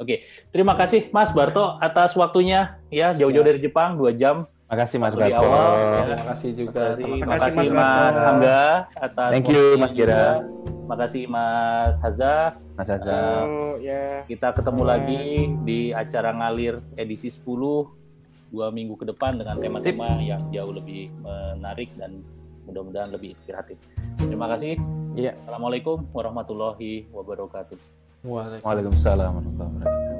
Oke, 0.00 0.26
terima 0.50 0.74
kasih 0.74 1.12
Mas 1.14 1.30
Barto 1.30 1.78
atas 1.78 2.16
waktunya 2.18 2.80
ya 2.88 3.14
jauh-jauh 3.14 3.44
dari 3.44 3.60
Jepang 3.60 3.98
dua 3.98 4.14
jam. 4.14 4.48
Makasih 4.72 4.96
Mas 5.04 5.12
Waktu 5.12 5.20
di 5.20 5.32
Gato. 5.36 5.44
awal, 5.44 5.68
ya. 5.76 5.84
Terima 6.00 6.26
kasih 6.32 6.50
juga. 6.56 6.82
Terima 6.96 7.12
Terima 7.12 7.34
kasih, 7.36 7.52
kasih, 7.52 7.68
Mas 7.76 8.16
Mas 8.16 8.16
atas 8.96 9.28
Thank 9.28 9.48
you, 9.52 9.64
Mas 9.76 9.92
Gera. 9.92 10.16
juga. 10.16 10.28
Makasih 10.88 11.24
Mas 11.28 11.96
Haza. 12.00 12.36
Mas 12.72 12.88
Haza. 12.88 13.20
Oh, 13.44 13.76
ya. 13.76 14.24
Kita 14.24 14.48
ketemu 14.56 14.82
lagi 14.88 15.22
di 15.68 15.80
acara 15.92 16.32
ngalir 16.32 16.80
edisi 16.96 17.28
10 17.28 17.44
dua 18.52 18.68
minggu 18.72 18.96
ke 18.96 19.04
depan 19.08 19.36
dengan 19.36 19.60
tema-tema 19.60 20.16
yang 20.24 20.40
jauh 20.48 20.72
lebih 20.72 21.12
menarik 21.60 21.92
dan 22.00 22.24
mudah-mudahan 22.64 23.12
lebih 23.12 23.36
inspiratif. 23.36 23.76
Terima 24.16 24.48
kasih. 24.56 24.80
Iya. 25.12 25.36
Assalamualaikum 25.36 26.08
warahmatullahi 26.16 27.12
wabarakatuh. 27.12 27.76
Waalaikumsalam. 28.24 29.36
Warahmatullahi 29.36 30.11